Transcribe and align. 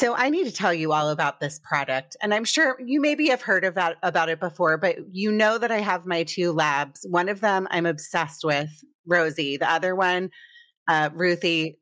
So 0.00 0.14
I 0.16 0.30
need 0.30 0.44
to 0.44 0.50
tell 0.50 0.72
you 0.72 0.94
all 0.94 1.10
about 1.10 1.40
this 1.40 1.58
product. 1.58 2.16
And 2.22 2.32
I'm 2.32 2.46
sure 2.46 2.78
you 2.82 3.02
maybe 3.02 3.28
have 3.28 3.42
heard 3.42 3.66
about, 3.66 3.96
about 4.02 4.30
it 4.30 4.40
before, 4.40 4.78
but 4.78 4.96
you 5.12 5.30
know 5.30 5.58
that 5.58 5.70
I 5.70 5.80
have 5.80 6.06
my 6.06 6.22
two 6.22 6.52
labs. 6.52 7.04
One 7.06 7.28
of 7.28 7.42
them 7.42 7.68
I'm 7.70 7.84
obsessed 7.84 8.42
with, 8.42 8.70
Rosie. 9.04 9.58
The 9.58 9.70
other 9.70 9.94
one, 9.94 10.30
uh, 10.88 11.10
Ruthie. 11.12 11.80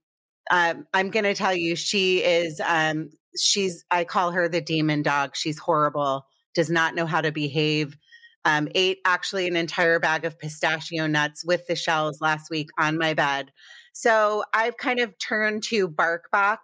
Um, 0.50 0.89
I'm 0.92 1.11
going 1.11 1.27
to 1.27 1.34
tell 1.34 1.55
you, 1.55 1.77
she 1.77 2.19
is, 2.19 2.61
um, 2.66 3.11
she's, 3.41 3.84
I 3.89 4.02
call 4.02 4.33
her 4.33 4.48
the 4.48 4.61
demon 4.61 5.02
dog. 5.02 5.36
She's 5.36 5.61
horrible, 5.61 6.27
does 6.56 6.70
not 6.70 6.96
know 6.96 7.06
how 7.06 7.20
to 7.20 7.30
behave. 7.30 7.96
Um, 8.44 8.66
ate 8.74 8.98
actually 9.05 9.46
an 9.46 9.55
entire 9.55 10.00
bag 10.00 10.24
of 10.24 10.41
pistachio 10.41 11.06
nuts 11.06 11.44
with 11.44 11.69
the 11.69 11.77
shells 11.77 12.20
last 12.20 12.50
week 12.50 12.70
on 12.80 12.98
my 12.98 13.14
bed. 13.14 13.52
So 13.92 14.42
I've 14.52 14.77
kind 14.77 14.98
of 14.98 15.16
turned 15.19 15.62
to 15.64 15.89
BarkBox 15.89 16.56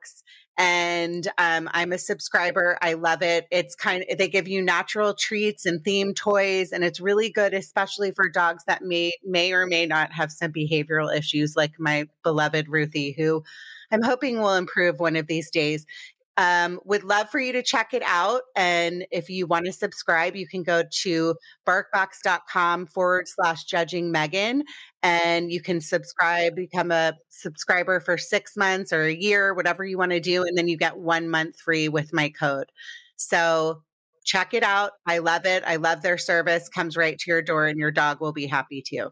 and 0.57 1.27
um, 1.39 1.69
I'm 1.73 1.93
a 1.93 1.99
subscriber. 1.99 2.79
I 2.81 2.95
love 2.95 3.23
it. 3.23 3.47
It's 3.51 3.75
kind 3.75 4.05
of 4.09 4.19
they 4.19 4.29
give 4.29 4.47
you 4.47 4.63
natural 4.63 5.15
treats 5.15 5.67
and 5.67 5.83
themed 5.83 6.17
toys, 6.17 6.73
and 6.73 6.85
it's 6.85 7.01
really 7.01 7.31
good, 7.31 7.55
especially 7.55 8.13
for 8.13 8.29
dogs 8.29 8.65
that 8.67 8.83
may 8.83 9.13
may 9.25 9.53
or 9.53 9.67
may 9.67 9.87
not 9.87 10.13
have 10.13 10.31
some 10.31 10.53
behavioral 10.53 11.17
issues, 11.17 11.57
like 11.57 11.73
my 11.79 12.07
beloved 12.23 12.69
Ruthie, 12.69 13.15
who 13.19 13.43
I'm 13.91 14.03
hoping 14.03 14.41
will 14.41 14.55
improve 14.55 15.01
one 15.01 15.17
of 15.17 15.27
these 15.27 15.51
days. 15.51 15.87
Um, 16.37 16.81
would 16.85 17.05
love 17.05 17.31
for 17.31 17.39
you 17.39 17.53
to 17.53 17.63
check 17.63 17.95
it 17.95 18.03
out. 18.05 18.43
And 18.57 19.07
if 19.13 19.31
you 19.31 19.47
want 19.47 19.67
to 19.67 19.73
subscribe, 19.73 20.35
you 20.35 20.49
can 20.49 20.65
go 20.65 20.83
to 21.03 21.37
barkbox.com 21.67 22.87
forward 22.87 23.29
slash 23.29 23.65
judging 23.65 24.11
Megan 24.11 24.65
and 25.03 25.53
you 25.53 25.61
can 25.61 25.81
subscribe, 25.81 26.57
become 26.57 26.91
a 26.91 27.15
subscriber 27.29 28.01
for 28.01 28.19
six 28.19 28.57
months 28.57 28.93
or 28.93 29.05
a 29.05 29.15
year, 29.15 29.55
whatever 29.55 29.85
you 29.85 29.97
want 29.97 30.11
to 30.11 30.21
do. 30.21 30.43
And 30.43 30.59
then 30.59 30.67
you 30.67 30.77
get 30.77 30.97
one 30.97 31.29
month 31.29 31.61
free 31.61 31.89
with 31.89 32.13
my 32.13 32.31
code. 32.31 32.67
So 33.17 33.83
check 34.25 34.55
it 34.55 34.63
out. 34.63 34.93
I 35.07 35.19
love 35.19 35.47
it. 35.47 35.63
I 35.65 35.77
love 35.77 36.03
their 36.03 36.19
service, 36.19 36.69
comes 36.69 36.97
right 36.97 37.19
to 37.19 37.31
your 37.31 37.43
door, 37.43 37.67
and 37.67 37.79
your 37.79 37.93
dog 37.93 38.21
will 38.21 38.33
be 38.33 38.47
happy 38.47 38.83
too. 38.83 39.11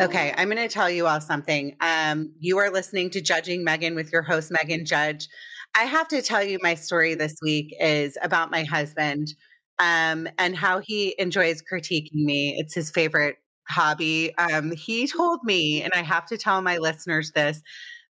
Okay, 0.00 0.32
I'm 0.36 0.48
going 0.48 0.58
to 0.58 0.72
tell 0.72 0.88
you 0.88 1.08
all 1.08 1.20
something. 1.20 1.74
Um, 1.80 2.32
you 2.38 2.58
are 2.58 2.70
listening 2.70 3.10
to 3.10 3.20
Judging 3.20 3.64
Megan 3.64 3.96
with 3.96 4.12
your 4.12 4.22
host, 4.22 4.52
Megan 4.52 4.84
Judge. 4.86 5.26
I 5.74 5.84
have 5.84 6.06
to 6.08 6.22
tell 6.22 6.42
you 6.42 6.60
my 6.62 6.76
story 6.76 7.16
this 7.16 7.34
week 7.42 7.74
is 7.80 8.16
about 8.22 8.52
my 8.52 8.62
husband 8.62 9.34
um, 9.80 10.28
and 10.38 10.56
how 10.56 10.78
he 10.78 11.16
enjoys 11.18 11.62
critiquing 11.62 12.12
me. 12.12 12.54
It's 12.58 12.76
his 12.76 12.92
favorite 12.92 13.38
hobby. 13.68 14.32
Um, 14.38 14.70
he 14.70 15.08
told 15.08 15.40
me, 15.42 15.82
and 15.82 15.92
I 15.92 16.02
have 16.02 16.26
to 16.26 16.38
tell 16.38 16.62
my 16.62 16.78
listeners 16.78 17.32
this, 17.32 17.60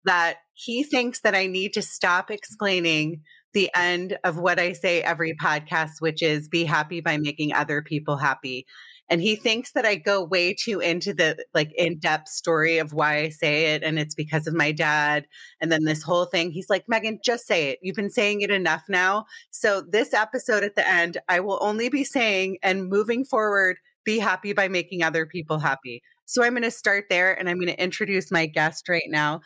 that 0.05 0.37
he 0.53 0.83
thinks 0.83 1.21
that 1.21 1.35
I 1.35 1.45
need 1.45 1.73
to 1.73 1.83
stop 1.83 2.31
explaining 2.31 3.21
the 3.53 3.69
end 3.75 4.17
of 4.23 4.39
what 4.39 4.59
I 4.59 4.73
say 4.73 5.03
every 5.03 5.35
podcast, 5.35 5.91
which 5.99 6.23
is 6.23 6.49
be 6.49 6.63
happy 6.63 6.99
by 6.99 7.17
making 7.17 7.53
other 7.53 7.83
people 7.83 8.17
happy 8.17 8.65
and 9.09 9.21
he 9.21 9.35
thinks 9.35 9.71
that 9.73 9.85
I 9.85 9.95
go 9.95 10.23
way 10.23 10.53
too 10.53 10.79
into 10.79 11.13
the 11.13 11.43
like 11.53 11.71
in-depth 11.77 12.27
story 12.27 12.79
of 12.79 12.93
why 12.93 13.17
I 13.17 13.29
say 13.29 13.75
it 13.75 13.83
and 13.83 13.99
it's 13.99 14.15
because 14.15 14.47
of 14.47 14.53
my 14.53 14.71
dad 14.71 15.27
and 15.61 15.71
then 15.71 15.83
this 15.83 16.03
whole 16.03 16.25
thing 16.25 16.51
he's 16.51 16.69
like 16.69 16.85
Megan 16.87 17.19
just 17.23 17.45
say 17.45 17.69
it. 17.69 17.79
You've 17.81 17.95
been 17.95 18.09
saying 18.09 18.41
it 18.41 18.51
enough 18.51 18.83
now. 18.89 19.25
So 19.51 19.81
this 19.81 20.13
episode 20.13 20.63
at 20.63 20.75
the 20.75 20.87
end 20.87 21.17
I 21.29 21.39
will 21.39 21.59
only 21.61 21.89
be 21.89 22.03
saying 22.03 22.57
and 22.63 22.89
moving 22.89 23.25
forward 23.25 23.77
be 24.03 24.19
happy 24.19 24.53
by 24.53 24.67
making 24.67 25.03
other 25.03 25.25
people 25.25 25.59
happy. 25.59 26.01
So 26.25 26.43
I'm 26.43 26.53
going 26.53 26.63
to 26.63 26.71
start 26.71 27.05
there 27.09 27.37
and 27.37 27.49
I'm 27.49 27.57
going 27.57 27.67
to 27.67 27.83
introduce 27.83 28.31
my 28.31 28.45
guest 28.45 28.87
right 28.89 29.07
now. 29.07 29.41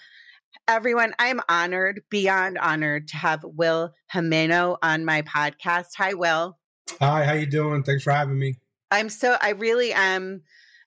Everyone 0.68 1.14
i'm 1.20 1.42
honored 1.48 2.02
beyond 2.10 2.58
honored 2.58 3.08
to 3.10 3.18
have 3.18 3.42
will 3.44 3.92
Jimeno 4.14 4.78
on 4.82 5.06
my 5.06 5.22
podcast. 5.22 5.88
Hi 5.98 6.14
will. 6.14 6.58
Hi 7.00 7.24
how 7.24 7.34
you 7.34 7.46
doing? 7.46 7.84
Thanks 7.84 8.04
for 8.04 8.12
having 8.12 8.40
me 8.40 8.56
I'm 8.92 9.10
so 9.10 9.38
I 9.42 9.52
really 9.52 9.94
am 9.94 10.42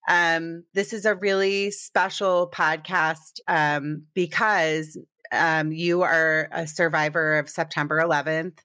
um 0.08 0.64
this 0.74 0.92
is 0.92 1.04
a 1.04 1.14
really 1.14 1.70
special 1.70 2.50
podcast 2.52 3.38
um 3.46 4.04
because 4.14 4.98
um 5.30 5.72
you 5.72 6.02
are 6.02 6.48
a 6.52 6.66
survivor 6.66 7.38
of 7.38 7.48
September 7.48 8.00
11th. 8.00 8.58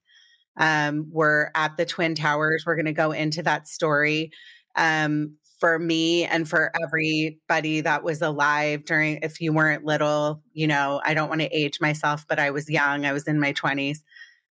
Um 0.58 1.08
we're 1.12 1.52
at 1.56 1.78
the 1.78 1.86
Twin 1.86 2.16
Towers. 2.16 2.64
We're 2.66 2.76
going 2.76 2.86
to 2.86 2.94
go 2.94 3.12
into 3.12 3.44
that 3.44 3.68
story. 3.68 4.32
Um 4.76 5.36
for 5.60 5.80
me 5.80 6.24
and 6.24 6.48
for 6.48 6.72
everybody 6.84 7.82
that 7.82 8.04
was 8.04 8.22
alive 8.22 8.86
during 8.86 9.20
if 9.24 9.42
you 9.42 9.52
weren't 9.54 9.84
little, 9.86 10.44
you 10.54 10.68
know, 10.68 11.02
I 11.04 11.16
don't 11.16 11.30
want 11.30 11.42
to 11.42 11.48
age 11.56 11.80
myself, 11.82 12.26
but 12.30 12.38
I 12.40 12.52
was 12.52 12.70
young. 12.70 13.06
I 13.06 13.14
was 13.14 13.28
in 13.28 13.40
my 13.40 13.54
20s. 13.54 14.00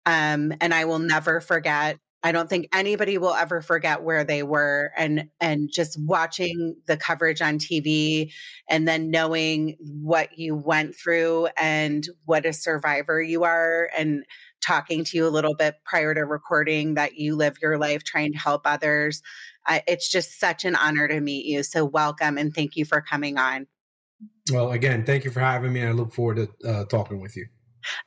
Um 0.06 0.52
and 0.60 0.74
I 0.74 0.84
will 0.84 0.98
never 0.98 1.40
forget 1.40 1.98
I 2.24 2.32
don't 2.32 2.48
think 2.48 2.68
anybody 2.72 3.18
will 3.18 3.34
ever 3.34 3.60
forget 3.60 4.02
where 4.02 4.24
they 4.24 4.42
were 4.42 4.92
and 4.96 5.28
and 5.40 5.68
just 5.70 5.98
watching 6.02 6.74
the 6.86 6.96
coverage 6.96 7.42
on 7.42 7.58
TV 7.58 8.32
and 8.66 8.88
then 8.88 9.10
knowing 9.10 9.76
what 9.78 10.38
you 10.38 10.56
went 10.56 10.96
through 10.96 11.48
and 11.58 12.08
what 12.24 12.46
a 12.46 12.54
survivor 12.54 13.20
you 13.20 13.44
are 13.44 13.90
and 13.96 14.24
talking 14.66 15.04
to 15.04 15.18
you 15.18 15.26
a 15.26 15.28
little 15.28 15.54
bit 15.54 15.76
prior 15.84 16.14
to 16.14 16.22
recording 16.22 16.94
that 16.94 17.16
you 17.16 17.36
live 17.36 17.58
your 17.60 17.76
life 17.76 18.02
trying 18.04 18.32
to 18.32 18.38
help 18.38 18.62
others. 18.64 19.20
It's 19.68 20.10
just 20.10 20.40
such 20.40 20.64
an 20.64 20.76
honor 20.76 21.06
to 21.06 21.20
meet 21.20 21.44
you. 21.44 21.62
So 21.62 21.84
welcome 21.84 22.38
and 22.38 22.54
thank 22.54 22.74
you 22.74 22.86
for 22.86 23.02
coming 23.02 23.36
on. 23.36 23.66
Well, 24.50 24.72
again, 24.72 25.04
thank 25.04 25.24
you 25.24 25.30
for 25.30 25.40
having 25.40 25.74
me. 25.74 25.84
I 25.84 25.92
look 25.92 26.14
forward 26.14 26.36
to 26.62 26.68
uh, 26.68 26.84
talking 26.86 27.20
with 27.20 27.36
you. 27.36 27.46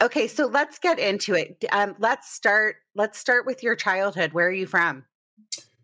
Okay, 0.02 0.28
so 0.28 0.46
let's 0.46 0.80
get 0.80 1.00
into 1.00 1.34
it. 1.34 1.64
Um, 1.72 1.96
let's 2.00 2.32
start. 2.32 2.78
Let's 2.96 3.18
start 3.20 3.46
with 3.46 3.64
your 3.64 3.76
childhood. 3.76 4.34
Where 4.34 4.48
are 4.48 4.52
you 4.52 4.68
from? 4.68 5.06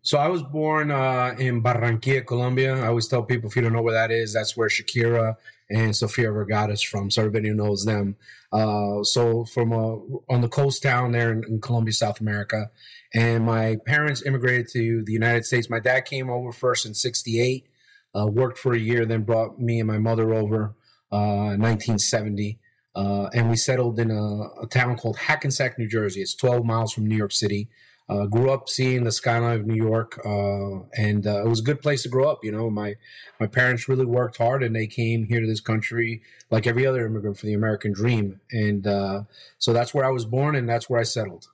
So 0.02 0.18
I 0.18 0.28
was 0.28 0.42
born 0.42 0.90
uh, 0.90 1.34
in 1.38 1.62
Barranquilla, 1.62 2.26
Colombia. 2.26 2.76
I 2.76 2.88
always 2.88 3.08
tell 3.08 3.22
people 3.22 3.48
if 3.48 3.56
you 3.56 3.62
don't 3.62 3.72
know 3.72 3.80
where 3.80 3.94
that 3.94 4.10
is, 4.10 4.34
that's 4.34 4.54
where 4.54 4.68
Shakira 4.68 5.36
and 5.70 5.96
Sofia 5.96 6.30
Vergara 6.30 6.72
is 6.72 6.82
from. 6.82 7.10
So 7.10 7.22
everybody 7.22 7.50
knows 7.54 7.86
them. 7.86 8.16
Uh, 8.52 9.02
so 9.02 9.46
from 9.46 9.72
a, 9.72 9.96
on 10.28 10.42
the 10.42 10.48
coast 10.48 10.82
town 10.82 11.12
there 11.12 11.32
in, 11.32 11.42
in, 11.44 11.60
Colombia, 11.60 11.94
South 11.94 12.20
America, 12.20 12.70
and 13.14 13.46
my 13.46 13.78
parents 13.86 14.22
immigrated 14.26 14.68
to 14.72 15.02
the 15.04 15.12
United 15.12 15.46
States. 15.46 15.70
My 15.70 15.80
dad 15.80 16.02
came 16.02 16.28
over 16.28 16.52
first 16.52 16.84
in 16.84 16.92
'68, 16.92 17.66
uh, 18.14 18.26
worked 18.26 18.58
for 18.58 18.74
a 18.74 18.78
year, 18.78 19.06
then 19.06 19.22
brought 19.22 19.58
me 19.58 19.80
and 19.80 19.88
my 19.88 19.98
mother 19.98 20.34
over 20.34 20.76
uh, 21.12 21.54
in 21.56 21.62
1970. 21.62 22.58
Uh, 22.94 23.28
and 23.34 23.50
we 23.50 23.56
settled 23.56 23.98
in 23.98 24.10
a, 24.10 24.62
a, 24.62 24.66
town 24.68 24.96
called 24.96 25.16
Hackensack, 25.16 25.78
New 25.78 25.88
Jersey. 25.88 26.20
It's 26.20 26.34
12 26.34 26.64
miles 26.64 26.92
from 26.92 27.06
New 27.06 27.16
York 27.16 27.32
City. 27.32 27.68
Uh, 28.08 28.26
grew 28.26 28.50
up 28.50 28.68
seeing 28.68 29.02
the 29.02 29.10
skyline 29.10 29.58
of 29.58 29.66
New 29.66 29.82
York, 29.82 30.20
uh, 30.26 30.84
and 30.94 31.26
uh, 31.26 31.42
it 31.42 31.48
was 31.48 31.60
a 31.60 31.64
good 31.64 31.80
place 31.80 32.02
to 32.02 32.08
grow 32.10 32.28
up. 32.28 32.44
You 32.44 32.52
know, 32.52 32.68
my 32.68 32.96
my 33.40 33.46
parents 33.46 33.88
really 33.88 34.04
worked 34.04 34.36
hard, 34.36 34.62
and 34.62 34.76
they 34.76 34.86
came 34.86 35.24
here 35.24 35.40
to 35.40 35.46
this 35.46 35.62
country 35.62 36.20
like 36.50 36.66
every 36.66 36.86
other 36.86 37.06
immigrant 37.06 37.38
for 37.38 37.46
the 37.46 37.54
American 37.54 37.94
dream. 37.94 38.40
And 38.52 38.86
uh, 38.86 39.22
so 39.56 39.72
that's 39.72 39.94
where 39.94 40.04
I 40.04 40.10
was 40.10 40.26
born, 40.26 40.54
and 40.54 40.68
that's 40.68 40.90
where 40.90 41.00
I 41.00 41.04
settled. 41.04 41.48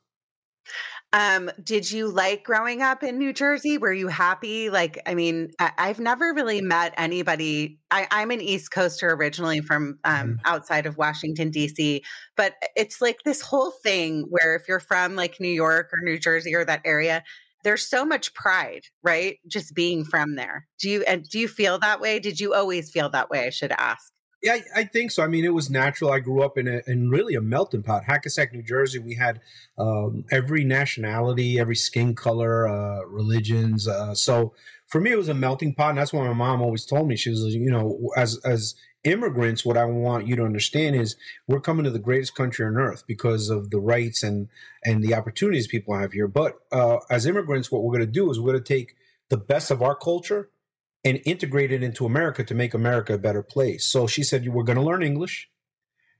Um, 1.13 1.51
did 1.63 1.91
you 1.91 2.09
like 2.09 2.45
growing 2.45 2.83
up 2.83 3.03
in 3.03 3.19
New 3.19 3.33
Jersey? 3.33 3.79
Were 3.79 3.93
you 3.93 4.07
happy? 4.07 4.71
Like, 4.71 5.01
I 5.07 5.15
mean, 5.15 5.51
I, 5.59 5.89
have 5.89 5.99
never 5.99 6.33
really 6.33 6.61
met 6.61 6.95
anybody. 6.97 7.81
I, 7.91 8.07
am 8.11 8.31
an 8.31 8.41
East 8.41 8.71
Coaster 8.71 9.11
originally 9.11 9.61
from 9.61 9.99
um, 10.05 10.15
mm-hmm. 10.15 10.35
outside 10.45 10.87
of 10.87 10.97
Washington, 10.97 11.51
D.C., 11.51 12.05
but 12.37 12.55
it's 12.77 13.01
like 13.01 13.19
this 13.25 13.41
whole 13.41 13.73
thing 13.83 14.27
where 14.29 14.55
if 14.55 14.69
you're 14.69 14.79
from 14.79 15.17
like 15.17 15.41
New 15.41 15.49
York 15.49 15.91
or 15.93 15.99
New 16.05 16.19
Jersey 16.19 16.55
or 16.55 16.65
that 16.65 16.83
area, 16.85 17.25
there's 17.65 17.85
so 17.85 18.05
much 18.05 18.33
pride, 18.35 18.83
right? 19.03 19.39
Just 19.49 19.75
being 19.75 20.05
from 20.05 20.37
there. 20.37 20.67
Do 20.79 20.89
you 20.89 21.03
and 21.03 21.29
do 21.29 21.39
you 21.39 21.49
feel 21.49 21.79
that 21.81 22.01
way? 22.01 22.19
Did 22.19 22.41
you 22.41 22.55
always 22.55 22.91
feel 22.91 23.11
that 23.11 23.31
way? 23.31 23.47
I 23.47 23.51
should 23.51 23.73
ask. 23.73 24.13
Yeah, 24.43 24.57
I, 24.75 24.85
think 24.85 25.11
so. 25.11 25.23
I 25.23 25.27
mean, 25.27 25.45
it 25.45 25.53
was 25.53 25.69
natural. 25.69 26.11
I 26.11 26.21
grew 26.21 26.43
up 26.43 26.57
in 26.57 26.67
a, 26.67 26.81
in 26.87 27.11
really 27.11 27.35
a 27.35 27.43
melting 27.43 27.83
pot. 27.83 28.05
Hackensack, 28.05 28.55
New 28.55 28.63
Jersey. 28.63 28.99
We 28.99 29.15
had 29.15 29.41
um, 29.77 30.25
every 30.31 30.65
nationality, 30.65 31.59
every 31.59 31.77
skin 31.77 32.15
color, 32.15 32.67
uh, 32.67 33.05
religions. 33.05 33.87
Uh, 33.87 34.15
so 34.15 34.55
for 34.87 34.99
me, 34.99 35.13
it 35.13 35.19
was 35.19 35.29
a 35.29 35.35
melting 35.35 35.75
pot, 35.75 35.91
and 35.91 35.99
that's 35.99 36.13
what 36.13 36.25
my 36.25 36.33
mom 36.33 36.63
always 36.63 36.87
told 36.87 37.07
me. 37.07 37.17
She 37.17 37.29
was, 37.29 37.55
you 37.55 37.71
know, 37.71 38.11
as 38.17 38.39
as 38.39 38.77
immigrants, 39.05 39.65
what 39.65 39.77
I 39.77 39.85
want 39.85 40.27
you 40.27 40.37
to 40.37 40.45
understand 40.45 40.97
is 40.97 41.17
we're 41.47 41.61
coming 41.61 41.85
to 41.85 41.91
the 41.91 41.99
greatest 41.99 42.35
country 42.35 42.67
on 42.67 42.77
earth 42.77 43.05
because 43.07 43.51
of 43.51 43.71
the 43.71 43.79
rights 43.79 44.23
and 44.23 44.49
and 44.85 45.03
the 45.05 45.15
opportunities 45.15 45.67
people 45.67 45.99
have 45.99 46.13
here. 46.13 46.29
But 46.29 46.59
uh, 46.73 46.99
as 47.11 47.27
immigrants, 47.27 47.71
what 47.71 47.83
we're 47.83 47.93
going 47.93 48.07
to 48.07 48.13
do 48.13 48.31
is 48.31 48.41
we're 48.41 48.53
going 48.53 48.65
to 48.65 48.75
take 48.75 48.97
the 49.29 49.37
best 49.37 49.71
of 49.71 49.83
our 49.83 49.95
culture 49.95 50.49
and 51.05 51.21
integrate 51.25 51.73
it 51.73 51.83
into 51.83 52.07
America 52.07 52.45
to 52.45 52.55
make 52.55 52.75
America 52.75 53.15
a 53.15 53.19
better 53.19 53.43
place. 53.43 53.87
So 53.87 54.07
she 54.07 54.23
said, 54.23 54.45
You 54.45 54.53
were 54.53 54.65
going 54.65 54.79
to 54.79 54.85
learn 54.85 55.03
English, 55.03 55.49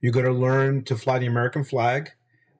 you're 0.01 0.11
going 0.11 0.25
to 0.25 0.31
learn 0.31 0.83
to 0.85 0.95
fly 0.95 1.19
the 1.19 1.27
American 1.27 1.63
flag, 1.63 2.11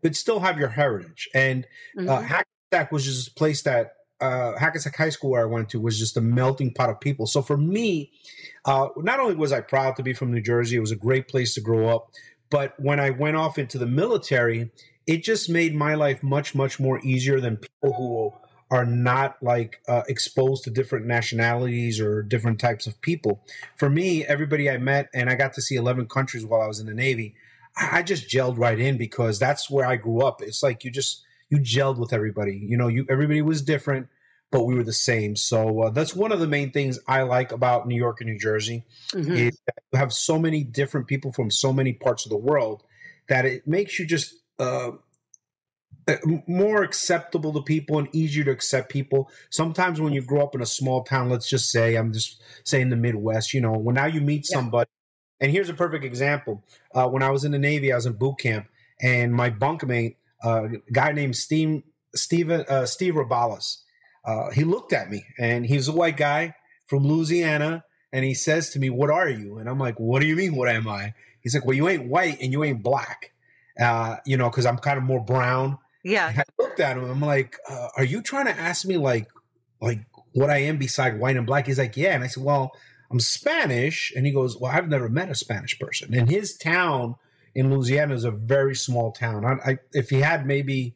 but 0.01 0.15
still 0.15 0.39
have 0.39 0.59
your 0.59 0.69
heritage. 0.69 1.29
And 1.33 1.65
uh, 1.97 2.01
mm-hmm. 2.01 2.09
uh, 2.09 2.21
Hackensack 2.21 2.91
was 2.91 3.05
just 3.05 3.29
a 3.29 3.33
place 3.33 3.63
that 3.63 3.93
uh, 4.19 4.55
Hackensack 4.57 4.95
High 4.95 5.09
School, 5.09 5.31
where 5.31 5.41
I 5.41 5.45
went 5.45 5.69
to, 5.69 5.79
was 5.79 5.97
just 5.97 6.15
a 6.15 6.21
melting 6.21 6.73
pot 6.73 6.91
of 6.91 6.99
people. 6.99 7.25
So 7.25 7.41
for 7.41 7.57
me, 7.57 8.11
uh, 8.65 8.89
not 8.97 9.19
only 9.19 9.35
was 9.35 9.51
I 9.51 9.61
proud 9.61 9.95
to 9.95 10.03
be 10.03 10.13
from 10.13 10.31
New 10.31 10.41
Jersey, 10.41 10.77
it 10.77 10.81
was 10.81 10.91
a 10.91 10.95
great 10.95 11.27
place 11.27 11.55
to 11.55 11.61
grow 11.61 11.89
up, 11.89 12.09
but 12.51 12.79
when 12.79 12.99
I 12.99 13.09
went 13.09 13.37
off 13.37 13.57
into 13.57 13.79
the 13.79 13.87
military, 13.87 14.69
it 15.07 15.23
just 15.23 15.49
made 15.49 15.73
my 15.73 15.95
life 15.95 16.21
much, 16.21 16.53
much 16.53 16.79
more 16.79 16.99
easier 17.03 17.39
than 17.39 17.57
people 17.57 17.93
who 17.93 18.33
are 18.71 18.85
not 18.85 19.35
like 19.43 19.81
uh, 19.89 20.01
exposed 20.07 20.63
to 20.63 20.69
different 20.71 21.05
nationalities 21.05 21.99
or 21.99 22.23
different 22.23 22.57
types 22.57 22.87
of 22.87 22.99
people. 23.01 23.43
For 23.75 23.89
me, 23.89 24.25
everybody 24.25 24.69
I 24.69 24.77
met, 24.77 25.09
and 25.13 25.29
I 25.29 25.35
got 25.35 25.53
to 25.55 25.61
see 25.61 25.75
11 25.75 26.07
countries 26.07 26.45
while 26.45 26.61
I 26.61 26.67
was 26.67 26.79
in 26.79 26.87
the 26.87 26.93
Navy, 26.93 27.35
I 27.75 28.01
just 28.01 28.29
gelled 28.29 28.57
right 28.57 28.79
in 28.79 28.97
because 28.97 29.39
that's 29.39 29.69
where 29.69 29.85
I 29.85 29.97
grew 29.97 30.21
up. 30.21 30.41
It's 30.41 30.63
like 30.63 30.85
you 30.85 30.91
just, 30.91 31.21
you 31.49 31.59
gelled 31.59 31.97
with 31.97 32.13
everybody. 32.13 32.57
You 32.65 32.77
know, 32.77 32.87
you 32.87 33.05
everybody 33.09 33.41
was 33.41 33.61
different, 33.61 34.07
but 34.51 34.63
we 34.63 34.75
were 34.75 34.83
the 34.83 34.93
same. 34.93 35.35
So 35.35 35.81
uh, 35.81 35.89
that's 35.89 36.15
one 36.15 36.31
of 36.31 36.39
the 36.39 36.47
main 36.47 36.71
things 36.71 36.97
I 37.07 37.23
like 37.23 37.51
about 37.51 37.87
New 37.87 37.95
York 37.95 38.21
and 38.21 38.29
New 38.29 38.39
Jersey. 38.39 38.85
Mm-hmm. 39.13 39.33
Is 39.33 39.61
you 39.91 39.99
have 39.99 40.13
so 40.13 40.39
many 40.39 40.63
different 40.63 41.07
people 41.07 41.33
from 41.33 41.51
so 41.51 41.73
many 41.73 41.91
parts 41.91 42.25
of 42.25 42.29
the 42.29 42.37
world 42.37 42.83
that 43.27 43.45
it 43.45 43.67
makes 43.67 43.99
you 43.99 44.05
just 44.05 44.35
uh, 44.59 44.63
uh, 44.63 44.91
more 46.47 46.83
acceptable 46.83 47.53
to 47.53 47.61
people 47.61 47.99
and 47.99 48.07
easier 48.13 48.43
to 48.43 48.51
accept 48.51 48.89
people. 48.89 49.29
Sometimes 49.49 50.01
when 50.01 50.13
you 50.13 50.21
grow 50.21 50.43
up 50.43 50.55
in 50.55 50.61
a 50.61 50.65
small 50.65 51.03
town, 51.03 51.29
let's 51.29 51.49
just 51.49 51.69
say, 51.69 51.95
I'm 51.95 52.11
just 52.13 52.41
saying 52.63 52.89
the 52.89 52.95
Midwest, 52.95 53.53
you 53.53 53.61
know, 53.61 53.73
when 53.73 53.95
now 53.95 54.05
you 54.05 54.21
meet 54.21 54.47
yeah. 54.49 54.55
somebody, 54.55 54.89
and 55.39 55.51
here's 55.51 55.69
a 55.69 55.73
perfect 55.73 56.03
example. 56.03 56.63
Uh, 56.93 57.07
when 57.07 57.23
I 57.23 57.29
was 57.29 57.43
in 57.43 57.51
the 57.51 57.59
Navy, 57.59 57.91
I 57.91 57.95
was 57.95 58.05
in 58.05 58.13
boot 58.13 58.39
camp, 58.39 58.67
and 59.01 59.33
my 59.33 59.49
bunkmate, 59.49 60.15
uh, 60.43 60.65
a 60.65 60.91
guy 60.91 61.11
named 61.11 61.35
Steve, 61.35 61.83
Steven, 62.15 62.65
uh, 62.67 62.85
Steve 62.85 63.15
Robalis, 63.15 63.77
uh, 64.25 64.51
he 64.51 64.63
looked 64.63 64.93
at 64.93 65.09
me, 65.09 65.25
and 65.39 65.65
he's 65.65 65.87
a 65.87 65.91
white 65.91 66.17
guy 66.17 66.55
from 66.85 67.07
Louisiana, 67.07 67.83
and 68.13 68.25
he 68.25 68.33
says 68.33 68.69
to 68.71 68.79
me, 68.79 68.89
"What 68.89 69.09
are 69.09 69.29
you?" 69.29 69.57
And 69.57 69.67
I'm 69.69 69.79
like, 69.79 69.99
"What 69.99 70.21
do 70.21 70.27
you 70.27 70.35
mean? 70.35 70.55
What 70.55 70.69
am 70.69 70.87
I?" 70.87 71.13
He's 71.41 71.55
like, 71.55 71.65
"Well, 71.65 71.75
you 71.75 71.87
ain't 71.89 72.07
white 72.07 72.37
and 72.41 72.51
you 72.51 72.63
ain't 72.63 72.83
black, 72.83 73.31
uh, 73.79 74.17
you 74.25 74.37
know, 74.37 74.49
because 74.49 74.65
I'm 74.65 74.77
kind 74.77 74.97
of 74.97 75.03
more 75.03 75.23
brown." 75.23 75.79
Yeah. 76.03 76.33
I 76.35 76.43
looked 76.61 76.79
at 76.79 76.97
him. 76.97 77.09
I'm 77.09 77.21
like, 77.21 77.57
uh, 77.69 77.89
"Are 77.97 78.03
you 78.03 78.21
trying 78.21 78.45
to 78.45 78.57
ask 78.57 78.85
me 78.85 78.97
like, 78.97 79.27
like 79.81 79.99
what 80.33 80.49
I 80.49 80.57
am 80.57 80.77
beside 80.77 81.19
white 81.19 81.37
and 81.37 81.45
black?" 81.45 81.67
He's 81.67 81.79
like, 81.79 81.97
"Yeah." 81.97 82.15
And 82.15 82.23
I 82.23 82.27
said, 82.27 82.43
"Well, 82.43 82.71
I'm 83.11 83.19
Spanish." 83.19 84.11
And 84.15 84.25
he 84.25 84.31
goes, 84.31 84.57
"Well, 84.57 84.71
I've 84.71 84.89
never 84.89 85.09
met 85.09 85.29
a 85.29 85.35
Spanish 85.35 85.77
person." 85.79 86.13
And 86.13 86.29
his 86.29 86.57
town 86.57 87.15
in 87.53 87.73
Louisiana 87.73 88.15
is 88.15 88.23
a 88.23 88.31
very 88.31 88.75
small 88.75 89.11
town. 89.11 89.45
I, 89.45 89.71
I, 89.71 89.77
if 89.93 90.09
he 90.09 90.21
had 90.21 90.45
maybe, 90.45 90.95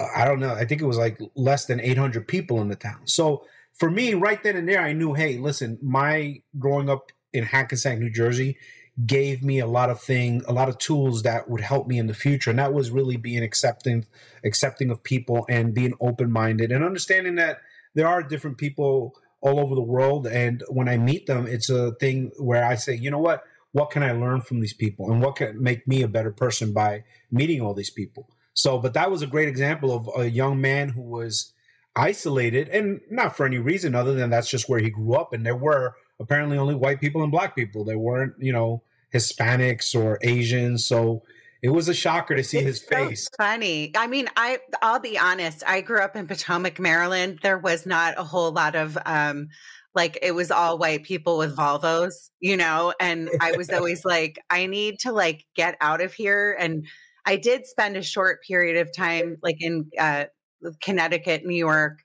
uh, 0.00 0.08
I 0.14 0.24
don't 0.24 0.40
know, 0.40 0.54
I 0.54 0.64
think 0.64 0.80
it 0.80 0.86
was 0.86 0.96
like 0.96 1.18
less 1.34 1.66
than 1.66 1.80
800 1.80 2.26
people 2.26 2.60
in 2.60 2.68
the 2.68 2.76
town. 2.76 3.06
So 3.06 3.44
for 3.72 3.90
me, 3.90 4.14
right 4.14 4.42
then 4.42 4.56
and 4.56 4.68
there, 4.68 4.80
I 4.80 4.92
knew, 4.92 5.14
hey, 5.14 5.38
listen, 5.38 5.78
my 5.82 6.40
growing 6.58 6.88
up 6.88 7.12
in 7.32 7.44
Hackensack, 7.44 7.98
New 7.98 8.10
Jersey, 8.10 8.56
gave 9.06 9.42
me 9.42 9.58
a 9.58 9.66
lot 9.66 9.90
of 9.90 10.00
things, 10.00 10.44
a 10.46 10.52
lot 10.52 10.68
of 10.68 10.78
tools 10.78 11.22
that 11.22 11.48
would 11.48 11.62
help 11.62 11.86
me 11.86 11.98
in 11.98 12.06
the 12.06 12.14
future. 12.14 12.50
And 12.50 12.58
that 12.58 12.74
was 12.74 12.90
really 12.90 13.16
being 13.16 13.42
accepting, 13.42 14.06
accepting 14.44 14.90
of 14.90 15.02
people 15.02 15.46
and 15.48 15.74
being 15.74 15.94
open 16.00 16.30
minded 16.30 16.70
and 16.70 16.84
understanding 16.84 17.36
that 17.36 17.58
there 17.94 18.06
are 18.06 18.22
different 18.22 18.58
people 18.58 19.14
all 19.40 19.60
over 19.60 19.74
the 19.74 19.82
world. 19.82 20.26
And 20.26 20.62
when 20.68 20.88
I 20.88 20.98
meet 20.98 21.26
them, 21.26 21.46
it's 21.46 21.70
a 21.70 21.92
thing 21.92 22.32
where 22.38 22.64
I 22.64 22.74
say, 22.74 22.94
you 22.94 23.10
know 23.10 23.18
what? 23.18 23.44
What 23.72 23.90
can 23.90 24.02
I 24.02 24.12
learn 24.12 24.42
from 24.42 24.60
these 24.60 24.74
people? 24.74 25.10
And 25.10 25.22
what 25.22 25.36
can 25.36 25.62
make 25.62 25.88
me 25.88 26.02
a 26.02 26.08
better 26.08 26.30
person 26.30 26.74
by 26.74 27.04
meeting 27.30 27.62
all 27.62 27.72
these 27.72 27.90
people? 27.90 28.28
So, 28.52 28.78
but 28.78 28.92
that 28.92 29.10
was 29.10 29.22
a 29.22 29.26
great 29.26 29.48
example 29.48 29.90
of 29.94 30.10
a 30.20 30.30
young 30.30 30.60
man 30.60 30.90
who 30.90 31.00
was 31.00 31.54
isolated 31.96 32.68
and 32.68 33.00
not 33.10 33.36
for 33.36 33.46
any 33.46 33.58
reason 33.58 33.94
other 33.94 34.12
than 34.12 34.30
that's 34.30 34.50
just 34.50 34.68
where 34.68 34.80
he 34.80 34.90
grew 34.90 35.14
up. 35.14 35.32
And 35.32 35.44
there 35.44 35.56
were 35.56 35.94
apparently 36.20 36.58
only 36.58 36.74
white 36.74 37.00
people 37.00 37.22
and 37.22 37.32
black 37.32 37.54
people. 37.54 37.84
They 37.84 37.96
weren't, 37.96 38.34
you 38.38 38.52
know, 38.52 38.82
Hispanics 39.12 39.94
or 39.94 40.18
Asians. 40.22 40.86
So 40.86 41.22
it 41.62 41.70
was 41.70 41.88
a 41.88 41.94
shocker 41.94 42.34
to 42.34 42.42
see 42.42 42.58
it's 42.58 42.66
his 42.66 42.82
face. 42.82 43.28
Funny. 43.38 43.92
I 43.96 44.06
mean, 44.08 44.28
I 44.36 44.58
I'll 44.82 45.00
be 45.00 45.18
honest. 45.18 45.62
I 45.66 45.80
grew 45.80 46.00
up 46.00 46.16
in 46.16 46.26
Potomac, 46.26 46.80
Maryland. 46.80 47.38
There 47.42 47.58
was 47.58 47.86
not 47.86 48.14
a 48.18 48.24
whole 48.24 48.50
lot 48.50 48.74
of 48.74 48.98
um 49.06 49.48
like 49.94 50.18
it 50.22 50.32
was 50.32 50.50
all 50.50 50.78
white 50.78 51.04
people 51.04 51.38
with 51.38 51.56
Volvos, 51.56 52.30
you 52.40 52.56
know, 52.56 52.92
and 52.98 53.30
I 53.40 53.52
was 53.52 53.70
always 53.72 54.04
like 54.04 54.40
I 54.50 54.66
need 54.66 54.98
to 55.00 55.12
like 55.12 55.44
get 55.54 55.76
out 55.80 56.02
of 56.02 56.12
here 56.12 56.56
and 56.58 56.84
I 57.24 57.36
did 57.36 57.66
spend 57.66 57.96
a 57.96 58.02
short 58.02 58.42
period 58.42 58.78
of 58.78 58.94
time 58.94 59.36
like 59.42 59.56
in 59.60 59.88
uh 59.98 60.24
Connecticut, 60.82 61.44
New 61.44 61.56
York, 61.56 61.98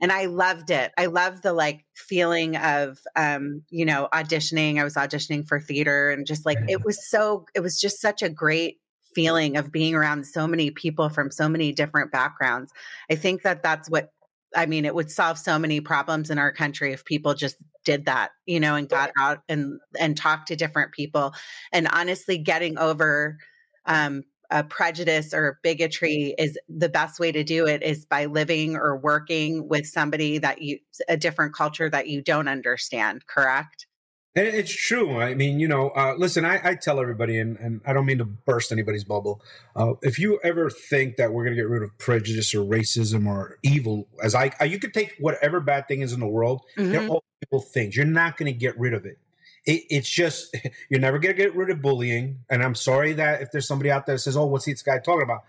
and 0.00 0.12
I 0.12 0.26
loved 0.26 0.70
it. 0.70 0.92
I 0.96 1.06
loved 1.06 1.42
the 1.42 1.52
like 1.52 1.84
feeling 1.94 2.56
of 2.56 2.98
um, 3.16 3.62
you 3.70 3.84
know, 3.84 4.08
auditioning. 4.12 4.78
I 4.78 4.84
was 4.84 4.94
auditioning 4.94 5.46
for 5.46 5.60
theater 5.60 6.10
and 6.10 6.26
just 6.26 6.46
like 6.46 6.58
it 6.68 6.84
was 6.84 7.08
so 7.08 7.46
it 7.54 7.60
was 7.60 7.80
just 7.80 8.00
such 8.00 8.22
a 8.22 8.28
great 8.28 8.78
feeling 9.14 9.56
of 9.56 9.72
being 9.72 9.94
around 9.94 10.26
so 10.26 10.46
many 10.46 10.70
people 10.70 11.08
from 11.08 11.30
so 11.30 11.48
many 11.48 11.72
different 11.72 12.12
backgrounds. 12.12 12.72
I 13.10 13.16
think 13.16 13.42
that 13.42 13.62
that's 13.62 13.90
what 13.90 14.10
I 14.56 14.66
mean, 14.66 14.84
it 14.84 14.94
would 14.94 15.10
solve 15.10 15.38
so 15.38 15.58
many 15.58 15.80
problems 15.80 16.30
in 16.30 16.38
our 16.38 16.52
country 16.52 16.92
if 16.92 17.04
people 17.04 17.34
just 17.34 17.56
did 17.84 18.06
that, 18.06 18.30
you 18.46 18.60
know, 18.60 18.76
and 18.76 18.88
got 18.88 19.10
out 19.18 19.40
and 19.48 19.80
and 19.98 20.16
talked 20.16 20.48
to 20.48 20.56
different 20.56 20.92
people. 20.92 21.34
And 21.72 21.88
honestly, 21.88 22.38
getting 22.38 22.78
over 22.78 23.38
um, 23.86 24.24
a 24.50 24.64
prejudice 24.64 25.34
or 25.34 25.58
bigotry 25.62 26.34
is 26.38 26.58
the 26.68 26.88
best 26.88 27.20
way 27.20 27.30
to 27.32 27.44
do 27.44 27.66
it 27.66 27.82
is 27.82 28.06
by 28.06 28.24
living 28.26 28.76
or 28.76 28.96
working 28.96 29.68
with 29.68 29.86
somebody 29.86 30.38
that 30.38 30.62
you 30.62 30.78
a 31.08 31.16
different 31.16 31.54
culture 31.54 31.90
that 31.90 32.08
you 32.08 32.22
don't 32.22 32.48
understand 32.48 33.26
correct 33.26 33.86
and 34.34 34.46
it's 34.46 34.72
true 34.72 35.20
i 35.20 35.34
mean 35.34 35.58
you 35.60 35.68
know 35.68 35.90
uh, 35.90 36.14
listen 36.16 36.44
I, 36.44 36.60
I, 36.62 36.74
tell 36.74 37.00
everybody 37.00 37.38
and, 37.38 37.58
and 37.58 37.80
i 37.86 37.92
don't 37.92 38.06
mean 38.06 38.18
to 38.18 38.24
burst 38.24 38.72
anybody's 38.72 39.04
bubble 39.04 39.42
uh, 39.76 39.94
if 40.02 40.18
you 40.18 40.40
ever 40.42 40.70
think 40.70 41.16
that 41.16 41.32
we're 41.32 41.44
going 41.44 41.56
to 41.56 41.60
get 41.60 41.68
rid 41.68 41.82
of 41.82 41.96
prejudice 41.98 42.54
or 42.54 42.64
racism 42.64 43.26
or 43.26 43.58
evil 43.62 44.08
as 44.22 44.34
I, 44.34 44.52
I 44.60 44.64
you 44.64 44.78
could 44.78 44.94
take 44.94 45.14
whatever 45.18 45.60
bad 45.60 45.88
thing 45.88 46.00
is 46.00 46.12
in 46.12 46.20
the 46.20 46.26
world 46.26 46.62
mm-hmm. 46.76 46.92
they're 46.92 47.08
all 47.08 47.24
evil 47.46 47.60
things 47.60 47.96
you're 47.96 48.06
not 48.06 48.36
going 48.36 48.52
to 48.52 48.58
get 48.58 48.78
rid 48.78 48.94
of 48.94 49.04
it 49.04 49.18
it, 49.64 49.84
it's 49.90 50.08
just 50.08 50.56
you're 50.88 51.00
never 51.00 51.18
gonna 51.18 51.34
get 51.34 51.54
rid 51.54 51.70
of 51.70 51.82
bullying. 51.82 52.40
And 52.50 52.62
I'm 52.62 52.74
sorry 52.74 53.12
that 53.14 53.42
if 53.42 53.50
there's 53.50 53.66
somebody 53.66 53.90
out 53.90 54.06
there 54.06 54.16
that 54.16 54.20
says, 54.20 54.36
"Oh, 54.36 54.46
what's 54.46 54.64
this 54.64 54.82
guy 54.82 54.98
talking 54.98 55.22
about?" 55.22 55.44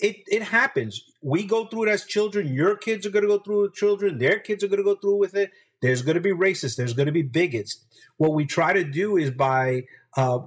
It 0.00 0.16
it 0.26 0.42
happens. 0.42 1.02
We 1.22 1.44
go 1.44 1.66
through 1.66 1.84
it 1.84 1.90
as 1.90 2.04
children. 2.04 2.52
Your 2.52 2.76
kids 2.76 3.06
are 3.06 3.10
gonna 3.10 3.26
go 3.26 3.38
through 3.38 3.66
it. 3.66 3.74
Children, 3.74 4.18
their 4.18 4.38
kids 4.38 4.64
are 4.64 4.68
gonna 4.68 4.82
go 4.82 4.96
through 4.96 5.16
with 5.16 5.34
it. 5.34 5.52
There's 5.80 6.02
gonna 6.02 6.20
be 6.20 6.32
racists. 6.32 6.76
There's 6.76 6.94
gonna 6.94 7.12
be 7.12 7.22
bigots. 7.22 7.78
What 8.16 8.32
we 8.32 8.46
try 8.46 8.72
to 8.72 8.84
do 8.84 9.16
is 9.16 9.30
by 9.30 9.84
uh, 10.16 10.40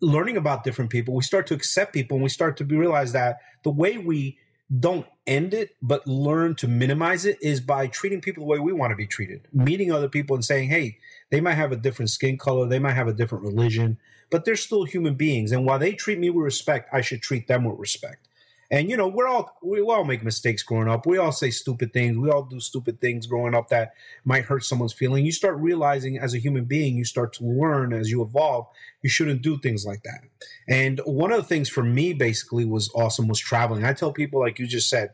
learning 0.00 0.36
about 0.36 0.64
different 0.64 0.90
people, 0.90 1.14
we 1.14 1.22
start 1.22 1.46
to 1.48 1.54
accept 1.54 1.92
people, 1.92 2.16
and 2.16 2.22
we 2.22 2.28
start 2.28 2.56
to 2.58 2.64
realize 2.64 3.12
that 3.12 3.38
the 3.62 3.70
way 3.70 3.98
we 3.98 4.38
don't 4.80 5.06
end 5.26 5.54
it, 5.54 5.76
but 5.82 6.06
learn 6.06 6.54
to 6.56 6.68
minimize 6.68 7.26
it 7.26 7.38
is 7.40 7.60
by 7.60 7.86
treating 7.86 8.20
people 8.20 8.44
the 8.44 8.48
way 8.48 8.58
we 8.58 8.72
want 8.72 8.90
to 8.90 8.96
be 8.96 9.06
treated. 9.06 9.46
Meeting 9.52 9.92
other 9.92 10.08
people 10.08 10.34
and 10.34 10.44
saying, 10.44 10.70
hey, 10.70 10.98
they 11.34 11.40
might 11.40 11.54
have 11.54 11.72
a 11.72 11.76
different 11.76 12.10
skin 12.10 12.38
color, 12.38 12.68
they 12.68 12.78
might 12.78 12.92
have 12.92 13.08
a 13.08 13.12
different 13.12 13.42
religion, 13.42 13.98
but 14.30 14.44
they're 14.44 14.54
still 14.54 14.84
human 14.84 15.16
beings. 15.16 15.50
And 15.50 15.66
while 15.66 15.80
they 15.80 15.90
treat 15.90 16.20
me 16.20 16.30
with 16.30 16.44
respect, 16.44 16.88
I 16.92 17.00
should 17.00 17.22
treat 17.22 17.48
them 17.48 17.64
with 17.64 17.76
respect. 17.76 18.28
And 18.70 18.88
you 18.88 18.96
know, 18.96 19.08
we're 19.08 19.26
all 19.26 19.58
we 19.60 19.80
all 19.80 20.04
make 20.04 20.22
mistakes 20.22 20.62
growing 20.62 20.88
up. 20.88 21.06
We 21.06 21.18
all 21.18 21.32
say 21.32 21.50
stupid 21.50 21.92
things. 21.92 22.16
We 22.16 22.30
all 22.30 22.44
do 22.44 22.60
stupid 22.60 23.00
things 23.00 23.26
growing 23.26 23.52
up 23.52 23.68
that 23.70 23.94
might 24.24 24.44
hurt 24.44 24.64
someone's 24.64 24.92
feeling. 24.92 25.26
You 25.26 25.32
start 25.32 25.56
realizing 25.58 26.20
as 26.20 26.34
a 26.34 26.38
human 26.38 26.66
being, 26.66 26.96
you 26.96 27.04
start 27.04 27.32
to 27.32 27.44
learn 27.44 27.92
as 27.92 28.12
you 28.12 28.22
evolve, 28.22 28.68
you 29.02 29.10
shouldn't 29.10 29.42
do 29.42 29.58
things 29.58 29.84
like 29.84 30.04
that. 30.04 30.20
And 30.68 31.00
one 31.04 31.32
of 31.32 31.38
the 31.38 31.48
things 31.48 31.68
for 31.68 31.82
me 31.82 32.12
basically 32.12 32.64
was 32.64 32.92
awesome 32.94 33.26
was 33.26 33.40
traveling. 33.40 33.84
I 33.84 33.92
tell 33.92 34.12
people 34.12 34.38
like 34.38 34.60
you 34.60 34.68
just 34.68 34.88
said, 34.88 35.10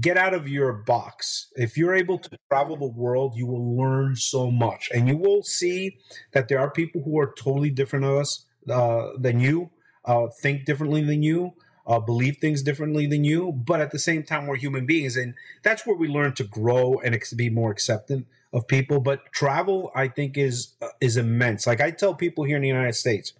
get 0.00 0.16
out 0.16 0.34
of 0.34 0.48
your 0.48 0.72
box. 0.72 1.48
If 1.56 1.76
you're 1.76 1.94
able 1.94 2.18
to 2.18 2.38
travel 2.48 2.76
the 2.76 2.86
world, 2.86 3.34
you 3.36 3.46
will 3.46 3.76
learn 3.76 4.16
so 4.16 4.50
much, 4.50 4.90
and 4.94 5.08
you 5.08 5.16
will 5.16 5.42
see 5.42 5.98
that 6.32 6.48
there 6.48 6.60
are 6.60 6.70
people 6.70 7.02
who 7.02 7.18
are 7.18 7.34
totally 7.36 7.70
different 7.70 8.04
of 8.04 8.18
us 8.18 8.46
uh, 8.68 9.08
than 9.18 9.40
you, 9.40 9.70
uh, 10.04 10.28
think 10.42 10.64
differently 10.64 11.02
than 11.02 11.22
you. 11.22 11.54
Uh, 11.86 11.98
believe 11.98 12.36
things 12.36 12.62
differently 12.62 13.04
than 13.06 13.24
you, 13.24 13.50
but 13.50 13.80
at 13.80 13.90
the 13.90 13.98
same 13.98 14.22
time, 14.22 14.46
we're 14.46 14.54
human 14.54 14.86
beings, 14.86 15.16
and 15.16 15.34
that's 15.64 15.84
where 15.84 15.96
we 15.96 16.06
learn 16.06 16.32
to 16.32 16.44
grow 16.44 17.00
and 17.02 17.16
ex- 17.16 17.32
be 17.32 17.50
more 17.50 17.72
acceptant 17.72 18.26
of 18.52 18.68
people. 18.68 19.00
But 19.00 19.32
travel, 19.32 19.90
I 19.94 20.06
think, 20.06 20.36
is 20.36 20.74
uh, 20.80 20.88
is 21.00 21.16
immense. 21.16 21.66
Like 21.66 21.80
I 21.80 21.90
tell 21.90 22.14
people 22.14 22.44
here 22.44 22.56
in 22.56 22.62
the 22.62 22.68
United 22.68 22.94
States, 22.94 23.32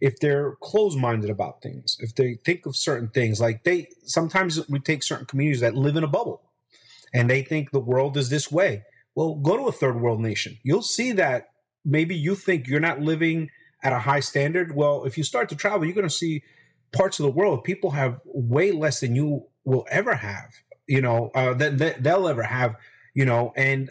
if 0.00 0.18
they're 0.20 0.56
closed 0.60 0.98
minded 0.98 1.30
about 1.30 1.62
things, 1.62 1.96
if 2.00 2.14
they 2.14 2.38
think 2.44 2.66
of 2.66 2.76
certain 2.76 3.08
things, 3.08 3.40
like 3.40 3.64
they 3.64 3.88
sometimes 4.04 4.68
we 4.68 4.78
take 4.78 5.02
certain 5.02 5.26
communities 5.26 5.60
that 5.60 5.74
live 5.74 5.96
in 5.96 6.04
a 6.04 6.08
bubble 6.08 6.42
and 7.12 7.30
they 7.30 7.42
think 7.42 7.70
the 7.70 7.80
world 7.80 8.16
is 8.16 8.28
this 8.28 8.50
way. 8.50 8.82
Well, 9.14 9.34
go 9.34 9.56
to 9.56 9.64
a 9.64 9.72
third 9.72 10.00
world 10.00 10.20
nation. 10.20 10.58
You'll 10.62 10.82
see 10.82 11.12
that 11.12 11.48
maybe 11.84 12.14
you 12.14 12.34
think 12.34 12.66
you're 12.66 12.80
not 12.80 13.00
living 13.00 13.50
at 13.82 13.92
a 13.92 14.00
high 14.00 14.20
standard. 14.20 14.74
Well, 14.74 15.04
if 15.04 15.16
you 15.16 15.24
start 15.24 15.48
to 15.48 15.56
travel, 15.56 15.86
you're 15.86 15.94
going 15.94 16.08
to 16.08 16.14
see 16.14 16.42
parts 16.92 17.18
of 17.18 17.24
the 17.24 17.32
world 17.32 17.64
people 17.64 17.90
have 17.92 18.20
way 18.24 18.72
less 18.72 19.00
than 19.00 19.14
you 19.14 19.46
will 19.64 19.86
ever 19.90 20.14
have, 20.16 20.52
you 20.86 21.00
know, 21.00 21.30
uh, 21.34 21.54
that, 21.54 21.78
that 21.78 22.02
they'll 22.02 22.28
ever 22.28 22.42
have, 22.42 22.76
you 23.14 23.24
know, 23.24 23.52
and 23.56 23.90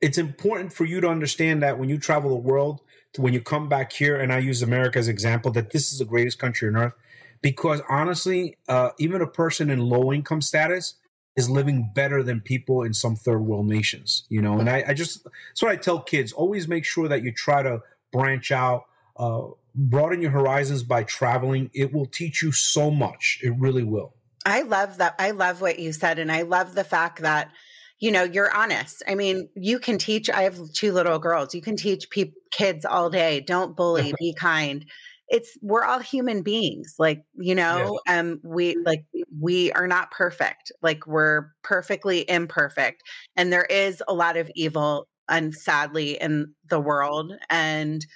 it's 0.00 0.18
important 0.18 0.72
for 0.72 0.84
you 0.84 1.00
to 1.00 1.08
understand 1.08 1.62
that 1.62 1.78
when 1.78 1.88
you 1.88 1.98
travel 1.98 2.30
the 2.30 2.36
world, 2.36 2.80
when 3.16 3.32
you 3.32 3.40
come 3.40 3.68
back 3.68 3.92
here, 3.92 4.16
and 4.20 4.32
I 4.32 4.38
use 4.38 4.62
America 4.62 4.98
as 4.98 5.08
example, 5.08 5.50
that 5.52 5.70
this 5.70 5.92
is 5.92 5.98
the 5.98 6.04
greatest 6.04 6.38
country 6.38 6.68
on 6.68 6.76
earth. 6.76 6.92
Because 7.40 7.80
honestly, 7.88 8.56
uh, 8.68 8.90
even 8.98 9.22
a 9.22 9.26
person 9.26 9.70
in 9.70 9.78
low 9.78 10.12
income 10.12 10.42
status 10.42 10.94
is 11.36 11.48
living 11.48 11.90
better 11.94 12.20
than 12.22 12.40
people 12.40 12.82
in 12.82 12.92
some 12.92 13.14
third 13.14 13.40
world 13.40 13.66
nations, 13.68 14.24
you 14.28 14.42
know. 14.42 14.58
And 14.58 14.68
I, 14.68 14.84
I 14.88 14.94
just 14.94 15.22
that's 15.22 15.62
what 15.62 15.70
I 15.70 15.76
tell 15.76 16.00
kids: 16.00 16.32
always 16.32 16.66
make 16.66 16.84
sure 16.84 17.06
that 17.06 17.22
you 17.22 17.32
try 17.32 17.62
to 17.62 17.80
branch 18.12 18.50
out, 18.50 18.86
uh, 19.16 19.42
broaden 19.72 20.20
your 20.20 20.32
horizons 20.32 20.82
by 20.82 21.04
traveling. 21.04 21.70
It 21.72 21.92
will 21.92 22.06
teach 22.06 22.42
you 22.42 22.50
so 22.50 22.90
much. 22.90 23.38
It 23.42 23.54
really 23.56 23.84
will. 23.84 24.14
I 24.44 24.62
love 24.62 24.98
that. 24.98 25.14
I 25.18 25.30
love 25.30 25.60
what 25.60 25.78
you 25.78 25.92
said, 25.92 26.18
and 26.18 26.32
I 26.32 26.42
love 26.42 26.74
the 26.74 26.84
fact 26.84 27.22
that 27.22 27.52
you 28.00 28.10
know 28.10 28.22
you're 28.22 28.54
honest 28.54 29.02
i 29.08 29.14
mean 29.14 29.48
you 29.54 29.78
can 29.78 29.98
teach 29.98 30.30
i 30.30 30.42
have 30.42 30.58
two 30.72 30.92
little 30.92 31.18
girls 31.18 31.54
you 31.54 31.62
can 31.62 31.76
teach 31.76 32.08
pe- 32.10 32.32
kids 32.50 32.84
all 32.84 33.10
day 33.10 33.40
don't 33.40 33.76
bully 33.76 34.12
be 34.18 34.34
kind 34.34 34.84
it's 35.28 35.58
we're 35.60 35.84
all 35.84 35.98
human 35.98 36.42
beings 36.42 36.94
like 36.98 37.22
you 37.34 37.54
know 37.54 37.98
yeah. 38.06 38.18
um 38.18 38.40
we 38.42 38.76
like 38.84 39.04
we 39.40 39.70
are 39.72 39.86
not 39.86 40.10
perfect 40.10 40.72
like 40.82 41.06
we're 41.06 41.48
perfectly 41.62 42.28
imperfect 42.28 43.02
and 43.36 43.52
there 43.52 43.66
is 43.66 44.02
a 44.08 44.14
lot 44.14 44.36
of 44.36 44.50
evil 44.54 45.06
and 45.28 45.54
sadly 45.54 46.12
in 46.20 46.52
the 46.70 46.80
world 46.80 47.32
and 47.50 48.06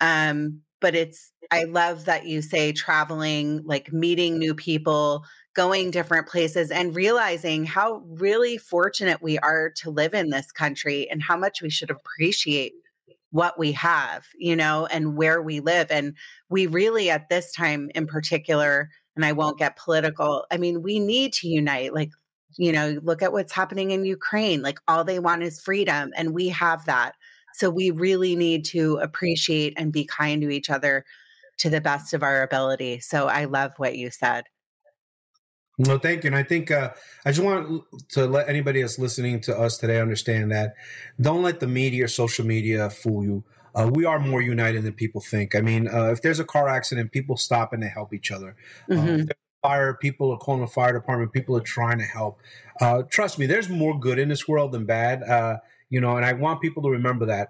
um 0.00 0.60
but 0.80 0.94
it's 0.94 1.30
i 1.50 1.64
love 1.64 2.06
that 2.06 2.26
you 2.26 2.40
say 2.40 2.72
traveling 2.72 3.62
like 3.64 3.92
meeting 3.92 4.38
new 4.38 4.54
people 4.54 5.24
going 5.54 5.90
different 5.90 6.26
places 6.26 6.70
and 6.70 6.96
realizing 6.96 7.64
how 7.64 8.02
really 8.06 8.56
fortunate 8.56 9.22
we 9.22 9.38
are 9.38 9.70
to 9.76 9.90
live 9.90 10.14
in 10.14 10.30
this 10.30 10.50
country 10.50 11.08
and 11.10 11.22
how 11.22 11.36
much 11.36 11.60
we 11.60 11.70
should 11.70 11.90
appreciate 11.90 12.72
what 13.30 13.58
we 13.58 13.72
have, 13.72 14.26
you 14.36 14.54
know, 14.54 14.86
and 14.86 15.16
where 15.16 15.42
we 15.42 15.60
live. 15.60 15.90
And 15.90 16.14
we 16.50 16.66
really, 16.66 17.10
at 17.10 17.28
this 17.28 17.52
time 17.52 17.90
in 17.94 18.06
particular, 18.06 18.90
and 19.16 19.24
I 19.24 19.32
won't 19.32 19.58
get 19.58 19.76
political, 19.76 20.44
I 20.50 20.56
mean, 20.56 20.82
we 20.82 20.98
need 20.98 21.32
to 21.34 21.48
unite. 21.48 21.94
Like, 21.94 22.10
you 22.58 22.72
know, 22.72 22.98
look 23.02 23.22
at 23.22 23.32
what's 23.32 23.52
happening 23.52 23.90
in 23.90 24.04
Ukraine. 24.04 24.62
Like, 24.62 24.78
all 24.86 25.04
they 25.04 25.18
want 25.18 25.42
is 25.42 25.60
freedom, 25.60 26.12
and 26.16 26.34
we 26.34 26.48
have 26.48 26.84
that. 26.86 27.14
So 27.54 27.70
we 27.70 27.90
really 27.90 28.36
need 28.36 28.64
to 28.66 28.96
appreciate 28.96 29.74
and 29.76 29.92
be 29.92 30.04
kind 30.04 30.40
to 30.42 30.50
each 30.50 30.70
other 30.70 31.04
to 31.58 31.70
the 31.70 31.80
best 31.80 32.14
of 32.14 32.22
our 32.22 32.42
ability. 32.42 33.00
So 33.00 33.28
I 33.28 33.44
love 33.44 33.72
what 33.76 33.96
you 33.96 34.10
said. 34.10 34.44
No, 35.86 35.98
thank 35.98 36.22
you. 36.22 36.28
And 36.28 36.36
I 36.36 36.44
think 36.44 36.70
uh, 36.70 36.90
I 37.24 37.32
just 37.32 37.44
want 37.44 37.84
to 38.10 38.26
let 38.26 38.48
anybody 38.48 38.80
that's 38.80 38.98
listening 38.98 39.40
to 39.42 39.58
us 39.58 39.78
today 39.78 40.00
understand 40.00 40.52
that 40.52 40.74
don't 41.20 41.42
let 41.42 41.58
the 41.58 41.66
media 41.66 42.04
or 42.04 42.08
social 42.08 42.46
media 42.46 42.88
fool 42.88 43.24
you. 43.24 43.44
Uh, 43.74 43.90
we 43.92 44.04
are 44.04 44.20
more 44.20 44.40
united 44.40 44.84
than 44.84 44.92
people 44.92 45.20
think. 45.20 45.56
I 45.56 45.60
mean, 45.60 45.88
uh, 45.88 46.10
if 46.12 46.22
there's 46.22 46.38
a 46.38 46.44
car 46.44 46.68
accident, 46.68 47.10
people 47.10 47.36
stop 47.36 47.72
and 47.72 47.82
they 47.82 47.88
help 47.88 48.14
each 48.14 48.30
other. 48.30 48.54
Uh, 48.88 48.94
mm-hmm. 48.94 49.28
fire, 49.62 49.94
people 49.94 50.30
are 50.30 50.36
calling 50.36 50.60
the 50.60 50.66
fire 50.68 50.92
department. 50.92 51.32
People 51.32 51.56
are 51.56 51.62
trying 51.62 51.98
to 51.98 52.04
help. 52.04 52.38
Uh, 52.80 53.02
trust 53.02 53.38
me, 53.38 53.46
there's 53.46 53.68
more 53.68 53.98
good 53.98 54.18
in 54.18 54.28
this 54.28 54.46
world 54.46 54.72
than 54.72 54.84
bad. 54.84 55.22
Uh, 55.22 55.56
you 55.88 56.00
know, 56.00 56.16
and 56.16 56.24
I 56.24 56.34
want 56.34 56.60
people 56.60 56.82
to 56.84 56.90
remember 56.90 57.26
that 57.26 57.48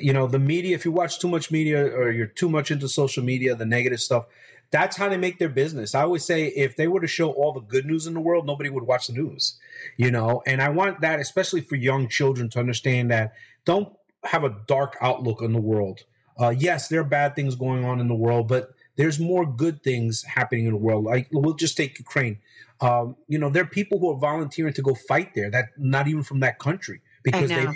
you 0.00 0.12
know 0.12 0.26
the 0.26 0.38
media 0.38 0.74
if 0.74 0.84
you 0.84 0.92
watch 0.92 1.18
too 1.18 1.28
much 1.28 1.50
media 1.50 1.84
or 1.84 2.10
you're 2.10 2.26
too 2.26 2.48
much 2.48 2.70
into 2.70 2.88
social 2.88 3.22
media 3.22 3.54
the 3.54 3.66
negative 3.66 4.00
stuff 4.00 4.24
that's 4.72 4.96
how 4.96 5.08
they 5.08 5.18
make 5.18 5.38
their 5.38 5.50
business. 5.50 5.94
I 5.94 6.02
always 6.02 6.24
say 6.24 6.46
if 6.46 6.76
they 6.76 6.88
were 6.88 7.00
to 7.00 7.06
show 7.06 7.30
all 7.30 7.52
the 7.52 7.60
good 7.60 7.84
news 7.84 8.06
in 8.06 8.14
the 8.14 8.20
world, 8.20 8.46
nobody 8.46 8.70
would 8.70 8.84
watch 8.84 9.06
the 9.06 9.12
news, 9.12 9.58
you 9.98 10.10
know? 10.10 10.42
And 10.46 10.62
I 10.62 10.70
want 10.70 11.02
that, 11.02 11.20
especially 11.20 11.60
for 11.60 11.76
young 11.76 12.08
children, 12.08 12.48
to 12.50 12.58
understand 12.58 13.10
that 13.10 13.34
don't 13.64 13.92
have 14.24 14.44
a 14.44 14.56
dark 14.66 14.96
outlook 15.00 15.42
on 15.42 15.52
the 15.52 15.60
world. 15.60 16.00
Uh, 16.40 16.48
yes, 16.48 16.88
there 16.88 17.00
are 17.00 17.04
bad 17.04 17.36
things 17.36 17.54
going 17.54 17.84
on 17.84 18.00
in 18.00 18.08
the 18.08 18.14
world, 18.14 18.48
but 18.48 18.70
there's 18.96 19.20
more 19.20 19.44
good 19.44 19.82
things 19.82 20.22
happening 20.22 20.64
in 20.64 20.72
the 20.72 20.78
world. 20.78 21.04
Like 21.04 21.28
we'll 21.30 21.54
just 21.54 21.76
take 21.76 21.98
Ukraine. 21.98 22.38
Um, 22.80 23.16
you 23.28 23.38
know, 23.38 23.50
there 23.50 23.62
are 23.62 23.66
people 23.66 23.98
who 23.98 24.10
are 24.10 24.18
volunteering 24.18 24.72
to 24.72 24.82
go 24.82 24.94
fight 24.94 25.34
there 25.34 25.50
that 25.50 25.66
not 25.76 26.08
even 26.08 26.22
from 26.22 26.40
that 26.40 26.58
country 26.58 27.00
because 27.22 27.50
they 27.50 27.66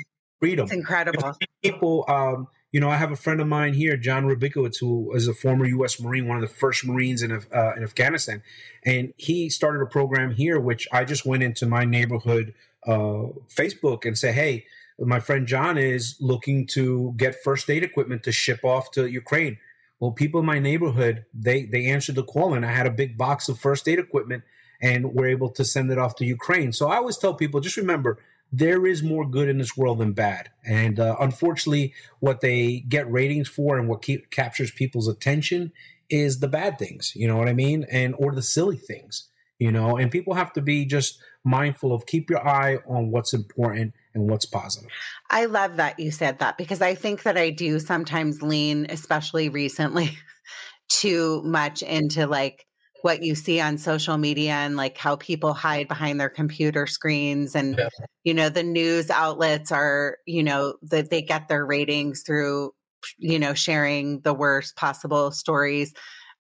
freedom. 0.41 0.65
It's 0.65 0.75
incredible. 0.75 1.37
People, 1.63 2.05
um, 2.09 2.49
you 2.73 2.81
know, 2.81 2.91
I 2.91 2.97
have 2.97 3.13
a 3.13 3.17
friend 3.17 3.41
of 3.41 3.47
mine 3.47 3.75
here, 3.75 3.97
John 3.97 4.25
Rubikowitz, 4.25 4.79
who 4.81 5.15
is 5.15 5.29
a 5.29 5.35
former 5.35 5.65
U.S. 5.67 6.01
Marine, 6.01 6.27
one 6.27 6.37
of 6.37 6.43
the 6.43 6.55
first 6.55 6.85
Marines 6.85 7.23
in, 7.23 7.33
uh, 7.33 7.73
in 7.77 7.83
Afghanistan, 7.83 8.43
and 8.85 9.15
he 9.17 9.49
started 9.49 9.83
a 9.83 9.87
program 9.87 10.33
here, 10.33 10.59
which 10.59 10.87
I 10.93 11.05
just 11.05 11.25
went 11.25 11.43
into 11.43 11.67
my 11.67 11.85
neighborhood 11.85 12.55
uh, 12.87 13.33
Facebook 13.49 14.05
and 14.05 14.17
say, 14.17 14.33
hey, 14.33 14.67
my 14.99 15.21
friend 15.21 15.47
John 15.47 15.77
is 15.77 16.17
looking 16.21 16.67
to 16.69 17.15
get 17.17 17.43
first 17.43 17.69
aid 17.69 17.85
equipment 17.85 18.23
to 18.25 18.33
ship 18.33 18.65
off 18.65 18.91
to 18.93 19.07
Ukraine. 19.07 19.59
Well, 20.01 20.13
people 20.13 20.41
in 20.41 20.47
my 20.47 20.59
neighborhood, 20.59 21.25
they 21.35 21.65
they 21.65 21.87
answered 21.87 22.17
the 22.17 22.23
call, 22.23 22.55
and 22.55 22.65
I 22.65 22.73
had 22.73 22.87
a 22.87 22.91
big 22.91 23.17
box 23.17 23.49
of 23.49 23.59
first 23.59 23.89
aid 23.89 23.99
equipment, 23.99 24.45
and 24.81 25.15
we're 25.15 25.29
able 25.29 25.51
to 25.51 25.65
send 25.65 25.91
it 25.91 25.99
off 25.99 26.17
to 26.17 26.25
Ukraine. 26.25 26.73
So 26.73 26.89
I 26.89 26.97
always 26.97 27.17
tell 27.17 27.35
people, 27.35 27.61
just 27.61 27.77
remember, 27.77 28.19
there 28.53 28.87
is 28.87 29.03
more 29.03 29.27
good 29.29 29.49
in 29.49 29.59
this 29.59 29.77
world 29.77 29.99
than 29.99 30.13
bad. 30.13 30.51
And 30.65 30.99
uh, 31.01 31.17
unfortunately, 31.21 31.93
what 32.21 32.41
they 32.41 32.85
get 32.89 33.11
ratings 33.11 33.49
for 33.49 33.79
and 33.79 33.89
what 33.89 34.03
keep, 34.03 34.31
captures 34.31 34.71
people's 34.71 35.09
attention 35.09 35.73
is 36.09 36.39
the 36.39 36.49
bad 36.49 36.79
things, 36.79 37.13
you 37.17 37.27
know 37.27 37.37
what 37.37 37.49
I 37.49 37.53
mean? 37.53 37.85
And 37.91 38.15
or 38.19 38.33
the 38.33 38.43
silly 38.43 38.77
things, 38.77 39.29
you 39.59 39.73
know, 39.73 39.97
and 39.97 40.11
people 40.11 40.35
have 40.35 40.53
to 40.53 40.63
be 40.63 40.85
just 40.85 41.19
mindful 41.45 41.93
of 41.93 42.07
keep 42.07 42.31
your 42.31 42.47
eye 42.47 42.79
on 42.87 43.11
what's 43.11 43.33
important 43.33 43.95
and 44.15 44.31
what's 44.31 44.47
positive. 44.47 44.91
I 45.31 45.47
love 45.47 45.77
that 45.77 45.99
you 45.99 46.11
said 46.11 46.39
that 46.39 46.59
because 46.59 46.81
I 46.81 46.95
think 46.95 47.25
that 47.25 47.37
I 47.37 47.51
do 47.51 47.79
sometimes 47.79 48.43
lean, 48.43 48.87
especially 48.89 49.49
recently, 49.49 50.17
too 50.89 51.43
much 51.45 51.83
into 51.83 52.27
like 52.27 52.67
what 53.03 53.23
you 53.23 53.35
see 53.35 53.61
on 53.61 53.79
social 53.79 54.17
media 54.17 54.53
and 54.53 54.77
like 54.77 54.97
how 54.97 55.17
people 55.17 55.53
hide 55.53 55.89
behind 55.89 56.21
their 56.21 56.29
computer 56.29 56.87
screens 56.87 57.55
and 57.55 57.77
yeah. 57.79 57.89
you 58.25 58.35
know 58.35 58.49
the 58.49 58.63
news 58.63 59.11
outlets 59.11 59.71
are 59.71 60.19
you 60.27 60.43
know 60.43 60.75
that 60.83 61.11
they 61.11 61.23
get 61.23 61.49
their 61.49 61.65
ratings 61.65 62.23
through 62.23 62.73
you 63.19 63.39
know, 63.39 63.55
sharing 63.55 64.21
the 64.21 64.35
worst 64.35 64.77
possible 64.77 65.31
stories. 65.31 65.93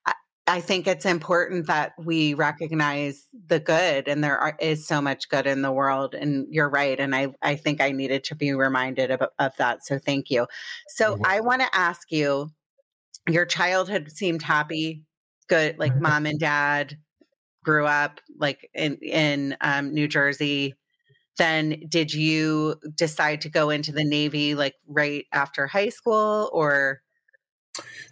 I, 0.06 0.14
I 0.46 0.60
think 0.60 0.86
it's 0.86 1.06
important 1.06 1.66
that 1.66 1.92
we 1.98 2.34
recognize 2.34 3.26
the 3.46 3.60
good, 3.60 4.08
and 4.08 4.22
there 4.22 4.38
are, 4.38 4.56
is 4.60 4.86
so 4.86 5.00
much 5.00 5.28
good 5.28 5.46
in 5.46 5.62
the 5.62 5.72
world. 5.72 6.14
And 6.14 6.46
you're 6.50 6.70
right. 6.70 6.98
And 6.98 7.14
I, 7.14 7.28
I 7.42 7.56
think 7.56 7.80
I 7.80 7.92
needed 7.92 8.24
to 8.24 8.34
be 8.34 8.52
reminded 8.52 9.10
of, 9.10 9.22
of 9.38 9.52
that. 9.58 9.84
So 9.84 9.98
thank 9.98 10.30
you. 10.30 10.46
So 10.88 11.14
mm-hmm. 11.14 11.26
I 11.26 11.40
want 11.40 11.62
to 11.62 11.74
ask 11.74 12.10
you 12.10 12.50
your 13.28 13.46
childhood 13.46 14.12
seemed 14.12 14.42
happy, 14.42 15.02
good, 15.48 15.78
like 15.78 15.92
mm-hmm. 15.92 16.02
mom 16.02 16.26
and 16.26 16.38
dad 16.38 16.96
grew 17.64 17.86
up 17.86 18.20
like 18.38 18.70
in 18.74 18.96
in 18.96 19.56
um, 19.60 19.92
New 19.92 20.08
Jersey. 20.08 20.74
Then 21.38 21.82
did 21.88 22.14
you 22.14 22.76
decide 22.94 23.42
to 23.42 23.50
go 23.50 23.68
into 23.68 23.92
the 23.92 24.04
Navy 24.04 24.54
like 24.54 24.74
right 24.86 25.26
after 25.32 25.66
high 25.66 25.90
school 25.90 26.48
or? 26.52 27.02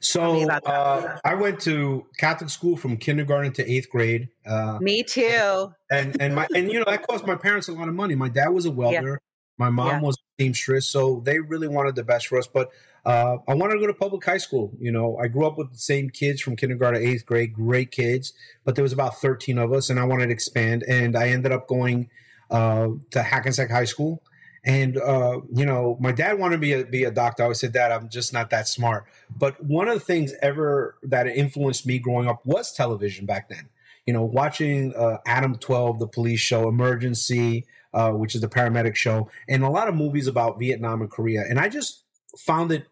So 0.00 0.46
uh, 0.50 1.18
I 1.24 1.34
went 1.34 1.60
to 1.60 2.04
Catholic 2.18 2.50
school 2.50 2.76
from 2.76 2.98
kindergarten 2.98 3.52
to 3.54 3.70
eighth 3.70 3.88
grade. 3.88 4.28
Uh, 4.44 4.78
Me 4.82 5.02
too. 5.02 5.72
And 5.90 6.20
and 6.20 6.34
my 6.34 6.46
and 6.54 6.70
you 6.70 6.80
know 6.80 6.84
that 6.86 7.06
cost 7.06 7.26
my 7.26 7.36
parents 7.36 7.68
a 7.68 7.72
lot 7.72 7.88
of 7.88 7.94
money. 7.94 8.14
My 8.14 8.28
dad 8.28 8.48
was 8.48 8.66
a 8.66 8.70
welder. 8.82 9.20
My 9.58 9.70
mom 9.70 9.86
yeah. 9.86 10.00
was 10.00 10.16
a 10.16 10.42
seamstress, 10.42 10.88
so 10.88 11.22
they 11.24 11.38
really 11.38 11.68
wanted 11.68 11.94
the 11.94 12.04
best 12.04 12.26
for 12.26 12.38
us. 12.38 12.46
But 12.46 12.70
uh, 13.04 13.38
I 13.46 13.54
wanted 13.54 13.74
to 13.74 13.80
go 13.80 13.86
to 13.86 13.94
public 13.94 14.24
high 14.24 14.38
school. 14.38 14.72
You 14.78 14.90
know, 14.90 15.18
I 15.22 15.28
grew 15.28 15.46
up 15.46 15.58
with 15.58 15.72
the 15.72 15.78
same 15.78 16.10
kids 16.10 16.40
from 16.40 16.56
kindergarten 16.56 17.00
to 17.00 17.06
eighth 17.06 17.26
grade, 17.26 17.52
great 17.52 17.90
kids, 17.90 18.32
but 18.64 18.74
there 18.74 18.82
was 18.82 18.92
about 18.92 19.20
13 19.20 19.58
of 19.58 19.72
us, 19.72 19.90
and 19.90 20.00
I 20.00 20.04
wanted 20.04 20.26
to 20.26 20.32
expand. 20.32 20.84
And 20.88 21.16
I 21.16 21.28
ended 21.28 21.52
up 21.52 21.68
going 21.68 22.10
uh, 22.50 22.88
to 23.10 23.22
Hackensack 23.22 23.70
High 23.70 23.84
School. 23.84 24.22
And 24.64 24.96
uh, 24.96 25.42
you 25.52 25.66
know, 25.66 25.98
my 26.00 26.10
dad 26.10 26.38
wanted 26.38 26.60
me 26.60 26.70
to 26.72 26.84
be 26.84 27.04
a 27.04 27.10
doctor. 27.10 27.42
I 27.42 27.44
always 27.44 27.60
said, 27.60 27.72
"Dad, 27.72 27.92
I'm 27.92 28.08
just 28.08 28.32
not 28.32 28.48
that 28.48 28.66
smart." 28.66 29.04
But 29.36 29.62
one 29.62 29.88
of 29.88 29.94
the 29.94 30.00
things 30.00 30.32
ever 30.40 30.96
that 31.02 31.26
influenced 31.26 31.86
me 31.86 31.98
growing 31.98 32.28
up 32.28 32.46
was 32.46 32.72
television 32.72 33.26
back 33.26 33.50
then. 33.50 33.68
You 34.06 34.14
know, 34.14 34.24
watching 34.24 34.94
uh, 34.94 35.18
Adam 35.26 35.56
12, 35.56 35.98
the 35.98 36.06
police 36.06 36.40
show, 36.40 36.66
Emergency, 36.68 37.66
uh, 37.94 38.10
which 38.10 38.34
is 38.34 38.40
the 38.40 38.48
paramedic 38.48 38.96
show, 38.96 39.30
and 39.48 39.64
a 39.64 39.70
lot 39.70 39.88
of 39.88 39.94
movies 39.94 40.26
about 40.26 40.58
Vietnam 40.58 41.00
and 41.00 41.10
Korea. 41.10 41.44
And 41.48 41.58
I 41.58 41.68
just 41.68 42.04
found 42.36 42.72
it 42.72 42.86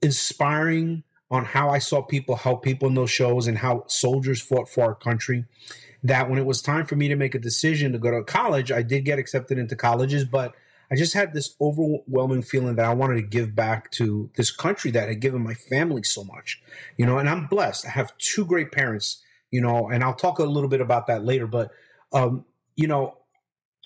inspiring 0.00 1.02
on 1.30 1.44
how 1.44 1.68
I 1.68 1.78
saw 1.78 2.00
people 2.02 2.36
help 2.36 2.62
people 2.62 2.88
in 2.88 2.94
those 2.94 3.10
shows 3.10 3.46
and 3.46 3.58
how 3.58 3.84
soldiers 3.88 4.40
fought 4.40 4.68
for 4.68 4.84
our 4.84 4.94
country. 4.94 5.44
That 6.02 6.28
when 6.28 6.38
it 6.38 6.44
was 6.44 6.60
time 6.60 6.86
for 6.86 6.96
me 6.96 7.08
to 7.08 7.16
make 7.16 7.34
a 7.34 7.38
decision 7.38 7.92
to 7.92 7.98
go 7.98 8.10
to 8.10 8.22
college, 8.22 8.70
I 8.70 8.82
did 8.82 9.06
get 9.06 9.18
accepted 9.18 9.58
into 9.58 9.74
colleges, 9.74 10.24
but 10.24 10.54
I 10.90 10.96
just 10.96 11.14
had 11.14 11.32
this 11.32 11.56
overwhelming 11.60 12.42
feeling 12.42 12.76
that 12.76 12.84
I 12.84 12.92
wanted 12.94 13.14
to 13.16 13.22
give 13.22 13.54
back 13.54 13.90
to 13.92 14.30
this 14.36 14.50
country 14.50 14.90
that 14.92 15.08
had 15.08 15.20
given 15.20 15.42
my 15.42 15.54
family 15.54 16.02
so 16.02 16.22
much, 16.22 16.62
you 16.98 17.06
know. 17.06 17.18
And 17.18 17.28
I'm 17.28 17.46
blessed. 17.46 17.86
I 17.86 17.90
have 17.90 18.16
two 18.18 18.44
great 18.44 18.70
parents, 18.70 19.22
you 19.50 19.62
know, 19.62 19.88
and 19.88 20.04
I'll 20.04 20.14
talk 20.14 20.38
a 20.38 20.44
little 20.44 20.68
bit 20.68 20.82
about 20.82 21.06
that 21.06 21.24
later. 21.24 21.46
But, 21.46 21.70
um, 22.12 22.44
you 22.76 22.86
know, 22.86 23.16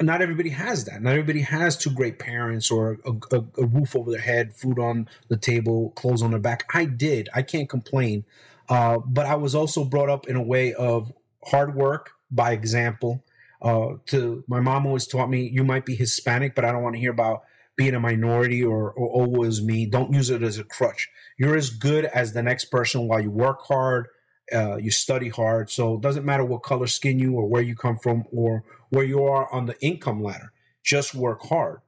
not 0.00 0.22
everybody 0.22 0.50
has 0.50 0.84
that. 0.84 1.02
Not 1.02 1.10
everybody 1.10 1.40
has 1.40 1.76
two 1.76 1.90
great 1.90 2.18
parents 2.18 2.70
or 2.70 2.98
a, 3.04 3.36
a, 3.36 3.44
a, 3.58 3.66
roof 3.66 3.96
over 3.96 4.10
their 4.10 4.20
head, 4.20 4.54
food 4.54 4.78
on 4.78 5.08
the 5.28 5.36
table, 5.36 5.90
clothes 5.90 6.22
on 6.22 6.30
their 6.30 6.40
back. 6.40 6.64
I 6.72 6.84
did. 6.84 7.28
I 7.34 7.42
can't 7.42 7.68
complain. 7.68 8.24
Uh, 8.68 8.98
but 8.98 9.26
I 9.26 9.34
was 9.34 9.54
also 9.54 9.84
brought 9.84 10.08
up 10.08 10.28
in 10.28 10.36
a 10.36 10.42
way 10.42 10.72
of 10.72 11.12
hard 11.46 11.74
work 11.74 12.12
by 12.30 12.52
example. 12.52 13.24
Uh, 13.60 13.94
to 14.06 14.44
my 14.46 14.60
mom 14.60 14.86
always 14.86 15.06
taught 15.06 15.28
me, 15.28 15.48
you 15.48 15.64
might 15.64 15.84
be 15.84 15.96
Hispanic, 15.96 16.54
but 16.54 16.64
I 16.64 16.70
don't 16.70 16.82
want 16.82 16.94
to 16.94 17.00
hear 17.00 17.10
about 17.10 17.42
being 17.76 17.94
a 17.94 18.00
minority 18.00 18.62
or, 18.62 18.90
or 18.92 19.08
always 19.08 19.62
me. 19.62 19.86
Don't 19.86 20.12
use 20.12 20.30
it 20.30 20.42
as 20.42 20.58
a 20.58 20.64
crutch. 20.64 21.08
You're 21.38 21.56
as 21.56 21.70
good 21.70 22.04
as 22.04 22.32
the 22.32 22.42
next 22.42 22.66
person 22.66 23.08
while 23.08 23.20
you 23.20 23.30
work 23.30 23.62
hard, 23.66 24.08
uh, 24.52 24.76
you 24.76 24.90
study 24.90 25.28
hard. 25.28 25.70
So 25.70 25.94
it 25.94 26.00
doesn't 26.00 26.24
matter 26.24 26.44
what 26.44 26.62
color 26.62 26.86
skin 26.86 27.18
you 27.18 27.34
or 27.34 27.46
where 27.46 27.62
you 27.62 27.74
come 27.74 27.96
from 27.96 28.24
or 28.32 28.64
where 28.90 29.04
you 29.04 29.24
are 29.24 29.52
on 29.52 29.66
the 29.66 29.80
income 29.80 30.22
ladder. 30.22 30.52
Just 30.82 31.14
work 31.14 31.42
hard. 31.46 31.80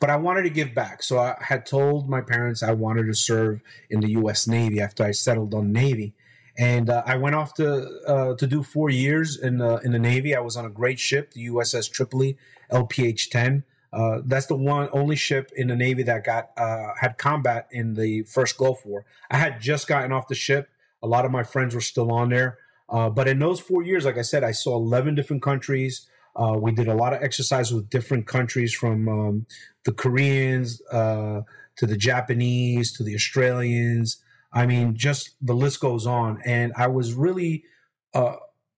But 0.00 0.10
I 0.10 0.16
wanted 0.16 0.42
to 0.42 0.50
give 0.50 0.74
back. 0.74 1.02
So 1.02 1.18
I 1.18 1.36
had 1.40 1.66
told 1.66 2.08
my 2.08 2.20
parents 2.20 2.62
I 2.62 2.72
wanted 2.72 3.06
to 3.06 3.14
serve 3.14 3.62
in 3.90 4.00
the 4.00 4.10
U.S. 4.12 4.46
Navy 4.46 4.80
after 4.80 5.04
I 5.04 5.10
settled 5.10 5.54
on 5.54 5.72
Navy. 5.72 6.14
And 6.56 6.90
uh, 6.90 7.02
I 7.06 7.16
went 7.16 7.36
off 7.36 7.54
to 7.54 8.00
uh, 8.06 8.34
to 8.34 8.46
do 8.46 8.62
four 8.62 8.90
years 8.90 9.36
in 9.36 9.58
the 9.58 9.76
in 9.78 9.92
the 9.92 9.98
Navy. 9.98 10.34
I 10.34 10.40
was 10.40 10.56
on 10.56 10.64
a 10.64 10.70
great 10.70 10.98
ship, 10.98 11.32
the 11.32 11.46
USS 11.48 11.90
Tripoli, 11.90 12.36
LPH 12.72 13.30
10. 13.30 13.64
Uh, 13.92 14.20
that's 14.24 14.46
the 14.46 14.56
one 14.56 14.88
only 14.92 15.16
ship 15.16 15.50
in 15.56 15.68
the 15.68 15.76
Navy 15.76 16.02
that 16.02 16.24
got 16.24 16.50
uh, 16.56 16.94
had 17.00 17.16
combat 17.16 17.68
in 17.70 17.94
the 17.94 18.22
first 18.22 18.58
Gulf 18.58 18.84
War. 18.84 19.04
I 19.30 19.38
had 19.38 19.60
just 19.60 19.86
gotten 19.86 20.12
off 20.12 20.26
the 20.26 20.34
ship 20.34 20.68
a 21.02 21.06
lot 21.06 21.24
of 21.24 21.30
my 21.30 21.42
friends 21.42 21.74
were 21.74 21.80
still 21.80 22.10
on 22.12 22.30
there. 22.30 22.58
Uh, 22.88 23.10
but 23.10 23.28
in 23.28 23.38
those 23.38 23.60
four 23.60 23.82
years, 23.82 24.04
like 24.04 24.18
I 24.18 24.22
said, 24.22 24.42
I 24.42 24.52
saw 24.52 24.76
11 24.76 25.14
different 25.14 25.42
countries. 25.42 26.08
Uh, 26.38 26.56
we 26.56 26.72
did 26.72 26.88
a 26.88 26.94
lot 26.94 27.12
of 27.12 27.22
exercise 27.22 27.72
with 27.72 27.90
different 27.90 28.26
countries 28.26 28.72
from 28.72 29.08
um, 29.08 29.46
the 29.84 29.92
Koreans 29.92 30.80
uh, 30.92 31.40
to 31.76 31.86
the 31.86 31.96
Japanese 31.96 32.92
to 32.92 33.02
the 33.02 33.14
Australians. 33.14 34.22
I 34.52 34.66
mean, 34.66 34.94
just 34.96 35.30
the 35.40 35.54
list 35.54 35.80
goes 35.80 36.06
on. 36.06 36.40
And 36.44 36.72
I 36.76 36.86
was 36.86 37.14
really, 37.14 37.64
uh, 38.14 38.36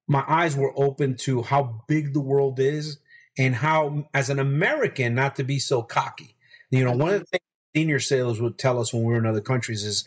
my 0.09 0.25
eyes 0.27 0.57
were 0.57 0.73
open 0.77 1.17
to 1.19 1.43
how 1.43 1.85
big 1.87 2.15
the 2.15 2.21
world 2.21 2.59
is 2.59 2.99
and 3.39 3.55
how, 3.55 4.09
as 4.15 4.31
an 4.31 4.39
American, 4.39 5.15
not 5.15 5.37
to 5.37 5.45
be 5.45 5.59
so 5.59 5.83
cocky. 5.83 6.37
You 6.71 6.85
know, 6.85 6.93
one 6.93 7.15
of 7.15 7.21
the 7.21 7.27
things 7.27 7.43
senior 7.75 8.01
sailors 8.01 8.41
would 8.41 8.59
tell 8.59 8.81
us 8.81 8.93
when 8.93 9.05
we 9.05 9.13
were 9.13 9.19
in 9.19 9.27
other 9.27 9.41
countries 9.41 9.85
is 9.85 10.05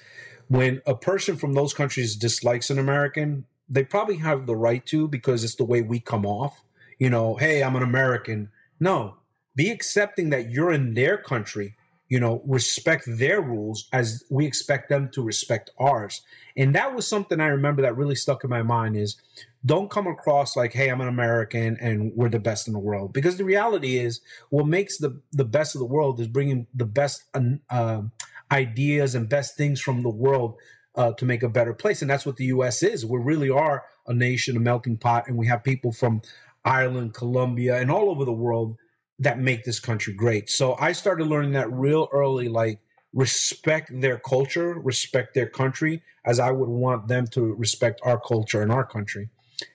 when 0.48 0.82
a 0.86 0.96
person 0.96 1.36
from 1.36 1.54
those 1.54 1.74
countries 1.74 2.16
dislikes 2.16 2.70
an 2.70 2.78
American, 2.78 3.46
they 3.70 3.84
probably 3.84 4.18
have 4.18 4.46
the 4.46 4.56
right 4.56 4.86
to 4.88 5.08
because 5.08 5.44
it's 5.44 5.56
the 5.56 5.66
way 5.66 5.82
we 5.82 6.00
come 6.00 6.26
off. 6.26 6.64
You 7.04 7.10
know, 7.10 7.36
hey, 7.36 7.62
I'm 7.62 7.76
an 7.76 7.84
American. 7.84 8.50
No, 8.80 9.18
be 9.58 9.70
accepting 9.70 10.30
that 10.30 10.52
you're 10.52 10.72
in 10.72 10.94
their 10.94 11.18
country. 11.18 11.76
You 12.08 12.22
know, 12.22 12.42
respect 12.48 13.04
their 13.06 13.42
rules 13.42 13.90
as 13.92 14.24
we 14.30 14.46
expect 14.46 14.88
them 14.88 15.10
to 15.12 15.22
respect 15.22 15.70
ours. 15.78 16.22
And 16.56 16.74
that 16.76 16.96
was 16.96 17.06
something 17.06 17.42
I 17.42 17.48
remember 17.48 17.82
that 17.82 17.98
really 17.98 18.16
stuck 18.16 18.46
in 18.46 18.50
my 18.50 18.62
mind 18.62 18.96
is 18.96 19.18
don't 19.66 19.92
come 19.92 20.08
across 20.08 20.56
like, 20.56 20.72
hey, 20.72 20.88
I'm 20.88 21.02
an 21.02 21.10
American 21.10 21.76
and 21.82 22.14
we're 22.16 22.30
the 22.30 22.40
best 22.40 22.68
in 22.68 22.74
the 22.74 22.80
world. 22.80 23.12
Because 23.12 23.36
the 23.36 23.44
reality 23.44 23.98
is, 23.98 24.22
what 24.50 24.66
makes 24.66 24.98
the, 24.98 25.20
the 25.34 25.44
best 25.44 25.76
of 25.76 25.80
the 25.80 25.86
world 25.86 26.22
is 26.22 26.30
bringing 26.30 26.68
the 26.74 26.86
best 26.86 27.26
uh, 27.70 28.02
ideas 28.50 29.14
and 29.14 29.28
best 29.28 29.58
things 29.58 29.82
from 29.82 30.04
the 30.04 30.10
world 30.10 30.56
uh, 30.96 31.12
to 31.14 31.26
make 31.26 31.44
a 31.44 31.50
better 31.50 31.74
place. 31.74 32.02
And 32.02 32.10
that's 32.10 32.26
what 32.26 32.38
the 32.38 32.46
U.S. 32.46 32.82
is. 32.82 33.06
We 33.06 33.20
really 33.20 33.50
are 33.50 33.84
a 34.08 34.14
nation, 34.14 34.56
a 34.56 34.62
melting 34.62 34.98
pot, 34.98 35.28
and 35.28 35.38
we 35.38 35.48
have 35.48 35.66
people 35.66 35.92
from 35.92 36.22
Ireland, 36.66 37.14
Colombia, 37.14 37.78
and 37.78 37.92
all 37.92 38.10
over 38.10 38.26
the 38.26 38.32
world 38.32 38.78
that 39.20 39.40
make 39.40 39.64
this 39.64 39.80
country 39.80 40.14
great. 40.14 40.50
So 40.50 40.76
I 40.80 40.92
started 40.92 41.28
learning 41.28 41.54
that 41.54 41.72
real 41.72 42.08
early, 42.12 42.48
like 42.48 42.80
respect 43.14 43.92
their 44.02 44.18
culture, 44.18 44.74
respect 44.74 45.34
their 45.34 45.48
country, 45.48 46.02
as 46.26 46.40
I 46.40 46.52
would 46.52 46.70
want 46.70 47.08
them 47.08 47.28
to 47.28 47.54
respect 47.54 48.02
our 48.04 48.20
culture 48.20 48.62
and 48.62 48.72
our 48.72 48.86
country. 48.86 49.30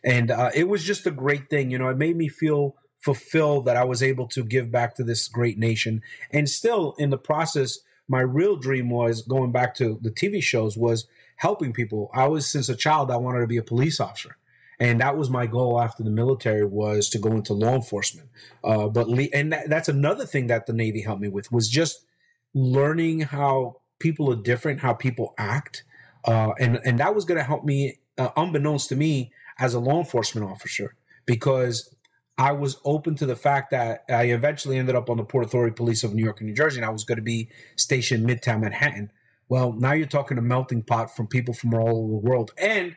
And 0.05 0.31
uh, 0.31 0.51
it 0.55 0.69
was 0.69 0.85
just 0.85 1.07
a 1.07 1.11
great 1.11 1.49
thing. 1.49 1.71
You 1.71 1.79
know, 1.79 1.89
it 1.89 1.97
made 1.97 2.17
me 2.17 2.29
feel 2.29 2.75
fulfilled 2.99 3.65
that 3.67 3.77
I 3.77 3.85
was 3.85 4.03
able 4.03 4.27
to 4.29 4.43
give 4.43 4.71
back 4.71 4.97
to 4.97 5.05
this 5.05 5.29
great 5.29 5.59
nation. 5.59 6.03
And 6.33 6.49
still 6.49 6.95
in 6.99 7.11
the 7.11 7.19
process, 7.19 7.79
my 8.09 8.21
real 8.21 8.57
dream 8.57 8.91
was 8.91 9.23
going 9.23 9.53
back 9.53 9.75
to 9.77 9.99
the 10.03 10.11
TV 10.11 10.43
shows 10.43 10.77
was 10.77 11.07
helping 11.37 11.73
people. 11.73 12.11
I 12.13 12.27
was 12.27 12.47
since 12.51 12.69
a 12.69 12.75
child 12.75 13.11
I 13.11 13.17
wanted 13.17 13.41
to 13.41 13.47
be 13.47 13.59
a 13.59 13.63
police 13.63 14.01
officer. 14.01 14.37
And 14.81 15.01
that 15.01 15.17
was 15.17 15.29
my 15.29 15.47
goal 15.47 15.81
after 15.81 16.03
the 16.03 16.11
military 16.11 16.65
was 16.65 17.09
to 17.11 17.19
go 17.19 17.33
into 17.33 17.53
law 17.53 17.75
enforcement. 17.75 18.29
Uh, 18.63 18.89
but 18.89 19.09
le- 19.09 19.29
and 19.35 19.53
that, 19.53 19.69
that's 19.69 19.89
another 19.89 20.25
thing 20.25 20.47
that 20.47 20.67
the 20.67 20.73
Navy 20.73 21.03
helped 21.03 21.21
me 21.21 21.29
with 21.29 21.51
was 21.51 21.69
just 21.69 22.07
learning 22.55 23.21
how 23.21 23.81
people 23.99 24.33
are 24.33 24.37
different, 24.37 24.81
how 24.81 24.95
people 24.95 25.35
act, 25.37 25.83
uh, 26.25 26.53
and 26.59 26.81
and 26.85 26.99
that 27.01 27.15
was 27.15 27.25
going 27.25 27.39
to 27.39 27.45
help 27.45 27.65
me, 27.65 27.99
uh, 28.17 28.31
unbeknownst 28.37 28.89
to 28.89 28.97
me, 28.97 29.33
as 29.59 29.75
a 29.75 29.81
law 29.81 29.99
enforcement 29.99 30.49
officer, 30.49 30.95
because 31.27 31.95
I 32.37 32.53
was 32.53 32.79
open 32.85 33.17
to 33.17 33.27
the 33.27 33.37
fact 33.37 33.71
that 33.73 34.05
I 34.09 34.25
eventually 34.25 34.79
ended 34.79 34.95
up 34.95 35.11
on 35.11 35.17
the 35.17 35.25
Port 35.25 35.45
Authority 35.45 35.75
Police 35.75 36.05
of 36.05 36.15
New 36.15 36.23
York 36.23 36.41
and 36.41 36.49
New 36.49 36.55
Jersey, 36.55 36.79
and 36.79 36.87
I 36.87 36.91
was 36.91 37.05
going 37.05 37.17
to 37.17 37.23
be 37.23 37.49
stationed 37.77 38.29
Midtown 38.29 38.61
Manhattan. 38.61 39.11
Well, 39.49 39.73
now 39.73 39.93
you're 39.93 40.07
talking 40.07 40.39
a 40.39 40.43
melting 40.43 40.83
pot 40.85 41.15
from 41.17 41.27
people 41.27 41.55
from 41.55 41.75
all 41.75 41.89
over 41.89 42.13
the 42.13 42.29
world, 42.29 42.53
and 42.57 42.97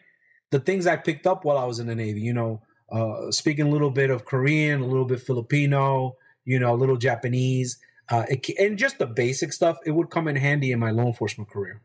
the 0.52 0.60
things 0.60 0.86
I 0.86 0.98
picked 0.98 1.26
up 1.26 1.44
while 1.44 1.58
I 1.58 1.66
was 1.66 1.80
in 1.80 1.88
the 1.88 1.96
Navy. 1.96 2.22
You 2.22 2.34
know, 2.34 2.62
uh, 2.92 3.32
speaking 3.32 3.68
a 3.68 3.70
little 3.70 3.90
bit 3.90 4.10
of 4.10 4.26
Korean, 4.26 4.82
a 4.82 4.86
little 4.86 5.06
bit 5.06 5.22
Filipino, 5.22 6.16
you 6.46 6.60
know, 6.60 6.74
a 6.74 6.76
little 6.76 6.98
Japanese, 6.98 7.78
uh, 8.10 8.26
it, 8.30 8.48
and 8.60 8.78
just 8.78 9.00
the 9.00 9.08
basic 9.08 9.54
stuff. 9.54 9.78
It 9.86 9.92
would 9.92 10.10
come 10.10 10.28
in 10.28 10.36
handy 10.36 10.72
in 10.72 10.80
my 10.80 10.92
law 10.92 11.06
enforcement 11.06 11.50
career. 11.50 11.82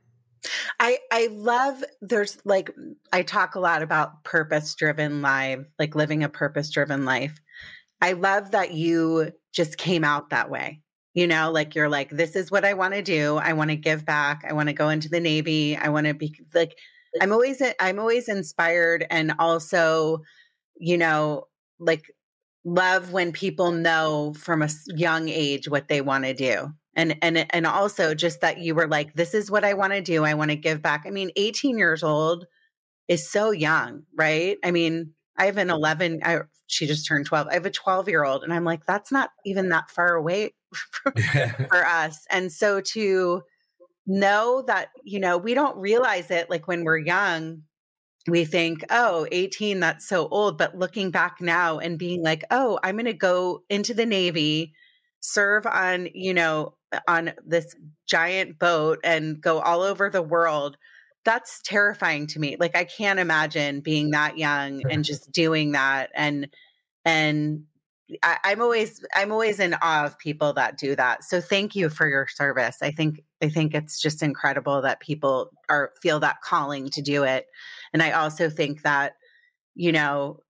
I 0.78 0.98
I 1.10 1.28
love 1.32 1.82
there's 2.00 2.38
like 2.44 2.70
I 3.12 3.22
talk 3.22 3.54
a 3.54 3.60
lot 3.60 3.82
about 3.82 4.24
purpose 4.24 4.74
driven 4.74 5.22
life, 5.22 5.66
like 5.78 5.94
living 5.94 6.22
a 6.22 6.28
purpose 6.28 6.70
driven 6.70 7.04
life. 7.04 7.40
I 8.00 8.12
love 8.12 8.50
that 8.50 8.72
you 8.72 9.32
just 9.52 9.78
came 9.78 10.04
out 10.04 10.30
that 10.30 10.50
way. 10.50 10.82
You 11.14 11.26
know, 11.26 11.50
like 11.50 11.74
you're 11.74 11.88
like, 11.88 12.10
this 12.10 12.36
is 12.36 12.50
what 12.50 12.66
I 12.66 12.74
want 12.74 12.92
to 12.92 13.00
do. 13.00 13.36
I 13.36 13.54
want 13.54 13.70
to 13.70 13.76
give 13.76 14.04
back. 14.04 14.44
I 14.46 14.52
want 14.52 14.68
to 14.68 14.74
go 14.74 14.90
into 14.90 15.08
the 15.08 15.20
Navy. 15.20 15.74
I 15.74 15.88
want 15.88 16.06
to 16.06 16.12
be 16.12 16.38
like, 16.54 16.76
I'm 17.20 17.32
always, 17.32 17.60
uh, 17.60 17.72
I'm 17.80 17.98
always 17.98 18.28
inspired 18.28 19.06
and 19.10 19.34
also, 19.38 20.22
you 20.76 20.98
know, 20.98 21.44
like 21.78 22.10
love 22.64 23.12
when 23.12 23.32
people 23.32 23.72
know 23.72 24.34
from 24.36 24.62
a 24.62 24.68
young 24.88 25.28
age 25.28 25.68
what 25.68 25.88
they 25.88 26.00
want 26.00 26.24
to 26.24 26.34
do. 26.34 26.72
And 26.94 27.16
and 27.20 27.46
and 27.52 27.66
also 27.66 28.14
just 28.14 28.40
that 28.40 28.58
you 28.58 28.74
were 28.74 28.88
like 28.88 29.12
this 29.12 29.34
is 29.34 29.50
what 29.50 29.64
i 29.64 29.74
want 29.74 29.92
to 29.92 30.00
do. 30.00 30.24
I 30.24 30.32
want 30.32 30.50
to 30.50 30.56
give 30.56 30.80
back. 30.80 31.04
I 31.06 31.10
mean 31.10 31.30
18 31.36 31.76
years 31.76 32.02
old 32.02 32.46
is 33.06 33.30
so 33.30 33.50
young 33.50 34.04
right? 34.16 34.56
I 34.64 34.70
mean 34.70 35.12
i 35.38 35.44
have 35.46 35.58
an 35.58 35.68
11 35.68 36.20
I, 36.24 36.40
she 36.66 36.86
just 36.86 37.06
turned 37.06 37.26
12 37.26 37.48
i 37.50 37.54
have 37.54 37.66
a 37.66 37.70
12 37.70 38.08
year 38.08 38.24
old 38.24 38.42
and 38.42 38.54
i'm 38.54 38.64
like 38.64 38.86
that's 38.86 39.12
not 39.12 39.28
even 39.44 39.68
that 39.68 39.90
far 39.90 40.14
away 40.14 40.54
for 41.68 41.86
us. 41.86 42.24
And 42.30 42.52
so 42.52 42.80
to 42.80 43.42
know 44.06 44.62
that 44.66 44.90
you 45.04 45.18
know 45.18 45.36
we 45.36 45.54
don't 45.54 45.76
realize 45.76 46.30
it 46.30 46.48
like 46.48 46.68
when 46.68 46.84
we're 46.84 46.98
young 46.98 47.62
we 48.28 48.44
think, 48.44 48.84
oh, 48.90 49.26
18, 49.30 49.80
that's 49.80 50.08
so 50.08 50.28
old. 50.28 50.58
But 50.58 50.76
looking 50.76 51.10
back 51.10 51.40
now 51.40 51.78
and 51.78 51.98
being 51.98 52.22
like, 52.22 52.44
oh, 52.50 52.78
I'm 52.82 52.96
going 52.96 53.06
to 53.06 53.12
go 53.12 53.62
into 53.70 53.94
the 53.94 54.06
Navy, 54.06 54.74
serve 55.20 55.66
on, 55.66 56.08
you 56.12 56.34
know, 56.34 56.74
uh, 56.92 57.00
on 57.08 57.32
this 57.44 57.74
giant 58.08 58.58
boat 58.58 58.98
and 59.04 59.40
go 59.40 59.60
all 59.60 59.82
over 59.82 60.10
the 60.10 60.22
world. 60.22 60.76
That's 61.24 61.60
terrifying 61.62 62.26
to 62.28 62.40
me. 62.40 62.56
Like 62.58 62.76
I 62.76 62.84
can't 62.84 63.18
imagine 63.18 63.80
being 63.80 64.10
that 64.10 64.38
young 64.38 64.82
and 64.90 65.04
just 65.04 65.32
doing 65.32 65.72
that. 65.72 66.10
And, 66.14 66.48
and 67.04 67.64
I, 68.22 68.38
I'm 68.44 68.62
always, 68.62 69.04
I'm 69.14 69.32
always 69.32 69.58
in 69.58 69.74
awe 69.82 70.04
of 70.04 70.18
people 70.18 70.52
that 70.52 70.78
do 70.78 70.94
that. 70.96 71.24
So 71.24 71.40
thank 71.40 71.74
you 71.74 71.88
for 71.88 72.08
your 72.08 72.26
service. 72.28 72.78
I 72.82 72.90
think 72.92 73.22
I 73.42 73.48
think 73.48 73.74
it's 73.74 74.00
just 74.00 74.22
incredible 74.22 74.82
that 74.82 75.00
people 75.00 75.50
are 75.68 75.92
feel 76.00 76.20
that 76.20 76.40
calling 76.40 76.88
to 76.90 77.02
do 77.02 77.24
it. 77.24 77.46
And 77.92 78.02
I 78.02 78.12
also 78.12 78.48
think 78.48 78.82
that, 78.82 79.14
you 79.74 79.92
know, 79.92 80.40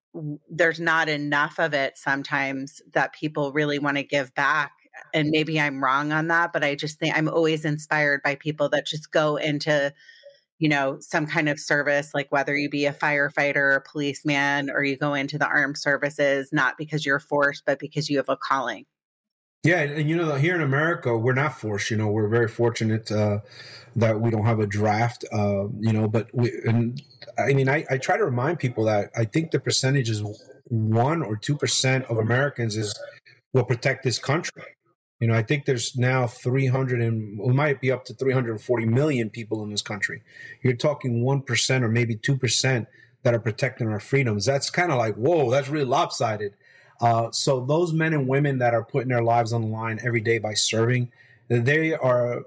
there's 0.49 0.81
not 0.81 1.09
enough 1.09 1.59
of 1.59 1.75
it 1.75 1.97
sometimes 1.97 2.81
that 2.92 3.12
people 3.12 3.53
really 3.53 3.79
want 3.79 3.97
to 3.97 4.03
give 4.03 4.35
back. 4.35 4.73
And 5.12 5.31
maybe 5.31 5.61
I'm 5.61 5.83
wrong 5.83 6.12
on 6.12 6.29
that, 6.29 6.53
but 6.53 6.64
I 6.64 6.75
just 6.75 6.99
think 6.99 7.16
I'm 7.16 7.29
always 7.29 7.64
inspired 7.64 8.23
by 8.23 8.35
people 8.35 8.69
that 8.71 8.87
just 8.87 9.11
go 9.11 9.37
into, 9.37 9.92
you 10.59 10.69
know, 10.69 10.99
some 11.01 11.27
kind 11.27 11.49
of 11.49 11.61
service, 11.61 12.12
like 12.14 12.29
whether 12.31 12.57
you 12.57 12.69
be 12.69 12.87
a 12.87 12.92
firefighter, 12.92 13.77
a 13.77 13.81
policeman, 13.81 14.71
or 14.71 14.83
you 14.83 14.97
go 14.97 15.14
into 15.14 15.38
the 15.38 15.47
armed 15.47 15.77
services, 15.77 16.51
not 16.53 16.79
because 16.79 17.05
you're 17.05 17.21
forced, 17.21 17.64
but 17.66 17.79
because 17.79 18.09
you 18.09 18.16
have 18.16 18.29
a 18.29 18.37
calling. 18.37 18.87
Yeah, 19.62 19.81
and 19.81 20.09
you 20.09 20.16
know, 20.16 20.35
here 20.37 20.55
in 20.55 20.62
America, 20.62 21.16
we're 21.16 21.35
not 21.35 21.59
forced. 21.59 21.90
You 21.90 21.97
know, 21.97 22.09
we're 22.09 22.29
very 22.29 22.49
fortunate 22.49 23.11
uh, 23.11 23.40
that 23.97 24.21
we 24.21 24.31
don't 24.31 24.45
have 24.45 24.61
a 24.61 24.66
draft. 24.66 25.25
Uh, 25.33 25.66
you 25.81 25.92
know, 25.92 26.07
but 26.09 26.29
we, 26.33 26.53
and 26.64 27.03
I 27.37 27.53
mean, 27.53 27.69
I, 27.69 27.85
I 27.90 27.99
try 27.99 28.16
to 28.16 28.25
remind 28.25 28.61
people 28.61 28.85
that 28.85 29.11
I 29.16 29.25
think 29.25 29.51
the 29.51 29.59
percentage 29.59 30.09
is 30.09 30.23
one 30.69 31.23
or 31.23 31.37
two 31.37 31.57
percent 31.57 32.05
of 32.05 32.19
Americans 32.19 32.77
is 32.77 32.99
will 33.53 33.64
protect 33.64 34.05
this 34.05 34.19
country. 34.19 34.62
You 35.20 35.29
know, 35.29 35.35
I 35.35 35.42
think 35.42 35.64
there's 35.64 35.96
now 35.96 36.26
300 36.26 37.00
and 37.00 37.38
we 37.38 37.52
might 37.52 37.81
be 37.81 37.90
up 37.90 38.05
to 38.07 38.14
340 38.14 38.87
million 38.87 39.31
people 39.31 39.62
in 39.62 39.70
this 39.70 39.83
country. 39.83 40.22
You're 40.62 40.76
talking 40.76 41.24
1% 41.24 41.83
or 41.83 41.88
maybe 41.88 42.16
2% 42.16 42.87
that 43.22 43.35
are 43.35 43.40
protecting 43.40 43.88
our 43.88 44.00
freedoms. 44.00 44.44
That's 44.44 44.68
kind 44.68 44.92
of 44.92 44.98
like, 44.98 45.14
whoa, 45.14 45.50
that's 45.50 45.68
really 45.68 45.87
lopsided. 45.87 46.55
Uh, 47.00 47.31
so 47.31 47.64
those 47.64 47.92
men 47.92 48.12
and 48.12 48.29
women 48.29 48.59
that 48.59 48.74
are 48.74 48.85
putting 48.85 49.09
their 49.09 49.22
lives 49.22 49.52
on 49.52 49.62
the 49.62 49.68
line 49.68 49.98
every 50.05 50.20
day 50.20 50.38
by 50.38 50.55
serving, 50.55 51.11
they 51.48 51.94
are 51.94 52.44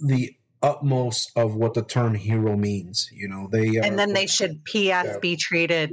the 0.00 0.36
utmost 0.62 1.30
of 1.36 1.54
what 1.54 1.74
the 1.74 1.82
term 1.82 2.14
hero 2.14 2.56
means. 2.56 3.10
You 3.12 3.28
know, 3.28 3.48
they 3.50 3.78
are, 3.78 3.84
and 3.84 3.98
then 3.98 4.12
they 4.12 4.26
should 4.26 4.64
P.S. 4.64 5.06
Yeah. 5.06 5.18
be 5.20 5.36
treated 5.36 5.92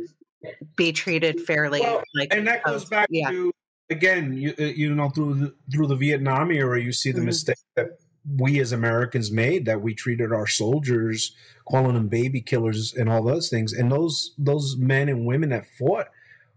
be 0.76 0.92
treated 0.92 1.42
fairly. 1.42 1.82
Well, 1.82 2.04
like, 2.14 2.34
and 2.34 2.48
that 2.48 2.64
goes 2.64 2.86
back 2.86 3.08
yeah. 3.10 3.30
to 3.30 3.52
again, 3.90 4.34
you 4.34 4.54
uh, 4.60 4.64
you 4.64 4.94
know, 4.94 5.10
through 5.10 5.34
the, 5.36 5.56
through 5.72 5.88
the 5.88 5.96
Vietnam 5.96 6.52
era, 6.52 6.82
you 6.82 6.92
see 6.92 7.12
the 7.12 7.20
mm-hmm. 7.20 7.28
mistake 7.28 7.58
that 7.76 8.00
we 8.38 8.60
as 8.60 8.72
Americans 8.72 9.32
made 9.32 9.66
that 9.66 9.82
we 9.82 9.94
treated 9.94 10.32
our 10.32 10.48
soldiers, 10.48 11.36
calling 11.66 11.94
them 11.94 12.08
baby 12.08 12.42
killers 12.42 12.94
and 12.94 13.10
all 13.10 13.24
those 13.24 13.50
things, 13.50 13.74
and 13.74 13.92
those 13.92 14.34
those 14.38 14.76
men 14.78 15.10
and 15.10 15.26
women 15.26 15.50
that 15.50 15.66
fought 15.68 16.08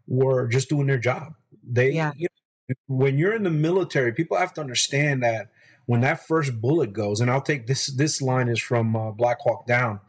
were 0.07 0.47
just 0.47 0.69
doing 0.69 0.87
their 0.87 0.99
job. 0.99 1.35
They, 1.63 1.93
yeah. 1.93 2.13
you 2.17 2.29
know, 2.69 2.75
when 2.87 3.19
you're 3.19 3.35
in 3.35 3.43
the 3.43 3.51
military, 3.51 4.13
people 4.13 4.39
have 4.39 4.55
to 4.55 4.61
understand 4.61 5.23
that 5.23 5.51
when 5.87 6.01
that 6.01 6.27
first 6.27 6.61
bullet 6.61 6.93
goes, 6.93 7.21
and 7.21 7.31
I'll 7.31 7.43
take 7.43 7.67
this. 7.67 7.87
This 7.87 8.23
line 8.23 8.49
is 8.49 8.61
from 8.61 8.97
uh, 8.97 9.11
Black 9.11 9.41
Hawk 9.41 9.67
Down, 9.67 10.01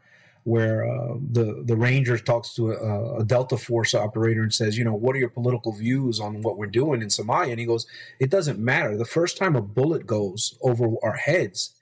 where 0.50 0.84
uh, 0.84 1.14
the 1.30 1.62
the 1.64 1.76
ranger 1.76 2.18
talks 2.18 2.54
to 2.54 2.72
a, 2.72 3.20
a, 3.20 3.24
Delta 3.24 3.56
Force 3.56 3.94
operator 3.94 4.42
and 4.42 4.52
says, 4.52 4.76
you 4.76 4.84
know, 4.84 4.94
what 4.94 5.14
are 5.14 5.20
your 5.20 5.28
political 5.28 5.72
views 5.72 6.18
on 6.18 6.42
what 6.42 6.58
we're 6.58 6.66
doing 6.66 7.02
in 7.02 7.08
Somalia? 7.08 7.52
And 7.52 7.60
he 7.60 7.66
goes, 7.66 7.86
it 8.18 8.30
doesn't 8.30 8.58
matter. 8.58 8.96
The 8.96 9.04
first 9.04 9.38
time 9.38 9.54
a 9.54 9.62
bullet 9.62 10.08
goes 10.08 10.58
over 10.60 10.88
our 11.04 11.14
heads, 11.14 11.72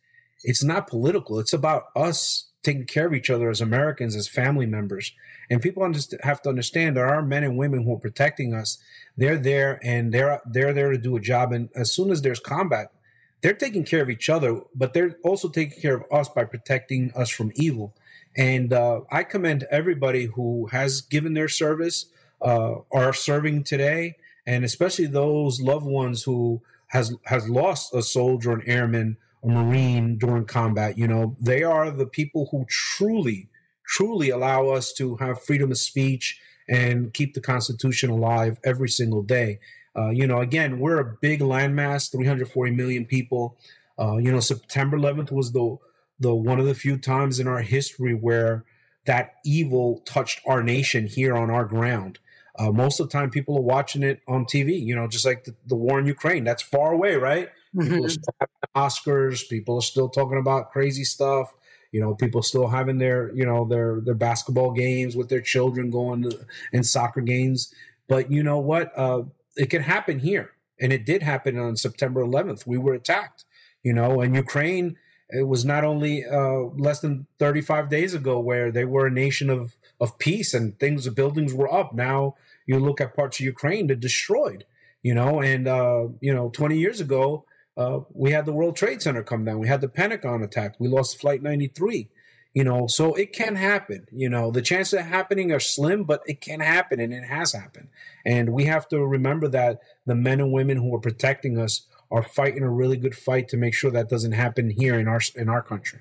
it's 0.44 0.62
not 0.62 0.86
political. 0.86 1.38
It's 1.38 1.54
about 1.54 1.84
us 1.96 2.48
taking 2.62 2.84
care 2.84 3.06
of 3.06 3.14
each 3.14 3.30
other 3.30 3.48
as 3.48 3.62
Americans, 3.62 4.14
as 4.14 4.28
family 4.28 4.66
members. 4.66 5.12
And 5.48 5.62
people 5.62 5.90
have 6.22 6.42
to 6.42 6.48
understand 6.50 6.94
there 6.94 7.06
are 7.06 7.22
men 7.22 7.44
and 7.44 7.56
women 7.56 7.84
who 7.84 7.94
are 7.94 7.98
protecting 7.98 8.52
us. 8.52 8.76
They're 9.16 9.38
there 9.38 9.80
and 9.82 10.12
they're 10.12 10.42
they're 10.44 10.74
there 10.74 10.92
to 10.92 10.98
do 10.98 11.16
a 11.16 11.20
job. 11.20 11.52
And 11.52 11.70
as 11.74 11.90
soon 11.90 12.10
as 12.10 12.20
there's 12.20 12.40
combat, 12.40 12.92
they're 13.40 13.54
taking 13.54 13.84
care 13.84 14.02
of 14.02 14.10
each 14.10 14.28
other, 14.28 14.60
but 14.74 14.92
they're 14.92 15.16
also 15.24 15.48
taking 15.48 15.80
care 15.80 15.94
of 15.94 16.04
us 16.12 16.28
by 16.28 16.44
protecting 16.44 17.12
us 17.16 17.30
from 17.30 17.50
evil. 17.54 17.94
And 18.38 18.72
uh, 18.72 19.00
I 19.10 19.24
commend 19.24 19.66
everybody 19.68 20.26
who 20.26 20.68
has 20.68 21.00
given 21.00 21.34
their 21.34 21.48
service, 21.48 22.06
uh, 22.40 22.76
are 22.92 23.12
serving 23.12 23.64
today, 23.64 24.16
and 24.46 24.64
especially 24.64 25.06
those 25.06 25.60
loved 25.60 25.84
ones 25.84 26.22
who 26.22 26.62
has 26.88 27.14
has 27.24 27.50
lost 27.50 27.92
a 27.92 28.00
soldier, 28.00 28.52
an 28.52 28.62
airman, 28.64 29.16
a 29.42 29.48
marine 29.48 30.16
during 30.18 30.44
combat. 30.44 30.96
You 30.96 31.08
know, 31.08 31.36
they 31.40 31.64
are 31.64 31.90
the 31.90 32.06
people 32.06 32.48
who 32.52 32.64
truly 32.68 33.48
truly 33.84 34.30
allow 34.30 34.68
us 34.68 34.92
to 34.92 35.16
have 35.16 35.42
freedom 35.42 35.72
of 35.72 35.78
speech 35.78 36.40
and 36.68 37.12
keep 37.12 37.34
the 37.34 37.40
Constitution 37.40 38.10
alive 38.10 38.58
every 38.62 38.88
single 38.88 39.22
day. 39.22 39.58
Uh, 39.96 40.10
you 40.10 40.26
know, 40.26 40.40
again, 40.40 40.78
we're 40.78 41.00
a 41.00 41.16
big 41.20 41.40
landmass, 41.40 42.12
340 42.12 42.70
million 42.72 43.04
people. 43.04 43.56
Uh, 43.98 44.16
you 44.18 44.30
know, 44.30 44.38
September 44.38 44.96
11th 44.96 45.32
was 45.32 45.50
the 45.52 45.76
the 46.20 46.34
one 46.34 46.58
of 46.58 46.66
the 46.66 46.74
few 46.74 46.98
times 46.98 47.38
in 47.38 47.46
our 47.46 47.62
history 47.62 48.14
where 48.14 48.64
that 49.06 49.36
evil 49.44 50.02
touched 50.04 50.40
our 50.46 50.62
nation 50.62 51.06
here 51.06 51.34
on 51.34 51.50
our 51.50 51.64
ground. 51.64 52.18
Uh, 52.58 52.72
most 52.72 52.98
of 52.98 53.08
the 53.08 53.12
time, 53.12 53.30
people 53.30 53.56
are 53.56 53.62
watching 53.62 54.02
it 54.02 54.20
on 54.26 54.44
TV. 54.44 54.80
You 54.80 54.96
know, 54.96 55.06
just 55.06 55.24
like 55.24 55.44
the, 55.44 55.54
the 55.66 55.76
war 55.76 55.98
in 55.98 56.06
Ukraine. 56.06 56.44
That's 56.44 56.62
far 56.62 56.92
away, 56.92 57.14
right? 57.14 57.48
Mm-hmm. 57.74 58.06
People 58.06 58.34
are 58.40 58.88
Oscars. 58.88 59.48
People 59.48 59.78
are 59.78 59.82
still 59.82 60.08
talking 60.08 60.38
about 60.38 60.72
crazy 60.72 61.04
stuff. 61.04 61.54
You 61.92 62.00
know, 62.00 62.14
people 62.14 62.42
still 62.42 62.68
having 62.68 62.98
their, 62.98 63.32
you 63.34 63.46
know, 63.46 63.64
their 63.64 64.00
their 64.00 64.14
basketball 64.14 64.72
games 64.72 65.16
with 65.16 65.28
their 65.28 65.40
children 65.40 65.90
going 65.90 66.22
to, 66.22 66.46
and 66.72 66.84
soccer 66.84 67.20
games. 67.20 67.72
But 68.08 68.30
you 68.30 68.42
know 68.42 68.58
what? 68.58 68.92
Uh, 68.96 69.22
it 69.56 69.70
can 69.70 69.82
happen 69.82 70.18
here, 70.18 70.50
and 70.80 70.92
it 70.92 71.06
did 71.06 71.22
happen 71.22 71.58
on 71.58 71.76
September 71.76 72.22
11th. 72.22 72.66
We 72.66 72.76
were 72.76 72.94
attacked. 72.94 73.44
You 73.82 73.92
know, 73.94 74.20
and 74.20 74.34
Ukraine. 74.34 74.96
It 75.30 75.46
was 75.46 75.64
not 75.64 75.84
only 75.84 76.24
uh, 76.24 76.70
less 76.76 77.00
than 77.00 77.26
35 77.38 77.88
days 77.88 78.14
ago 78.14 78.40
where 78.40 78.72
they 78.72 78.84
were 78.84 79.06
a 79.06 79.10
nation 79.10 79.50
of 79.50 79.76
of 80.00 80.18
peace 80.18 80.54
and 80.54 80.78
things. 80.78 81.04
The 81.04 81.10
buildings 81.10 81.52
were 81.52 81.72
up. 81.72 81.92
Now 81.92 82.36
you 82.66 82.78
look 82.78 83.00
at 83.00 83.16
parts 83.16 83.40
of 83.40 83.46
Ukraine, 83.46 83.86
they're 83.86 83.96
destroyed. 83.96 84.64
You 85.02 85.14
know, 85.14 85.40
and 85.40 85.68
uh, 85.68 86.08
you 86.20 86.34
know, 86.34 86.50
20 86.50 86.78
years 86.78 87.00
ago, 87.00 87.44
uh, 87.76 88.00
we 88.12 88.32
had 88.32 88.46
the 88.46 88.52
World 88.52 88.76
Trade 88.76 89.00
Center 89.00 89.22
come 89.22 89.44
down. 89.44 89.60
We 89.60 89.68
had 89.68 89.80
the 89.80 89.88
Pentagon 89.88 90.42
attack. 90.42 90.74
We 90.78 90.88
lost 90.88 91.20
Flight 91.20 91.42
93. 91.42 92.08
You 92.54 92.64
know, 92.64 92.86
so 92.88 93.14
it 93.14 93.32
can 93.32 93.54
happen. 93.54 94.06
You 94.10 94.28
know, 94.28 94.50
the 94.50 94.62
chances 94.62 94.98
of 94.98 95.06
happening 95.06 95.52
are 95.52 95.60
slim, 95.60 96.02
but 96.04 96.22
it 96.26 96.40
can 96.40 96.60
happen, 96.60 96.98
and 96.98 97.12
it 97.12 97.24
has 97.24 97.52
happened. 97.52 97.88
And 98.24 98.52
we 98.52 98.64
have 98.64 98.88
to 98.88 99.04
remember 99.04 99.46
that 99.48 99.80
the 100.06 100.16
men 100.16 100.40
and 100.40 100.50
women 100.50 100.78
who 100.78 100.92
are 100.96 101.00
protecting 101.00 101.58
us 101.58 101.82
are 102.10 102.22
fighting 102.22 102.62
a 102.62 102.70
really 102.70 102.96
good 102.96 103.14
fight 103.14 103.48
to 103.48 103.56
make 103.56 103.74
sure 103.74 103.90
that 103.90 104.08
doesn't 104.08 104.32
happen 104.32 104.70
here 104.70 104.98
in 104.98 105.08
our 105.08 105.20
in 105.34 105.48
our 105.48 105.62
country. 105.62 106.00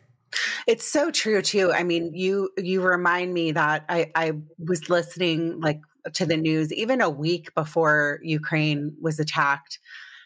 It's 0.68 0.86
so 0.86 1.12
true 1.12 1.42
too. 1.42 1.72
I 1.72 1.84
mean, 1.84 2.14
you 2.14 2.50
you 2.58 2.82
remind 2.82 3.34
me 3.34 3.52
that 3.52 3.86
I 3.90 4.12
I 4.16 4.34
was 4.60 4.90
listening 4.90 5.60
like 5.60 5.82
to 6.14 6.26
the 6.26 6.38
news 6.38 6.72
even 6.74 7.02
a 7.02 7.10
week 7.10 7.54
before 7.54 8.20
Ukraine 8.24 8.96
was 9.02 9.20
attacked 9.20 9.80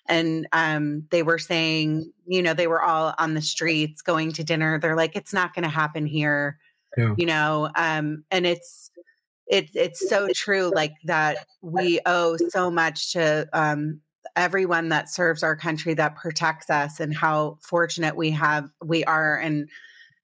and 0.07 0.47
um, 0.51 1.03
they 1.09 1.23
were 1.23 1.37
saying, 1.37 2.11
you 2.27 2.41
know, 2.41 2.53
they 2.53 2.67
were 2.67 2.81
all 2.81 3.13
on 3.17 3.33
the 3.33 3.41
streets 3.41 4.01
going 4.01 4.33
to 4.33 4.43
dinner. 4.43 4.79
They're 4.79 4.95
like, 4.95 5.15
it's 5.15 5.33
not 5.33 5.53
going 5.53 5.63
to 5.63 5.69
happen 5.69 6.05
here, 6.05 6.59
yeah. 6.97 7.13
you 7.17 7.25
know, 7.25 7.69
um, 7.75 8.23
and 8.31 8.45
it's 8.45 8.91
it's 9.47 9.71
it's 9.75 10.07
so 10.07 10.27
true, 10.33 10.71
like 10.73 10.93
that 11.05 11.45
we 11.61 11.99
owe 12.05 12.37
so 12.49 12.71
much 12.71 13.13
to 13.13 13.47
um, 13.53 14.01
everyone 14.35 14.89
that 14.89 15.09
serves 15.09 15.43
our 15.43 15.55
country 15.55 15.93
that 15.95 16.15
protects 16.15 16.69
us 16.69 16.99
and 16.99 17.15
how 17.15 17.57
fortunate 17.61 18.15
we 18.15 18.31
have 18.31 18.69
we 18.83 19.03
are. 19.03 19.37
And 19.37 19.69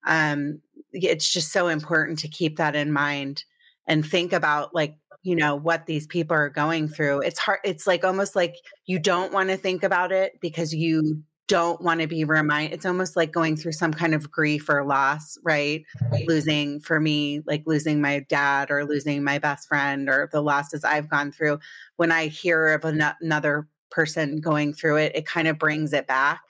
um 0.05 0.62
it's 0.93 1.31
just 1.31 1.51
so 1.51 1.67
important 1.67 2.19
to 2.19 2.27
keep 2.27 2.57
that 2.57 2.75
in 2.75 2.91
mind 2.91 3.43
and 3.88 4.05
think 4.05 4.33
about 4.33 4.73
like 4.73 4.97
you 5.23 5.36
know 5.36 5.55
what 5.55 5.86
these 5.86 6.07
people 6.07 6.36
are 6.38 6.49
going 6.49 6.88
through. 6.88 7.21
It's 7.21 7.39
hard 7.39 7.60
it's 7.63 7.88
like 7.88 8.03
almost 8.03 8.36
like 8.36 8.55
you 8.86 8.99
don't 8.99 9.33
want 9.33 9.49
to 9.49 9.57
think 9.57 9.83
about 9.83 10.12
it 10.12 10.33
because 10.41 10.73
you 10.73 11.23
don't 11.47 11.81
want 11.81 12.01
to 12.01 12.07
be 12.07 12.25
reminded 12.25 12.73
it's 12.73 12.86
almost 12.86 13.15
like 13.15 13.31
going 13.31 13.55
through 13.55 13.71
some 13.71 13.93
kind 13.93 14.13
of 14.13 14.29
grief 14.29 14.67
or 14.67 14.86
loss 14.86 15.38
right? 15.43 15.86
losing 16.27 16.79
for 16.81 16.99
me 16.99 17.41
like 17.47 17.63
losing 17.65 18.01
my 18.01 18.19
dad 18.27 18.69
or 18.69 18.86
losing 18.86 19.23
my 19.23 19.39
best 19.39 19.65
friend 19.65 20.10
or 20.10 20.29
the 20.33 20.41
losses 20.41 20.83
i've 20.83 21.10
gone 21.10 21.31
through. 21.31 21.57
When 21.95 22.12
i 22.12 22.27
hear 22.27 22.67
of 22.73 22.83
an- 22.86 23.15
another 23.21 23.67
person 23.89 24.39
going 24.39 24.73
through 24.73 24.97
it 24.97 25.15
it 25.15 25.26
kind 25.26 25.47
of 25.47 25.58
brings 25.58 25.93
it 25.93 26.08
back. 26.08 26.41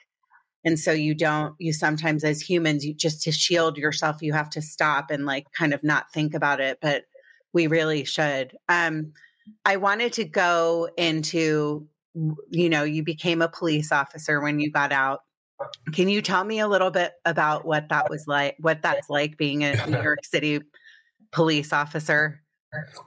And 0.64 0.78
so 0.78 0.92
you 0.92 1.14
don't 1.14 1.54
you 1.58 1.72
sometimes 1.72 2.24
as 2.24 2.40
humans 2.40 2.84
you 2.84 2.94
just 2.94 3.22
to 3.22 3.32
shield 3.32 3.78
yourself 3.78 4.22
you 4.22 4.32
have 4.32 4.50
to 4.50 4.62
stop 4.62 5.10
and 5.10 5.24
like 5.24 5.46
kind 5.56 5.72
of 5.72 5.82
not 5.82 6.12
think 6.12 6.34
about 6.34 6.60
it 6.60 6.78
but 6.82 7.04
we 7.52 7.66
really 7.66 8.04
should. 8.04 8.56
Um 8.68 9.12
i 9.64 9.76
wanted 9.76 10.12
to 10.14 10.24
go 10.24 10.88
into 10.98 11.86
you 12.50 12.68
know 12.68 12.82
you 12.82 13.02
became 13.02 13.42
a 13.42 13.48
police 13.48 13.92
officer 13.92 14.40
when 14.40 14.58
you 14.60 14.70
got 14.70 14.92
out. 14.92 15.20
Can 15.92 16.08
you 16.08 16.22
tell 16.22 16.44
me 16.44 16.60
a 16.60 16.68
little 16.68 16.90
bit 16.90 17.12
about 17.24 17.64
what 17.64 17.88
that 17.88 18.10
was 18.10 18.26
like 18.26 18.56
what 18.58 18.82
that's 18.82 19.08
like 19.08 19.36
being 19.36 19.64
a 19.64 19.86
new 19.86 20.02
york 20.02 20.24
city 20.24 20.60
police 21.32 21.72
officer? 21.72 22.42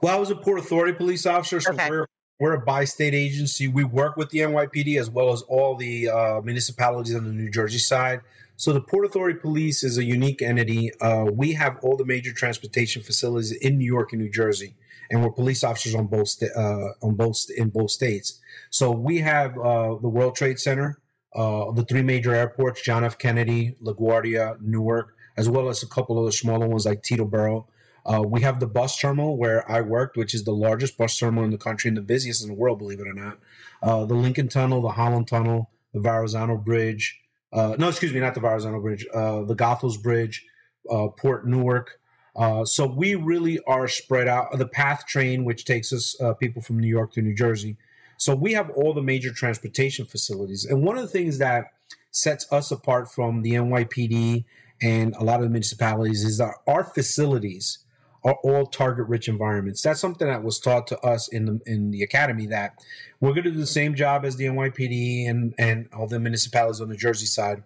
Well 0.00 0.16
i 0.16 0.18
was 0.18 0.30
a 0.30 0.36
port 0.36 0.58
authority 0.58 0.92
police 0.92 1.26
officer 1.26 1.60
so 1.60 1.72
okay. 1.72 1.90
we're 1.90 2.06
we're 2.42 2.54
a 2.54 2.60
bi-state 2.60 3.14
agency. 3.14 3.68
We 3.68 3.84
work 3.84 4.16
with 4.16 4.30
the 4.30 4.40
NYPD 4.40 4.98
as 4.98 5.08
well 5.08 5.32
as 5.32 5.42
all 5.42 5.76
the 5.76 6.08
uh, 6.08 6.40
municipalities 6.40 7.14
on 7.14 7.22
the 7.22 7.30
New 7.30 7.48
Jersey 7.48 7.78
side. 7.78 8.20
So 8.56 8.72
the 8.72 8.80
Port 8.80 9.04
Authority 9.04 9.38
Police 9.38 9.84
is 9.84 9.96
a 9.96 10.02
unique 10.02 10.42
entity. 10.42 10.90
Uh, 11.00 11.26
we 11.32 11.52
have 11.52 11.78
all 11.84 11.96
the 11.96 12.04
major 12.04 12.32
transportation 12.32 13.00
facilities 13.00 13.52
in 13.52 13.78
New 13.78 13.84
York 13.84 14.12
and 14.12 14.20
New 14.20 14.28
Jersey, 14.28 14.74
and 15.08 15.22
we're 15.22 15.30
police 15.30 15.62
officers 15.62 15.94
on 15.94 16.08
both 16.08 16.26
sta- 16.26 16.52
uh, 16.56 17.06
on 17.06 17.14
both 17.14 17.46
in 17.56 17.68
both 17.68 17.92
states. 17.92 18.40
So 18.70 18.90
we 18.90 19.18
have 19.18 19.56
uh, 19.56 19.94
the 20.02 20.08
World 20.08 20.34
Trade 20.34 20.58
Center, 20.58 20.98
uh, 21.36 21.70
the 21.70 21.84
three 21.84 22.02
major 22.02 22.34
airports: 22.34 22.82
John 22.82 23.04
F. 23.04 23.18
Kennedy, 23.18 23.76
LaGuardia, 23.80 24.60
Newark, 24.60 25.14
as 25.36 25.48
well 25.48 25.68
as 25.68 25.84
a 25.84 25.86
couple 25.86 26.18
of 26.18 26.26
the 26.26 26.32
smaller 26.32 26.66
ones 26.66 26.86
like 26.86 27.04
Teterboro 27.04 27.66
uh, 28.04 28.22
we 28.22 28.40
have 28.42 28.60
the 28.60 28.66
bus 28.66 28.98
terminal 28.98 29.36
where 29.36 29.70
I 29.70 29.80
worked, 29.80 30.16
which 30.16 30.34
is 30.34 30.44
the 30.44 30.52
largest 30.52 30.98
bus 30.98 31.16
terminal 31.16 31.44
in 31.44 31.50
the 31.50 31.58
country 31.58 31.88
and 31.88 31.96
the 31.96 32.02
busiest 32.02 32.42
in 32.42 32.48
the 32.48 32.54
world, 32.54 32.78
believe 32.78 33.00
it 33.00 33.06
or 33.06 33.14
not. 33.14 33.38
Uh, 33.82 34.04
the 34.04 34.14
Lincoln 34.14 34.48
Tunnel, 34.48 34.82
the 34.82 34.90
Holland 34.90 35.28
Tunnel, 35.28 35.70
the 35.92 36.00
Verrazano 36.00 36.56
Bridge. 36.56 37.20
Uh, 37.52 37.76
no, 37.78 37.88
excuse 37.88 38.12
me, 38.12 38.20
not 38.20 38.34
the 38.34 38.40
Verrazano 38.40 38.80
Bridge. 38.80 39.06
Uh, 39.14 39.42
the 39.42 39.54
Goethals 39.54 40.02
Bridge, 40.02 40.44
uh, 40.90 41.08
Port 41.08 41.46
Newark. 41.46 42.00
Uh, 42.34 42.64
so 42.64 42.86
we 42.86 43.14
really 43.14 43.60
are 43.66 43.86
spread 43.86 44.26
out. 44.26 44.56
The 44.56 44.66
PATH 44.66 45.06
train, 45.06 45.44
which 45.44 45.64
takes 45.64 45.92
us 45.92 46.16
people 46.40 46.62
from 46.62 46.78
New 46.78 46.88
York 46.88 47.12
to 47.12 47.22
New 47.22 47.34
Jersey. 47.34 47.76
So 48.16 48.34
we 48.34 48.52
have 48.54 48.70
all 48.70 48.94
the 48.94 49.02
major 49.02 49.32
transportation 49.32 50.06
facilities. 50.06 50.64
And 50.64 50.82
one 50.82 50.96
of 50.96 51.02
the 51.02 51.08
things 51.08 51.38
that 51.38 51.72
sets 52.10 52.50
us 52.52 52.70
apart 52.70 53.10
from 53.10 53.42
the 53.42 53.52
NYPD 53.52 54.44
and 54.80 55.14
a 55.16 55.24
lot 55.24 55.36
of 55.36 55.44
the 55.44 55.50
municipalities 55.50 56.24
is 56.24 56.38
that 56.38 56.54
our 56.66 56.84
facilities 56.84 57.81
are 58.24 58.36
all 58.44 58.66
target 58.66 59.08
rich 59.08 59.28
environments. 59.28 59.82
That's 59.82 60.00
something 60.00 60.28
that 60.28 60.44
was 60.44 60.58
taught 60.58 60.86
to 60.88 61.00
us 61.00 61.28
in 61.28 61.46
the 61.46 61.60
in 61.66 61.90
the 61.90 62.02
academy 62.02 62.46
that 62.46 62.74
we're 63.20 63.32
going 63.32 63.44
to 63.44 63.50
do 63.50 63.58
the 63.58 63.66
same 63.66 63.94
job 63.94 64.24
as 64.24 64.36
the 64.36 64.44
NYPD 64.44 65.28
and 65.28 65.54
and 65.58 65.88
all 65.92 66.06
the 66.06 66.20
municipalities 66.20 66.80
on 66.80 66.88
the 66.88 66.96
Jersey 66.96 67.26
side. 67.26 67.62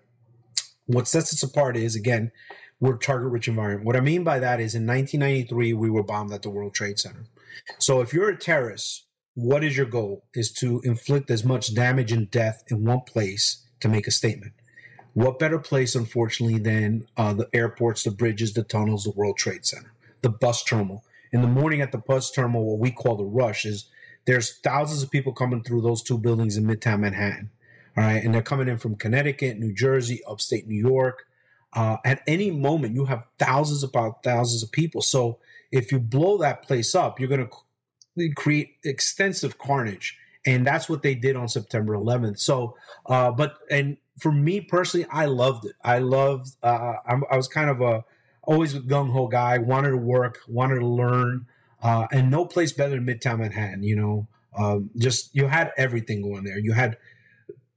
What 0.87 1.09
sets 1.09 1.33
us 1.33 1.43
apart 1.43 1.77
is 1.77 1.97
again 1.97 2.33
we're 2.79 2.97
target 2.97 3.33
rich 3.33 3.49
environment. 3.49 3.87
What 3.87 3.97
I 3.97 4.01
mean 4.01 4.23
by 4.23 4.39
that 4.39 4.61
is 4.61 4.75
in 4.75 4.87
1993 4.87 5.73
we 5.73 5.91
were 5.91 6.03
bombed 6.03 6.33
at 6.33 6.43
the 6.43 6.51
World 6.51 6.75
Trade 6.75 6.99
Center. 6.99 7.27
So 7.79 8.01
if 8.01 8.13
you're 8.13 8.29
a 8.29 8.39
terrorist, 8.39 9.07
what 9.35 9.65
is 9.65 9.77
your 9.77 9.87
goal? 9.87 10.25
Is 10.35 10.53
to 10.55 10.81
inflict 10.85 11.31
as 11.31 11.45
much 11.45 11.75
damage 11.75 12.13
and 12.13 12.31
death 12.31 12.65
in 12.69 12.85
one 12.85 13.01
place 13.01 13.65
to 13.81 13.89
make 13.89 14.07
a 14.07 14.11
statement. 14.11 14.53
What 15.13 15.39
better 15.39 15.59
place, 15.59 15.95
unfortunately, 15.95 16.59
than 16.59 17.07
uh, 17.17 17.33
the 17.33 17.49
airports, 17.55 18.03
the 18.03 18.11
bridges, 18.11 18.53
the 18.53 18.63
tunnels, 18.63 19.05
the 19.05 19.13
World 19.13 19.39
Trade 19.39 19.65
Center? 19.65 19.93
The 20.27 20.31
bus 20.31 20.65
terminal. 20.65 21.05
In 21.33 21.41
the 21.41 21.47
morning 21.47 21.81
at 21.81 21.93
the 21.93 21.99
bus 21.99 22.33
terminal, 22.33 22.65
what 22.65 22.81
we 22.81 22.91
call 22.91 23.15
the 23.15 23.25
rush 23.25 23.65
is 23.65 23.89
there's 24.25 24.59
thousands 24.59 25.05
of 25.05 25.11
people 25.11 25.33
coming 25.33 25.63
through 25.63 25.83
those 25.83 26.03
two 26.03 26.19
buildings 26.19 26.57
in 26.57 26.65
Midtown 26.65 27.01
Manhattan. 27.01 27.51
All 27.97 28.03
right. 28.03 28.23
And 28.25 28.35
they're 28.35 28.43
coming 28.43 28.67
in 28.67 28.77
from 28.77 28.97
Connecticut, 28.97 29.57
New 29.57 29.73
Jersey, 29.73 30.21
upstate 30.29 30.67
New 30.67 30.79
York. 30.79 31.27
Uh, 31.73 31.99
at 32.05 32.23
any 32.27 32.51
moment, 32.51 32.95
you 32.95 33.05
have 33.05 33.23
thousands 33.39 33.85
about 33.85 34.25
thousands 34.25 34.65
of 34.65 34.73
people. 34.73 35.01
So 35.01 35.39
if 35.71 35.93
you 35.93 36.01
blow 36.01 36.39
that 36.39 36.63
place 36.63 36.95
up, 36.97 37.21
you're 37.21 37.29
going 37.29 37.49
to 37.49 38.33
create 38.35 38.79
extensive 38.85 39.59
carnage. 39.59 40.19
And 40.45 40.67
that's 40.67 40.89
what 40.89 41.03
they 41.03 41.15
did 41.15 41.37
on 41.37 41.49
September 41.49 41.95
11th. 41.95 42.41
So, 42.41 42.77
uh, 43.07 43.31
but, 43.31 43.59
and 43.71 43.97
for 44.19 44.33
me 44.33 44.61
personally, 44.61 45.07
I 45.09 45.27
loved 45.27 45.67
it. 45.67 45.77
I 45.85 45.99
loved, 46.01 46.49
uh, 46.65 46.95
I 47.07 47.37
was 47.37 47.47
kind 47.47 47.71
of 47.71 47.81
a, 47.81 48.05
always 48.47 48.75
a 48.75 48.81
gung 48.81 49.11
ho 49.11 49.27
guy, 49.27 49.59
wanted 49.59 49.91
to 49.91 49.97
work, 49.97 50.41
wanted 50.49 50.79
to 50.79 50.87
learn, 50.87 51.47
uh, 51.83 52.07
and 52.11 52.31
no 52.31 52.47
place 52.47 52.73
better 52.73 52.95
than 52.95 53.07
Midtown 53.07 53.41
Manhattan. 53.41 53.83
You 53.83 53.97
know, 53.97 54.29
um, 54.57 54.91
just 54.97 55.35
you 55.35 55.49
had 55.49 55.73
everything 55.77 56.23
going 56.23 56.45
there. 56.45 56.59
You 56.59 56.73
had 56.73 56.97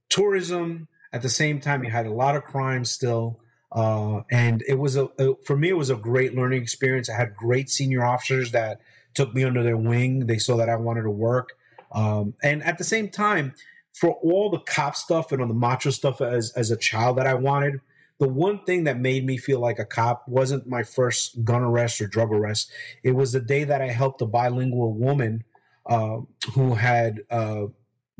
tourism 0.08 0.88
at 1.12 1.22
the 1.22 1.28
same 1.28 1.60
time. 1.60 1.84
You 1.84 1.90
had 1.90 2.06
a 2.06 2.12
lot 2.12 2.36
of 2.36 2.44
crime 2.44 2.84
still, 2.84 3.40
uh, 3.72 4.22
and 4.30 4.62
it 4.66 4.78
was 4.78 4.96
a, 4.96 5.08
a 5.18 5.34
for 5.44 5.56
me 5.56 5.68
it 5.68 5.76
was 5.76 5.90
a 5.90 5.96
great 5.96 6.34
learning 6.34 6.62
experience. 6.62 7.10
I 7.10 7.16
had 7.16 7.36
great 7.36 7.68
senior 7.68 8.04
officers 8.04 8.52
that 8.52 8.80
took 9.12 9.34
me 9.34 9.44
under 9.44 9.62
their 9.62 9.76
wing. 9.76 10.26
They 10.26 10.38
saw 10.38 10.56
that 10.56 10.68
I 10.68 10.76
wanted 10.76 11.02
to 11.02 11.10
work, 11.10 11.50
um, 11.92 12.34
and 12.42 12.62
at 12.62 12.78
the 12.78 12.84
same 12.84 13.08
time. 13.08 13.54
For 13.92 14.12
all 14.22 14.50
the 14.50 14.60
cop 14.60 14.94
stuff 14.94 15.32
and 15.32 15.42
all 15.42 15.48
the 15.48 15.52
macho 15.52 15.90
stuff 15.90 16.20
as 16.20 16.52
as 16.52 16.70
a 16.70 16.76
child 16.76 17.18
that 17.18 17.26
I 17.26 17.34
wanted, 17.34 17.80
the 18.20 18.28
one 18.28 18.62
thing 18.64 18.84
that 18.84 19.00
made 19.00 19.24
me 19.24 19.38
feel 19.38 19.60
like 19.60 19.78
a 19.78 19.84
cop 19.84 20.28
wasn't 20.28 20.68
my 20.68 20.82
first 20.82 21.42
gun 21.42 21.62
arrest 21.62 22.02
or 22.02 22.06
drug 22.06 22.30
arrest. 22.30 22.70
It 23.02 23.12
was 23.12 23.32
the 23.32 23.40
day 23.40 23.64
that 23.64 23.80
I 23.80 23.86
helped 23.86 24.20
a 24.20 24.26
bilingual 24.26 24.92
woman 24.92 25.44
uh, 25.86 26.18
who 26.52 26.74
had 26.74 27.22
uh, 27.30 27.66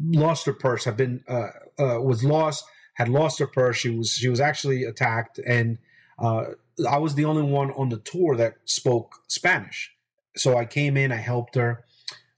lost 0.02 0.46
her 0.46 0.54
purse, 0.54 0.84
had 0.84 0.96
been 0.96 1.22
uh, 1.28 1.48
uh 1.78 2.00
was 2.00 2.24
lost, 2.24 2.64
had 2.94 3.10
lost 3.10 3.38
her 3.40 3.46
purse. 3.46 3.76
She 3.76 3.90
was 3.90 4.12
she 4.12 4.30
was 4.30 4.40
actually 4.40 4.84
attacked, 4.84 5.38
and 5.46 5.76
uh, 6.18 6.44
I 6.88 6.96
was 6.96 7.14
the 7.14 7.26
only 7.26 7.42
one 7.42 7.70
on 7.72 7.90
the 7.90 7.98
tour 7.98 8.36
that 8.36 8.54
spoke 8.64 9.16
Spanish. 9.28 9.94
So 10.34 10.56
I 10.56 10.64
came 10.64 10.96
in, 10.96 11.12
I 11.12 11.16
helped 11.16 11.56
her, 11.56 11.84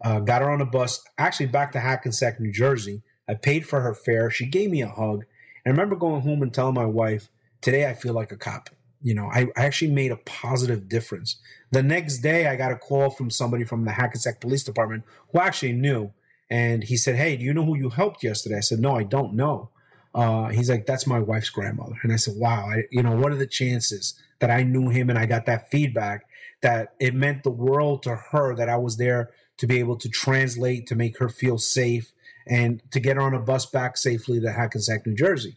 uh, 0.05 0.18
got 0.18 0.42
her 0.42 0.51
on 0.51 0.61
a 0.61 0.66
bus, 0.66 1.01
actually 1.16 1.46
back 1.46 1.70
to 1.72 1.81
Hackensack, 1.81 2.40
New 2.40 2.53
Jersey. 2.53 3.03
I 3.29 3.35
paid 3.35 3.68
for 3.68 3.83
her 3.83 3.94
fare. 3.94 4.31
She 4.31 4.46
gave 4.46 4.70
me 4.70 4.83
a 4.83 4.88
hug. 4.88 5.25
I 5.64 5.70
remember 5.70 5.94
going 5.94 6.22
home 6.22 6.42
and 6.42 6.53
telling 6.53 6.75
my 6.75 6.87
wife, 6.87 7.29
Today 7.62 7.88
I 7.88 7.94
feel 7.94 8.12
like 8.12 8.33
a 8.33 8.37
cop. 8.37 8.68
You 9.01 9.14
know, 9.14 9.31
I, 9.33 9.48
I 9.57 9.64
actually 9.64 9.92
made 9.92 10.12
a 10.12 10.16
positive 10.16 10.88
difference. 10.88 11.40
The 11.70 11.83
next 11.83 12.18
day 12.18 12.46
I 12.46 12.57
got 12.57 12.72
a 12.72 12.77
call 12.77 13.11
from 13.11 13.31
somebody 13.31 13.64
from 13.64 13.85
the 13.85 13.92
Hackensack 13.92 14.40
Police 14.40 14.62
Department 14.64 15.05
who 15.33 15.40
actually 15.40 15.72
knew. 15.72 16.12
And 16.51 16.85
he 16.85 16.96
said, 16.96 17.16
Hey, 17.16 17.37
do 17.37 17.44
you 17.44 17.55
know 17.55 17.64
who 17.64 17.77
you 17.77 17.88
helped 17.88 18.22
yesterday? 18.22 18.59
I 18.59 18.61
said, 18.61 18.81
No, 18.81 18.96
I 18.96 19.05
don't 19.05 19.35
know. 19.35 19.70
Uh, 20.14 20.48
he's 20.48 20.68
like, 20.68 20.87
That's 20.87 21.07
my 21.07 21.18
wife's 21.18 21.51
grandmother. 21.51 21.94
And 22.03 22.12
I 22.12 22.16
said, 22.16 22.35
Wow, 22.37 22.66
I, 22.66 22.83
you 22.90 23.03
know, 23.03 23.16
what 23.16 23.33
are 23.33 23.37
the 23.37 23.46
chances 23.46 24.20
that 24.40 24.51
I 24.51 24.62
knew 24.62 24.90
him 24.90 25.09
and 25.09 25.18
I 25.18 25.27
got 25.27 25.46
that 25.46 25.70
feedback 25.70 26.27
that 26.61 26.94
it 27.01 27.14
meant 27.14 27.42
the 27.42 27.51
world 27.51 28.03
to 28.03 28.16
her 28.16 28.55
that 28.55 28.68
I 28.68 28.77
was 28.77 28.96
there 28.96 29.31
to 29.59 29.66
be 29.66 29.79
able 29.79 29.96
to 29.96 30.09
translate, 30.09 30.87
to 30.88 30.94
make 30.94 31.18
her 31.18 31.29
feel 31.29 31.59
safe, 31.59 32.12
and 32.46 32.83
to 32.90 33.01
get 33.01 33.16
her 33.16 33.22
on 33.22 33.35
a 33.35 33.40
bus 33.40 33.66
back 33.66 33.96
safely 33.96 34.40
to 34.40 34.53
Hackensack, 34.53 35.07
New 35.07 35.14
Jersey. 35.14 35.57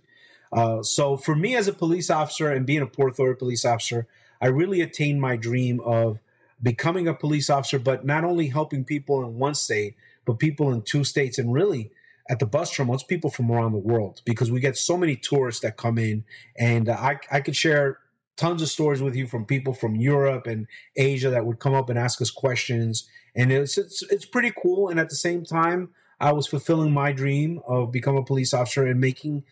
Uh, 0.52 0.82
so 0.84 1.18
for 1.18 1.36
me 1.36 1.56
as 1.56 1.68
a 1.68 1.74
police 1.74 2.10
officer 2.10 2.52
and 2.52 2.66
being 2.66 2.82
a 2.82 2.88
Port 2.88 3.12
Authority 3.12 3.38
police 3.38 3.66
officer, 3.66 4.08
I 4.42 4.48
really 4.48 4.82
attained 4.82 5.22
my 5.22 5.36
dream 5.36 5.80
of 5.82 6.20
becoming 6.62 7.08
a 7.08 7.14
police 7.14 7.50
officer, 7.50 7.80
but 7.80 8.06
not 8.06 8.24
only 8.24 8.48
helping 8.48 8.86
people 8.86 9.24
in 9.24 9.38
one 9.38 9.56
state, 9.56 9.96
but 10.26 10.40
people 10.40 10.72
in 10.72 10.82
two 10.82 11.04
states, 11.04 11.38
and 11.38 11.54
really 11.54 11.92
at 12.30 12.40
the 12.40 12.46
bus 12.46 12.72
terminal, 12.72 12.96
it's 12.96 13.04
people 13.04 13.30
from 13.30 13.52
around 13.52 13.74
the 13.74 13.78
world 13.78 14.22
because 14.26 14.52
we 14.52 14.60
get 14.60 14.78
so 14.78 14.98
many 14.98 15.16
tourists 15.16 15.62
that 15.62 15.78
come 15.78 15.98
in, 15.98 16.26
and 16.58 16.90
I 16.90 17.20
I 17.32 17.42
could 17.42 17.56
share 17.56 18.00
tons 18.36 18.62
of 18.62 18.68
stories 18.68 19.02
with 19.02 19.16
you 19.16 19.28
from 19.28 19.46
people 19.46 19.74
from 19.74 19.96
Europe 19.96 20.48
and 20.48 20.68
Asia 20.96 21.30
that 21.30 21.46
would 21.46 21.60
come 21.60 21.74
up 21.74 21.90
and 21.90 22.00
ask 22.00 22.22
us 22.22 22.32
questions, 22.32 23.08
and 23.36 23.52
it's 23.52 23.78
it's, 23.78 24.02
it's 24.10 24.26
pretty 24.26 24.52
cool. 24.62 24.90
And 24.90 25.00
at 25.00 25.10
the 25.10 25.16
same 25.16 25.46
time, 25.46 25.90
I 26.20 26.32
was 26.32 26.48
fulfilling 26.48 26.92
my 26.92 27.12
dream 27.12 27.62
of 27.68 27.92
becoming 27.92 28.22
a 28.22 28.26
police 28.26 28.54
officer 28.54 28.86
and 28.86 29.00
making 29.00 29.44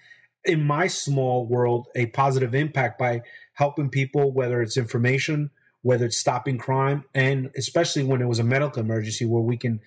in 0.46 0.66
my 0.66 0.88
small 0.88 1.46
world 1.46 1.88
a 1.96 2.08
positive 2.08 2.54
impact 2.54 3.00
by 3.00 3.22
helping 3.54 3.90
people, 3.90 4.32
whether 4.32 4.62
it's 4.62 4.78
information, 4.78 5.52
whether 5.82 6.06
it's 6.06 6.18
stopping 6.18 6.58
crime, 6.58 7.04
and 7.14 7.52
especially 7.56 8.04
when 8.04 8.22
it 8.22 8.28
was 8.28 8.40
a 8.40 8.44
medical 8.44 8.82
emergency 8.82 9.26
where 9.26 9.42
we 9.42 9.58
can 9.58 9.80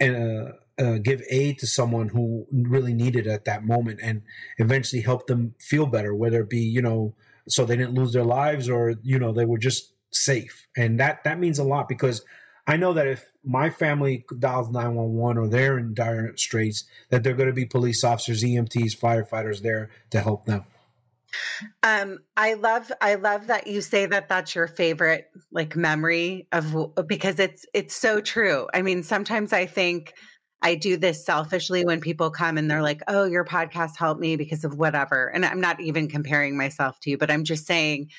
uh, 0.00 0.52
uh, 0.82 0.98
give 0.98 1.22
aid 1.30 1.58
to 1.58 1.66
someone 1.66 2.08
who 2.08 2.46
really 2.52 2.94
needed 2.94 3.26
it 3.26 3.30
at 3.30 3.44
that 3.44 3.64
moment 3.64 4.00
and 4.02 4.22
eventually 4.58 5.02
help 5.02 5.26
them 5.26 5.54
feel 5.58 5.84
better 5.84 6.14
whether 6.14 6.40
it 6.40 6.48
be 6.48 6.60
you 6.60 6.80
know 6.80 7.14
so 7.48 7.64
they 7.64 7.76
didn't 7.76 7.94
lose 7.94 8.12
their 8.12 8.24
lives 8.24 8.68
or 8.68 8.94
you 9.02 9.18
know 9.18 9.32
they 9.32 9.44
were 9.44 9.58
just 9.58 9.92
safe. 10.10 10.66
And 10.76 10.98
that 11.00 11.24
that 11.24 11.38
means 11.38 11.58
a 11.58 11.64
lot 11.64 11.88
because 11.88 12.22
i 12.66 12.76
know 12.76 12.92
that 12.92 13.06
if 13.06 13.29
my 13.44 13.70
family 13.70 14.24
dials 14.38 14.70
911 14.70 15.38
or 15.38 15.48
they're 15.48 15.78
in 15.78 15.94
dire 15.94 16.36
straits 16.36 16.84
that 17.08 17.24
they're 17.24 17.34
going 17.34 17.48
to 17.48 17.54
be 17.54 17.64
police 17.64 18.04
officers 18.04 18.44
emts 18.44 18.98
firefighters 18.98 19.62
there 19.62 19.90
to 20.10 20.20
help 20.20 20.44
them 20.46 20.64
um, 21.82 22.18
I 22.36 22.54
love 22.54 22.90
I 23.00 23.14
love 23.14 23.48
that 23.48 23.66
you 23.66 23.80
say 23.80 24.06
that 24.06 24.28
that's 24.28 24.54
your 24.54 24.66
favorite 24.66 25.30
like 25.52 25.76
memory 25.76 26.48
of 26.52 26.94
because 27.06 27.38
it's 27.38 27.66
it's 27.72 27.94
so 27.94 28.20
true. 28.20 28.68
I 28.74 28.82
mean, 28.82 29.02
sometimes 29.02 29.52
I 29.52 29.66
think 29.66 30.12
I 30.62 30.74
do 30.74 30.96
this 30.96 31.24
selfishly 31.24 31.84
when 31.84 32.00
people 32.00 32.30
come 32.30 32.58
and 32.58 32.70
they're 32.70 32.82
like, 32.82 33.02
"Oh, 33.08 33.24
your 33.24 33.44
podcast 33.44 33.96
helped 33.96 34.20
me 34.20 34.36
because 34.36 34.64
of 34.64 34.76
whatever." 34.76 35.28
And 35.28 35.44
I'm 35.44 35.60
not 35.60 35.80
even 35.80 36.08
comparing 36.08 36.56
myself 36.56 36.98
to 37.00 37.10
you, 37.10 37.18
but 37.18 37.30
I'm 37.30 37.44
just 37.44 37.66
saying 37.66 38.10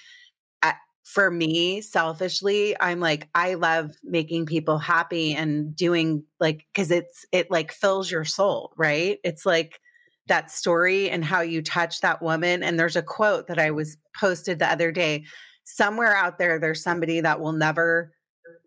for 1.04 1.32
me 1.32 1.82
selfishly 1.82 2.76
i'm 2.80 3.00
like 3.00 3.28
i 3.34 3.56
love 3.56 3.92
making 4.04 4.46
people 4.46 4.78
happy 4.78 5.34
and 5.34 5.76
doing 5.76 6.24
like 6.40 6.66
cuz 6.74 6.92
it's 6.92 7.26
it 7.32 7.50
like 7.50 7.72
fills 7.72 8.12
your 8.12 8.24
soul 8.26 8.72
right 8.78 9.20
it's 9.24 9.46
like 9.46 9.80
that 10.32 10.50
story 10.50 11.10
and 11.10 11.26
how 11.26 11.42
you 11.42 11.62
touch 11.62 12.00
that 12.00 12.22
woman. 12.22 12.64
And 12.64 12.80
there's 12.80 12.96
a 12.96 13.02
quote 13.02 13.48
that 13.48 13.60
I 13.60 13.72
was 13.72 13.98
posted 14.18 14.60
the 14.60 14.72
other 14.72 14.92
day. 14.92 15.26
Somewhere 15.66 16.16
out 16.16 16.38
there, 16.38 16.58
there's 16.58 16.82
somebody 16.82 17.20
that 17.20 17.42
will 17.42 17.52
never, 17.52 18.14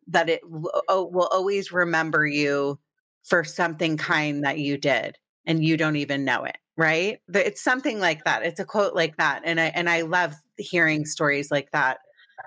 that 0.08 0.28
it 0.28 0.40
will, 0.44 0.82
oh, 0.88 1.06
will 1.06 1.28
always 1.32 1.72
remember 1.72 2.26
you 2.26 2.78
for 3.22 3.44
something 3.44 3.96
kind 3.96 4.44
that 4.44 4.58
you 4.58 4.76
did 4.76 5.16
and 5.46 5.64
you 5.64 5.78
don't 5.78 5.96
even 5.96 6.24
know 6.24 6.44
it 6.44 6.56
right 6.76 7.20
it's 7.32 7.62
something 7.62 8.00
like 8.00 8.24
that 8.24 8.44
it's 8.44 8.58
a 8.58 8.64
quote 8.64 8.94
like 8.94 9.16
that 9.16 9.40
and 9.44 9.60
i 9.60 9.66
and 9.66 9.88
i 9.88 10.00
love 10.00 10.34
hearing 10.58 11.06
stories 11.06 11.48
like 11.48 11.70
that 11.70 11.98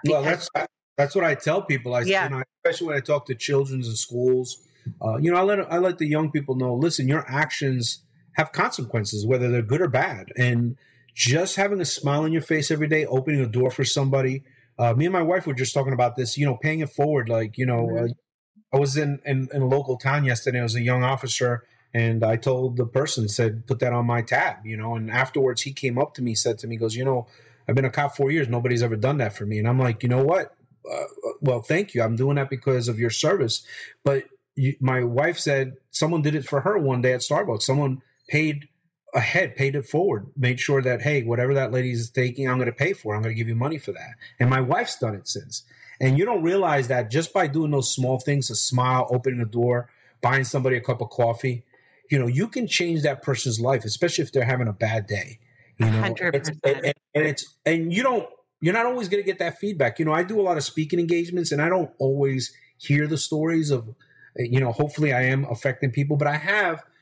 well 0.06 0.24
that's 0.24 0.50
that's 0.98 1.16
what 1.16 1.24
i 1.24 1.36
tell 1.36 1.62
people 1.62 1.94
i 1.94 2.02
yeah. 2.02 2.26
You 2.26 2.36
know, 2.36 2.44
especially 2.64 2.88
when 2.88 2.98
i 2.98 3.00
talk 3.02 3.26
to 3.28 3.36
children's 3.36 3.88
and 3.88 3.98
schools 3.98 4.64
uh, 5.02 5.18
you 5.18 5.32
know 5.32 5.38
i 5.38 5.42
let 5.42 5.60
i 5.72 5.78
let 5.78 5.98
the 5.98 6.08
young 6.08 6.32
people 6.32 6.56
know 6.56 6.74
listen 6.74 7.08
your 7.08 7.30
actions 7.30 8.04
have 8.38 8.52
consequences, 8.52 9.26
whether 9.26 9.50
they're 9.50 9.64
good 9.64 9.82
or 9.82 9.88
bad. 9.88 10.32
And 10.38 10.78
just 11.14 11.56
having 11.56 11.82
a 11.82 11.86
smile 11.86 12.22
on 12.22 12.32
your 12.32 12.44
face 12.44 12.70
every 12.70 12.88
day, 12.88 13.06
opening 13.06 13.42
a 13.42 13.48
door 13.48 13.72
for 13.72 13.84
somebody. 13.84 14.44
Uh, 14.78 14.94
me 14.94 15.06
and 15.06 15.14
my 15.14 15.24
wife 15.24 15.48
were 15.48 15.56
just 15.56 15.74
talking 15.74 15.94
about 15.94 16.16
this, 16.16 16.38
you 16.38 16.46
know, 16.46 16.56
paying 16.56 16.80
it 16.80 16.92
forward. 16.92 17.30
Like, 17.30 17.58
you 17.58 17.66
know, 17.66 17.88
mm-hmm. 17.88 18.06
uh, 18.06 18.78
I 18.78 18.80
was 18.80 18.96
in, 18.96 19.20
in, 19.26 19.50
in, 19.52 19.64
a 19.64 19.68
local 19.68 19.98
town 19.98 20.24
yesterday. 20.24 20.60
I 20.60 20.64
was 20.64 20.76
a 20.76 20.82
young 20.82 21.04
officer, 21.04 21.64
and 21.96 22.24
I 22.24 22.36
told 22.36 22.78
the 22.78 22.86
person, 22.86 23.28
said, 23.28 23.66
put 23.66 23.80
that 23.80 23.92
on 23.94 24.06
my 24.06 24.22
tab, 24.22 24.64
you 24.64 24.78
know. 24.78 24.96
And 24.96 25.10
afterwards, 25.10 25.64
he 25.64 25.74
came 25.74 25.98
up 25.98 26.14
to 26.16 26.22
me, 26.22 26.36
said 26.36 26.60
to 26.60 26.68
me, 26.68 26.78
goes, 26.78 26.96
you 26.96 27.06
know, 27.06 27.26
I've 27.68 27.76
been 27.76 27.86
a 27.86 27.90
cop 27.90 28.16
four 28.16 28.32
years. 28.32 28.48
Nobody's 28.48 28.84
ever 28.84 28.96
done 28.96 29.18
that 29.18 29.34
for 29.34 29.46
me. 29.46 29.60
And 29.60 29.68
I'm 29.68 29.80
like, 29.80 30.04
you 30.04 30.10
know 30.10 30.24
what? 30.24 30.56
Uh, 30.90 31.04
well, 31.42 31.62
thank 31.62 31.94
you. 31.94 32.02
I'm 32.02 32.16
doing 32.16 32.36
that 32.36 32.50
because 32.50 32.88
of 32.88 33.00
your 33.00 33.10
service. 33.10 33.66
But 34.04 34.26
you, 34.56 34.76
my 34.80 35.04
wife 35.04 35.38
said 35.38 35.74
someone 35.92 36.22
did 36.22 36.36
it 36.36 36.46
for 36.46 36.62
her 36.62 36.78
one 36.78 37.02
day 37.02 37.14
at 37.14 37.22
Starbucks. 37.22 37.64
Someone 37.64 38.02
paid 38.30 38.68
ahead, 39.14 39.56
paid 39.56 39.76
it 39.76 39.86
forward, 39.86 40.28
made 40.36 40.60
sure 40.60 40.82
that, 40.82 41.02
hey, 41.02 41.24
whatever 41.24 41.54
that 41.54 41.72
lady's 41.72 42.10
taking, 42.10 42.48
I'm 42.48 42.58
going 42.58 42.68
to 42.68 42.72
pay 42.72 42.94
for. 42.94 43.16
I'm 43.16 43.22
going 43.22 43.34
to 43.34 43.38
give 43.38 43.48
you 43.48 43.56
money 43.56 43.78
for 43.78 43.92
that. 43.92 44.12
And 44.40 44.50
my 44.50 44.62
wife's 44.62 44.98
done 44.98 45.16
it 45.16 45.28
since. 45.28 45.64
And 46.00 46.18
you 46.18 46.26
don't 46.26 46.44
realize 46.44 46.88
that 46.90 47.10
just 47.10 47.34
by 47.34 47.48
doing 47.48 47.72
those 47.72 47.94
small 47.94 48.20
things, 48.20 48.50
a 48.50 48.56
smile, 48.56 49.08
opening 49.10 49.40
the 49.40 49.46
door, 49.46 49.90
buying 50.22 50.44
somebody 50.44 50.78
a 50.78 50.82
cup 50.82 51.02
of 51.02 51.10
coffee, 51.10 51.64
you 52.10 52.20
know, 52.20 52.28
you 52.28 52.48
can 52.48 52.68
change 52.68 53.02
that 53.02 53.24
person's 53.24 53.60
life, 53.60 53.84
especially 53.84 54.24
if 54.24 54.32
they're 54.32 54.46
having 54.46 54.68
a 54.68 54.74
bad 54.74 55.08
day. 55.08 55.40
You 55.80 55.86
know, 55.86 56.02
100%. 56.02 56.36
It's, 56.36 56.50
and, 56.50 56.94
and 57.14 57.26
it's, 57.26 57.56
and 57.66 57.94
you 57.94 58.04
don't, 58.04 58.28
you're 58.62 58.74
not 58.74 58.86
always 58.86 59.08
going 59.10 59.22
to 59.22 59.26
get 59.26 59.40
that 59.40 59.60
feedback. 59.60 60.00
You 60.00 60.06
know, 60.06 60.14
I 60.14 60.24
do 60.24 60.40
a 60.40 60.44
lot 60.44 60.58
of 60.58 60.64
speaking 60.64 61.00
engagements 61.00 61.52
and 61.52 61.62
I 61.62 61.70
don't 61.70 61.92
always 62.00 62.54
hear 62.78 63.08
the 63.08 63.18
stories 63.18 63.70
of, 63.70 63.94
you 64.36 64.60
know, 64.60 64.72
hopefully 64.72 65.14
I 65.14 65.24
am 65.24 65.46
affecting 65.46 65.92
people, 65.92 66.18
but 66.18 66.28
I 66.28 66.38
have– 66.38 66.84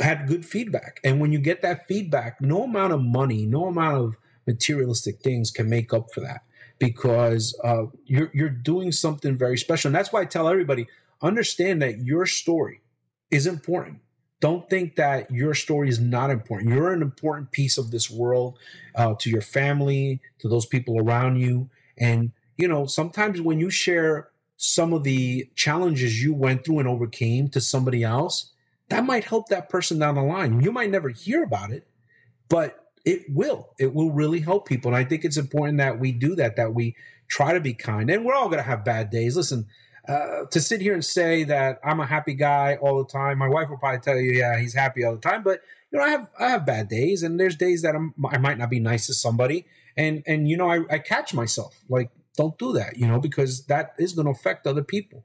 had 0.00 0.26
good 0.26 0.44
feedback. 0.44 1.00
And 1.04 1.20
when 1.20 1.32
you 1.32 1.38
get 1.38 1.62
that 1.62 1.86
feedback, 1.86 2.40
no 2.40 2.64
amount 2.64 2.92
of 2.92 3.02
money, 3.02 3.46
no 3.46 3.66
amount 3.66 3.96
of 3.98 4.16
materialistic 4.46 5.20
things 5.20 5.50
can 5.50 5.68
make 5.68 5.92
up 5.92 6.12
for 6.12 6.20
that 6.20 6.42
because 6.78 7.58
uh, 7.62 7.84
you're 8.04 8.30
you're 8.34 8.48
doing 8.48 8.92
something 8.92 9.36
very 9.36 9.56
special. 9.56 9.88
And 9.88 9.94
that's 9.94 10.12
why 10.12 10.22
I 10.22 10.24
tell 10.24 10.48
everybody 10.48 10.86
understand 11.22 11.80
that 11.82 12.00
your 12.00 12.26
story 12.26 12.80
is 13.30 13.46
important. 13.46 14.00
Don't 14.44 14.68
think 14.68 14.96
that 14.96 15.30
your 15.30 15.54
story 15.54 15.88
is 15.88 15.98
not 15.98 16.28
important. 16.28 16.68
You're 16.68 16.92
an 16.92 17.00
important 17.00 17.50
piece 17.50 17.78
of 17.78 17.90
this 17.90 18.10
world 18.10 18.58
uh, 18.94 19.14
to 19.20 19.30
your 19.30 19.40
family, 19.40 20.20
to 20.40 20.50
those 20.50 20.66
people 20.66 21.00
around 21.00 21.36
you. 21.36 21.70
And, 21.96 22.30
you 22.58 22.68
know, 22.68 22.84
sometimes 22.84 23.40
when 23.40 23.58
you 23.58 23.70
share 23.70 24.28
some 24.58 24.92
of 24.92 25.02
the 25.02 25.48
challenges 25.54 26.22
you 26.22 26.34
went 26.34 26.62
through 26.62 26.80
and 26.80 26.86
overcame 26.86 27.48
to 27.52 27.60
somebody 27.62 28.04
else, 28.04 28.52
that 28.90 29.06
might 29.06 29.24
help 29.24 29.48
that 29.48 29.70
person 29.70 29.98
down 29.98 30.16
the 30.16 30.22
line. 30.22 30.60
You 30.60 30.72
might 30.72 30.90
never 30.90 31.08
hear 31.08 31.42
about 31.42 31.70
it, 31.70 31.86
but 32.50 32.90
it 33.06 33.22
will. 33.30 33.70
It 33.78 33.94
will 33.94 34.10
really 34.10 34.40
help 34.40 34.68
people. 34.68 34.90
And 34.90 34.96
I 34.98 35.08
think 35.08 35.24
it's 35.24 35.38
important 35.38 35.78
that 35.78 35.98
we 35.98 36.12
do 36.12 36.34
that, 36.34 36.56
that 36.56 36.74
we 36.74 36.96
try 37.28 37.54
to 37.54 37.60
be 37.60 37.72
kind. 37.72 38.10
And 38.10 38.26
we're 38.26 38.34
all 38.34 38.50
going 38.50 38.58
to 38.58 38.68
have 38.68 38.84
bad 38.84 39.08
days. 39.08 39.38
Listen, 39.38 39.68
uh, 40.08 40.44
to 40.50 40.60
sit 40.60 40.80
here 40.80 40.94
and 40.94 41.04
say 41.04 41.44
that 41.44 41.80
I'm 41.84 42.00
a 42.00 42.06
happy 42.06 42.34
guy 42.34 42.76
all 42.80 42.98
the 42.98 43.10
time, 43.10 43.38
my 43.38 43.48
wife 43.48 43.70
will 43.70 43.78
probably 43.78 44.00
tell 44.00 44.16
you, 44.16 44.32
yeah, 44.32 44.58
he's 44.58 44.74
happy 44.74 45.04
all 45.04 45.14
the 45.14 45.20
time. 45.20 45.42
But 45.42 45.60
you 45.90 45.98
know, 45.98 46.04
I 46.04 46.10
have 46.10 46.30
I 46.38 46.48
have 46.50 46.66
bad 46.66 46.88
days, 46.88 47.22
and 47.22 47.38
there's 47.38 47.56
days 47.56 47.82
that 47.82 47.94
I'm, 47.94 48.14
I 48.30 48.38
might 48.38 48.58
not 48.58 48.70
be 48.70 48.80
nice 48.80 49.06
to 49.06 49.14
somebody, 49.14 49.66
and 49.96 50.22
and 50.26 50.48
you 50.48 50.56
know, 50.56 50.70
I, 50.70 50.80
I 50.90 50.98
catch 50.98 51.32
myself 51.32 51.80
like, 51.88 52.10
don't 52.36 52.58
do 52.58 52.72
that, 52.74 52.98
you 52.98 53.06
know, 53.06 53.20
because 53.20 53.66
that 53.66 53.94
is 53.98 54.12
going 54.12 54.26
to 54.26 54.32
affect 54.32 54.66
other 54.66 54.82
people. 54.82 55.24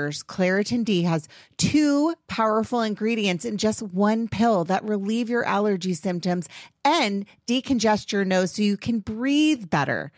Claritin 0.09 0.83
D 0.83 1.03
has 1.03 1.27
two 1.57 2.13
powerful 2.27 2.81
ingredients 2.81 3.45
in 3.45 3.57
just 3.57 3.81
one 3.81 4.27
pill 4.27 4.63
that 4.65 4.83
relieve 4.83 5.29
your 5.29 5.43
allergy 5.45 5.93
symptoms 5.93 6.47
and 6.83 7.25
decongest 7.47 8.11
your 8.11 8.25
nose 8.25 8.53
so 8.53 8.61
you 8.61 8.77
can 8.77 8.99
breathe 8.99 9.69
better. 9.69 10.11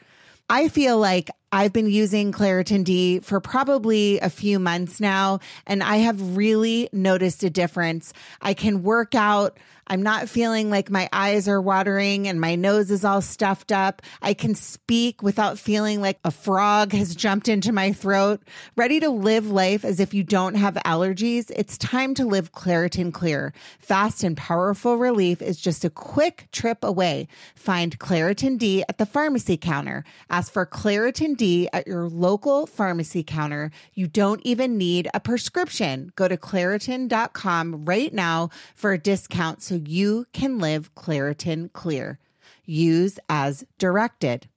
I 0.49 0.67
feel 0.67 0.97
like 0.97 1.29
I've 1.51 1.73
been 1.73 1.89
using 1.89 2.31
Claritin 2.31 2.83
D 2.83 3.19
for 3.19 3.39
probably 3.39 4.19
a 4.19 4.29
few 4.29 4.59
months 4.59 4.99
now, 4.99 5.39
and 5.65 5.81
I 5.81 5.97
have 5.97 6.35
really 6.35 6.89
noticed 6.91 7.43
a 7.43 7.49
difference. 7.49 8.13
I 8.41 8.53
can 8.53 8.83
work 8.83 9.15
out 9.15 9.57
I'm 9.87 10.01
not 10.01 10.29
feeling 10.29 10.69
like 10.69 10.89
my 10.89 11.09
eyes 11.11 11.47
are 11.47 11.61
watering 11.61 12.27
and 12.27 12.39
my 12.39 12.55
nose 12.55 12.89
is 12.89 13.03
all 13.03 13.21
stuffed 13.21 13.71
up. 13.71 14.01
I 14.21 14.33
can 14.33 14.55
speak 14.55 15.21
without 15.21 15.59
feeling 15.59 16.01
like 16.01 16.19
a 16.23 16.31
frog 16.31 16.93
has 16.93 17.15
jumped 17.15 17.49
into 17.49 17.71
my 17.71 17.91
throat. 17.91 18.41
Ready 18.75 18.99
to 19.01 19.09
live 19.09 19.49
life 19.49 19.83
as 19.83 19.99
if 19.99 20.13
you 20.13 20.23
don't 20.23 20.55
have 20.55 20.75
allergies? 20.85 21.51
It's 21.55 21.77
time 21.77 22.13
to 22.15 22.25
live 22.25 22.53
Claritin 22.53 23.13
Clear. 23.13 23.53
Fast 23.79 24.23
and 24.23 24.37
powerful 24.37 24.97
relief 24.97 25.41
is 25.41 25.59
just 25.59 25.83
a 25.83 25.89
quick 25.89 26.47
trip 26.51 26.83
away. 26.83 27.27
Find 27.55 27.99
Claritin 27.99 28.57
D 28.57 28.83
at 28.87 28.97
the 28.97 29.05
pharmacy 29.05 29.57
counter. 29.57 30.05
Ask 30.29 30.51
for 30.51 30.65
Claritin 30.65 31.35
D 31.35 31.67
at 31.73 31.87
your 31.87 32.07
local 32.07 32.65
pharmacy 32.65 33.23
counter. 33.23 33.71
You 33.93 34.07
don't 34.07 34.41
even 34.43 34.77
need 34.77 35.09
a 35.13 35.19
prescription. 35.19 36.11
Go 36.15 36.27
to 36.27 36.37
Claritin.com 36.37 37.85
right 37.85 38.13
now 38.13 38.49
for 38.75 38.93
a 38.93 38.97
discount. 38.97 39.61
So 39.61 39.72
so 39.73 39.81
you 39.87 40.27
can 40.33 40.59
live 40.59 40.93
Claritin 40.93 41.73
Clear. 41.73 42.19
Use 42.63 43.17
as 43.27 43.65
directed. 43.79 44.47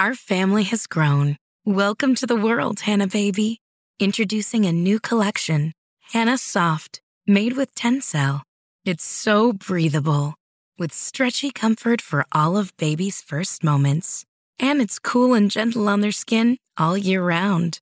Our 0.00 0.16
family 0.16 0.64
has 0.64 0.88
grown. 0.88 1.36
Welcome 1.64 2.16
to 2.16 2.26
the 2.26 2.34
world, 2.34 2.80
Hanna 2.80 3.06
Baby. 3.06 3.60
Introducing 4.00 4.66
a 4.66 4.72
new 4.72 4.98
collection, 4.98 5.72
Hanna 6.12 6.36
Soft, 6.36 7.00
made 7.28 7.52
with 7.52 7.76
Tencel. 7.76 8.42
It's 8.84 9.04
so 9.04 9.52
breathable, 9.52 10.34
with 10.76 10.92
stretchy 10.92 11.52
comfort 11.52 12.00
for 12.00 12.26
all 12.32 12.56
of 12.56 12.76
baby's 12.76 13.22
first 13.22 13.62
moments. 13.62 14.24
And 14.58 14.82
it's 14.82 14.98
cool 14.98 15.32
and 15.32 15.48
gentle 15.48 15.88
on 15.88 16.00
their 16.00 16.10
skin 16.10 16.58
all 16.76 16.98
year 16.98 17.22
round. 17.22 17.78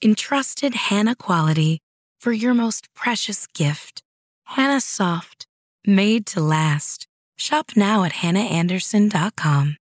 Entrusted 0.00 0.74
Hanna 0.74 1.16
quality 1.16 1.80
for 2.20 2.30
your 2.30 2.54
most 2.54 2.86
precious 2.94 3.48
gift 3.48 4.04
Hanna 4.44 4.80
Soft, 4.80 5.39
made 5.86 6.26
to 6.26 6.40
last. 6.40 7.06
Shop 7.36 7.72
now 7.76 8.04
at 8.04 8.12
hannaandersson.com. 8.12 9.76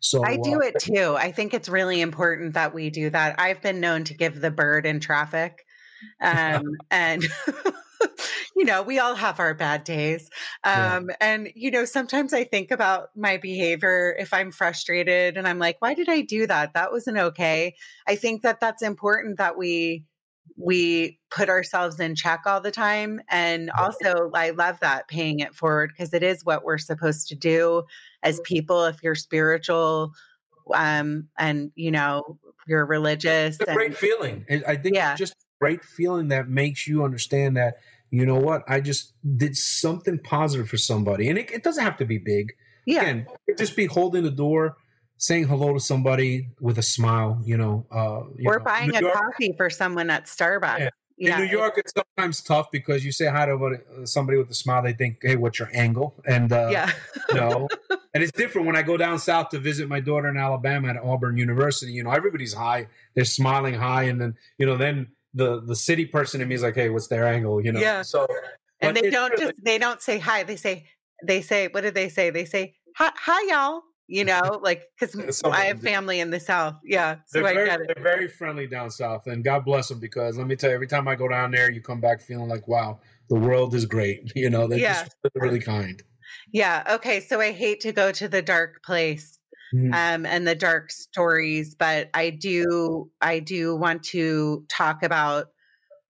So 0.00 0.24
I 0.24 0.36
do 0.36 0.56
uh, 0.56 0.66
it 0.66 0.76
too. 0.80 1.16
I 1.18 1.32
think 1.32 1.54
it's 1.54 1.68
really 1.68 2.00
important 2.00 2.54
that 2.54 2.74
we 2.74 2.90
do 2.90 3.10
that. 3.10 3.38
I've 3.38 3.60
been 3.60 3.80
known 3.80 4.04
to 4.04 4.14
give 4.14 4.40
the 4.40 4.50
bird 4.50 4.86
in 4.86 5.00
traffic. 5.00 5.64
Um, 6.22 6.76
and 6.90 7.26
you 8.56 8.64
know, 8.64 8.82
we 8.82 8.98
all 8.98 9.14
have 9.14 9.40
our 9.40 9.54
bad 9.54 9.84
days. 9.84 10.30
Yeah. 10.64 10.96
Um, 10.96 11.10
and 11.20 11.48
you 11.54 11.70
know, 11.70 11.84
sometimes 11.84 12.32
I 12.32 12.44
think 12.44 12.70
about 12.70 13.08
my 13.16 13.36
behavior 13.36 14.14
if 14.18 14.32
I'm 14.32 14.52
frustrated 14.52 15.36
and 15.36 15.46
I'm 15.46 15.58
like, 15.58 15.76
why 15.80 15.94
did 15.94 16.08
I 16.08 16.22
do 16.22 16.46
that? 16.46 16.74
That 16.74 16.92
wasn't 16.92 17.18
okay. 17.18 17.74
I 18.06 18.16
think 18.16 18.42
that 18.42 18.60
that's 18.60 18.82
important 18.82 19.38
that 19.38 19.58
we 19.58 20.04
we 20.56 21.18
put 21.30 21.48
ourselves 21.48 22.00
in 22.00 22.14
check 22.14 22.42
all 22.46 22.60
the 22.60 22.70
time 22.70 23.20
and 23.28 23.70
also 23.70 24.30
i 24.34 24.50
love 24.50 24.78
that 24.80 25.06
paying 25.08 25.40
it 25.40 25.54
forward 25.54 25.90
because 25.96 26.12
it 26.14 26.22
is 26.22 26.44
what 26.44 26.64
we're 26.64 26.78
supposed 26.78 27.28
to 27.28 27.34
do 27.34 27.82
as 28.22 28.40
people 28.40 28.84
if 28.84 29.02
you're 29.02 29.14
spiritual 29.14 30.12
um 30.74 31.28
and 31.38 31.70
you 31.74 31.90
know 31.90 32.38
you're 32.66 32.84
religious 32.84 33.56
it's 33.56 33.66
a 33.66 33.70
and, 33.70 33.76
great 33.76 33.96
feeling. 33.96 34.44
I 34.66 34.76
think 34.76 34.94
Yeah. 34.94 35.12
it's 35.12 35.18
just 35.18 35.32
a 35.32 35.64
great 35.64 35.82
feeling 35.82 36.28
that 36.28 36.48
makes 36.48 36.86
you 36.86 37.02
understand 37.02 37.56
that 37.56 37.78
you 38.10 38.26
know 38.26 38.36
what 38.36 38.62
I 38.68 38.80
just 38.80 39.14
did 39.36 39.56
something 39.56 40.18
positive 40.18 40.68
for 40.68 40.76
somebody, 40.76 41.28
and 41.28 41.38
it, 41.38 41.50
it 41.50 41.62
doesn't 41.62 41.82
have 41.82 41.96
to 41.98 42.04
be 42.04 42.18
big. 42.18 42.52
yeah 42.86 43.00
Again, 43.02 43.26
just 43.58 43.76
be 43.76 43.86
holding 43.86 44.22
the 44.22 44.30
door, 44.30 44.76
saying 45.18 45.46
hello 45.48 45.74
to 45.74 45.80
somebody 45.80 46.48
with 46.60 46.78
a 46.78 46.82
smile. 46.82 47.40
You 47.44 47.56
know, 47.56 47.86
uh, 47.90 48.22
you 48.36 48.48
or 48.48 48.58
know, 48.58 48.64
buying 48.64 48.90
New 48.90 48.98
a 48.98 49.02
York- 49.02 49.14
coffee 49.14 49.54
for 49.56 49.68
someone 49.70 50.08
at 50.10 50.24
starbucks 50.24 50.78
Yeah. 50.78 50.88
yeah, 51.16 51.38
in 51.40 51.44
New 51.44 51.50
York, 51.50 51.74
it's 51.76 51.92
sometimes 51.92 52.40
tough 52.42 52.70
because 52.70 53.04
you 53.04 53.12
say 53.12 53.26
hi 53.26 53.46
to 53.46 53.54
uh, 53.54 54.06
somebody 54.06 54.38
with 54.38 54.50
a 54.50 54.54
smile, 54.54 54.82
they 54.82 54.92
think, 54.92 55.18
"Hey, 55.22 55.36
what's 55.36 55.58
your 55.58 55.68
angle?" 55.74 56.14
And 56.26 56.52
uh, 56.52 56.68
yeah 56.72 56.90
no. 57.32 57.68
and 58.14 58.22
it's 58.22 58.32
different 58.32 58.66
when 58.66 58.76
I 58.76 58.82
go 58.82 58.96
down 58.96 59.18
south 59.18 59.48
to 59.50 59.58
visit 59.58 59.88
my 59.88 60.00
daughter 60.00 60.28
in 60.28 60.36
Alabama 60.36 60.88
at 60.88 60.96
Auburn 60.96 61.36
University. 61.36 61.92
You 61.92 62.04
know, 62.04 62.10
everybody's 62.10 62.54
high, 62.54 62.86
they're 63.14 63.24
smiling 63.24 63.74
high, 63.74 64.04
and 64.04 64.20
then 64.20 64.36
you 64.58 64.66
know, 64.66 64.76
then 64.76 65.08
the 65.34 65.60
the 65.60 65.76
city 65.76 66.06
person 66.06 66.40
in 66.40 66.48
me 66.48 66.54
is 66.54 66.62
like, 66.62 66.74
"Hey, 66.76 66.88
what's 66.88 67.08
their 67.08 67.26
angle?" 67.26 67.62
You 67.62 67.72
know, 67.72 67.80
Yeah. 67.80 68.02
So, 68.02 68.26
and 68.80 68.96
they 68.96 69.10
don't 69.10 69.32
really- 69.32 69.46
just 69.52 69.64
they 69.64 69.78
don't 69.78 70.00
say 70.00 70.18
hi 70.18 70.44
they 70.44 70.56
say 70.56 70.86
they 71.26 71.42
say 71.42 71.66
what 71.68 71.80
did 71.80 71.94
they 71.94 72.08
say 72.08 72.30
they 72.30 72.44
say 72.44 72.76
hi, 72.96 73.10
hi 73.16 73.42
y'all 73.50 73.82
you 74.08 74.24
know 74.24 74.58
like 74.62 74.84
because 74.98 75.42
i 75.44 75.66
have 75.66 75.80
family 75.80 76.18
in 76.18 76.30
the 76.30 76.40
south 76.40 76.74
yeah 76.84 77.16
so 77.26 77.40
They're 77.40 77.48
i 77.50 77.54
very, 77.54 77.66
get 77.68 77.80
it 77.80 77.90
they're 77.94 78.02
very 78.02 78.26
friendly 78.28 78.66
down 78.66 78.90
south, 78.90 79.26
and 79.26 79.44
God 79.44 79.64
bless 79.64 79.88
them 79.88 80.00
because 80.00 80.36
let 80.38 80.46
me 80.46 80.56
tell 80.56 80.70
you, 80.70 80.74
every 80.74 80.86
time 80.86 81.06
I 81.06 81.14
go 81.14 81.28
down 81.28 81.50
there, 81.50 81.70
you 81.70 81.80
come 81.82 82.00
back 82.00 82.20
feeling 82.20 82.48
like, 82.48 82.66
wow, 82.66 83.00
the 83.28 83.34
world 83.36 83.74
is 83.74 83.84
great. 83.86 84.32
You 84.36 84.48
know, 84.50 84.66
they're 84.66 84.78
Yeah. 84.78 85.02
just 85.04 85.16
really, 85.34 85.60
kind. 85.60 86.02
yeah 86.52 86.82
okay 86.96 87.20
so 87.20 87.40
i 87.40 87.52
hate 87.52 87.80
to 87.80 87.92
go 87.92 88.10
to 88.12 88.28
the 88.28 88.42
dark 88.42 88.82
place 88.82 89.38
Mhm. 89.74 89.92
um, 89.94 90.24
and 90.26 90.46
the 90.48 90.54
dark 90.54 90.90
stories 90.90 91.74
but 91.74 92.08
i 92.14 92.30
do 92.30 93.10
i 93.20 93.38
do 93.38 93.76
want 93.76 94.02
to 94.04 94.64
talk 94.68 95.02
about 95.02 95.46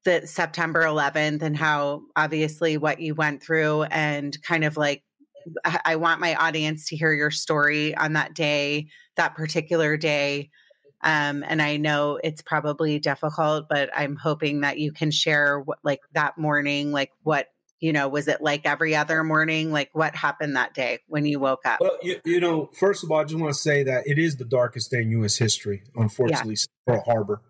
the 0.05 0.26
september 0.26 0.82
11th 0.82 1.42
and 1.42 1.57
how 1.57 2.03
obviously 2.16 2.76
what 2.76 3.01
you 3.01 3.14
went 3.16 3.42
through 3.42 3.82
and 3.84 4.40
kind 4.42 4.64
of 4.64 4.76
like 4.76 5.03
I- 5.64 5.80
i 5.84 5.96
want 5.96 6.20
my 6.20 6.34
audience 6.34 6.88
to 6.88 6.96
hear 6.96 7.12
your 7.12 7.30
story 7.30 7.94
on 7.94 8.14
that 8.14 8.34
day 8.34 8.88
that 9.16 9.34
particular 9.34 9.96
day 9.96 10.51
um, 11.03 11.44
and 11.46 11.62
i 11.62 11.76
know 11.76 12.18
it's 12.22 12.42
probably 12.42 12.99
difficult 12.99 13.66
but 13.68 13.90
i'm 13.96 14.16
hoping 14.16 14.61
that 14.61 14.78
you 14.78 14.92
can 14.92 15.11
share 15.11 15.61
what 15.61 15.78
like 15.82 16.01
that 16.14 16.38
morning 16.38 16.92
like 16.92 17.12
what 17.22 17.49
you 17.80 17.92
know 17.92 18.09
was 18.09 18.26
it 18.28 18.40
like 18.40 18.62
every 18.64 18.96
other 18.96 19.22
morning 19.22 19.70
like 19.72 19.90
what 19.92 20.14
happened 20.14 20.57
that 20.57 20.74
day 20.74 20.99
when 21.07 21.24
you 21.24 21.38
woke 21.38 21.64
up 21.64 21.80
Well, 21.80 21.96
you, 22.03 22.20
you 22.24 22.40
know, 22.40 22.70
first 22.74 23.05
of 23.05 23.11
all, 23.12 23.18
I 23.20 23.24
just 23.24 23.38
want 23.38 23.53
to 23.55 23.59
say 23.59 23.84
that 23.84 24.07
it 24.07 24.18
is 24.18 24.36
the 24.36 24.44
darkest 24.44 24.90
day 24.90 25.03
in 25.03 25.11
U.S. 25.12 25.36
history, 25.36 25.84
unfortunately, 25.94 26.57
Pearl 26.86 27.03
Harbor. 27.07 27.42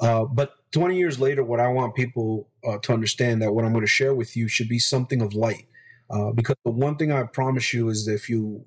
Uh, 0.00 0.24
but 0.24 0.54
20 0.72 0.96
years 0.96 1.20
later, 1.20 1.44
what 1.44 1.60
I 1.60 1.68
want 1.68 1.94
people 1.94 2.48
uh, 2.66 2.78
to 2.78 2.92
understand 2.92 3.42
that 3.42 3.52
what 3.52 3.64
I'm 3.64 3.72
going 3.72 3.84
to 3.84 3.86
share 3.86 4.14
with 4.14 4.36
you 4.36 4.48
should 4.48 4.68
be 4.68 4.78
something 4.78 5.20
of 5.20 5.34
light. 5.34 5.66
Uh, 6.10 6.32
because 6.32 6.56
the 6.64 6.70
one 6.70 6.96
thing 6.96 7.12
I 7.12 7.22
promise 7.24 7.72
you 7.72 7.88
is 7.88 8.06
that 8.06 8.14
if 8.14 8.28
you 8.28 8.64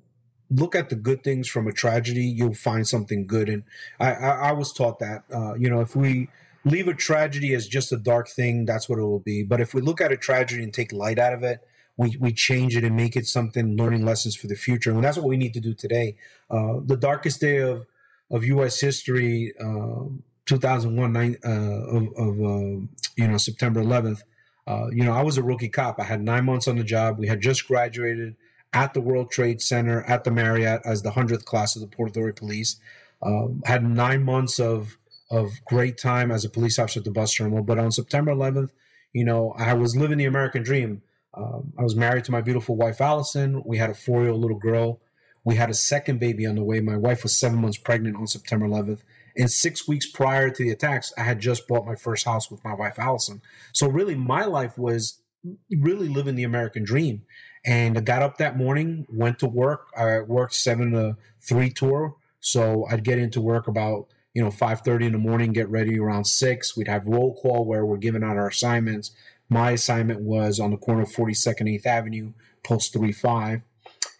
look 0.50 0.74
at 0.74 0.88
the 0.88 0.96
good 0.96 1.22
things 1.22 1.48
from 1.48 1.66
a 1.66 1.72
tragedy, 1.72 2.24
you'll 2.24 2.54
find 2.54 2.86
something 2.86 3.26
good. 3.26 3.48
And 3.48 3.64
I, 4.00 4.12
I, 4.12 4.30
I 4.48 4.52
was 4.52 4.72
taught 4.72 4.98
that, 4.98 5.24
uh, 5.32 5.54
you 5.54 5.68
know, 5.70 5.80
if 5.80 5.94
we 5.94 6.28
leave 6.64 6.88
a 6.88 6.94
tragedy 6.94 7.54
as 7.54 7.68
just 7.68 7.92
a 7.92 7.96
dark 7.96 8.28
thing, 8.28 8.64
that's 8.64 8.88
what 8.88 8.98
it 8.98 9.02
will 9.02 9.20
be. 9.20 9.42
But 9.42 9.60
if 9.60 9.74
we 9.74 9.80
look 9.80 10.00
at 10.00 10.12
a 10.12 10.16
tragedy 10.16 10.62
and 10.62 10.72
take 10.72 10.92
light 10.92 11.18
out 11.18 11.32
of 11.32 11.42
it, 11.42 11.66
we, 11.96 12.16
we 12.18 12.32
change 12.32 12.76
it 12.76 12.84
and 12.84 12.96
make 12.96 13.16
it 13.16 13.26
something 13.26 13.76
learning 13.76 14.04
lessons 14.04 14.36
for 14.36 14.46
the 14.46 14.54
future. 14.54 14.90
And 14.90 15.02
that's 15.02 15.16
what 15.16 15.26
we 15.26 15.36
need 15.36 15.54
to 15.54 15.60
do 15.60 15.74
today. 15.74 16.16
Uh, 16.50 16.74
the 16.84 16.96
darkest 16.96 17.40
day 17.40 17.58
of, 17.58 17.86
of 18.30 18.44
U.S. 18.44 18.80
history, 18.80 19.52
um 19.60 20.22
2001, 20.48 21.12
nine, 21.12 21.36
uh, 21.44 21.50
of, 21.50 22.08
of 22.16 22.40
uh, 22.40 22.80
you 23.16 23.28
know, 23.28 23.36
September 23.36 23.82
11th. 23.82 24.22
Uh, 24.68 24.88
you 24.92 25.02
know, 25.02 25.14
I 25.14 25.22
was 25.22 25.38
a 25.38 25.42
rookie 25.42 25.70
cop. 25.70 25.98
I 25.98 26.04
had 26.04 26.22
nine 26.22 26.44
months 26.44 26.68
on 26.68 26.76
the 26.76 26.84
job. 26.84 27.18
We 27.18 27.26
had 27.26 27.40
just 27.40 27.66
graduated 27.66 28.36
at 28.74 28.92
the 28.92 29.00
World 29.00 29.30
Trade 29.30 29.62
Center 29.62 30.02
at 30.02 30.24
the 30.24 30.30
Marriott 30.30 30.82
as 30.84 31.00
the 31.00 31.12
100th 31.12 31.46
class 31.46 31.74
of 31.74 31.80
the 31.80 31.88
Port 31.88 32.10
Authority 32.10 32.38
Police. 32.38 32.76
Um, 33.22 33.62
had 33.64 33.82
nine 33.82 34.22
months 34.22 34.60
of 34.60 34.98
of 35.30 35.52
great 35.66 35.98
time 35.98 36.30
as 36.30 36.44
a 36.44 36.50
police 36.50 36.78
officer 36.78 37.00
at 37.00 37.04
the 37.04 37.10
bus 37.10 37.34
terminal. 37.34 37.62
But 37.62 37.78
on 37.78 37.92
September 37.92 38.32
11th, 38.32 38.70
you 39.12 39.24
know, 39.24 39.54
I 39.58 39.74
was 39.74 39.96
living 39.96 40.18
the 40.18 40.24
American 40.24 40.62
dream. 40.62 41.02
Um, 41.34 41.72
I 41.78 41.82
was 41.82 41.94
married 41.96 42.24
to 42.24 42.32
my 42.32 42.40
beautiful 42.40 42.76
wife, 42.76 43.00
Allison. 43.00 43.62
We 43.64 43.78
had 43.78 43.90
a 43.90 43.94
four 43.94 44.22
year 44.22 44.30
old 44.32 44.40
little 44.40 44.58
girl. 44.58 45.00
We 45.44 45.56
had 45.56 45.70
a 45.70 45.74
second 45.74 46.20
baby 46.20 46.46
on 46.46 46.56
the 46.56 46.64
way. 46.64 46.80
My 46.80 46.96
wife 46.96 47.22
was 47.22 47.36
seven 47.36 47.60
months 47.60 47.78
pregnant 47.78 48.16
on 48.16 48.26
September 48.26 48.66
11th. 48.66 49.00
And 49.38 49.50
six 49.50 49.86
weeks 49.86 50.06
prior 50.06 50.50
to 50.50 50.64
the 50.64 50.70
attacks, 50.70 51.12
I 51.16 51.22
had 51.22 51.38
just 51.38 51.68
bought 51.68 51.86
my 51.86 51.94
first 51.94 52.24
house 52.24 52.50
with 52.50 52.62
my 52.64 52.74
wife, 52.74 52.98
Allison. 52.98 53.40
So, 53.72 53.88
really, 53.88 54.16
my 54.16 54.44
life 54.44 54.76
was 54.76 55.22
really 55.70 56.08
living 56.08 56.34
the 56.34 56.42
American 56.42 56.82
dream. 56.82 57.22
And 57.64 57.96
I 57.96 58.00
got 58.00 58.22
up 58.22 58.38
that 58.38 58.56
morning, 58.56 59.06
went 59.08 59.38
to 59.38 59.46
work. 59.46 59.88
I 59.96 60.20
worked 60.20 60.54
seven 60.54 60.90
to 60.90 61.16
three 61.40 61.70
tour. 61.70 62.16
So, 62.40 62.86
I'd 62.90 63.04
get 63.04 63.18
into 63.18 63.40
work 63.40 63.68
about 63.68 64.08
you 64.34 64.42
know 64.42 64.50
5.30 64.50 65.06
in 65.06 65.12
the 65.12 65.18
morning 65.18 65.52
get 65.52 65.68
ready 65.68 65.98
around 65.98 66.26
6 66.26 66.76
we'd 66.76 66.86
have 66.86 67.06
roll 67.06 67.34
call 67.34 67.64
where 67.64 67.84
we're 67.84 67.96
giving 67.96 68.22
out 68.22 68.36
our 68.36 68.48
assignments 68.48 69.10
my 69.48 69.72
assignment 69.72 70.20
was 70.20 70.60
on 70.60 70.70
the 70.70 70.76
corner 70.76 71.02
of 71.02 71.08
42nd 71.08 71.62
8th 71.62 71.86
avenue 71.86 72.32
post 72.62 72.92
35 72.92 73.62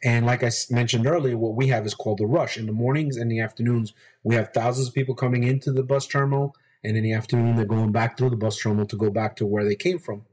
and 0.03 0.27
like 0.27 0.43
i 0.45 0.51
mentioned 0.71 1.07
earlier 1.07 1.37
what 1.37 1.55
we 1.55 1.69
have 1.69 1.87
is 1.87 1.95
called 1.95 2.19
the 2.19 2.27
rush. 2.27 2.57
In 2.57 2.67
the 2.67 2.73
mornings 2.73 3.17
and 3.17 3.31
the 3.31 3.41
afternoons 3.41 3.93
we 4.23 4.35
have 4.35 4.53
thousands 4.53 4.89
of 4.89 4.95
people 4.95 5.15
coming 5.15 5.45
into 5.45 5.73
the 5.73 5.83
bus 5.83 6.07
terminal 6.07 6.55
and 6.85 6.97
in 6.97 7.05
the 7.05 7.13
afternoon 7.13 7.57
they're 7.57 7.65
going 7.65 7.93
back 7.93 8.17
through 8.17 8.31
the 8.31 8.37
bus 8.37 8.59
terminal 8.59 8.87
to 8.87 8.97
go 8.97 9.11
back 9.11 9.37
to 9.37 9.47
where 9.47 9.65
they 9.65 9.75
came 9.75 9.99
from. 9.99 10.25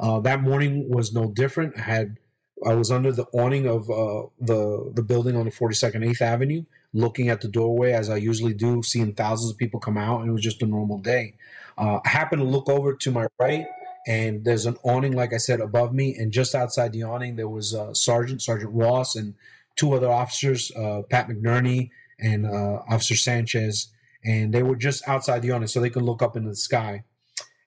Uh, 0.00 0.20
that 0.20 0.40
morning 0.40 0.88
was 0.88 1.12
no 1.12 1.30
different. 1.30 1.76
I 1.78 1.82
had 1.82 2.18
i 2.66 2.74
was 2.74 2.90
under 2.90 3.12
the 3.12 3.26
awning 3.32 3.66
of 3.66 3.88
uh, 3.88 4.26
the 4.40 4.90
the 4.94 5.02
building 5.02 5.36
on 5.36 5.44
the 5.44 5.50
42nd 5.52 6.04
8th 6.04 6.20
avenue 6.20 6.64
looking 6.92 7.28
at 7.28 7.40
the 7.40 7.48
doorway 7.48 7.92
as 7.92 8.08
I 8.08 8.16
usually 8.16 8.54
do, 8.54 8.82
seeing 8.82 9.14
thousands 9.14 9.52
of 9.52 9.58
people 9.58 9.80
come 9.80 9.96
out, 9.96 10.20
and 10.20 10.30
it 10.30 10.32
was 10.32 10.42
just 10.42 10.62
a 10.62 10.66
normal 10.66 10.98
day. 10.98 11.34
Uh, 11.76 12.00
I 12.04 12.08
happened 12.08 12.40
to 12.40 12.48
look 12.48 12.68
over 12.68 12.94
to 12.94 13.10
my 13.10 13.26
right, 13.38 13.66
and 14.08 14.44
there's 14.44 14.64
an 14.64 14.78
awning, 14.82 15.12
like 15.12 15.34
I 15.34 15.36
said, 15.36 15.60
above 15.60 15.92
me, 15.92 16.16
and 16.16 16.32
just 16.32 16.54
outside 16.54 16.92
the 16.92 17.02
awning 17.02 17.36
there 17.36 17.48
was 17.48 17.76
Sergeant 17.92 18.40
Sergeant 18.42 18.72
Ross 18.72 19.14
and 19.14 19.34
two 19.76 19.92
other 19.92 20.10
officers, 20.10 20.72
uh, 20.74 21.02
Pat 21.08 21.28
McNerney 21.28 21.90
and 22.18 22.46
uh, 22.46 22.80
Officer 22.88 23.14
Sanchez, 23.14 23.88
and 24.24 24.52
they 24.52 24.62
were 24.62 24.76
just 24.76 25.06
outside 25.06 25.42
the 25.42 25.52
awning 25.52 25.68
so 25.68 25.78
they 25.78 25.90
could 25.90 26.02
look 26.02 26.22
up 26.22 26.36
into 26.36 26.48
the 26.48 26.56
sky. 26.56 27.04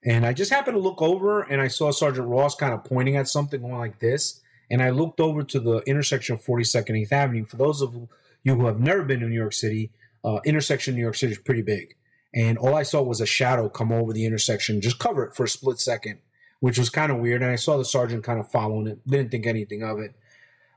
And 0.04 0.26
I 0.26 0.34
just 0.34 0.52
happened 0.52 0.76
to 0.76 0.82
look 0.82 1.02
over, 1.02 1.42
and 1.42 1.62
I 1.62 1.68
saw 1.68 1.92
Sergeant 1.92 2.28
Ross 2.28 2.56
kind 2.56 2.74
of 2.74 2.84
pointing 2.84 3.16
at 3.16 3.28
something 3.28 3.62
going 3.62 3.78
like 3.78 4.00
this. 4.00 4.42
And 4.70 4.82
I 4.82 4.90
looked 4.90 5.20
over 5.20 5.44
to 5.44 5.60
the 5.60 5.80
intersection 5.86 6.36
of 6.36 6.44
42nd 6.44 7.08
8th 7.08 7.12
Avenue. 7.12 7.46
For 7.46 7.58
those 7.58 7.82
of 7.82 7.96
you 8.44 8.56
who 8.56 8.66
have 8.66 8.80
never 8.80 9.04
been 9.04 9.20
to 9.20 9.28
New 9.28 9.36
York 9.36 9.54
City, 9.54 9.92
uh, 10.24 10.40
intersection 10.46 10.94
in 10.94 10.96
New 10.96 11.04
York 11.04 11.16
City 11.16 11.34
is 11.34 11.38
pretty 11.38 11.62
big. 11.62 11.96
And 12.34 12.58
all 12.58 12.74
I 12.74 12.84
saw 12.84 13.02
was 13.02 13.22
a 13.22 13.26
shadow 13.26 13.70
come 13.70 13.92
over 13.92 14.14
the 14.14 14.26
intersection, 14.26 14.82
just 14.82 14.98
cover 14.98 15.24
it 15.26 15.36
for 15.36 15.44
a 15.44 15.50
split 15.50 15.80
second, 15.80 16.20
which 16.62 16.78
was 16.80 16.90
kind 16.90 17.12
of 17.12 17.18
weird. 17.18 17.42
And 17.42 17.52
I 17.52 17.58
saw 17.58 17.78
the 17.78 17.84
sergeant 17.84 18.24
kind 18.24 18.40
of 18.40 18.50
following 18.50 18.88
it, 18.88 19.06
didn't 19.06 19.32
think 19.32 19.46
anything 19.46 19.84
of 19.84 20.00
it. 20.00 20.16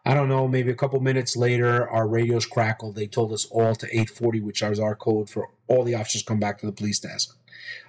I 0.06 0.12
don't 0.12 0.28
know, 0.28 0.48
maybe 0.48 0.70
a 0.70 0.74
couple 0.74 1.00
minutes 1.00 1.34
later, 1.36 1.88
our 1.88 2.06
radios 2.08 2.44
crackled. 2.44 2.94
They 2.96 3.06
told 3.06 3.32
us 3.32 3.46
all 3.46 3.74
to 3.76 3.86
840, 3.86 4.40
which 4.40 4.62
is 4.62 4.80
our 4.80 4.94
code 4.96 5.30
for 5.30 5.48
all 5.66 5.84
the 5.84 5.94
officers 5.94 6.22
come 6.22 6.40
back 6.40 6.58
to 6.58 6.66
the 6.66 6.72
police 6.72 6.98
desk. 6.98 7.38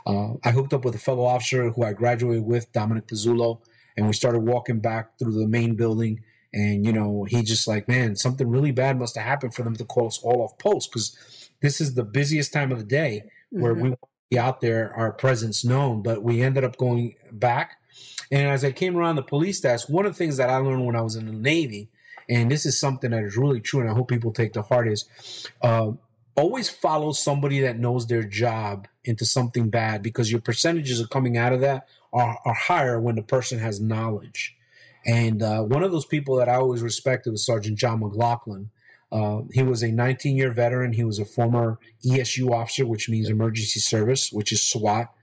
Uh, 0.06 0.34
I 0.44 0.52
hooked 0.52 0.74
up 0.74 0.86
with 0.86 0.96
a 0.96 1.00
fellow 1.00 1.26
officer 1.26 1.72
who 1.72 1.84
I 1.84 1.92
graduated 1.94 2.46
with, 2.46 2.72
Dominic 2.72 3.08
Pezzulo, 3.08 3.60
and 3.98 4.08
we 4.08 4.14
started 4.14 4.40
walking 4.40 4.80
back 4.80 5.18
through 5.20 5.34
the 5.34 5.48
main 5.48 5.76
building. 5.76 6.22
And, 6.54 6.86
you 6.86 6.94
know, 6.94 7.26
he 7.26 7.44
just 7.44 7.68
like, 7.68 7.88
man, 7.90 8.16
something 8.16 8.48
really 8.48 8.72
bad 8.72 8.98
must 8.98 9.16
have 9.16 9.26
happened 9.26 9.54
for 9.54 9.64
them 9.64 9.76
to 9.76 9.84
call 9.84 10.08
us 10.08 10.20
all 10.24 10.42
off 10.42 10.58
post 10.58 10.90
because 10.92 11.50
this 11.62 11.82
is 11.82 11.96
the 11.96 12.04
busiest 12.04 12.54
time 12.54 12.72
of 12.72 12.78
the 12.78 12.86
day 12.86 13.24
where 13.50 13.74
Mhm. 13.76 13.82
we 13.82 13.90
want 13.90 14.02
to 14.02 14.08
be 14.30 14.40
out 14.40 14.62
there, 14.62 14.94
our 14.96 15.12
presence 15.12 15.66
known. 15.66 16.02
But 16.02 16.24
we 16.24 16.42
ended 16.42 16.64
up 16.64 16.78
going 16.78 17.16
back 17.32 17.78
And 18.32 18.48
as 18.48 18.64
I 18.66 18.72
came 18.72 18.98
around 18.98 19.16
the 19.16 19.24
police 19.24 19.60
desk, 19.60 19.90
one 19.90 20.06
of 20.06 20.14
the 20.14 20.18
things 20.18 20.38
that 20.38 20.50
I 20.50 20.58
learned 20.58 20.86
when 20.86 20.96
I 20.96 21.02
was 21.02 21.16
in 21.16 21.26
the 21.26 21.32
Navy, 21.32 21.90
and 22.28 22.50
this 22.50 22.66
is 22.66 22.80
something 22.80 23.12
that 23.12 23.24
is 23.24 23.38
really 23.38 23.60
true, 23.60 23.82
and 23.82 23.90
I 23.90 23.94
hope 23.94 24.08
people 24.08 24.32
take 24.32 24.54
to 24.54 24.64
heart, 24.64 24.88
is 24.88 25.06
uh, 25.62 25.92
always 26.36 26.70
follow 26.70 27.12
somebody 27.12 27.60
that 27.62 27.80
knows 27.80 28.08
their 28.08 28.24
job 28.24 28.88
into 29.04 29.26
something 29.26 29.70
bad 29.70 30.02
because 30.02 30.32
your 30.32 30.42
percentages 30.42 31.00
of 31.00 31.10
coming 31.10 31.38
out 31.38 31.54
of 31.54 31.62
that 31.62 31.88
are, 32.12 32.40
are 32.46 32.54
higher 32.54 33.00
when 33.00 33.16
the 33.16 33.22
person 33.22 33.60
has 33.60 33.80
knowledge. 33.80 34.56
And 35.06 35.44
uh, 35.44 35.62
one 35.62 35.84
of 35.84 35.92
those 35.92 36.06
people 36.06 36.36
that 36.38 36.50
I 36.50 36.56
always 36.56 36.82
respected 36.82 37.32
was 37.32 37.46
Sergeant 37.46 37.78
John 37.78 38.00
McLoughlin. 38.00 38.72
Uh, 39.12 39.42
he 39.54 39.62
was 39.62 39.84
a 39.84 39.92
19 39.92 40.36
year 40.36 40.52
veteran. 40.52 40.94
He 40.94 41.04
was 41.04 41.20
a 41.20 41.26
former 41.26 41.80
ESU 42.04 42.52
officer, 42.52 42.86
which 42.86 43.08
means 43.08 43.30
emergency 43.30 43.80
service, 43.80 44.32
which 44.32 44.52
is 44.52 44.64
SWAT. 44.64 45.14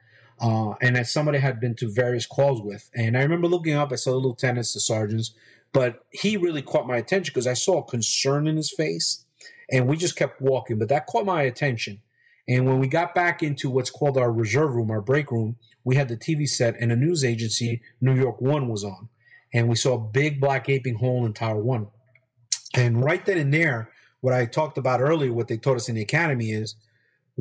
Uh, 0.42 0.74
and 0.82 0.96
as 0.96 1.12
somebody 1.12 1.38
had 1.38 1.60
been 1.60 1.76
to 1.76 1.88
various 1.88 2.26
calls 2.26 2.60
with. 2.60 2.90
And 2.96 3.16
I 3.16 3.22
remember 3.22 3.46
looking 3.46 3.74
up, 3.74 3.92
I 3.92 3.94
saw 3.94 4.10
the 4.10 4.16
lieutenants, 4.16 4.74
the 4.74 4.80
sergeants, 4.80 5.32
but 5.72 6.04
he 6.10 6.36
really 6.36 6.62
caught 6.62 6.86
my 6.86 6.96
attention 6.96 7.30
because 7.32 7.46
I 7.46 7.54
saw 7.54 7.80
concern 7.80 8.48
in 8.48 8.56
his 8.56 8.72
face. 8.72 9.24
And 9.70 9.86
we 9.86 9.96
just 9.96 10.16
kept 10.16 10.42
walking, 10.42 10.78
but 10.78 10.88
that 10.88 11.06
caught 11.06 11.24
my 11.24 11.42
attention. 11.42 12.02
And 12.48 12.66
when 12.66 12.80
we 12.80 12.88
got 12.88 13.14
back 13.14 13.42
into 13.42 13.70
what's 13.70 13.90
called 13.90 14.18
our 14.18 14.32
reserve 14.32 14.74
room, 14.74 14.90
our 14.90 15.00
break 15.00 15.30
room, 15.30 15.56
we 15.84 15.94
had 15.94 16.08
the 16.08 16.16
TV 16.16 16.48
set 16.48 16.76
and 16.80 16.90
a 16.90 16.96
news 16.96 17.24
agency, 17.24 17.80
New 18.00 18.14
York 18.14 18.40
One, 18.40 18.68
was 18.68 18.84
on. 18.84 19.08
And 19.54 19.68
we 19.68 19.76
saw 19.76 19.94
a 19.94 19.98
big 19.98 20.40
black 20.40 20.66
gaping 20.66 20.96
hole 20.96 21.24
in 21.24 21.32
Tower 21.34 21.62
One. 21.62 21.86
And 22.74 23.04
right 23.04 23.24
then 23.24 23.38
and 23.38 23.54
there, 23.54 23.90
what 24.20 24.34
I 24.34 24.46
talked 24.46 24.76
about 24.76 25.00
earlier, 25.00 25.32
what 25.32 25.48
they 25.48 25.56
taught 25.56 25.76
us 25.76 25.88
in 25.88 25.94
the 25.94 26.02
academy 26.02 26.50
is 26.50 26.74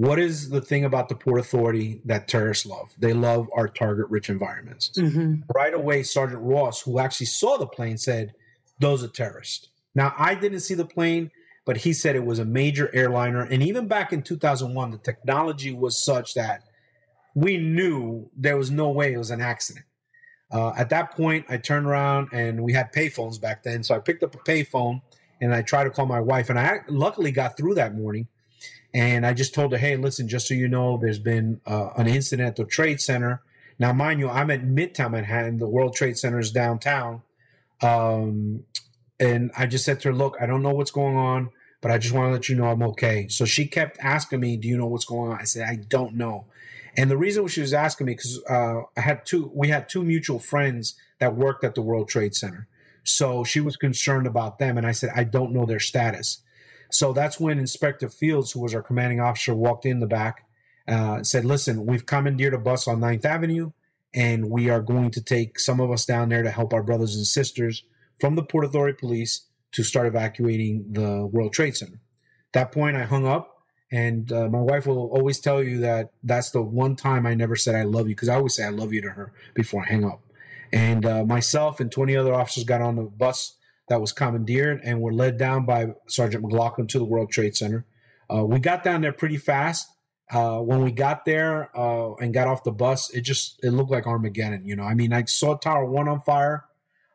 what 0.02 0.18
is 0.18 0.50
the 0.50 0.62
thing 0.62 0.84
about 0.84 1.10
the 1.10 1.16
Port 1.16 1.40
Authority 1.40 2.02
that 2.06 2.28
terrorists 2.28 2.66
love? 2.66 2.92
They 2.98 3.14
love 3.14 3.48
our 3.56 3.68
target 3.68 4.10
rich 4.10 4.32
environments. 4.32 4.90
Mm-hmm. 4.98 5.44
Right 5.54 5.76
away, 5.76 6.02
Sergeant 6.02 6.42
Ross, 6.42 6.82
who 6.82 6.98
actually 6.98 7.28
saw 7.28 7.58
the 7.58 7.68
plane, 7.68 8.00
said, 8.00 8.34
Those 8.80 9.04
are 9.04 9.08
terrorists. 9.08 9.68
Now, 9.94 10.16
I 10.18 10.34
didn't 10.34 10.62
see 10.62 10.74
the 10.74 10.86
plane, 10.86 11.30
but 11.66 11.78
he 11.78 11.94
said 11.94 12.16
it 12.16 12.26
was 12.26 12.40
a 12.40 12.46
major 12.46 12.90
airliner. 12.96 13.42
And 13.42 13.62
even 13.62 13.88
back 13.88 14.12
in 14.12 14.24
2001, 14.24 14.90
the 14.90 14.98
technology 14.98 15.72
was 15.72 16.04
such 16.04 16.34
that 16.34 16.64
we 17.36 17.58
knew 17.58 18.32
there 18.36 18.58
was 18.58 18.72
no 18.72 18.90
way 18.90 19.14
it 19.14 19.20
was 19.20 19.30
an 19.30 19.40
accident. 19.42 19.86
Uh, 20.52 20.74
at 20.76 20.90
that 20.90 21.12
point, 21.12 21.46
I 21.48 21.58
turned 21.58 21.86
around 21.86 22.30
and 22.34 22.64
we 22.64 22.74
had 22.74 22.92
payphones 22.92 23.40
back 23.40 23.62
then. 23.62 23.84
So 23.84 23.94
I 23.94 24.00
picked 24.00 24.24
up 24.24 24.34
a 24.34 24.40
payphone 24.40 25.04
and 25.40 25.54
I 25.54 25.62
tried 25.62 25.84
to 25.84 25.92
call 25.92 26.08
my 26.08 26.20
wife. 26.20 26.50
And 26.50 26.58
I 26.58 26.80
luckily 26.88 27.32
got 27.32 27.56
through 27.56 27.76
that 27.76 27.94
morning. 27.94 28.28
And 28.94 29.26
I 29.26 29.34
just 29.34 29.54
told 29.54 29.72
her, 29.72 29.78
hey, 29.78 29.96
listen, 29.96 30.28
just 30.28 30.48
so 30.48 30.54
you 30.54 30.68
know, 30.68 30.98
there's 30.98 31.20
been 31.20 31.62
uh, 31.66 31.90
an 31.98 32.08
incident 32.08 32.48
at 32.48 32.56
the 32.58 32.66
Trade 32.66 33.00
Center. 33.00 33.42
Now, 33.80 33.94
mind 33.94 34.20
you, 34.20 34.30
I'm 34.30 34.52
at 34.52 34.64
Midtown 34.64 35.12
Manhattan. 35.12 35.58
The 35.58 35.68
World 35.68 35.96
Trade 35.96 36.18
Center 36.18 36.40
is 36.40 36.52
downtown. 36.52 37.22
Um, 37.82 38.66
and 39.20 39.52
I 39.58 39.66
just 39.66 39.86
said 39.86 40.02
to 40.02 40.10
her, 40.10 40.14
look, 40.14 40.36
I 40.42 40.46
don't 40.46 40.62
know 40.62 40.74
what's 40.74 40.92
going 40.92 41.16
on, 41.16 41.52
but 41.80 41.90
I 41.92 41.98
just 41.98 42.14
want 42.14 42.28
to 42.28 42.32
let 42.32 42.50
you 42.50 42.56
know 42.56 42.66
I'm 42.66 42.84
okay. 42.84 43.28
So 43.30 43.46
she 43.46 43.66
kept 43.66 43.98
asking 44.00 44.40
me, 44.40 44.58
do 44.58 44.68
you 44.68 44.78
know 44.78 44.88
what's 44.88 45.06
going 45.06 45.32
on? 45.32 45.40
I 45.40 45.46
said, 45.46 45.68
I 45.68 45.76
don't 45.76 46.16
know. 46.16 46.46
And 46.98 47.10
the 47.10 47.18
reason 47.18 47.48
she 47.48 47.62
was 47.62 47.74
asking 47.74 48.08
me 48.08 48.14
because 48.14 48.42
uh, 48.50 48.82
I 48.98 49.02
had 49.02 49.26
two, 49.26 49.50
we 49.54 49.70
had 49.70 49.88
two 49.88 50.04
mutual 50.04 50.40
friends 50.40 50.96
that 51.20 51.36
worked 51.36 51.64
at 51.64 51.76
the 51.76 51.82
World 51.82 52.10
Trade 52.10 52.36
Center. 52.36 52.68
So 53.04 53.44
she 53.44 53.60
was 53.60 53.78
concerned 53.78 54.28
about 54.28 54.60
them, 54.60 54.78
and 54.78 54.86
I 54.86 54.92
said 54.92 55.12
I 55.16 55.24
don't 55.24 55.54
know 55.54 55.66
their 55.66 55.80
status. 55.80 56.40
So 56.92 57.14
that's 57.14 57.40
when 57.40 57.60
Inspector 57.60 58.08
Fields, 58.10 58.52
who 58.52 58.62
was 58.62 58.76
our 58.76 58.82
commanding 58.82 59.20
officer, 59.20 59.54
walked 59.54 59.86
in 59.86 60.00
the 60.00 60.08
back, 60.08 60.46
uh, 60.88 61.24
said, 61.24 61.46
"Listen, 61.46 61.86
we've 61.86 62.06
commandeered 62.06 62.54
a 62.54 62.58
bus 62.58 62.88
on 62.88 63.00
9th 63.00 63.26
Avenue, 63.26 63.72
and 64.14 64.50
we 64.50 64.70
are 64.70 64.82
going 64.82 65.12
to 65.12 65.22
take 65.22 65.60
some 65.60 65.80
of 65.80 65.92
us 65.92 66.06
down 66.06 66.30
there 66.30 66.44
to 66.44 66.52
help 66.52 66.74
our 66.74 66.84
brothers 66.84 67.16
and 67.16 67.26
sisters 67.26 67.84
from 68.20 68.36
the 68.36 68.44
Port 68.44 68.66
Authority 68.66 68.98
Police 68.98 69.48
to 69.72 69.84
start 69.84 70.08
evacuating 70.08 70.86
the 70.92 71.26
World 71.26 71.54
Trade 71.54 71.78
Center." 71.78 72.00
At 72.48 72.54
that 72.54 72.72
point, 72.72 72.98
I 72.98 73.04
hung 73.04 73.26
up 73.26 73.62
and 73.92 74.32
uh, 74.32 74.48
my 74.48 74.60
wife 74.60 74.88
will 74.88 75.10
always 75.10 75.40
tell 75.40 75.62
you 75.62 75.80
that 75.80 76.12
that's 76.24 76.52
the 76.52 76.62
one 76.62 76.96
time 76.96 77.26
I 77.26 77.34
never 77.34 77.58
said 77.58 77.76
I 77.76 77.84
love 77.84 78.08
you 78.08 78.16
because 78.16 78.30
I 78.30 78.36
always 78.36 78.56
say 78.56 78.64
I 78.64 78.70
love 78.70 78.94
you 78.94 79.02
to 79.02 79.10
her 79.10 79.34
before 79.54 79.84
I 79.84 79.92
hang 79.92 80.06
up. 80.06 80.22
And 80.72 81.06
uh, 81.06 81.26
myself 81.26 81.82
and 81.82 81.92
20 81.92 82.16
other 82.16 82.34
officers 82.34 82.64
got 82.64 82.82
on 82.82 82.96
the 82.96 83.04
bus 83.04 83.58
that 83.92 84.00
was 84.00 84.14
commandeered 84.14 84.80
and 84.86 85.02
were 85.02 85.12
led 85.12 85.38
down 85.38 85.66
by 85.66 85.88
Sergeant 86.08 86.46
McLoughlin 86.46 86.88
to 86.88 86.98
the 86.98 87.04
World 87.04 87.30
Trade 87.30 87.58
Center. 87.58 87.86
Uh, 88.34 88.46
we 88.46 88.58
got 88.58 88.86
down 88.86 89.02
there 89.02 89.12
pretty 89.12 89.36
fast. 89.36 89.86
Uh, 90.32 90.60
when 90.60 90.82
we 90.82 90.94
got 90.94 91.26
there 91.26 91.78
uh, 91.78 92.14
and 92.14 92.34
got 92.34 92.48
off 92.48 92.64
the 92.64 92.72
bus, 92.72 93.10
it 93.10 93.20
just 93.20 93.60
it 93.62 93.72
looked 93.72 93.92
like 93.92 94.08
Armageddon. 94.08 94.66
You 94.66 94.78
know, 94.78 94.84
I 94.84 94.94
mean, 94.94 95.12
I 95.12 95.26
saw 95.26 95.58
Tower 95.58 95.84
One 95.84 96.08
on 96.08 96.22
fire. 96.22 96.64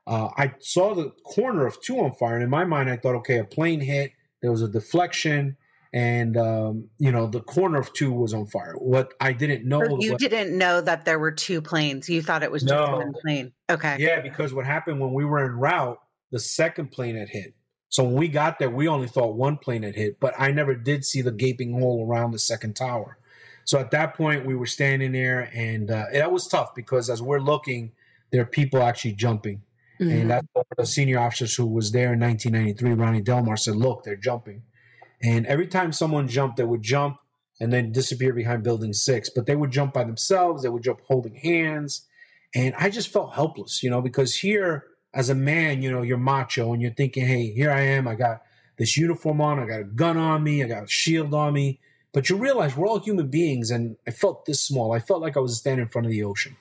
Uh, 0.07 0.29
I 0.37 0.53
saw 0.59 0.95
the 0.95 1.12
corner 1.24 1.66
of 1.66 1.81
two 1.81 1.99
on 1.99 2.12
fire, 2.12 2.35
and 2.35 2.45
in 2.45 2.51
my 2.51 2.66
mind, 2.66 2.91
I 2.91 2.99
thought, 2.99 3.14
okay, 3.16 3.39
a 3.39 3.45
plane 3.45 3.81
hit. 3.81 4.12
There 4.43 4.51
was 4.53 4.61
a 4.61 4.68
deflection 4.68 5.57
and 5.97 6.37
um, 6.37 6.91
you 6.99 7.11
know 7.11 7.27
the 7.27 7.41
corner 7.41 7.79
of 7.79 7.91
two 7.95 8.12
was 8.12 8.35
on 8.35 8.45
fire. 8.45 8.74
What 8.74 9.14
I 9.18 9.33
didn't 9.33 9.66
know, 9.66 9.83
so 9.83 9.99
you 9.99 10.18
didn't 10.18 10.57
know 10.59 10.83
that 10.83 11.07
there 11.07 11.18
were 11.18 11.33
two 11.33 11.62
planes. 11.62 12.11
You 12.11 12.20
thought 12.20 12.43
it 12.43 12.51
was 12.51 12.64
no. 12.64 12.74
just 12.74 12.93
one 12.93 13.14
plane. 13.22 13.53
Okay. 13.70 13.97
Yeah, 13.99 14.20
because 14.20 14.53
what 14.53 14.66
happened 14.66 15.01
when 15.01 15.14
we 15.14 15.24
were 15.24 15.43
en 15.43 15.53
route, 15.53 15.99
the 16.37 16.41
second 16.41 16.93
plane 16.93 17.16
had 17.16 17.30
hit. 17.30 17.55
So 17.89 18.05
when 18.05 18.12
we 18.12 18.28
got 18.28 18.59
there, 18.59 18.68
we 18.68 18.89
only 18.89 19.09
thought 19.09 19.37
one 19.37 19.57
plane 19.57 19.84
had 19.84 19.95
hit, 19.95 20.20
but 20.20 20.34
I 20.39 20.51
never 20.51 20.74
did 20.74 21.03
see 21.07 21.22
the 21.22 21.32
gaping 21.32 21.72
hole 21.72 22.07
around 22.07 22.32
the 22.32 22.39
second 22.39 22.76
tower. 22.76 23.16
So 23.64 23.78
at 23.78 23.91
that 23.93 24.14
point, 24.14 24.45
we 24.45 24.55
were 24.55 24.66
standing 24.66 25.12
there, 25.12 25.51
and 25.55 25.91
uh, 25.91 26.05
that 26.12 26.30
was 26.30 26.47
tough 26.47 26.74
because 26.74 27.09
as 27.09 27.22
we're 27.22 27.41
looking, 27.41 27.93
there 28.30 28.43
are 28.43 28.47
people 28.47 28.82
actually 28.82 29.14
jumping. 29.14 29.62
Mm-hmm. 29.99 30.12
And 30.12 30.30
that's 30.30 30.47
one 30.53 30.66
of 30.70 30.76
the 30.76 30.84
senior 30.84 31.18
officers 31.18 31.55
who 31.55 31.66
was 31.66 31.93
there 31.93 32.12
in 32.12 32.20
1993, 32.20 32.93
Ronnie 32.93 33.22
Delmar 33.22 33.57
said, 33.57 33.76
"Look, 33.76 34.05
they're 34.05 34.14
jumping." 34.14 34.64
And 35.22 35.47
every 35.47 35.66
time 35.66 35.91
someone 35.91 36.28
jumped, 36.28 36.59
they 36.59 36.64
would 36.64 36.82
jump 36.82 37.16
and 37.59 37.72
then 37.72 37.93
disappear 37.93 38.34
behind 38.34 38.62
building 38.62 38.93
six. 38.93 39.30
But 39.34 39.47
they 39.47 39.57
would 39.57 39.70
jump 39.70 39.95
by 39.95 40.05
themselves, 40.05 40.62
they 40.62 40.68
would 40.68 40.82
jump 40.82 41.01
holding 41.09 41.37
hands. 41.37 42.07
And 42.55 42.74
I 42.78 42.91
just 42.91 43.09
felt 43.09 43.34
helpless, 43.34 43.82
you 43.82 43.89
know, 43.89 44.03
because 44.03 44.37
here 44.37 44.84
as 45.17 45.31
a 45.31 45.35
man, 45.35 45.83
you 45.83 45.91
know, 45.91 46.03
you're 46.03 46.19
macho 46.19 46.73
and 46.73 46.81
you're 46.81 46.93
thinking, 46.93 47.27
hey, 47.27 47.51
here 47.51 47.71
I 47.71 47.81
am. 47.81 48.07
I 48.07 48.14
got 48.14 48.43
this 48.77 48.97
uniform 48.97 49.41
on, 49.41 49.59
I 49.59 49.67
got 49.67 49.81
a 49.81 49.85
gun 49.85 50.17
on 50.17 50.45
me, 50.45 50.62
I 50.62 50.69
got 50.69 50.85
a 50.85 50.89
shield 50.89 51.33
on 51.35 51.55
me. 51.55 51.81
But 52.12 52.29
you 52.31 52.37
realize 52.37 52.77
we're 52.77 52.87
all 52.87 53.01
human 53.01 53.29
beings, 53.29 53.71
and 53.71 53.97
I 54.07 54.11
felt 54.11 54.47
this 54.47 54.61
small. 54.62 54.93
I 54.93 55.01
felt 55.01 55.21
like 55.21 55.37
I 55.37 55.41
was 55.41 55.59
standing 55.59 55.83
in 55.83 55.89
front 55.89 56.07
of 56.07 56.12
the 56.12 56.23
ocean. 56.23 56.57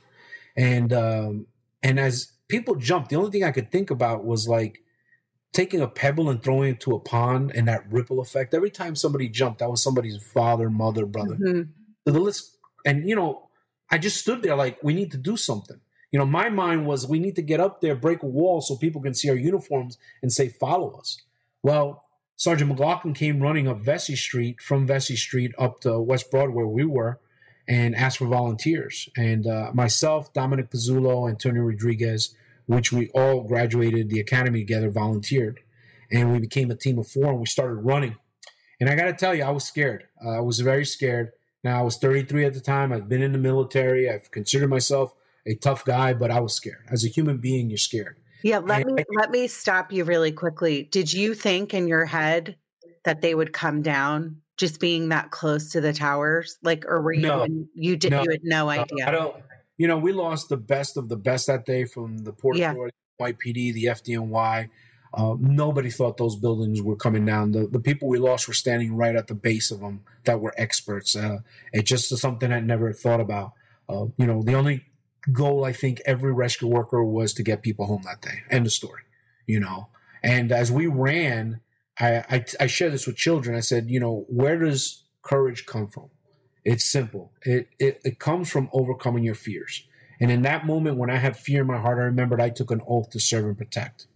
And 0.58 0.92
um, 0.92 1.48
and 1.84 2.00
as 2.00 2.32
people 2.48 2.76
jumped, 2.76 3.10
the 3.10 3.16
only 3.18 3.32
thing 3.32 3.44
I 3.44 3.52
could 3.52 3.72
think 3.72 3.90
about 3.92 4.26
was 4.26 4.48
like, 4.48 4.82
taking 5.56 5.80
a 5.80 5.88
pebble 5.88 6.30
and 6.30 6.44
throwing 6.44 6.72
it 6.72 6.82
to 6.82 6.94
a 6.94 7.00
pond 7.00 7.50
and 7.56 7.70
that 7.70 7.90
ripple 7.90 8.20
effect. 8.20 8.54
Every 8.54 8.70
time 8.70 8.96
somebody 8.96 9.30
jumped, 9.30 9.60
that 9.60 9.72
was 9.72 9.82
somebody's 9.82 10.22
father, 10.22 10.70
mother, 10.70 11.06
brother. 11.06 11.36
Mm-hmm. 11.36 11.72
So 12.06 12.14
the 12.14 12.20
list, 12.20 12.58
and 12.86 13.08
you 13.08 13.16
know, 13.16 13.48
I 13.90 13.98
just 13.98 14.18
stood 14.18 14.42
there 14.42 14.58
like, 14.58 14.84
we 14.84 14.94
need 14.94 15.12
to 15.12 15.18
do 15.18 15.38
something. 15.38 15.80
You 16.16 16.20
know, 16.20 16.26
my 16.26 16.48
mind 16.48 16.86
was, 16.86 17.06
we 17.06 17.20
need 17.20 17.36
to 17.36 17.42
get 17.42 17.60
up 17.60 17.82
there, 17.82 17.94
break 17.94 18.24
a 18.24 18.26
wall 18.26 18.62
so 18.62 18.78
people 18.78 19.02
can 19.02 19.14
see 19.14 19.30
our 19.30 19.36
uniforms 19.36 19.98
and 20.22 20.32
say, 20.32 20.48
follow 20.48 20.98
us. 20.98 21.22
Well, 21.62 22.06
Sergeant 22.38 22.70
McLoughlin 22.70 23.14
came 23.14 23.42
running 23.42 23.68
up 23.68 23.80
Vesey 23.80 24.16
Street 24.16 24.62
from 24.62 24.88
Vesey 24.88 25.18
Street 25.18 25.52
up 25.60 25.82
to 25.82 26.00
West 26.00 26.32
Broadway, 26.32 26.64
where 26.64 26.68
we 26.68 26.86
were, 26.86 27.20
and 27.68 27.94
asked 27.98 28.20
for 28.20 28.28
volunteers. 28.28 29.10
And 29.18 29.46
uh, 29.46 29.72
myself, 29.74 30.32
Dominic 30.32 30.72
Pezzulo, 30.72 31.30
Antonio 31.30 31.64
Rodrigues, 31.64 32.34
which 32.66 32.94
we 32.94 33.10
all 33.10 33.44
graduated 33.44 34.10
the 34.10 34.22
academy 34.22 34.60
together, 34.60 34.90
volunteered, 34.90 35.60
and 36.10 36.32
we 36.32 36.40
became 36.40 36.72
a 36.72 36.76
team 36.76 36.98
of 36.98 37.10
four 37.10 37.32
and 37.32 37.42
we 37.42 37.46
started 37.46 37.82
running. 37.82 38.16
And 38.80 38.90
I 38.90 38.96
got 38.96 39.08
to 39.08 39.14
tell 39.14 39.36
you, 39.36 39.44
I 39.44 39.52
was 39.52 39.66
scared. 39.66 40.06
Uh, 40.26 40.38
I 40.38 40.40
was 40.40 40.62
very 40.62 40.86
scared. 40.86 41.34
Now 41.62 41.78
I 41.78 41.84
was 41.84 41.98
33 41.98 42.46
at 42.46 42.54
the 42.54 42.62
time. 42.62 42.94
I've 42.94 43.10
been 43.10 43.22
in 43.22 43.34
the 43.34 43.38
military. 43.38 44.10
I've 44.10 44.32
considered 44.32 44.70
myself 44.70 45.14
a 45.48 45.56
tough 45.56 45.86
guy, 45.86 46.14
but 46.14 46.32
I 46.32 46.40
was 46.40 46.54
scared. 46.54 46.86
As 46.90 47.04
a 47.04 47.08
human 47.08 47.38
being, 47.38 47.70
you're 47.70 47.78
scared. 47.78 48.18
Yeah, 48.44 48.60
let 48.60 48.86
and 48.86 48.96
me 48.96 49.02
I, 49.02 49.20
let 49.20 49.32
me 49.32 49.48
stop 49.48 49.92
you 49.92 50.04
really 50.04 50.32
quickly. 50.32 50.84
Did 50.92 51.12
you 51.12 51.34
think 51.34 51.74
in 51.74 51.88
your 51.88 52.06
head 52.06 52.58
that 53.04 53.22
they 53.22 53.34
would 53.34 53.54
come 53.54 53.82
down 53.82 54.42
just 54.58 54.80
being 54.80 55.10
that 55.10 55.32
close 55.32 55.72
to 55.72 55.82
the 55.82 55.94
towers? 55.94 56.58
Like, 56.62 56.86
or 56.86 57.02
were 57.02 57.14
you? 57.14 57.22
No, 57.22 57.48
you 57.74 57.98
did. 57.98 58.12
No, 58.12 58.24
you 58.24 58.32
had 58.32 58.42
no 58.44 58.70
idea. 58.70 59.08
I 59.08 59.12
don't 59.12 59.36
you 59.78 59.88
know, 59.88 59.98
we 59.98 60.12
lost 60.12 60.50
the 60.50 60.58
best 60.58 60.98
of 60.98 61.10
the 61.10 61.18
best 61.18 61.48
that 61.48 61.66
day 61.66 61.86
from 61.86 62.20
the 62.20 62.32
Port 62.32 62.58
yeah. 62.58 62.72
Authority, 62.72 62.96
YPD, 63.20 63.74
the 63.74 63.86
FDNY. 63.86 64.70
Uh, 65.14 65.36
nobody 65.40 65.90
thought 65.90 66.18
those 66.18 66.36
buildings 66.36 66.82
were 66.82 66.96
coming 66.96 67.26
down. 67.26 67.52
The, 67.52 67.68
the 67.68 67.80
people 67.80 68.08
we 68.08 68.20
lost 68.20 68.48
were 68.48 68.54
standing 68.54 68.96
right 68.96 69.16
at 69.16 69.28
the 69.28 69.36
base 69.36 69.72
of 69.72 69.80
them 69.80 70.02
that 70.26 70.42
were 70.42 70.54
experts. 70.58 71.16
Uh, 71.16 71.40
it 71.72 71.84
just 71.84 72.12
is 72.12 72.20
something 72.20 72.52
I 72.52 72.60
never 72.60 72.92
thought 72.92 73.22
about. 73.22 73.54
Uh, 73.88 74.08
you 74.18 74.26
know, 74.26 74.42
the 74.44 74.56
only 74.56 74.84
goal 75.32 75.66
I 75.66 75.74
think 75.74 76.02
every 76.06 76.34
rescue 76.34 76.68
worker 76.68 77.04
was 77.04 77.34
to 77.34 77.44
get 77.44 77.62
people 77.62 77.86
home 77.86 78.04
that 78.06 78.22
day. 78.22 78.44
End 78.50 78.66
of 78.66 78.72
story. 78.72 79.02
You 79.48 79.60
know, 79.60 79.90
and 80.24 80.52
as 80.52 80.72
we 80.72 80.88
ran, 80.88 81.62
I, 82.00 82.24
I, 82.30 82.46
I 82.62 82.68
share 82.68 82.90
this 82.90 83.06
with 83.06 83.16
children. 83.16 83.56
I 83.56 83.60
said, 83.60 83.90
you 83.90 84.00
know, 84.00 84.26
where 84.28 84.58
does 84.58 85.04
courage 85.22 85.66
come 85.66 85.88
from? 85.88 86.10
It's 86.64 86.84
simple. 86.84 87.32
It, 87.44 87.70
it, 87.78 88.02
it 88.04 88.20
comes 88.20 88.50
from 88.50 88.70
overcoming 88.74 89.24
your 89.24 89.36
fears. 89.36 89.88
And 90.20 90.32
in 90.32 90.42
that 90.42 90.66
moment, 90.66 90.98
when 90.98 91.12
I 91.12 91.18
had 91.18 91.38
fear 91.38 91.62
in 91.62 91.68
my 91.68 91.78
heart, 91.78 92.00
I 92.00 92.04
remembered 92.04 92.42
I 92.42 92.50
took 92.50 92.72
an 92.72 92.82
oath 92.88 93.12
to 93.12 93.20
serve 93.20 93.46
and 93.46 93.58
protect. 93.58 94.08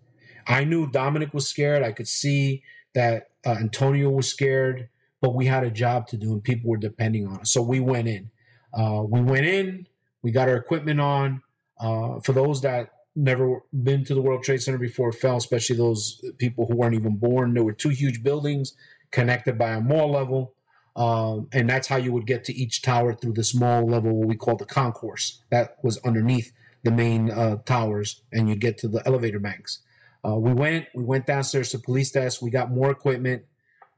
I 0.48 0.64
knew 0.64 0.90
Dominic 0.90 1.34
was 1.34 1.48
scared. 1.48 1.84
I 1.84 1.92
could 1.92 2.08
see 2.08 2.64
that 2.96 3.30
uh, 3.46 3.52
Antonio 3.52 4.10
was 4.10 4.28
scared, 4.28 4.90
but 5.22 5.36
we 5.36 5.46
had 5.46 5.64
a 5.64 5.70
job 5.70 6.08
to 6.08 6.18
do 6.18 6.34
and 6.34 6.44
people 6.44 6.70
were 6.70 6.78
depending 6.78 7.28
on 7.28 7.42
us. 7.42 7.52
So 7.52 7.62
we 7.62 7.80
went 7.80 8.08
in. 8.08 8.32
Uh, 8.74 9.04
we 9.08 9.22
went 9.22 9.46
in, 9.46 9.88
we 10.22 10.32
got 10.32 10.50
our 10.50 10.56
equipment 10.56 11.00
on. 11.00 11.42
Uh, 11.80 12.20
for 12.20 12.34
those 12.34 12.62
that 12.62 12.92
never 13.16 13.62
been 13.84 14.04
to 14.06 14.14
the 14.14 14.22
World 14.22 14.44
Trade 14.44 14.62
Center 14.62 14.78
before 14.78 15.12
fell, 15.12 15.38
especially 15.38 15.76
those 15.76 16.22
people 16.38 16.66
who 16.66 16.76
weren't 16.76 16.96
even 16.96 17.18
born, 17.18 17.54
there 17.54 17.64
were 17.64 17.74
two 17.74 17.90
huge 17.90 18.24
buildings 18.24 18.74
connected 19.12 19.58
by 19.58 19.72
a 19.72 19.82
mall 19.82 20.12
level. 20.12 20.54
Um, 20.96 21.48
and 21.54 21.70
that's 21.70 21.88
how 21.88 21.96
you 21.96 22.12
would 22.12 22.26
get 22.26 22.44
to 22.46 22.54
each 22.54 22.82
tower 22.82 23.14
through 23.14 23.34
the 23.34 23.44
small 23.44 23.86
level, 23.86 24.12
what 24.14 24.28
we 24.28 24.36
call 24.36 24.58
the 24.58 24.66
concourse. 24.66 25.42
That 25.50 25.78
was 25.82 25.98
underneath 26.00 26.52
the 26.84 26.92
main 26.92 27.32
uh, 27.32 27.58
towers, 27.66 28.22
and 28.34 28.50
you'd 28.50 28.60
get 28.60 28.78
to 28.80 28.88
the 28.88 29.02
elevator 29.06 29.40
banks. 29.40 29.80
Uh, 30.28 30.36
we 30.36 30.52
went, 30.52 30.88
we 30.94 31.04
went 31.04 31.26
downstairs 31.26 31.70
to 31.70 31.80
police 31.80 32.12
desk. 32.12 32.42
We 32.42 32.50
got 32.50 32.72
more 32.72 32.92
equipment. 32.92 33.44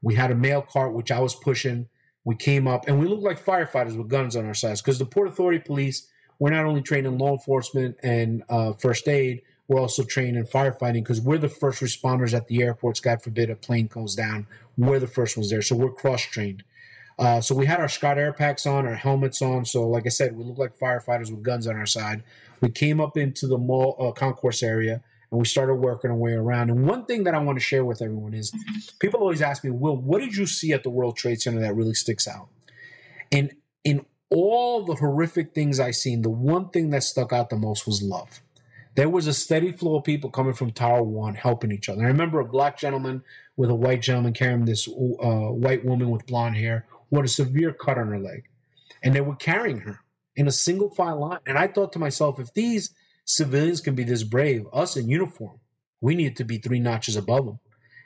We 0.01 0.15
had 0.15 0.31
a 0.31 0.35
mail 0.35 0.61
cart, 0.61 0.93
which 0.93 1.11
I 1.11 1.19
was 1.19 1.33
pushing. 1.33 1.87
We 2.23 2.35
came 2.35 2.67
up, 2.67 2.87
and 2.87 2.99
we 2.99 3.07
looked 3.07 3.23
like 3.23 3.43
firefighters 3.43 3.97
with 3.97 4.07
guns 4.07 4.35
on 4.35 4.45
our 4.45 4.53
sides 4.53 4.81
because 4.81 4.99
the 4.99 5.05
Port 5.05 5.27
Authority 5.27 5.59
Police. 5.59 6.07
We're 6.41 6.49
not 6.49 6.65
only 6.65 6.81
trained 6.81 7.05
in 7.05 7.19
law 7.19 7.33
enforcement 7.33 7.97
and 8.01 8.41
uh, 8.49 8.73
first 8.73 9.07
aid, 9.07 9.43
we're 9.67 9.79
also 9.79 10.03
trained 10.03 10.35
in 10.35 10.43
firefighting 10.43 11.03
because 11.03 11.21
we're 11.21 11.37
the 11.37 11.47
first 11.47 11.83
responders 11.83 12.33
at 12.33 12.47
the 12.47 12.63
airports. 12.63 12.99
God 12.99 13.21
forbid 13.21 13.51
a 13.51 13.55
plane 13.55 13.85
goes 13.85 14.15
down, 14.15 14.47
we're 14.75 14.97
the 14.97 15.05
first 15.05 15.37
ones 15.37 15.51
there. 15.51 15.61
So 15.61 15.75
we're 15.75 15.91
cross 15.91 16.23
trained. 16.23 16.63
Uh, 17.19 17.41
so 17.41 17.53
we 17.53 17.67
had 17.67 17.79
our 17.79 17.87
Scott 17.87 18.17
air 18.17 18.33
packs 18.33 18.65
on, 18.65 18.87
our 18.87 18.95
helmets 18.95 19.39
on. 19.39 19.65
So, 19.65 19.87
like 19.87 20.07
I 20.07 20.09
said, 20.09 20.35
we 20.35 20.43
look 20.43 20.57
like 20.57 20.75
firefighters 20.75 21.29
with 21.29 21.43
guns 21.43 21.67
on 21.67 21.75
our 21.75 21.85
side. 21.85 22.23
We 22.59 22.71
came 22.71 22.99
up 22.99 23.17
into 23.17 23.45
the 23.45 23.59
mall 23.59 23.95
uh, 23.99 24.11
concourse 24.11 24.63
area 24.63 25.03
and 25.29 25.39
we 25.39 25.45
started 25.45 25.75
working 25.75 26.09
our 26.09 26.17
way 26.17 26.33
around. 26.33 26.71
And 26.71 26.87
one 26.87 27.05
thing 27.05 27.23
that 27.25 27.35
I 27.35 27.37
want 27.37 27.57
to 27.57 27.63
share 27.63 27.85
with 27.85 28.01
everyone 28.01 28.33
is 28.33 28.51
people 28.97 29.19
always 29.19 29.43
ask 29.43 29.63
me, 29.63 29.69
Will, 29.69 29.95
what 29.95 30.21
did 30.21 30.35
you 30.35 30.47
see 30.47 30.73
at 30.73 30.81
the 30.81 30.89
World 30.89 31.17
Trade 31.17 31.39
Center 31.39 31.59
that 31.59 31.75
really 31.75 31.93
sticks 31.93 32.27
out? 32.27 32.47
And 33.31 33.53
in 33.83 34.07
all 34.31 34.83
the 34.83 34.95
horrific 34.95 35.53
things 35.53 35.79
I 35.79 35.91
seen, 35.91 36.21
the 36.21 36.29
one 36.29 36.69
thing 36.69 36.89
that 36.91 37.03
stuck 37.03 37.33
out 37.33 37.49
the 37.49 37.57
most 37.57 37.85
was 37.85 38.01
love. 38.01 38.41
There 38.95 39.09
was 39.09 39.27
a 39.27 39.33
steady 39.33 39.71
flow 39.71 39.97
of 39.97 40.03
people 40.03 40.29
coming 40.29 40.53
from 40.53 40.71
Tower 40.71 41.03
One 41.03 41.35
helping 41.35 41.71
each 41.71 41.87
other. 41.87 42.03
I 42.03 42.07
remember 42.07 42.39
a 42.39 42.45
black 42.45 42.77
gentleman 42.77 43.23
with 43.55 43.69
a 43.69 43.75
white 43.75 44.01
gentleman 44.01 44.33
carrying 44.33 44.65
this 44.65 44.87
uh, 44.87 44.91
white 45.51 45.85
woman 45.85 46.09
with 46.09 46.25
blonde 46.25 46.57
hair 46.57 46.87
with 47.09 47.25
a 47.25 47.29
severe 47.29 47.73
cut 47.73 47.97
on 47.97 48.07
her 48.07 48.19
leg. 48.19 48.45
And 49.03 49.13
they 49.13 49.21
were 49.21 49.35
carrying 49.35 49.79
her 49.81 49.99
in 50.35 50.47
a 50.47 50.51
single 50.51 50.89
file 50.89 51.19
line. 51.19 51.39
And 51.45 51.57
I 51.57 51.67
thought 51.67 51.93
to 51.93 51.99
myself, 51.99 52.39
if 52.39 52.53
these 52.53 52.93
civilians 53.25 53.81
can 53.81 53.95
be 53.95 54.03
this 54.03 54.23
brave, 54.23 54.65
us 54.73 54.97
in 54.97 55.09
uniform, 55.09 55.59
we 55.99 56.15
need 56.15 56.35
to 56.37 56.43
be 56.43 56.57
three 56.57 56.79
notches 56.79 57.15
above 57.15 57.45
them. 57.45 57.59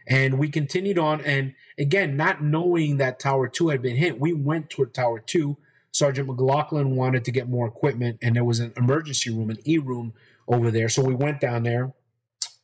And 0.08 0.38
we 0.38 0.50
continued 0.50 1.00
on. 1.00 1.22
And 1.22 1.54
again, 1.80 2.16
not 2.16 2.44
knowing 2.44 2.98
that 2.98 3.20
Tower 3.20 3.48
2 3.48 3.70
had 3.70 3.82
been 3.82 3.96
hit, 3.96 4.20
we 4.20 4.34
went 4.34 4.70
toward 4.70 4.94
Tower 4.94 5.20
2. 5.20 5.58
Sergeant 5.96 6.28
McLoughlin 6.28 6.98
wanted 6.98 7.24
to 7.24 7.32
get 7.32 7.48
more 7.48 7.66
equipment, 7.66 8.18
and 8.22 8.36
there 8.36 8.44
was 8.44 8.60
an 8.60 8.74
emergency 8.76 9.30
room, 9.30 9.50
an 9.50 9.60
E 9.66 9.78
room 9.78 10.12
over 10.46 10.70
there. 10.70 10.90
So 10.90 11.02
we 11.02 11.16
went 11.16 11.40
down 11.40 11.64
there. 11.64 11.94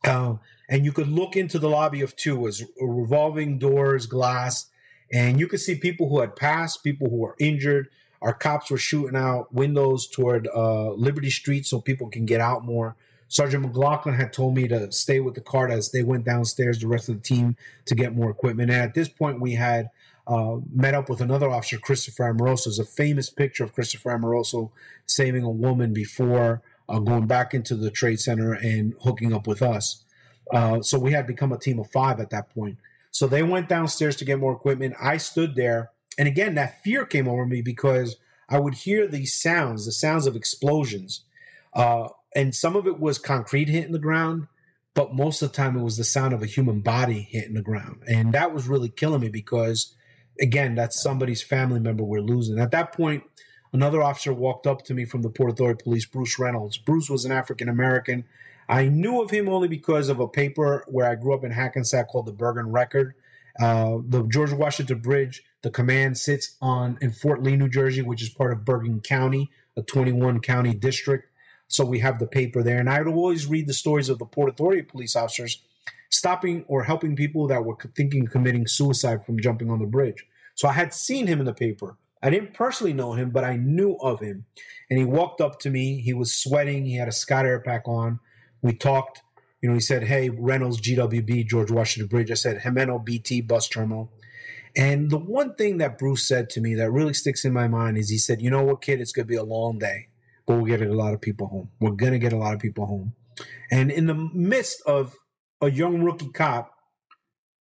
Uh, 0.04 0.34
and 0.68 0.84
you 0.84 0.92
could 0.92 1.08
look 1.08 1.34
into 1.34 1.58
the 1.58 1.70
lobby 1.70 2.02
of 2.02 2.14
two 2.14 2.36
was 2.36 2.62
revolving 2.78 3.58
doors, 3.58 4.04
glass, 4.04 4.66
and 5.10 5.40
you 5.40 5.46
could 5.46 5.60
see 5.60 5.76
people 5.76 6.10
who 6.10 6.20
had 6.20 6.36
passed, 6.36 6.84
people 6.84 7.08
who 7.08 7.16
were 7.16 7.34
injured. 7.38 7.88
Our 8.20 8.34
cops 8.34 8.70
were 8.70 8.76
shooting 8.76 9.16
out 9.16 9.54
windows 9.54 10.06
toward 10.06 10.46
uh, 10.54 10.90
Liberty 10.92 11.30
Street 11.30 11.64
so 11.64 11.80
people 11.80 12.10
can 12.10 12.26
get 12.26 12.42
out 12.42 12.66
more. 12.66 12.96
Sergeant 13.28 13.64
McLoughlin 13.64 14.14
had 14.14 14.34
told 14.34 14.54
me 14.54 14.68
to 14.68 14.92
stay 14.92 15.20
with 15.20 15.36
the 15.36 15.40
cart 15.40 15.70
as 15.70 15.90
they 15.90 16.02
went 16.02 16.26
downstairs, 16.26 16.80
the 16.80 16.86
rest 16.86 17.08
of 17.08 17.14
the 17.14 17.22
team, 17.22 17.56
to 17.86 17.94
get 17.94 18.14
more 18.14 18.28
equipment. 18.28 18.70
And 18.70 18.78
at 18.82 18.92
this 18.92 19.08
point, 19.08 19.40
we 19.40 19.54
had 19.54 19.88
uh, 20.26 20.56
met 20.72 20.94
up 20.94 21.08
with 21.08 21.20
another 21.20 21.50
officer, 21.50 21.78
Christopher 21.78 22.28
Amoroso. 22.28 22.70
There's 22.70 22.78
a 22.78 22.84
famous 22.84 23.30
picture 23.30 23.64
of 23.64 23.72
Christopher 23.72 24.12
Amoroso 24.12 24.72
saving 25.06 25.42
a 25.42 25.50
woman 25.50 25.92
before 25.92 26.62
uh, 26.88 26.98
going 26.98 27.26
back 27.26 27.54
into 27.54 27.74
the 27.74 27.90
trade 27.90 28.20
center 28.20 28.52
and 28.52 28.94
hooking 29.02 29.32
up 29.32 29.46
with 29.46 29.62
us. 29.62 30.04
Uh, 30.52 30.82
so 30.82 30.98
we 30.98 31.12
had 31.12 31.26
become 31.26 31.52
a 31.52 31.58
team 31.58 31.78
of 31.78 31.90
five 31.90 32.20
at 32.20 32.30
that 32.30 32.50
point. 32.50 32.78
So 33.10 33.26
they 33.26 33.42
went 33.42 33.68
downstairs 33.68 34.16
to 34.16 34.24
get 34.24 34.38
more 34.38 34.52
equipment. 34.52 34.94
I 35.00 35.16
stood 35.16 35.54
there. 35.54 35.90
And 36.18 36.28
again, 36.28 36.54
that 36.54 36.82
fear 36.82 37.04
came 37.04 37.28
over 37.28 37.46
me 37.46 37.62
because 37.62 38.16
I 38.48 38.58
would 38.58 38.74
hear 38.74 39.06
these 39.06 39.34
sounds, 39.34 39.86
the 39.86 39.92
sounds 39.92 40.26
of 40.26 40.36
explosions. 40.36 41.24
Uh, 41.72 42.08
and 42.34 42.54
some 42.54 42.76
of 42.76 42.86
it 42.86 43.00
was 43.00 43.18
concrete 43.18 43.68
hitting 43.68 43.92
the 43.92 43.98
ground, 43.98 44.46
but 44.94 45.14
most 45.14 45.42
of 45.42 45.50
the 45.50 45.56
time 45.56 45.76
it 45.76 45.82
was 45.82 45.96
the 45.96 46.04
sound 46.04 46.32
of 46.34 46.42
a 46.42 46.46
human 46.46 46.80
body 46.80 47.28
hitting 47.30 47.54
the 47.54 47.62
ground. 47.62 48.02
And 48.06 48.32
that 48.32 48.52
was 48.52 48.68
really 48.68 48.88
killing 48.88 49.20
me 49.20 49.28
because, 49.28 49.94
again, 50.40 50.74
that's 50.74 51.02
somebody's 51.02 51.42
family 51.42 51.80
member 51.80 52.04
we're 52.04 52.20
losing. 52.20 52.58
At 52.58 52.70
that 52.72 52.92
point, 52.92 53.24
another 53.72 54.02
officer 54.02 54.32
walked 54.32 54.66
up 54.66 54.84
to 54.84 54.94
me 54.94 55.04
from 55.04 55.22
the 55.22 55.30
Port 55.30 55.50
Authority 55.50 55.82
Police, 55.82 56.06
Bruce 56.06 56.38
Reynolds. 56.38 56.78
Bruce 56.78 57.10
was 57.10 57.24
an 57.24 57.32
African 57.32 57.68
American 57.68 58.24
I 58.68 58.88
knew 58.88 59.20
of 59.20 59.30
him 59.30 59.48
only 59.48 59.68
because 59.68 60.08
of 60.08 60.20
a 60.20 60.28
paper 60.28 60.84
where 60.88 61.06
I 61.06 61.14
grew 61.14 61.34
up 61.34 61.44
in 61.44 61.50
Hackensack 61.50 62.08
called 62.08 62.26
the 62.26 62.32
Bergen 62.32 62.70
Record. 62.70 63.14
Uh, 63.60 63.98
the 64.02 64.22
George 64.28 64.52
Washington 64.52 65.00
Bridge, 65.00 65.42
the 65.60 65.70
command 65.70 66.16
sits 66.16 66.56
on 66.62 66.96
in 67.02 67.12
Fort 67.12 67.42
Lee, 67.42 67.56
New 67.56 67.68
Jersey, 67.68 68.00
which 68.00 68.22
is 68.22 68.30
part 68.30 68.50
of 68.50 68.64
Bergen 68.64 69.00
County, 69.00 69.50
a 69.76 69.82
21 69.82 70.40
county 70.40 70.72
district. 70.74 71.28
So 71.68 71.84
we 71.84 71.98
have 71.98 72.18
the 72.18 72.26
paper 72.26 72.62
there. 72.62 72.78
And 72.78 72.88
I 72.88 73.02
would 73.02 73.12
always 73.12 73.46
read 73.46 73.66
the 73.66 73.74
stories 73.74 74.08
of 74.08 74.18
the 74.18 74.24
Port 74.24 74.48
Authority 74.48 74.82
police 74.82 75.16
officers 75.16 75.62
stopping 76.12 76.64
or 76.68 76.84
helping 76.84 77.16
people 77.16 77.48
that 77.48 77.64
were 77.64 77.76
thinking 77.96 78.26
committing 78.26 78.66
suicide 78.66 79.24
from 79.24 79.40
jumping 79.40 79.70
on 79.70 79.78
the 79.80 79.86
bridge. 79.86 80.26
So 80.54 80.68
I 80.68 80.72
had 80.72 80.92
seen 80.92 81.26
him 81.26 81.40
in 81.40 81.46
the 81.46 81.54
paper. 81.54 81.96
I 82.22 82.30
didn't 82.30 82.54
personally 82.54 82.92
know 82.92 83.14
him, 83.14 83.30
but 83.30 83.42
I 83.42 83.56
knew 83.56 83.94
of 83.94 84.20
him. 84.20 84.44
And 84.88 84.98
he 84.98 85.04
walked 85.04 85.40
up 85.40 85.58
to 85.60 85.70
me. 85.70 86.00
He 86.00 86.12
was 86.12 86.34
sweating. 86.34 86.84
He 86.84 86.96
had 86.96 87.08
a 87.08 87.12
Scott 87.12 87.46
Air 87.46 87.60
Pack 87.60 87.88
on. 87.88 88.20
We 88.60 88.74
talked. 88.74 89.22
You 89.60 89.68
know, 89.68 89.74
he 89.74 89.80
said, 89.80 90.04
"Hey, 90.04 90.28
Reynolds, 90.28 90.80
GWB, 90.80 91.44
George 91.44 91.70
Washington 91.70 92.08
Bridge." 92.08 92.30
I 92.30 92.34
said, 92.34 92.62
"Jimeno 92.62 93.04
BT 93.04 93.40
bus 93.40 93.68
terminal." 93.68 94.12
And 94.76 95.10
the 95.10 95.18
one 95.18 95.54
thing 95.54 95.78
that 95.78 95.98
Bruce 95.98 96.26
said 96.26 96.50
to 96.50 96.60
me 96.60 96.74
that 96.74 96.90
really 96.90 97.14
sticks 97.14 97.44
in 97.44 97.52
my 97.52 97.68
mind 97.68 97.96
is 97.96 98.10
he 98.10 98.18
said, 98.18 98.40
"You 98.40 98.50
know 98.50 98.62
what, 98.62 98.82
kid? 98.82 99.00
It's 99.00 99.12
gonna 99.12 99.26
be 99.26 99.36
a 99.36 99.42
long 99.44 99.78
day, 99.78 100.08
but 100.46 100.60
we're 100.60 100.68
getting 100.68 100.90
a 100.90 100.96
lot 100.96 101.14
of 101.14 101.20
people 101.20 101.46
home. 101.46 101.70
We're 101.80 101.90
gonna 101.90 102.18
get 102.18 102.32
a 102.32 102.38
lot 102.38 102.54
of 102.54 102.60
people 102.60 102.86
home." 102.86 103.14
And 103.70 103.90
in 103.90 104.06
the 104.06 104.14
midst 104.14 104.82
of 104.86 105.16
a 105.62 105.70
young 105.70 106.02
rookie 106.02 106.28
cop 106.28 106.74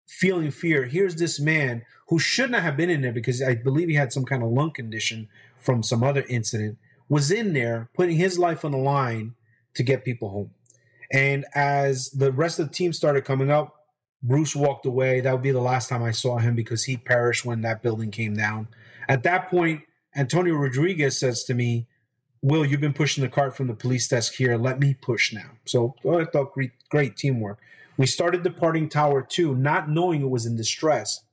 feeling 0.07 0.51
fear, 0.51 0.87
here's 0.87 1.17
this 1.17 1.39
man 1.39 1.85
who 2.09 2.19
shouldn't 2.19 2.63
have 2.63 2.77
been 2.77 2.89
in 2.89 3.03
there 3.03 3.13
because 3.13 3.43
I 3.43 3.57
believe 3.57 3.89
he 3.89 3.97
had 3.97 4.13
some 4.13 4.25
kind 4.25 4.43
of 4.43 4.51
lung 4.51 4.71
condition 4.71 5.29
from 5.57 5.83
some 5.83 6.03
other 6.03 6.25
incident, 6.29 6.79
was 7.09 7.31
in 7.31 7.53
there 7.53 7.91
putting 7.95 8.17
his 8.17 8.39
life 8.39 8.65
on 8.65 8.71
the 8.73 8.79
line 8.79 9.35
to 9.75 9.83
get 9.83 10.05
people 10.05 10.31
home. 10.31 10.51
And 11.13 11.45
as 11.55 12.11
the 12.11 12.33
rest 12.33 12.59
of 12.59 12.69
the 12.69 12.75
team 12.75 12.93
started 12.93 13.25
coming 13.25 13.51
up, 13.51 13.75
Bruce 14.23 14.57
walked 14.57 14.87
away. 14.87 15.21
That 15.21 15.33
would 15.33 15.43
be 15.43 15.51
the 15.51 15.61
last 15.61 15.89
time 15.89 16.03
I 16.03 16.11
saw 16.13 16.39
him 16.39 16.55
because 16.55 16.85
he 16.85 16.97
perished 16.97 17.45
when 17.45 17.63
that 17.63 17.83
building 17.83 18.11
came 18.11 18.35
down. 18.35 18.69
At 19.09 19.23
that 19.25 19.51
point, 19.51 19.83
Antonio 20.17 20.55
Rodrigues 20.55 21.19
says 21.19 21.45
to 21.45 21.55
me, 21.55 21.87
Will, 22.41 22.65
you've 22.65 22.81
been 22.81 22.93
pushing 22.93 23.23
the 23.23 23.29
cart 23.29 23.57
from 23.57 23.67
the 23.67 23.75
police 23.75 24.07
desk 24.07 24.35
here. 24.35 24.57
Let 24.57 24.79
me 24.79 24.95
push 24.95 25.33
now. 25.33 25.51
So 25.65 25.97
I 26.09 26.25
thought 26.25 26.53
great, 26.53 26.71
great 26.89 27.17
teamwork. 27.17 27.59
We 27.99 28.07
started 28.07 28.43
departing 28.43 28.89
Tower 28.89 29.23
2, 29.23 29.55
not 29.57 29.91
knowing 29.91 30.23
it 30.23 30.31
was 30.31 30.47
in 30.47 30.57
distress. 30.57 31.25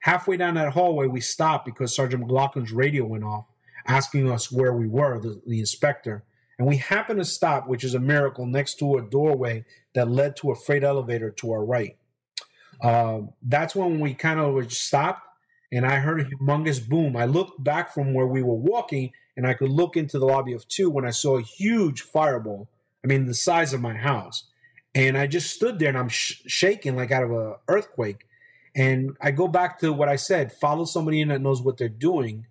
Halfway 0.00 0.36
down 0.36 0.54
that 0.54 0.74
hallway, 0.74 1.06
we 1.06 1.20
stopped 1.20 1.64
because 1.64 1.94
Sergeant 1.94 2.22
McLoughlin's 2.22 2.72
radio 2.72 3.04
went 3.04 3.24
off, 3.24 3.50
asking 3.86 4.30
us 4.30 4.52
where 4.52 4.72
we 4.72 4.86
were, 4.86 5.18
the, 5.18 5.40
the 5.46 5.58
inspector. 5.58 6.22
And 6.58 6.68
we 6.68 6.76
happened 6.76 7.18
to 7.18 7.24
stop, 7.24 7.66
which 7.66 7.82
is 7.82 7.94
a 7.94 7.98
miracle, 7.98 8.46
next 8.46 8.78
to 8.80 8.98
a 8.98 9.02
doorway 9.02 9.64
that 9.94 10.10
led 10.10 10.36
to 10.36 10.50
a 10.50 10.54
freight 10.54 10.84
elevator 10.84 11.30
to 11.30 11.52
our 11.52 11.64
right. 11.64 11.96
Uh, 12.82 13.22
that's 13.42 13.74
when 13.74 13.98
we 13.98 14.14
kind 14.14 14.38
of 14.38 14.72
stopped 14.72 15.26
and 15.72 15.86
I 15.86 15.96
heard 15.96 16.20
a 16.20 16.24
humongous 16.24 16.86
boom. 16.86 17.16
I 17.16 17.26
looked 17.26 17.62
back 17.62 17.94
from 17.94 18.12
where 18.12 18.26
we 18.26 18.42
were 18.42 18.54
walking 18.54 19.12
and 19.36 19.46
I 19.46 19.54
could 19.54 19.70
look 19.70 19.96
into 19.96 20.18
the 20.18 20.26
lobby 20.26 20.52
of 20.52 20.66
two 20.66 20.90
when 20.90 21.06
I 21.06 21.10
saw 21.10 21.38
a 21.38 21.42
huge 21.42 22.02
fireball. 22.02 22.68
I 23.04 23.06
mean, 23.06 23.26
the 23.26 23.34
size 23.34 23.72
of 23.72 23.80
my 23.80 23.94
house. 23.94 24.49
And 24.94 25.16
I 25.16 25.26
just 25.26 25.54
stood 25.54 25.78
there 25.78 25.88
and 25.88 25.98
I'm 25.98 26.08
sh- 26.08 26.42
shaking 26.46 26.96
like 26.96 27.10
out 27.10 27.22
of 27.22 27.30
an 27.30 27.54
earthquake. 27.68 28.26
And 28.74 29.16
I 29.20 29.30
go 29.30 29.48
back 29.48 29.78
to 29.80 29.92
what 29.92 30.08
I 30.08 30.16
said 30.16 30.52
follow 30.52 30.84
somebody 30.84 31.20
in 31.20 31.28
that 31.28 31.40
knows 31.40 31.62
what 31.62 31.76
they're 31.76 31.88
doing 31.88 32.46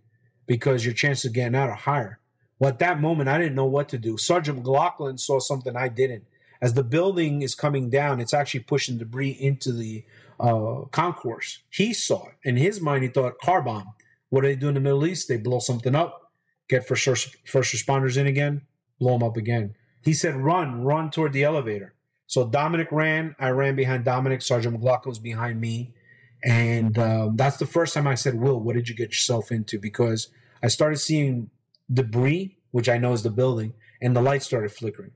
because 0.47 0.85
your 0.85 0.93
chances 0.93 1.25
of 1.25 1.33
getting 1.33 1.55
out 1.55 1.69
are 1.69 1.75
higher. 1.75 2.19
Well, 2.59 2.69
at 2.69 2.79
that 2.79 2.99
moment, 2.99 3.29
I 3.29 3.37
didn't 3.37 3.55
know 3.55 3.65
what 3.65 3.87
to 3.89 3.97
do. 3.97 4.17
Sergeant 4.17 4.57
McLoughlin 4.57 5.17
saw 5.17 5.39
something 5.39 5.75
I 5.75 5.87
didn't. 5.87 6.25
As 6.61 6.73
the 6.73 6.83
building 6.83 7.41
is 7.41 7.55
coming 7.55 7.89
down, 7.89 8.19
it's 8.19 8.33
actually 8.33 8.61
pushing 8.61 8.97
debris 8.97 9.37
into 9.39 9.71
the 9.71 10.03
uh, 10.39 10.81
concourse. 10.91 11.59
He 11.69 11.93
saw 11.93 12.27
it. 12.27 12.35
In 12.43 12.57
his 12.57 12.81
mind, 12.81 13.03
he 13.03 13.09
thought, 13.09 13.39
car 13.39 13.61
bomb. 13.61 13.93
What 14.29 14.41
do 14.41 14.47
they 14.47 14.55
do 14.57 14.67
in 14.67 14.73
the 14.73 14.81
Middle 14.81 15.05
East? 15.05 15.29
They 15.29 15.37
blow 15.37 15.59
something 15.59 15.95
up, 15.95 16.31
get 16.67 16.85
first, 16.85 17.07
first 17.45 17.73
responders 17.73 18.17
in 18.17 18.27
again. 18.27 18.63
blow 18.99 19.13
them 19.13 19.23
up 19.23 19.37
again. 19.37 19.75
He 20.03 20.13
said, 20.13 20.35
run, 20.35 20.83
run 20.83 21.11
toward 21.11 21.33
the 21.33 21.43
elevator. 21.43 21.93
So 22.29 22.47
Dominic 22.47 22.91
ran. 22.91 23.35
I 23.39 23.49
ran 23.49 23.75
behind 23.75 24.05
Dominic. 24.05 24.43
Sergeant 24.43 24.75
McLoughlin 24.75 25.09
was 25.09 25.17
behind 25.17 25.59
me. 25.59 25.95
And 26.43 26.95
um, 26.99 27.35
that's 27.35 27.57
the 27.57 27.65
first 27.65 27.95
time 27.95 28.05
I 28.05 28.13
said, 28.13 28.35
Will, 28.35 28.59
what 28.59 28.75
did 28.75 28.87
you 28.87 28.93
get 28.93 29.09
yourself 29.09 29.51
into? 29.51 29.79
Because 29.79 30.27
I 30.61 30.67
started 30.67 30.97
seeing 30.97 31.49
debris, 31.91 32.55
which 32.69 32.87
I 32.87 32.99
know 32.99 33.13
is 33.13 33.23
the 33.23 33.31
building, 33.31 33.73
and 33.99 34.15
the 34.15 34.21
lights 34.21 34.45
started 34.45 34.71
flickering. 34.71 35.11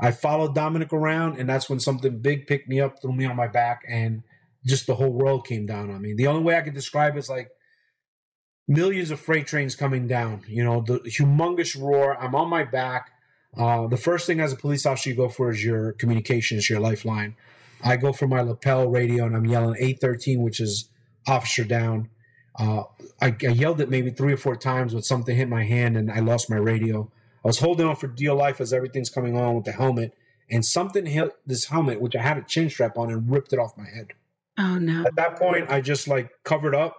I 0.00 0.10
followed 0.10 0.54
Dominic 0.54 0.90
around, 0.90 1.38
and 1.38 1.46
that's 1.46 1.68
when 1.68 1.80
something 1.80 2.18
big 2.20 2.46
picked 2.46 2.66
me 2.66 2.80
up, 2.80 3.02
threw 3.02 3.12
me 3.12 3.26
on 3.26 3.36
my 3.36 3.46
back, 3.46 3.82
and 3.86 4.22
just 4.64 4.86
the 4.86 4.94
whole 4.94 5.12
world 5.12 5.46
came 5.46 5.66
down 5.66 5.90
on 5.90 6.00
me. 6.00 6.14
The 6.14 6.28
only 6.28 6.42
way 6.42 6.56
I 6.56 6.62
could 6.62 6.74
describe 6.74 7.14
it 7.14 7.18
is 7.18 7.28
like 7.28 7.50
millions 8.66 9.10
of 9.10 9.20
freight 9.20 9.46
trains 9.46 9.76
coming 9.76 10.08
down, 10.08 10.44
you 10.48 10.64
know, 10.64 10.80
the 10.80 11.00
humongous 11.00 11.78
roar. 11.78 12.16
I'm 12.18 12.34
on 12.34 12.48
my 12.48 12.64
back. 12.64 13.10
Uh, 13.56 13.86
the 13.86 13.96
first 13.96 14.26
thing 14.26 14.40
as 14.40 14.52
a 14.52 14.56
police 14.56 14.86
officer 14.86 15.10
you 15.10 15.16
go 15.16 15.28
for 15.28 15.50
is 15.50 15.64
your 15.64 15.92
communications, 15.92 16.68
your 16.68 16.80
lifeline. 16.80 17.34
I 17.82 17.96
go 17.96 18.12
for 18.12 18.26
my 18.26 18.40
lapel 18.40 18.88
radio 18.88 19.24
and 19.24 19.36
I'm 19.36 19.46
yelling 19.46 19.76
813, 19.78 20.42
which 20.42 20.60
is 20.60 20.90
officer 21.26 21.64
down. 21.64 22.10
Uh, 22.58 22.84
I, 23.20 23.36
I, 23.42 23.48
yelled 23.48 23.80
it 23.80 23.88
maybe 23.88 24.10
three 24.10 24.32
or 24.32 24.36
four 24.36 24.56
times 24.56 24.92
when 24.92 25.04
something 25.04 25.36
hit 25.36 25.48
my 25.48 25.64
hand 25.64 25.96
and 25.96 26.10
I 26.10 26.18
lost 26.18 26.50
my 26.50 26.56
radio. 26.56 27.10
I 27.44 27.48
was 27.48 27.60
holding 27.60 27.86
on 27.86 27.94
for 27.94 28.08
dear 28.08 28.34
life 28.34 28.60
as 28.60 28.72
everything's 28.72 29.10
coming 29.10 29.36
on 29.36 29.54
with 29.54 29.64
the 29.64 29.72
helmet, 29.72 30.12
and 30.50 30.64
something 30.64 31.06
hit 31.06 31.36
this 31.46 31.66
helmet, 31.66 32.00
which 32.00 32.16
I 32.16 32.22
had 32.22 32.36
a 32.36 32.42
chin 32.42 32.68
strap 32.68 32.98
on, 32.98 33.10
and 33.10 33.30
ripped 33.30 33.52
it 33.52 33.60
off 33.60 33.76
my 33.76 33.88
head. 33.88 34.14
Oh 34.58 34.76
no! 34.78 35.04
At 35.06 35.14
that 35.14 35.38
point, 35.38 35.70
I 35.70 35.80
just 35.80 36.08
like 36.08 36.30
covered 36.42 36.74
up, 36.74 36.96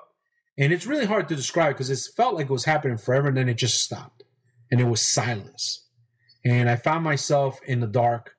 and 0.57 0.71
it's 0.71 0.85
really 0.85 1.05
hard 1.05 1.27
to 1.29 1.35
describe 1.35 1.75
because 1.75 1.89
it 1.89 1.99
felt 2.15 2.35
like 2.35 2.45
it 2.45 2.53
was 2.53 2.65
happening 2.65 2.97
forever, 2.97 3.27
and 3.27 3.35
then 3.35 3.49
it 3.49 3.57
just 3.57 3.83
stopped, 3.83 4.23
and 4.71 4.79
it 4.79 4.85
was 4.85 5.05
silence, 5.05 5.87
and 6.43 6.69
I 6.69 6.75
found 6.75 7.03
myself 7.03 7.59
in 7.65 7.79
the 7.79 7.87
dark 7.87 8.35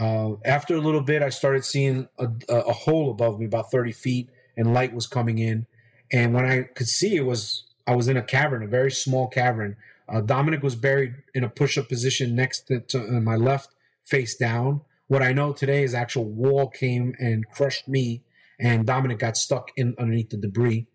uh, 0.00 0.32
after 0.44 0.74
a 0.74 0.80
little 0.80 1.02
bit, 1.02 1.22
I 1.22 1.28
started 1.28 1.64
seeing 1.64 2.08
a, 2.18 2.28
a, 2.48 2.72
hole 2.72 3.10
above 3.10 3.38
me, 3.38 3.46
about 3.46 3.70
30 3.70 3.92
feet, 3.92 4.30
and 4.56 4.72
light 4.72 4.94
was 4.94 5.06
coming 5.06 5.38
in. 5.38 5.66
And 6.10 6.32
when 6.32 6.46
I 6.46 6.62
could 6.62 6.88
see, 6.88 7.16
it 7.16 7.26
was 7.26 7.64
I 7.86 7.94
was 7.94 8.08
in 8.08 8.16
a 8.16 8.22
cavern, 8.22 8.62
a 8.62 8.68
very 8.68 8.90
small 8.90 9.28
cavern. 9.28 9.76
Uh, 10.08 10.20
Dominic 10.20 10.62
was 10.62 10.76
buried 10.76 11.14
in 11.34 11.44
a 11.44 11.48
push-up 11.48 11.88
position 11.88 12.34
next 12.34 12.62
to, 12.68 12.80
to 12.80 13.00
uh, 13.00 13.20
my 13.20 13.36
left, 13.36 13.70
face 14.02 14.36
down. 14.36 14.82
What 15.08 15.22
I 15.22 15.32
know 15.32 15.52
today 15.52 15.82
is 15.82 15.94
actual 15.94 16.24
wall 16.24 16.68
came 16.68 17.14
and 17.18 17.48
crushed 17.50 17.88
me, 17.88 18.22
and 18.58 18.86
Dominic 18.86 19.18
got 19.18 19.36
stuck 19.36 19.70
in 19.76 19.94
underneath 19.98 20.30
the 20.30 20.36
debris. 20.36 20.86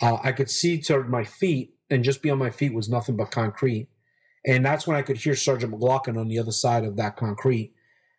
Uh, 0.00 0.18
I 0.22 0.32
could 0.32 0.50
see 0.50 0.80
to 0.82 1.02
my 1.04 1.24
feet, 1.24 1.74
and 1.90 2.04
just 2.04 2.22
beyond 2.22 2.40
my 2.40 2.50
feet 2.50 2.72
was 2.72 2.88
nothing 2.88 3.16
but 3.16 3.30
concrete. 3.30 3.88
And 4.46 4.64
that's 4.64 4.86
when 4.86 4.96
I 4.96 5.02
could 5.02 5.16
hear 5.16 5.34
Sergeant 5.34 5.72
McLoughlin 5.72 6.16
on 6.16 6.28
the 6.28 6.38
other 6.38 6.52
side 6.52 6.84
of 6.84 6.96
that 6.96 7.16
concrete 7.16 7.72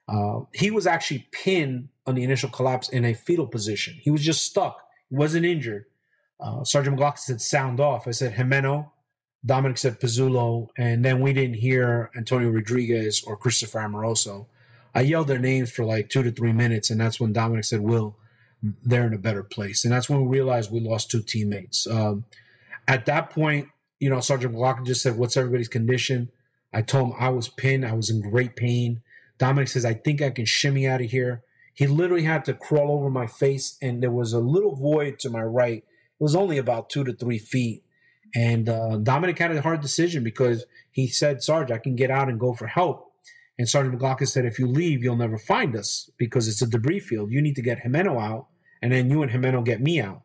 uh, 0.07 0.41
he 0.53 0.71
was 0.71 0.87
actually 0.87 1.27
pinned 1.31 1.89
on 2.05 2.15
the 2.15 2.23
initial 2.23 2.49
collapse 2.49 2.89
in 2.89 3.03
a 3.03 3.13
fetal 3.13 3.47
position. 3.47 3.95
He 4.01 4.09
was 4.09 4.23
just 4.23 4.45
stuck. 4.45 4.81
He 5.09 5.15
wasn't 5.15 5.45
injured. 5.45 5.85
Uh, 6.39 6.63
Sergeant 6.63 6.95
McLoughlin 6.95 7.17
said, 7.17 7.41
sound 7.41 7.79
off. 7.79 8.07
I 8.07 8.11
said, 8.11 8.35
Jimeno. 8.35 8.91
Dominic 9.45 9.77
said, 9.77 9.99
Pezzulo. 9.99 10.69
And 10.77 11.03
then 11.03 11.19
we 11.19 11.33
didn't 11.33 11.57
hear 11.57 12.09
Antonio 12.15 12.49
Rodrigues 12.49 13.23
or 13.23 13.37
Christopher 13.37 13.79
Amoroso. 13.79 14.47
I 14.95 15.01
yelled 15.01 15.27
their 15.27 15.39
names 15.39 15.71
for 15.71 15.85
like 15.85 16.09
two 16.09 16.23
to 16.23 16.31
three 16.31 16.53
minutes. 16.53 16.89
And 16.89 16.99
that's 16.99 17.19
when 17.19 17.33
Dominic 17.33 17.65
said, 17.65 17.81
Will, 17.81 18.15
they're 18.61 19.07
in 19.07 19.13
a 19.13 19.19
better 19.19 19.43
place. 19.43 19.83
And 19.83 19.93
that's 19.93 20.09
when 20.09 20.21
we 20.21 20.37
realized 20.37 20.71
we 20.71 20.79
lost 20.79 21.11
two 21.11 21.21
teammates. 21.21 21.85
Um, 21.85 22.25
at 22.87 23.05
that 23.05 23.29
point, 23.29 23.69
you 23.99 24.09
know, 24.09 24.19
Sergeant 24.19 24.53
McLoughlin 24.53 24.85
just 24.85 25.01
said, 25.01 25.17
What's 25.17 25.37
everybody's 25.37 25.67
condition? 25.67 26.29
I 26.73 26.81
told 26.81 27.09
him 27.09 27.15
I 27.19 27.29
was 27.29 27.49
pinned. 27.49 27.85
I 27.85 27.93
was 27.93 28.09
in 28.09 28.21
great 28.21 28.55
pain. 28.55 29.01
Dominic 29.37 29.67
says, 29.69 29.85
I 29.85 29.93
think 29.93 30.21
I 30.21 30.29
can 30.29 30.45
shimmy 30.45 30.87
out 30.87 31.01
of 31.01 31.11
here. 31.11 31.43
He 31.73 31.85
literally 31.87 32.23
had 32.23 32.43
to 32.45 32.53
crawl 32.53 32.91
over 32.91 33.09
my 33.09 33.27
face, 33.27 33.77
and 33.81 34.01
there 34.01 34.11
was 34.11 34.33
a 34.33 34.39
little 34.39 34.75
void 34.75 35.19
to 35.19 35.29
my 35.29 35.43
right. 35.43 35.77
It 35.77 36.23
was 36.23 36.35
only 36.35 36.57
about 36.57 36.89
two 36.89 37.03
to 37.03 37.13
three 37.13 37.37
feet. 37.37 37.83
And 38.35 38.67
uh, 38.67 38.97
Dominic 38.97 39.37
had 39.37 39.55
a 39.55 39.61
hard 39.61 39.81
decision 39.81 40.23
because 40.23 40.65
he 40.91 41.07
said, 41.07 41.43
Sarge, 41.43 41.71
I 41.71 41.77
can 41.77 41.95
get 41.95 42.11
out 42.11 42.29
and 42.29 42.39
go 42.39 42.53
for 42.53 42.67
help. 42.67 43.11
And 43.57 43.67
Sergeant 43.67 43.93
McLoughlin 43.93 44.27
said, 44.27 44.45
if 44.45 44.59
you 44.59 44.67
leave, 44.67 45.03
you'll 45.03 45.15
never 45.15 45.37
find 45.37 45.75
us 45.75 46.09
because 46.17 46.47
it's 46.47 46.61
a 46.61 46.67
debris 46.67 46.99
field. 46.99 47.31
You 47.31 47.41
need 47.41 47.55
to 47.55 47.61
get 47.61 47.83
Jimeno 47.83 48.21
out, 48.21 48.47
and 48.81 48.91
then 48.91 49.09
you 49.09 49.23
and 49.23 49.31
Jimeno 49.31 49.63
get 49.63 49.81
me 49.81 49.99
out, 49.99 50.21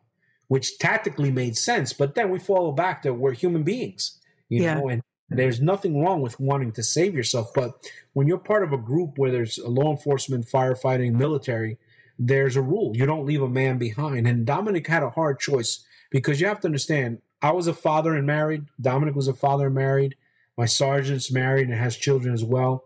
which 0.47 0.77
tactically 0.77 1.31
made 1.31 1.57
sense. 1.57 1.93
But 1.93 2.15
then 2.15 2.29
we 2.29 2.39
follow 2.39 2.71
back 2.71 3.01
to 3.03 3.13
we're 3.13 3.33
human 3.33 3.63
beings, 3.63 4.19
you 4.49 4.63
yeah. 4.63 4.75
know, 4.75 4.89
and 4.89 5.01
there's 5.29 5.61
nothing 5.61 5.99
wrong 6.01 6.21
with 6.21 6.39
wanting 6.39 6.71
to 6.73 6.83
save 6.83 7.15
yourself, 7.15 7.53
but 7.53 7.73
when 8.13 8.27
you're 8.27 8.37
part 8.37 8.63
of 8.63 8.71
a 8.71 8.77
group 8.77 9.17
where 9.17 9.31
there's 9.31 9.57
law 9.57 9.91
enforcement, 9.91 10.45
firefighting, 10.45 11.13
military, 11.13 11.77
there's 12.19 12.55
a 12.55 12.61
rule. 12.61 12.95
You 12.95 13.05
don't 13.05 13.25
leave 13.25 13.41
a 13.41 13.49
man 13.49 13.77
behind. 13.77 14.27
And 14.27 14.45
Dominic 14.45 14.87
had 14.87 15.01
a 15.01 15.09
hard 15.09 15.39
choice 15.39 15.83
because 16.11 16.39
you 16.39 16.47
have 16.47 16.59
to 16.61 16.67
understand, 16.67 17.19
I 17.41 17.51
was 17.51 17.67
a 17.67 17.73
father 17.73 18.13
and 18.13 18.27
married. 18.27 18.65
Dominic 18.79 19.15
was 19.15 19.27
a 19.27 19.33
father 19.33 19.67
and 19.67 19.75
married. 19.75 20.15
My 20.57 20.65
sergeant's 20.65 21.31
married 21.31 21.67
and 21.69 21.77
has 21.77 21.97
children 21.97 22.33
as 22.33 22.43
well. 22.43 22.85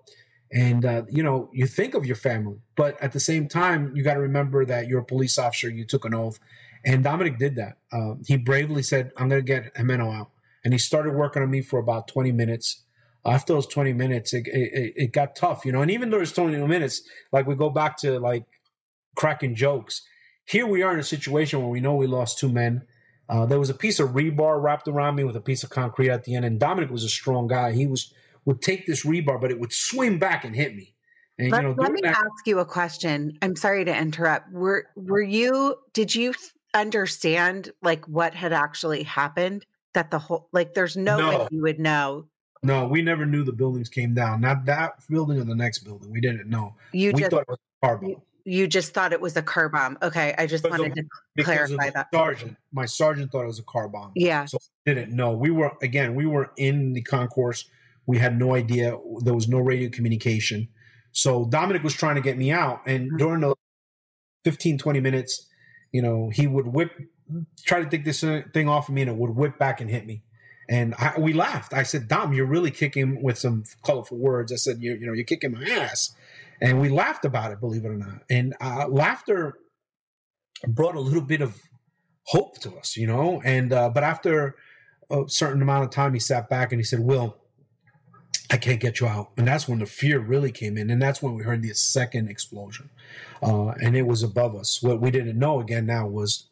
And, 0.51 0.85
uh, 0.85 1.03
you 1.09 1.23
know, 1.23 1.49
you 1.51 1.67
think 1.67 1.93
of 1.93 2.05
your 2.05 2.15
family, 2.15 2.61
but 2.77 3.01
at 3.03 3.11
the 3.11 3.19
same 3.19 3.49
time, 3.49 3.93
you 3.93 4.03
got 4.03 4.13
to 4.13 4.21
remember 4.21 4.63
that 4.63 4.87
you're 4.87 5.01
a 5.01 5.05
police 5.05 5.37
officer, 5.37 5.69
you 5.69 5.83
took 5.83 6.05
an 6.05 6.13
oath. 6.13 6.39
And 6.88 7.03
Dominic 7.03 7.38
did 7.38 7.57
that. 7.57 7.77
Uh, 7.91 8.15
he 8.25 8.38
bravely 8.38 8.81
said, 8.81 9.11
I'm 9.17 9.29
going 9.29 9.41
to 9.41 9.45
get 9.45 9.75
Jimeno 9.75 10.11
out 10.11 10.31
and 10.63 10.73
he 10.73 10.77
started 10.77 11.13
working 11.13 11.41
on 11.41 11.49
me 11.49 11.61
for 11.61 11.79
about 11.79 12.07
20 12.07 12.31
minutes. 12.31 12.83
After 13.25 13.53
those 13.53 13.67
20 13.67 13.93
minutes, 13.93 14.33
it, 14.33 14.47
it, 14.47 14.93
it 14.95 15.11
got 15.11 15.35
tough, 15.35 15.65
you 15.65 15.71
know. 15.71 15.81
And 15.81 15.91
even 15.91 16.09
though 16.09 16.19
it's 16.19 16.31
20 16.31 16.57
minutes, 16.65 17.03
like 17.31 17.45
we 17.45 17.55
go 17.55 17.69
back 17.69 17.97
to 17.99 18.19
like 18.19 18.45
cracking 19.15 19.55
jokes. 19.55 20.01
Here 20.45 20.65
we 20.65 20.81
are 20.81 20.93
in 20.93 20.99
a 20.99 21.03
situation 21.03 21.59
where 21.59 21.69
we 21.69 21.81
know 21.81 21.95
we 21.95 22.07
lost 22.07 22.39
two 22.39 22.49
men. 22.49 22.83
Uh, 23.27 23.45
there 23.45 23.59
was 23.59 23.69
a 23.69 23.73
piece 23.73 23.99
of 23.99 24.09
rebar 24.09 24.61
wrapped 24.61 24.88
around 24.88 25.15
me 25.15 25.25
with 25.25 25.35
a 25.35 25.41
piece 25.41 25.63
of 25.63 25.69
concrete 25.69 26.09
at 26.09 26.23
the 26.23 26.35
end, 26.35 26.45
and 26.45 26.59
Dominic 26.59 26.89
was 26.89 27.03
a 27.03 27.09
strong 27.09 27.47
guy. 27.47 27.73
He 27.73 27.85
was 27.85 28.13
would 28.45 28.61
take 28.61 28.85
this 28.85 29.05
rebar, 29.05 29.41
but 29.41 29.51
it 29.51 29.59
would 29.59 29.73
swing 29.73 30.19
back 30.19 30.45
and 30.45 30.55
hit 30.55 30.73
me. 30.73 30.95
And, 31.38 31.51
let, 31.51 31.61
you 31.61 31.67
know, 31.67 31.75
let 31.77 31.91
me 31.91 31.99
that, 32.03 32.17
ask 32.17 32.45
you 32.45 32.59
a 32.59 32.65
question. 32.65 33.38
I'm 33.41 33.57
sorry 33.57 33.83
to 33.83 33.97
interrupt. 33.97 34.51
Were 34.53 34.88
were 34.95 35.21
you? 35.21 35.75
Did 35.93 36.15
you 36.15 36.33
understand 36.74 37.72
like 37.82 38.05
what 38.07 38.34
had 38.34 38.53
actually 38.53 39.03
happened? 39.03 39.65
that 39.97 40.11
the 40.11 40.20
whole 40.20 40.47
like 40.51 40.76
there's 40.76 40.95
no, 40.95 41.18
no, 41.18 41.30
way 41.30 41.47
you 41.51 41.61
would 41.63 41.80
know. 41.80 42.28
No, 42.61 42.88
we 42.88 43.01
never 43.01 43.26
knew 43.26 43.43
the 43.43 43.51
buildings 43.51 43.89
came 43.89 44.13
down. 44.13 44.41
Not 44.41 44.65
that 44.65 44.93
building 45.09 45.39
or 45.39 45.43
the 45.43 45.55
next 45.55 45.80
building. 45.80 46.11
We 46.11 46.22
didn't 46.22 46.47
know. 46.47 46.76
You 46.91 47.11
we 47.13 47.22
just, 47.22 47.32
thought 47.32 47.41
it 47.41 47.47
was 47.47 47.59
a 47.59 47.86
car 47.86 47.97
bomb. 47.97 48.09
You, 48.09 48.22
you 48.45 48.68
just 48.68 48.93
thought 48.93 49.11
it 49.11 49.20
was 49.20 49.36
a 49.36 49.41
car 49.41 49.70
bomb. 49.70 49.97
Okay, 50.03 50.36
I 50.38 50.45
just 50.45 50.63
because 50.63 50.80
wanted 50.80 50.99
of, 50.99 51.05
to 51.38 51.43
clarify 51.43 51.89
that. 51.89 52.07
Sergeant, 52.13 52.57
my 52.72 52.86
sergeant 52.86 53.32
thought 53.32 53.43
it 53.43 53.47
was 53.47 53.59
a 53.59 53.63
car 53.63 53.88
bomb. 53.88 54.11
Yeah. 54.15 54.45
So 54.45 54.59
didn't 54.86 55.11
know. 55.11 55.34
We 55.34 55.49
were 55.49 55.72
again. 55.82 56.13
We 56.13 56.28
were 56.28 56.51
in 56.57 56.93
the 56.93 57.01
concourse. 57.01 57.68
We 58.05 58.20
had 58.20 58.38
no 58.38 58.53
idea. 58.53 58.97
There 59.24 59.34
was 59.34 59.47
no 59.47 59.57
radio 59.57 59.89
communication. 59.89 60.68
So 61.11 61.45
Dominic 61.45 61.82
was 61.82 61.95
trying 61.95 62.15
to 62.15 62.22
get 62.22 62.38
me 62.38 62.51
out, 62.51 62.82
and 62.86 63.07
mm-hmm. 63.07 63.18
during 63.18 63.41
the 63.41 63.55
15, 64.43 64.78
20 64.78 64.99
minutes, 64.99 65.46
you 65.91 66.01
know, 66.01 66.29
he 66.29 66.47
would 66.47 66.67
whip 66.67 66.91
try 67.65 67.81
to 67.81 67.89
take 67.89 68.05
this 68.05 68.23
uh, 68.23 68.41
thing 68.53 68.69
off 68.69 68.88
of 68.89 68.95
me 68.95 69.01
and 69.01 69.11
it 69.11 69.17
would 69.17 69.31
whip 69.31 69.57
back 69.57 69.81
and 69.81 69.89
hit 69.89 70.05
me. 70.05 70.23
And 70.69 70.95
I, 70.95 71.13
we 71.17 71.33
laughed. 71.33 71.73
I 71.73 71.83
said, 71.83 72.07
Dom, 72.07 72.33
you're 72.33 72.45
really 72.45 72.71
kicking 72.71 73.21
with 73.21 73.38
some 73.38 73.63
colorful 73.85 74.17
words. 74.17 74.51
I 74.51 74.57
said, 74.57 74.81
you, 74.81 74.95
you 74.95 75.05
know, 75.05 75.13
you're 75.13 75.25
kicking 75.25 75.53
my 75.53 75.63
ass. 75.63 76.13
And 76.61 76.81
we 76.81 76.89
laughed 76.89 77.23
about 77.23 77.51
it, 77.51 77.59
believe 77.59 77.85
it 77.85 77.89
or 77.89 77.97
not. 77.97 78.23
And 78.29 78.55
uh, 78.59 78.88
laughter 78.89 79.57
brought 80.67 80.95
a 80.95 80.99
little 80.99 81.21
bit 81.21 81.41
of 81.41 81.61
hope 82.27 82.59
to 82.61 82.75
us, 82.75 82.97
you 82.97 83.07
know. 83.07 83.41
And 83.45 83.71
uh, 83.71 83.89
but 83.89 84.03
after 84.03 84.55
a 85.09 85.23
certain 85.27 85.61
amount 85.61 85.85
of 85.85 85.91
time, 85.91 86.13
he 86.13 86.19
sat 86.19 86.49
back 86.49 86.71
and 86.71 86.79
he 86.79 86.83
said, 86.83 86.99
"Will, 86.99 87.38
I 88.49 88.57
can't 88.57 88.79
get 88.79 88.99
you 88.99 89.07
out." 89.07 89.31
And 89.37 89.47
that's 89.47 89.67
when 89.67 89.79
the 89.79 89.85
fear 89.85 90.19
really 90.19 90.51
came 90.51 90.77
in, 90.77 90.89
and 90.89 91.01
that's 91.01 91.21
when 91.21 91.35
we 91.35 91.43
heard 91.43 91.61
the 91.61 91.73
second 91.73 92.29
explosion, 92.29 92.89
uh, 93.41 93.69
and 93.81 93.95
it 93.95 94.07
was 94.07 94.23
above 94.23 94.55
us. 94.55 94.81
What 94.81 95.01
we 95.01 95.11
didn't 95.11 95.39
know 95.39 95.59
again 95.59 95.85
now 95.85 96.07
was 96.07 96.47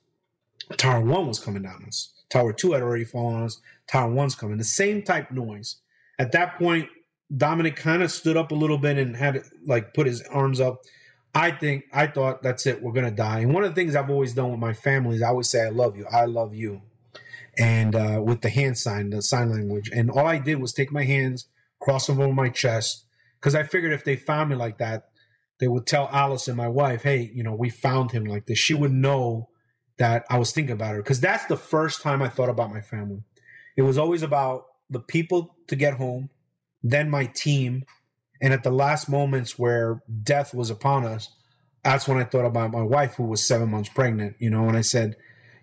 Tower 0.78 1.02
one 1.02 1.28
was 1.28 1.40
coming 1.40 1.64
down 1.64 1.84
us. 1.88 2.12
Tower 2.30 2.54
two 2.54 2.74
had 2.74 2.82
already 2.82 3.04
fallen 3.04 3.36
on 3.36 3.44
us. 3.44 3.62
Tower 3.88 4.12
one's 4.12 4.36
coming. 4.36 4.58
The 4.58 4.64
same 4.64 5.04
type 5.04 5.32
noise. 5.32 5.78
At 6.18 6.32
that 6.32 6.58
point, 6.58 6.90
Dominic 7.36 7.76
kind 7.76 8.02
of 8.02 8.12
stood 8.12 8.38
up 8.38 8.52
a 8.52 8.56
little 8.56 8.78
bit 8.78 8.98
and 8.98 9.16
had 9.16 9.44
like 9.66 9.94
put 9.94 10.08
his 10.08 10.22
arms 10.24 10.60
up. 10.60 10.82
I 11.34 11.52
think 11.52 11.86
I 11.94 12.08
thought 12.08 12.42
that's 12.42 12.66
it. 12.66 12.82
We're 12.82 12.94
gonna 12.94 13.12
die. 13.12 13.40
And 13.40 13.54
one 13.54 13.64
of 13.64 13.74
the 13.74 13.76
things 13.80 13.96
I've 13.96 14.10
always 14.10 14.34
done 14.34 14.52
with 14.52 14.60
my 14.60 14.74
family 14.74 15.18
is 15.18 15.22
I 15.22 15.28
always 15.28 15.50
say 15.50 15.66
I 15.66 15.70
love 15.70 15.98
you. 15.98 16.06
I 16.12 16.26
love 16.26 16.56
you. 16.56 16.82
And 17.58 17.96
uh, 17.96 18.22
with 18.24 18.42
the 18.42 18.50
hand 18.50 18.78
sign, 18.78 19.12
the 19.12 19.22
sign 19.22 19.50
language, 19.50 19.90
and 19.94 20.10
all 20.10 20.26
I 20.28 20.40
did 20.40 20.56
was 20.56 20.74
take 20.74 20.92
my 20.92 21.04
hands, 21.04 21.48
cross 21.80 22.08
them 22.08 22.20
over 22.20 22.34
my 22.34 22.50
chest, 22.50 23.06
because 23.40 23.56
I 23.56 23.64
figured 23.64 23.94
if 23.94 24.04
they 24.04 24.16
found 24.16 24.50
me 24.50 24.56
like 24.56 24.78
that, 24.80 25.10
they 25.60 25.68
would 25.68 25.86
tell 25.86 26.10
Alice 26.12 26.48
and 26.48 26.58
my 26.58 26.68
wife, 26.68 27.04
"Hey, 27.04 27.32
you 27.34 27.44
know, 27.44 27.56
we 27.56 27.70
found 27.70 28.12
him 28.12 28.26
like 28.26 28.46
this." 28.46 28.60
She 28.60 28.74
would 28.74 28.92
know 28.92 29.50
that 29.98 30.26
I 30.30 30.38
was 30.38 30.52
thinking 30.52 30.74
about 30.74 30.96
her 30.96 31.02
because 31.02 31.22
that's 31.22 31.46
the 31.46 31.58
first 31.58 32.02
time 32.02 32.22
I 32.22 32.30
thought 32.30 32.50
about 32.50 32.72
my 32.74 32.82
family. 32.82 33.24
It 33.78 33.84
was 33.84 33.98
always 33.98 34.24
about 34.24 34.66
the 34.90 35.00
people 35.00 35.56
to 35.68 35.76
get 35.76 35.96
home, 35.96 36.30
then 36.84 37.10
my 37.10 37.26
team. 37.26 37.86
And 38.42 38.54
at 38.54 38.64
the 38.64 38.72
last 38.72 39.08
moments 39.10 39.58
where 39.58 40.02
death 40.24 40.54
was 40.54 40.70
upon 40.70 41.06
us, 41.06 41.30
that's 41.84 42.08
when 42.08 42.18
I 42.18 42.26
thought 42.26 42.46
about 42.46 42.72
my 42.72 42.82
wife 42.82 43.16
who 43.16 43.24
was 43.24 43.46
seven 43.46 43.70
months 43.70 43.90
pregnant, 43.90 44.36
you 44.40 44.50
know, 44.50 44.68
and 44.68 44.76
I 44.76 44.82
said, 44.82 45.16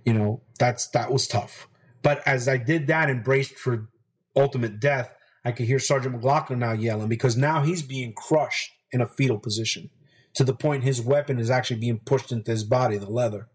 you 0.05 0.13
know, 0.13 0.43
that's 0.59 0.89
that 0.89 1.13
was 1.13 1.27
tough. 1.27 1.69
But 2.03 2.27
as 2.27 2.49
I 2.49 2.57
did 2.57 2.87
that 2.87 3.11
and 3.11 3.23
braced 3.23 3.57
for 3.59 3.89
ultimate 4.35 4.81
death, 4.81 5.15
I 5.45 5.53
could 5.53 5.67
hear 5.67 5.79
Sergeant 5.79 6.15
McLoughlin 6.15 6.59
now 6.59 6.73
yelling 6.73 7.09
because 7.09 7.37
now 7.37 7.63
he's 7.63 7.83
being 7.83 8.13
crushed 8.13 8.73
in 8.93 9.01
a 9.01 9.07
fetal 9.07 9.39
position 9.39 9.91
to 10.35 10.45
the 10.45 10.55
point 10.55 10.85
his 10.85 11.01
weapon 11.01 11.39
is 11.39 11.51
actually 11.51 11.81
being 11.81 11.99
pushed 11.99 12.33
into 12.33 12.51
his 12.51 12.65
body, 12.65 12.97
the 12.97 13.11
leather. 13.11 13.49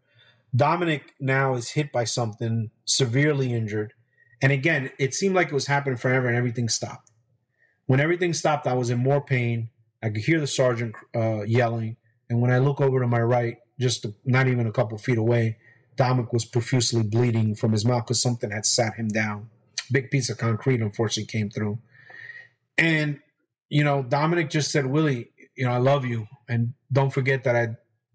Dominic 0.56 1.14
now 1.20 1.56
is 1.56 1.72
hit 1.72 1.92
by 1.92 2.04
something, 2.04 2.72
severely 2.86 3.54
injured. 3.54 3.94
And 4.42 4.52
again, 4.52 4.92
it 5.00 5.14
seemed 5.14 5.36
like 5.36 5.48
it 5.48 5.54
was 5.54 5.68
happening 5.68 5.98
forever 5.98 6.28
and 6.28 6.38
everything 6.38 6.70
stopped. 6.70 7.12
When 7.86 8.00
everything 8.00 8.34
stopped, 8.34 8.68
I 8.68 8.74
was 8.74 8.90
in 8.90 9.00
more 9.00 9.22
pain. 9.22 9.70
I 10.04 10.10
could 10.10 10.24
hear 10.24 10.40
the 10.40 10.48
sergeant 10.48 10.96
uh, 11.16 11.44
yelling. 11.44 11.98
And 12.30 12.42
when 12.42 12.52
I 12.52 12.60
look 12.60 12.82
over 12.82 13.00
to 13.00 13.08
my 13.08 13.22
right, 13.22 13.58
just 13.80 14.06
not 14.26 14.48
even 14.48 14.68
a 14.68 14.72
couple 14.72 14.98
feet 14.98 15.18
away, 15.18 15.58
Dominic 15.96 16.32
was 16.32 16.46
profusely 16.46 17.02
bleeding 17.02 17.56
from 17.56 17.72
his 17.72 17.86
mouth 17.86 18.06
because 18.06 18.22
something 18.22 18.52
had 18.52 18.66
sat 18.66 18.96
him 18.96 19.08
down. 19.08 19.50
Big 19.92 20.12
piece 20.12 20.30
of 20.30 20.38
concrete, 20.38 20.82
unfortunately, 20.82 21.32
came 21.32 21.50
through. 21.50 21.80
And, 22.78 23.20
you 23.70 23.84
know, 23.84 24.04
Dominic 24.04 24.50
just 24.50 24.72
said, 24.72 24.86
Willie, 24.86 25.32
you 25.56 25.66
know, 25.66 25.72
I 25.72 25.78
love 25.78 26.06
you. 26.06 26.28
And 26.48 26.74
don't 26.92 27.12
forget 27.12 27.44
that 27.44 27.56
I 27.56 27.70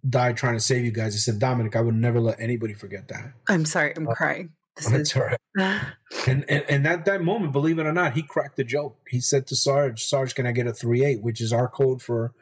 died 0.08 0.36
trying 0.36 0.54
to 0.54 0.60
save 0.60 0.84
you 0.84 0.90
guys. 0.92 1.14
I 1.14 1.18
said, 1.18 1.38
Dominic, 1.38 1.76
I 1.76 1.80
would 1.80 1.94
never 1.94 2.20
let 2.20 2.40
anybody 2.40 2.74
forget 2.74 3.08
that. 3.08 3.32
I'm 3.48 3.64
sorry, 3.64 3.92
I'm 3.96 4.08
uh, 4.08 4.14
crying. 4.14 4.52
This 4.76 4.86
that's 4.86 5.10
is- 5.10 5.16
all 5.16 5.22
right. 5.24 5.38
and, 6.26 6.48
and 6.48 6.64
and 6.66 6.86
at 6.86 7.04
that 7.04 7.22
moment, 7.22 7.52
believe 7.52 7.78
it 7.78 7.84
or 7.84 7.92
not, 7.92 8.14
he 8.14 8.22
cracked 8.22 8.56
the 8.56 8.64
joke. 8.64 8.96
He 9.06 9.20
said 9.20 9.46
to 9.48 9.56
Sarge, 9.56 10.02
Sarge, 10.02 10.34
can 10.34 10.46
I 10.46 10.52
get 10.52 10.66
a 10.66 10.72
three 10.72 11.04
eight, 11.04 11.20
which 11.20 11.42
is 11.42 11.52
our 11.52 11.68
code 11.68 12.00
for 12.00 12.32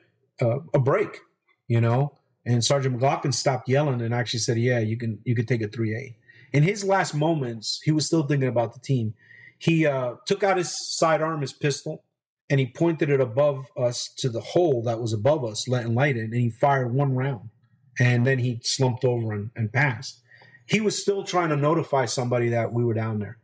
uh, 0.40 0.60
a 0.72 0.78
break, 0.78 1.22
you 1.66 1.80
know? 1.80 2.14
And 2.46 2.64
Sergeant 2.64 2.94
McLoughlin 2.94 3.32
stopped 3.32 3.68
yelling 3.68 4.00
and 4.00 4.14
actually 4.14 4.38
said, 4.40 4.58
Yeah, 4.58 4.78
you 4.78 4.96
can 4.96 5.18
you 5.24 5.34
can 5.34 5.44
take 5.44 5.60
a 5.60 5.66
three 5.66 5.94
eight. 5.96 6.14
In 6.53 6.62
his 6.62 6.84
last 6.84 7.14
moments, 7.14 7.80
he 7.84 7.92
was 7.92 8.07
still 8.07 8.24
thinking 8.24 8.48
about 8.48 8.74
the 8.74 8.80
team. 8.80 9.14
He 9.59 9.86
uh, 9.86 10.14
took 10.26 10.42
out 10.42 10.57
his 10.57 10.74
sidearm, 10.96 11.42
his 11.42 11.53
pistol, 11.53 12.05
and 12.48 12.59
he 12.59 12.66
pointed 12.66 13.11
it 13.11 13.20
above 13.20 13.66
us 13.76 14.09
to 14.18 14.28
the 14.28 14.40
hole 14.40 14.82
that 14.82 15.01
was 15.01 15.12
above 15.12 15.44
us, 15.44 15.68
letting 15.68 15.94
light 15.94 16.16
in, 16.16 16.24
and 16.24 16.34
he 16.34 16.51
fired 16.51 16.92
one 16.92 17.14
round. 17.14 17.51
And 17.98 18.26
then 18.26 18.38
he 18.38 18.61
slumped 18.62 19.05
over 19.05 19.32
and, 19.32 19.51
and 19.55 19.72
passed. 19.72 20.20
He 20.66 20.80
was 20.80 21.01
still 21.01 21.22
trying 21.22 21.51
to 21.51 21.57
notify 21.57 22.07
somebody 22.07 22.48
that 22.48 22.72
we 22.72 22.84
were 22.84 22.94
down 22.94 23.18
there. 23.18 23.38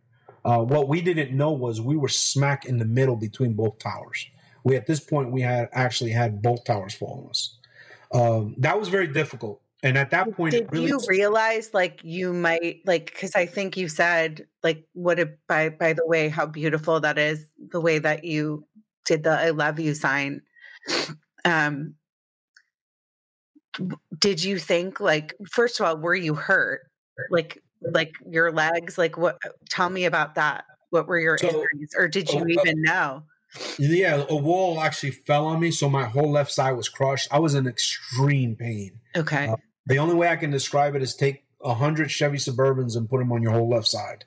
Uh, 0.45 0.61
what 0.61 0.89
we 0.89 1.01
didn't 1.01 1.37
know 1.37 1.53
was 1.53 1.81
we 1.81 1.97
were 1.97 2.09
smack 2.09 2.65
in 2.65 2.79
the 2.79 2.85
middle 2.85 3.17
between 3.17 3.55
both 3.55 3.79
towers. 3.79 4.27
We 4.65 4.77
at 4.77 4.87
this 4.87 5.01
point 5.01 5.33
we 5.33 5.43
had 5.43 5.69
actually 5.73 6.13
had 6.13 6.41
both 6.41 6.65
towers 6.65 6.95
fall 6.95 7.25
on 7.25 7.31
us. 7.31 7.59
Um, 8.13 8.55
that 8.59 8.79
was 8.79 8.89
very 8.89 9.09
difficult. 9.09 9.61
And 9.83 9.99
at 9.99 10.11
that 10.11 10.35
point, 10.35 10.53
did 10.53 10.73
really 10.73 10.89
you 10.89 11.01
realize 11.07 11.71
like 11.75 12.01
you 12.03 12.33
might 12.33 12.81
like 12.87 13.07
because 13.07 13.35
I 13.35 13.47
think 13.47 13.77
you 13.77 13.89
said 13.89 14.47
like 14.63 14.87
what 14.95 15.19
it 15.19 15.39
by 15.49 15.69
by 15.69 15.93
the 15.93 16.07
way 16.07 16.29
how 16.29 16.47
beautiful 16.47 16.99
that 17.01 17.19
is 17.19 17.47
the 17.71 17.81
way 17.81 17.99
that 17.99 18.25
you 18.25 18.67
did 19.05 19.23
the 19.23 19.31
I 19.31 19.51
love 19.51 19.79
you 19.79 19.95
sign. 19.95 20.43
Um, 21.45 21.95
did 24.19 24.43
you 24.43 24.59
think 24.59 24.99
like 24.99 25.35
first 25.49 25.79
of 25.79 25.87
all, 25.87 25.97
were 25.97 26.15
you 26.15 26.35
hurt? 26.35 26.81
Like 27.31 27.63
like 27.81 28.15
your 28.29 28.51
legs? 28.51 28.99
Like 28.99 29.17
what? 29.17 29.39
Tell 29.71 29.89
me 29.89 30.07
about 30.07 30.35
that. 30.35 30.65
What 30.91 31.07
were 31.07 31.21
your 31.21 31.39
so, 31.39 31.47
injuries, 31.47 31.95
or 31.97 32.09
did 32.09 32.33
you 32.33 32.41
uh, 32.41 32.47
even 32.49 32.83
know? 32.83 33.23
Yeah, 33.79 34.25
a 34.29 34.37
wall 34.37 34.81
actually 34.81 35.13
fell 35.13 35.47
on 35.47 35.61
me, 35.61 35.71
so 35.71 35.89
my 35.89 36.05
whole 36.05 36.31
left 36.31 36.53
side 36.53 36.73
was 36.73 36.89
crushed. 36.89 37.29
I 37.31 37.39
was 37.39 37.55
in 37.55 37.67
extreme 37.67 38.57
pain. 38.57 39.01
Okay. 39.15 39.49
Uh, 39.49 39.57
the 39.87 39.99
only 39.99 40.15
way 40.15 40.29
I 40.29 40.37
can 40.37 40.51
describe 40.51 40.95
it 40.95 41.03
is 41.03 41.15
take 41.15 41.45
a 41.63 41.75
hundred 41.75 42.11
Chevy 42.11 42.39
Suburbans 42.39 42.97
and 42.97 43.09
put 43.09 43.19
them 43.19 43.33
on 43.33 43.43
your 43.43 43.53
whole 43.53 43.69
left 43.69 43.87
side. 43.89 44.25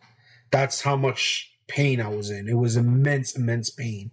That's 0.52 0.82
how 0.82 0.96
much 0.96 1.52
pain 1.68 2.02
I 2.02 2.08
was 2.10 2.30
in. 2.30 2.48
It 2.48 2.58
was 2.58 2.76
immense, 2.76 3.36
immense 3.36 3.70
pain. 3.70 4.12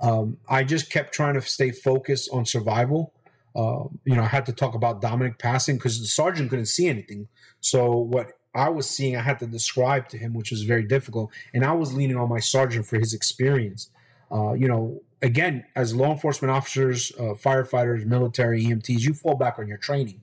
Um, 0.00 0.38
I 0.48 0.64
just 0.64 0.90
kept 0.90 1.12
trying 1.12 1.34
to 1.34 1.40
stay 1.40 1.70
focused 1.70 2.30
on 2.32 2.46
survival. 2.46 3.12
Uh, 3.56 3.84
you 4.04 4.14
know, 4.14 4.22
I 4.22 4.26
had 4.26 4.46
to 4.46 4.52
talk 4.52 4.74
about 4.74 5.00
Dominic 5.00 5.38
passing 5.38 5.76
because 5.76 5.98
the 5.98 6.06
sergeant 6.06 6.50
couldn't 6.50 6.66
see 6.66 6.88
anything. 6.88 7.28
So 7.60 7.90
what 7.96 8.32
I 8.54 8.68
was 8.68 8.88
seeing, 8.88 9.16
I 9.16 9.22
had 9.22 9.38
to 9.40 9.46
describe 9.46 10.08
to 10.10 10.18
him, 10.18 10.34
which 10.34 10.50
was 10.50 10.62
very 10.62 10.84
difficult. 10.84 11.30
And 11.52 11.64
I 11.64 11.72
was 11.72 11.94
leaning 11.94 12.16
on 12.16 12.28
my 12.28 12.40
sergeant 12.40 12.86
for 12.86 12.98
his 12.98 13.12
experience. 13.12 13.90
Uh, 14.30 14.52
you 14.52 14.68
know, 14.68 15.00
again, 15.22 15.64
as 15.74 15.94
law 15.94 16.12
enforcement 16.12 16.50
officers, 16.50 17.12
uh, 17.18 17.34
firefighters, 17.34 18.04
military, 18.04 18.64
EMTs, 18.64 19.00
you 19.00 19.14
fall 19.14 19.34
back 19.34 19.58
on 19.58 19.68
your 19.68 19.78
training. 19.78 20.22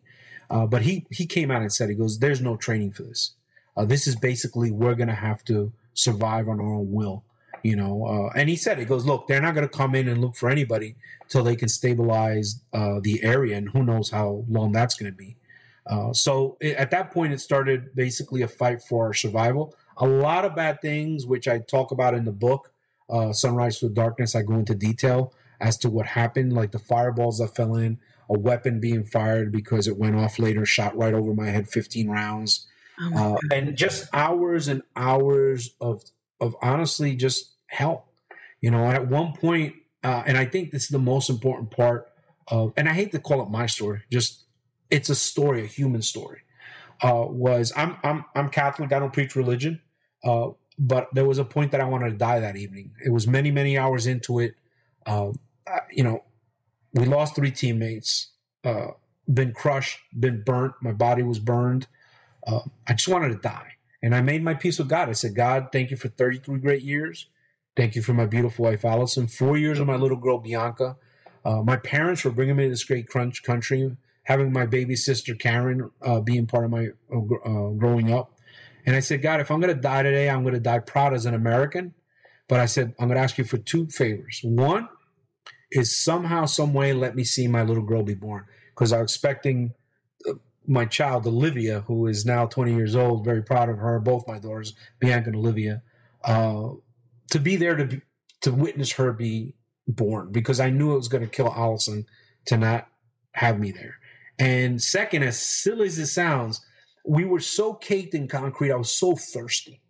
Uh, 0.50 0.66
but 0.66 0.84
he 0.84 1.06
he 1.10 1.26
came 1.26 1.50
out 1.50 1.62
and 1.62 1.74
said, 1.74 1.90
he 1.90 1.96
goes, 1.96 2.20
"There's 2.20 2.42
no 2.42 2.56
training 2.56 2.92
for 2.92 3.04
this. 3.04 3.34
Uh, 3.76 3.86
this 3.86 4.08
is 4.08 4.16
basically 4.16 4.72
we're 4.72 4.96
to 5.08 5.16
have 5.16 5.44
to 5.46 5.74
survive 5.94 6.48
on 6.48 6.60
our 6.60 6.74
own 6.74 6.92
will." 6.92 7.24
you 7.64 7.76
know 7.76 8.06
uh, 8.06 8.38
and 8.38 8.48
he 8.48 8.56
said 8.56 8.78
he 8.78 8.86
goes 8.86 9.06
look 9.08 9.28
they're 9.28 9.42
not 9.42 9.56
to 9.68 9.78
come 9.78 9.96
in 9.96 10.08
and 10.08 10.22
look 10.22 10.36
for 10.36 10.52
anybody 10.52 10.96
till 11.30 11.44
they 11.44 11.56
can 11.56 11.68
stabilize 11.68 12.62
the 13.02 13.20
area 13.24 13.58
and 13.58 13.70
who 13.70 13.82
knows 13.82 14.12
how 14.12 14.44
long 14.48 14.72
that's 14.72 14.96
to 15.12 15.18
be 15.18 15.36
so 16.12 16.58
it, 16.62 16.76
at 16.76 16.92
that 16.92 17.10
point 17.12 17.34
it 17.34 17.40
started 17.40 17.96
basically 17.96 18.44
a 18.44 18.48
fight 18.48 18.84
for 18.84 19.08
our 19.08 19.16
survival 19.16 19.74
a 19.98 20.06
lot 20.06 20.46
of 20.46 20.56
bad 20.56 20.80
things 20.80 21.26
which 21.26 21.48
i 21.48 21.58
talk 21.58 21.90
about 21.92 22.14
in 22.14 22.24
the 22.24 22.32
book 22.32 22.72
uh, 23.10 23.32
sunrise 23.32 23.80
to 23.80 23.90
darkness 23.90 24.36
i 24.36 24.42
go 24.42 24.56
into 24.56 24.76
detail 24.76 25.34
as 25.60 25.78
to 25.78 25.90
what 25.90 26.08
happened 26.08 26.54
like 26.54 26.72
the 26.72 26.80
fireballs 26.80 27.40
that 27.40 27.56
fell 27.56 27.76
in 27.76 28.00
a 28.30 28.38
weapon 28.38 28.80
being 28.80 29.04
fired 29.04 29.52
because 29.52 29.88
it 29.88 29.98
went 29.98 30.16
off 30.16 30.40
later 30.40 30.66
shot 30.66 30.96
right 30.98 31.14
over 31.14 31.34
my 31.34 31.48
head 31.48 31.70
15 31.70 32.10
rounds 32.10 32.68
oh 33.02 33.36
uh, 33.36 33.38
and 33.52 33.78
just 33.78 34.08
hours 34.14 34.68
and 34.68 34.82
hours 34.96 35.76
of 35.80 36.04
of 36.40 36.56
honestly 36.62 37.16
just 37.16 37.56
help. 37.68 38.08
You 38.62 38.72
know, 38.72 38.86
at 38.86 39.08
one 39.08 39.34
point, 39.34 39.76
uh, 40.04 40.24
and 40.26 40.38
I 40.38 40.46
think 40.46 40.72
this 40.72 40.84
is 40.84 40.90
the 40.90 41.00
most 41.00 41.30
important 41.30 41.72
part 41.72 42.10
of, 42.48 42.74
and 42.78 42.90
I 42.90 42.94
hate 42.94 43.12
to 43.12 43.20
call 43.20 43.42
it 43.42 43.50
my 43.50 43.66
story, 43.66 44.02
just 44.12 44.44
it's 44.90 45.10
a 45.10 45.16
story, 45.16 45.64
a 45.64 45.68
human 45.68 46.02
story. 46.02 46.42
Uh, 47.04 47.26
was 47.28 47.74
I'm 47.76 47.98
I'm 48.04 48.26
I'm 48.34 48.50
Catholic. 48.50 48.94
I 48.94 49.00
don't 49.00 49.12
preach 49.12 49.36
religion, 49.36 49.82
uh, 50.24 50.50
but 50.78 51.08
there 51.14 51.26
was 51.26 51.38
a 51.38 51.46
point 51.46 51.72
that 51.72 51.82
I 51.82 51.86
wanted 51.86 52.12
to 52.12 52.18
die 52.18 52.40
that 52.40 52.56
evening. 52.56 52.92
It 53.06 53.12
was 53.12 53.28
many 53.28 53.52
many 53.52 53.78
hours 53.78 54.08
into 54.08 54.40
it. 54.40 54.56
Um, 55.06 55.40
you 55.92 56.04
know, 56.04 56.24
we 56.94 57.06
lost 57.06 57.36
three 57.36 57.52
teammates. 57.52 58.32
Uh, 58.64 58.92
been 59.32 59.54
crushed, 59.54 60.00
been 60.18 60.44
burnt. 60.44 60.74
My 60.82 60.92
body 60.92 61.24
was 61.24 61.40
burned. 61.40 61.88
Uh, 62.46 62.62
I 62.88 62.94
just 62.94 63.08
wanted 63.08 63.30
to 63.30 63.36
die, 63.36 63.74
and 64.02 64.14
I 64.14 64.22
made 64.22 64.44
my 64.44 64.54
peace 64.54 64.78
with 64.78 64.90
God. 64.90 65.10
I 65.10 65.14
said, 65.14 65.36
God, 65.36 65.70
thank 65.72 65.92
you 65.92 65.98
for 65.98 66.10
33 66.10 66.60
great 66.60 66.84
years. 66.84 67.28
Thank 67.76 67.96
you 67.96 68.02
for 68.02 68.14
my 68.14 68.26
beautiful 68.26 68.66
wife, 68.66 68.86
Allison. 68.86 69.28
Four 69.28 69.58
years 69.58 69.80
of 69.80 69.88
my 69.88 69.96
little 69.96 70.18
girl, 70.18 70.38
Bianca. 70.38 70.96
Uh, 71.44 71.62
my 71.62 71.76
parents 71.76 72.24
were 72.24 72.32
bringing 72.32 72.56
me 72.56 72.64
to 72.64 72.70
this 72.70 72.84
great 72.84 73.08
crunch 73.08 73.44
country, 73.44 73.98
having 74.24 74.54
my 74.54 74.66
baby 74.66 74.96
sister, 74.96 75.36
Karen, 75.36 75.92
uh, 76.02 76.20
being 76.22 76.48
part 76.48 76.66
of 76.66 76.72
my 76.72 76.90
uh, 77.14 77.18
uh 77.18 77.70
growing 77.72 78.14
up. 78.14 78.32
And 78.86 78.96
I 78.96 79.00
said, 79.00 79.22
God, 79.22 79.40
if 79.40 79.50
I'm 79.50 79.60
going 79.60 79.74
to 79.74 79.82
die 79.82 80.04
today, 80.04 80.30
I'm 80.30 80.44
going 80.44 80.54
to 80.54 80.60
die 80.60 80.80
proud 80.80 81.14
as 81.14 81.26
an 81.26 81.34
American. 81.34 81.94
But 82.48 82.60
I 82.60 82.68
said, 82.68 82.94
I'm 83.00 83.08
going 83.08 83.18
to 83.18 83.24
ask 83.24 83.38
you 83.38 83.44
for 83.44 83.58
two 83.58 83.88
favors. 83.88 84.42
One 84.44 84.88
is 85.72 85.98
somehow, 85.98 86.46
some 86.46 86.74
way, 86.74 86.94
let 86.94 87.16
me 87.16 87.24
see 87.24 87.48
my 87.48 87.64
little 87.64 87.84
girl 87.84 88.04
be 88.04 88.14
born 88.14 88.46
because 88.70 88.94
I'm 88.94 89.02
expecting 89.02 89.74
uh, 90.30 90.34
my 90.68 90.86
child, 90.86 91.26
Olivia, 91.26 91.82
who 91.82 92.06
is 92.06 92.26
now 92.26 92.46
20 92.46 92.76
years 92.76 92.96
old, 92.96 93.26
very 93.26 93.42
proud 93.42 93.70
of 93.70 93.80
her, 93.80 94.00
both 94.00 94.28
my 94.28 94.38
daughters, 94.38 94.74
Bianca 95.00 95.30
and 95.30 95.38
Olivia. 95.38 95.82
Uh, 96.24 96.70
to 97.32 97.40
be 97.40 97.56
there 97.56 97.76
to 97.76 97.86
be, 97.86 98.02
to 98.42 98.52
witness 98.52 98.94
her 98.94 99.12
be 99.12 99.56
born 99.88 100.32
because 100.32 100.60
I 100.60 100.70
knew 100.70 100.94
it 100.94 100.98
was 100.98 101.08
going 101.08 101.24
to 101.24 101.30
kill 101.30 101.52
Allison 101.56 102.06
to 102.46 102.58
not 102.58 102.88
have 103.34 103.60
me 103.60 103.72
there. 103.72 103.96
And 104.38 104.82
second, 104.82 105.24
as 105.24 105.40
silly 105.40 105.88
as 105.88 105.98
it 105.98 106.08
sounds, 106.08 106.62
we 107.08 107.26
were 107.26 107.40
so 107.40 107.74
caked 107.74 108.14
in 108.14 108.28
concrete. 108.28 108.72
I 108.72 108.76
was 108.76 108.92
so 108.92 109.16
thirsty. 109.16 109.82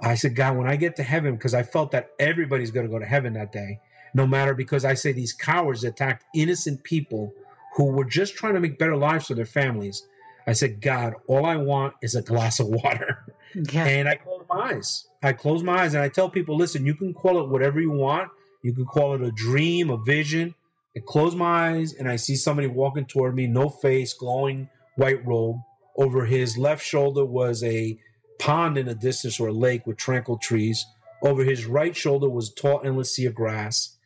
I 0.00 0.14
said, 0.14 0.34
God, 0.34 0.56
when 0.56 0.66
I 0.66 0.76
get 0.76 0.96
to 0.96 1.02
heaven, 1.02 1.34
because 1.34 1.54
I 1.54 1.62
felt 1.62 1.90
that 1.90 2.10
everybody's 2.18 2.70
going 2.70 2.86
to 2.86 2.92
go 2.92 2.98
to 2.98 3.06
heaven 3.06 3.34
that 3.34 3.52
day, 3.52 3.80
no 4.14 4.26
matter 4.26 4.54
because 4.54 4.84
I 4.84 4.94
say 4.94 5.12
these 5.12 5.32
cowards 5.32 5.84
attacked 5.84 6.24
innocent 6.34 6.84
people 6.84 7.34
who 7.76 7.86
were 7.86 8.04
just 8.04 8.34
trying 8.34 8.54
to 8.54 8.60
make 8.60 8.78
better 8.78 8.96
lives 8.96 9.26
for 9.26 9.34
their 9.34 9.44
families. 9.44 10.06
I 10.46 10.54
said, 10.54 10.80
God, 10.80 11.14
all 11.26 11.44
I 11.44 11.56
want 11.56 11.94
is 12.02 12.14
a 12.14 12.22
glass 12.22 12.60
of 12.60 12.68
water. 12.68 13.24
Yeah. 13.54 13.84
And 13.84 14.08
I 14.08 14.14
closed 14.16 14.46
my 14.48 14.72
eyes. 14.72 15.08
I 15.22 15.32
close 15.32 15.62
my 15.62 15.82
eyes 15.82 15.94
and 15.94 16.02
I 16.02 16.08
tell 16.08 16.30
people, 16.30 16.56
listen, 16.56 16.86
you 16.86 16.94
can 16.94 17.12
call 17.12 17.42
it 17.42 17.48
whatever 17.48 17.80
you 17.80 17.90
want. 17.90 18.30
You 18.62 18.72
can 18.72 18.84
call 18.84 19.14
it 19.14 19.22
a 19.22 19.30
dream, 19.30 19.90
a 19.90 19.96
vision. 19.96 20.54
I 20.96 21.00
close 21.04 21.34
my 21.34 21.70
eyes 21.70 21.92
and 21.92 22.08
I 22.08 22.16
see 22.16 22.36
somebody 22.36 22.68
walking 22.68 23.06
toward 23.06 23.34
me, 23.34 23.46
no 23.46 23.68
face, 23.68 24.12
glowing 24.12 24.68
white 24.96 25.24
robe. 25.26 25.56
Over 26.00 26.24
his 26.24 26.56
left 26.58 26.82
shoulder 26.84 27.26
was 27.26 27.62
a 27.62 27.98
pond 28.38 28.78
in 28.78 28.86
the 28.86 28.94
distance 28.94 29.38
or 29.38 29.48
a 29.48 29.52
lake 29.52 29.86
with 29.86 29.98
tranquil 29.98 30.38
trees. 30.38 30.86
Over 31.22 31.44
his 31.44 31.66
right 31.66 31.94
shoulder 31.94 32.28
was 32.28 32.52
tall, 32.54 32.80
endless 32.82 33.14
sea 33.14 33.26
of 33.26 33.34
grass. 33.34 33.98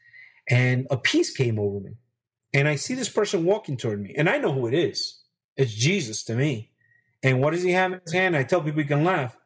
and 0.51 0.87
a 0.91 0.97
peace 0.97 1.33
came 1.35 1.59
over 1.59 1.81
me. 1.81 1.93
And 2.53 2.69
I 2.69 2.77
see 2.77 2.95
this 2.95 3.09
person 3.09 3.45
walking 3.45 3.77
toward 3.77 4.03
me, 4.03 4.15
and 4.17 4.29
I 4.29 4.39
know 4.39 4.53
who 4.53 4.67
it 4.67 4.75
is. 4.75 5.23
It's 5.57 5.73
Jesus 5.73 6.25
to 6.25 6.35
me. 6.35 6.73
And 7.23 7.41
what 7.41 7.53
does 7.53 7.63
he 7.63 7.71
have 7.73 7.93
in 7.93 8.01
his 8.05 8.13
hand? 8.13 8.37
I 8.37 8.43
tell 8.45 8.61
people 8.61 8.83
he 8.83 8.89
can 8.89 9.05
laugh. 9.05 9.37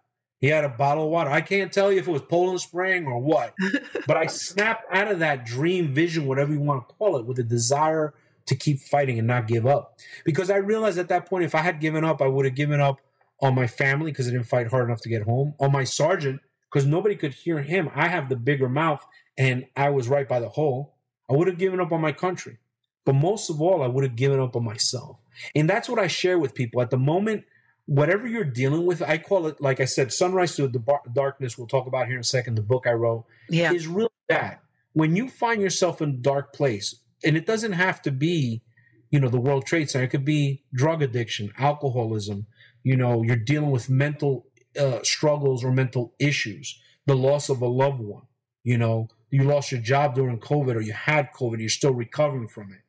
He 0.41 0.49
had 0.49 0.65
a 0.65 0.69
bottle 0.71 1.05
of 1.05 1.11
water. 1.11 1.31
I 1.31 1.41
can't 1.41 1.73
tell 1.73 1.93
you 1.93 1.99
if 1.99 2.09
it 2.09 2.13
was 2.13 2.23
Poland 2.23 2.61
Spring 2.61 3.07
or 3.07 3.21
what, 3.21 3.55
but 4.07 4.17
I 4.17 4.27
snapped 4.27 4.85
out 4.93 5.11
of 5.11 5.21
that 5.21 5.45
dream 5.47 5.89
vision, 5.89 6.27
whatever 6.27 6.53
you 6.53 6.61
want 6.61 6.89
to 6.89 6.95
call 6.95 7.19
it, 7.19 7.27
with 7.27 7.39
a 7.39 7.45
desire 7.45 8.15
to 8.49 8.57
keep 8.57 8.81
fighting 8.81 9.19
and 9.19 9.27
not 9.27 9.47
give 9.47 9.67
up. 9.67 9.99
Because 10.25 10.51
I 10.51 10.57
realized 10.57 10.99
at 10.99 11.09
that 11.09 11.27
point, 11.27 11.45
if 11.45 11.55
I 11.55 11.63
had 11.63 11.81
given 11.81 12.05
up, 12.05 12.21
I 12.21 12.27
would 12.27 12.45
have 12.45 12.55
given 12.55 12.81
up 12.81 13.01
on 13.41 13.55
my 13.55 13.67
family 13.67 14.11
because 14.11 14.27
I 14.29 14.33
didn't 14.33 14.47
fight 14.47 14.69
hard 14.69 14.89
enough 14.89 15.01
to 15.03 15.09
get 15.09 15.23
home, 15.23 15.55
on 15.61 15.71
my 15.73 15.85
sergeant 15.85 16.41
because 16.71 16.87
nobody 16.87 17.15
could 17.15 17.33
hear 17.35 17.63
him. 17.63 17.89
I 17.95 18.09
have 18.09 18.29
the 18.29 18.37
bigger 18.37 18.69
mouth 18.69 19.05
and 19.37 19.67
I 19.77 19.91
was 19.91 20.09
right 20.09 20.29
by 20.29 20.41
the 20.41 20.49
hole. 20.49 20.97
I 21.31 21.35
would 21.35 21.47
have 21.47 21.59
given 21.59 21.81
up 21.81 21.93
on 21.93 22.01
my 22.01 22.13
country. 22.13 22.59
But 23.05 23.15
most 23.15 23.49
of 23.49 23.63
all, 23.63 23.83
I 23.83 23.87
would 23.87 24.05
have 24.05 24.17
given 24.17 24.41
up 24.41 24.55
on 24.57 24.65
myself. 24.65 25.23
And 25.55 25.69
that's 25.71 25.89
what 25.89 25.99
I 25.99 26.09
share 26.09 26.39
with 26.39 26.55
people. 26.55 26.83
At 26.83 26.91
the 26.91 26.99
moment, 26.99 27.45
whatever 27.87 28.27
you're 28.27 28.45
dealing 28.45 28.85
with, 28.85 29.01
I 29.01 29.17
call 29.19 29.47
it, 29.47 29.61
like 29.63 29.81
I 29.81 29.87
said, 29.87 30.13
sunrise 30.13 30.57
to 30.57 30.69
the 30.69 30.79
bar- 30.79 31.01
darkness. 31.15 31.57
We'll 31.57 31.69
talk 31.69 31.87
about 31.87 32.07
here 32.07 32.17
in 32.17 32.21
a 32.21 32.25
second. 32.25 32.57
The 32.57 32.63
book 32.63 32.87
I 32.87 32.93
wrote 32.93 33.25
Yeah. 33.49 33.73
is 33.73 33.87
really 33.87 34.11
that. 34.29 34.61
When 34.93 35.17
you 35.17 35.29
find 35.31 35.63
yourself 35.63 36.03
in 36.03 36.09
a 36.11 36.13
dark 36.13 36.53
place, 36.53 36.97
and 37.25 37.37
it 37.37 37.47
doesn't 37.47 37.73
have 37.73 38.03
to 38.03 38.11
be, 38.11 38.63
you 39.11 39.21
know, 39.21 39.29
the 39.29 39.41
World 39.41 39.67
Trade 39.67 39.91
Center. 39.91 40.05
It 40.05 40.09
could 40.09 40.25
be 40.25 40.65
drug 40.73 41.03
addiction, 41.03 41.53
alcoholism. 41.59 42.47
You 42.83 42.97
know, 42.97 43.23
you're 43.23 43.37
dealing 43.37 43.71
with 43.71 43.91
mental 43.91 44.47
uh, 44.79 45.01
struggles 45.03 45.65
or 45.65 45.73
mental 45.73 46.15
issues, 46.19 46.81
the 47.07 47.17
loss 47.17 47.49
of 47.49 47.61
a 47.61 47.67
loved 47.67 48.01
one. 48.01 48.23
You 48.63 48.79
know, 48.79 49.09
you 49.31 49.45
lost 49.45 49.73
your 49.73 49.81
job 49.81 50.15
during 50.15 50.39
COVID 50.39 50.75
or 50.75 50.81
you 50.81 50.93
had 50.93 51.33
COVID, 51.33 51.61
you're 51.61 51.69
still 51.69 51.95
recovering 51.95 52.49
from 52.49 52.73
it. 52.73 52.81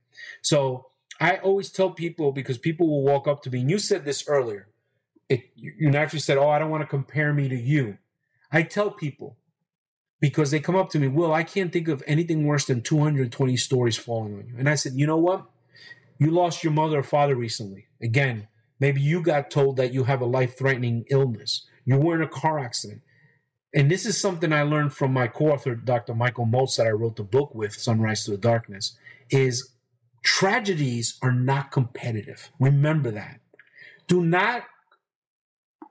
So 0.41 0.87
I 1.19 1.37
always 1.37 1.71
tell 1.71 1.91
people 1.91 2.31
because 2.31 2.57
people 2.57 2.87
will 2.87 3.03
walk 3.03 3.27
up 3.27 3.43
to 3.43 3.49
me, 3.49 3.61
and 3.61 3.69
you 3.69 3.77
said 3.77 4.05
this 4.05 4.27
earlier. 4.27 4.67
It, 5.27 5.51
you 5.55 5.73
you 5.77 5.91
naturally 5.91 6.21
said, 6.21 6.37
"Oh, 6.37 6.49
I 6.49 6.59
don't 6.59 6.71
want 6.71 6.81
to 6.81 6.87
compare 6.87 7.33
me 7.33 7.49
to 7.49 7.55
you." 7.55 7.97
I 8.51 8.63
tell 8.63 8.89
people 8.89 9.37
because 10.19 10.51
they 10.51 10.59
come 10.59 10.75
up 10.75 10.89
to 10.89 10.99
me, 10.99 11.07
Will, 11.07 11.33
I 11.33 11.43
can't 11.43 11.71
think 11.71 11.87
of 11.87 12.03
anything 12.05 12.45
worse 12.45 12.65
than 12.65 12.81
220 12.81 13.55
stories 13.57 13.97
falling 13.97 14.33
on 14.33 14.47
you. 14.47 14.55
And 14.57 14.69
I 14.69 14.75
said, 14.75 14.93
you 14.95 15.07
know 15.07 15.17
what? 15.17 15.45
You 16.17 16.31
lost 16.31 16.63
your 16.63 16.73
mother 16.73 16.99
or 16.99 17.03
father 17.03 17.35
recently. 17.35 17.87
Again, 18.01 18.47
maybe 18.79 19.01
you 19.01 19.21
got 19.21 19.49
told 19.49 19.77
that 19.77 19.93
you 19.93 20.03
have 20.03 20.21
a 20.21 20.25
life 20.25 20.57
threatening 20.57 21.05
illness. 21.09 21.65
You 21.85 21.97
were 21.97 22.15
in 22.15 22.21
a 22.21 22.27
car 22.27 22.59
accident. 22.59 23.01
And 23.73 23.89
this 23.89 24.05
is 24.05 24.19
something 24.19 24.51
I 24.51 24.63
learned 24.63 24.93
from 24.93 25.13
my 25.13 25.27
co-author, 25.27 25.75
Dr. 25.75 26.15
Michael 26.15 26.45
Moats, 26.45 26.77
that 26.77 26.87
I 26.87 26.91
wrote 26.91 27.15
the 27.15 27.23
book 27.23 27.53
with, 27.53 27.73
Sunrise 27.73 28.25
to 28.25 28.31
the 28.31 28.37
Darkness, 28.37 28.97
is 29.29 29.71
tragedies 30.23 31.17
are 31.21 31.31
not 31.31 31.71
competitive. 31.71 32.51
Remember 32.59 33.11
that. 33.11 33.39
Do 34.07 34.21
not 34.21 34.63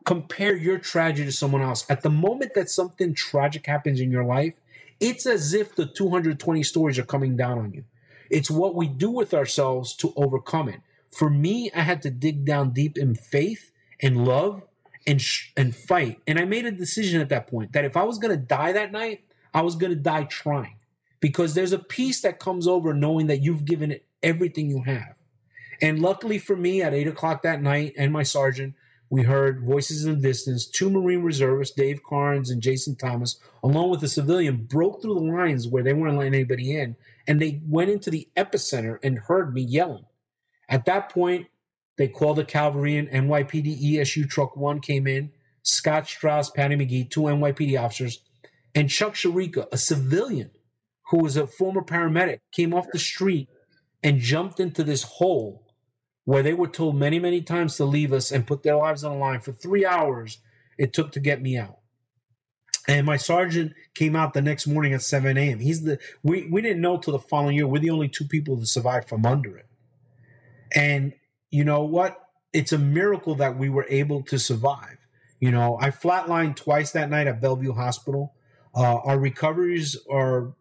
compare 0.08 0.56
your 0.56 0.78
tragedy 0.78 1.26
to 1.26 1.32
someone 1.32 1.60
else. 1.60 1.84
At 1.90 2.00
the 2.00 2.08
moment 2.08 2.54
that 2.54 2.70
something 2.70 3.12
tragic 3.12 3.66
happens 3.66 4.00
in 4.00 4.10
your 4.10 4.24
life, 4.24 4.54
it's 5.00 5.26
as 5.26 5.52
if 5.52 5.74
the 5.74 5.84
220 5.84 6.62
stories 6.62 6.98
are 6.98 7.04
coming 7.04 7.36
down 7.36 7.58
on 7.58 7.74
you. 7.74 7.84
It's 8.30 8.50
what 8.50 8.74
we 8.74 8.88
do 8.88 9.10
with 9.10 9.34
ourselves 9.34 9.94
to 9.96 10.14
overcome 10.16 10.70
it. 10.70 10.80
For 11.10 11.28
me, 11.28 11.70
I 11.74 11.82
had 11.82 12.00
to 12.02 12.10
dig 12.10 12.46
down 12.46 12.70
deep 12.70 12.96
in 12.96 13.16
faith 13.16 13.70
and 14.00 14.24
love 14.24 14.62
and 15.06 15.20
sh- 15.20 15.52
and 15.58 15.76
fight. 15.76 16.20
And 16.26 16.38
I 16.38 16.46
made 16.46 16.64
a 16.64 16.70
decision 16.70 17.20
at 17.20 17.28
that 17.28 17.46
point 17.46 17.74
that 17.74 17.84
if 17.84 17.94
I 17.94 18.04
was 18.04 18.18
going 18.18 18.34
to 18.34 18.42
die 18.42 18.72
that 18.72 18.90
night, 18.90 19.24
I 19.52 19.60
was 19.60 19.76
going 19.76 19.92
to 19.92 20.00
die 20.00 20.24
trying. 20.24 20.76
Because 21.20 21.52
there's 21.52 21.72
a 21.72 21.78
peace 21.78 22.22
that 22.22 22.40
comes 22.40 22.66
over 22.66 22.94
knowing 22.94 23.26
that 23.26 23.42
you've 23.42 23.66
given 23.66 23.92
it 23.92 24.06
everything 24.22 24.70
you 24.70 24.84
have. 24.84 25.18
And 25.82 26.00
luckily 26.00 26.38
for 26.38 26.56
me, 26.56 26.80
at 26.80 26.94
eight 26.94 27.08
o'clock 27.08 27.42
that 27.42 27.60
night, 27.60 27.92
and 27.98 28.10
my 28.10 28.22
sergeant, 28.22 28.74
we 29.10 29.22
heard 29.22 29.64
voices 29.64 30.04
in 30.04 30.16
the 30.16 30.28
distance. 30.28 30.66
Two 30.66 30.90
Marine 30.90 31.22
reservists, 31.22 31.74
Dave 31.74 32.02
Karnes 32.02 32.50
and 32.50 32.62
Jason 32.62 32.94
Thomas, 32.94 33.38
along 33.62 33.90
with 33.90 34.02
a 34.02 34.08
civilian, 34.08 34.64
broke 34.64 35.00
through 35.00 35.14
the 35.14 35.20
lines 35.20 35.66
where 35.66 35.82
they 35.82 35.94
weren't 35.94 36.18
letting 36.18 36.34
anybody 36.34 36.76
in, 36.76 36.96
and 37.26 37.40
they 37.40 37.62
went 37.66 37.90
into 37.90 38.10
the 38.10 38.28
epicenter 38.36 38.98
and 39.02 39.18
heard 39.20 39.54
me 39.54 39.62
yelling. 39.62 40.04
At 40.68 40.84
that 40.84 41.10
point, 41.10 41.46
they 41.96 42.08
called 42.08 42.36
the 42.36 42.44
cavalry 42.44 42.96
in. 42.96 43.06
NYPD 43.06 43.82
ESU 43.82 44.28
Truck 44.28 44.56
1 44.56 44.80
came 44.80 45.06
in. 45.06 45.32
Scott 45.62 46.06
Strauss, 46.06 46.50
Paddy 46.50 46.76
McGee, 46.76 47.10
two 47.10 47.22
NYPD 47.22 47.78
officers, 47.78 48.22
and 48.74 48.88
Chuck 48.88 49.14
Sereika, 49.14 49.66
a 49.72 49.76
civilian 49.76 50.50
who 51.10 51.18
was 51.18 51.36
a 51.36 51.46
former 51.46 51.82
paramedic, 51.82 52.38
came 52.52 52.72
off 52.72 52.86
the 52.92 52.98
street 52.98 53.48
and 54.02 54.20
jumped 54.20 54.60
into 54.60 54.84
this 54.84 55.02
hole 55.02 55.67
where 56.28 56.42
they 56.42 56.52
were 56.52 56.68
told 56.68 56.94
many, 56.94 57.18
many 57.18 57.40
times 57.40 57.74
to 57.74 57.86
leave 57.86 58.12
us 58.12 58.30
and 58.30 58.46
put 58.46 58.62
their 58.62 58.76
lives 58.76 59.02
on 59.02 59.12
the 59.12 59.18
line 59.18 59.40
for 59.40 59.50
three 59.50 59.86
hours 59.86 60.42
it 60.76 60.92
took 60.92 61.10
to 61.12 61.20
get 61.20 61.40
me 61.40 61.56
out. 61.56 61.78
And 62.86 63.06
my 63.06 63.16
sergeant 63.16 63.72
came 63.94 64.14
out 64.14 64.34
the 64.34 64.42
next 64.42 64.66
morning 64.66 64.92
at 64.92 65.00
7 65.00 65.38
a.m. 65.38 65.58
He's 65.58 65.84
the 65.84 65.98
we 66.22 66.46
we 66.50 66.60
didn't 66.60 66.82
know 66.82 66.98
till 66.98 67.14
the 67.14 67.18
following 67.18 67.56
year. 67.56 67.66
We're 67.66 67.78
the 67.78 67.88
only 67.88 68.10
two 68.10 68.26
people 68.26 68.58
to 68.58 68.66
survive 68.66 69.08
from 69.08 69.24
under 69.24 69.56
it. 69.56 69.68
And 70.74 71.14
you 71.50 71.64
know 71.64 71.82
what? 71.82 72.22
It's 72.52 72.74
a 72.74 72.78
miracle 72.78 73.34
that 73.36 73.56
we 73.56 73.70
were 73.70 73.86
able 73.88 74.22
to 74.24 74.38
survive. 74.38 74.98
You 75.40 75.50
know, 75.50 75.78
I 75.80 75.88
flatlined 75.88 76.56
twice 76.56 76.92
that 76.92 77.08
night 77.08 77.26
at 77.26 77.40
Bellevue 77.40 77.72
Hospital. 77.72 78.34
Uh, 78.74 78.96
our 78.96 79.18
recoveries 79.18 79.96
are 80.10 80.52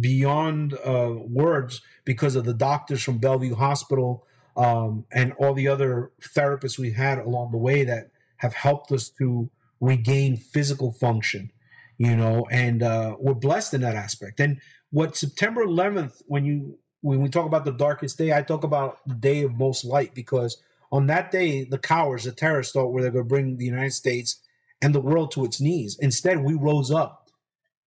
beyond 0.00 0.74
uh, 0.84 1.14
words 1.16 1.80
because 2.04 2.34
of 2.34 2.44
the 2.44 2.54
doctors 2.54 3.04
from 3.04 3.18
Bellevue 3.18 3.54
Hospital 3.54 4.26
um, 4.56 5.04
and 5.12 5.32
all 5.38 5.54
the 5.54 5.68
other 5.68 6.12
therapists 6.20 6.78
we 6.78 6.92
had 6.92 7.18
along 7.18 7.52
the 7.52 7.58
way 7.58 7.84
that 7.84 8.10
have 8.36 8.54
helped 8.54 8.92
us 8.92 9.08
to 9.08 9.50
regain 9.80 10.36
physical 10.36 10.92
function, 10.92 11.50
you 11.98 12.14
know, 12.16 12.46
and 12.50 12.82
uh, 12.82 13.16
we're 13.18 13.34
blessed 13.34 13.74
in 13.74 13.80
that 13.80 13.96
aspect. 13.96 14.40
And 14.40 14.60
what 14.90 15.16
September 15.16 15.64
11th, 15.64 16.22
when 16.26 16.44
you 16.44 16.78
when 17.00 17.20
we 17.20 17.28
talk 17.28 17.46
about 17.46 17.64
the 17.64 17.72
darkest 17.72 18.16
day, 18.16 18.32
I 18.32 18.42
talk 18.42 18.62
about 18.62 18.98
the 19.06 19.14
day 19.14 19.42
of 19.42 19.58
most 19.58 19.84
light 19.84 20.14
because 20.14 20.62
on 20.92 21.08
that 21.08 21.32
day, 21.32 21.64
the 21.64 21.78
cowards, 21.78 22.24
the 22.24 22.32
terrorists 22.32 22.72
thought 22.72 22.92
were 22.92 23.02
they 23.02 23.10
going 23.10 23.24
to 23.24 23.28
bring 23.28 23.56
the 23.56 23.64
United 23.64 23.92
States 23.92 24.40
and 24.80 24.94
the 24.94 25.00
world 25.00 25.32
to 25.32 25.44
its 25.44 25.60
knees. 25.60 25.98
Instead, 26.00 26.44
we 26.44 26.54
rose 26.54 26.90
up. 26.90 27.30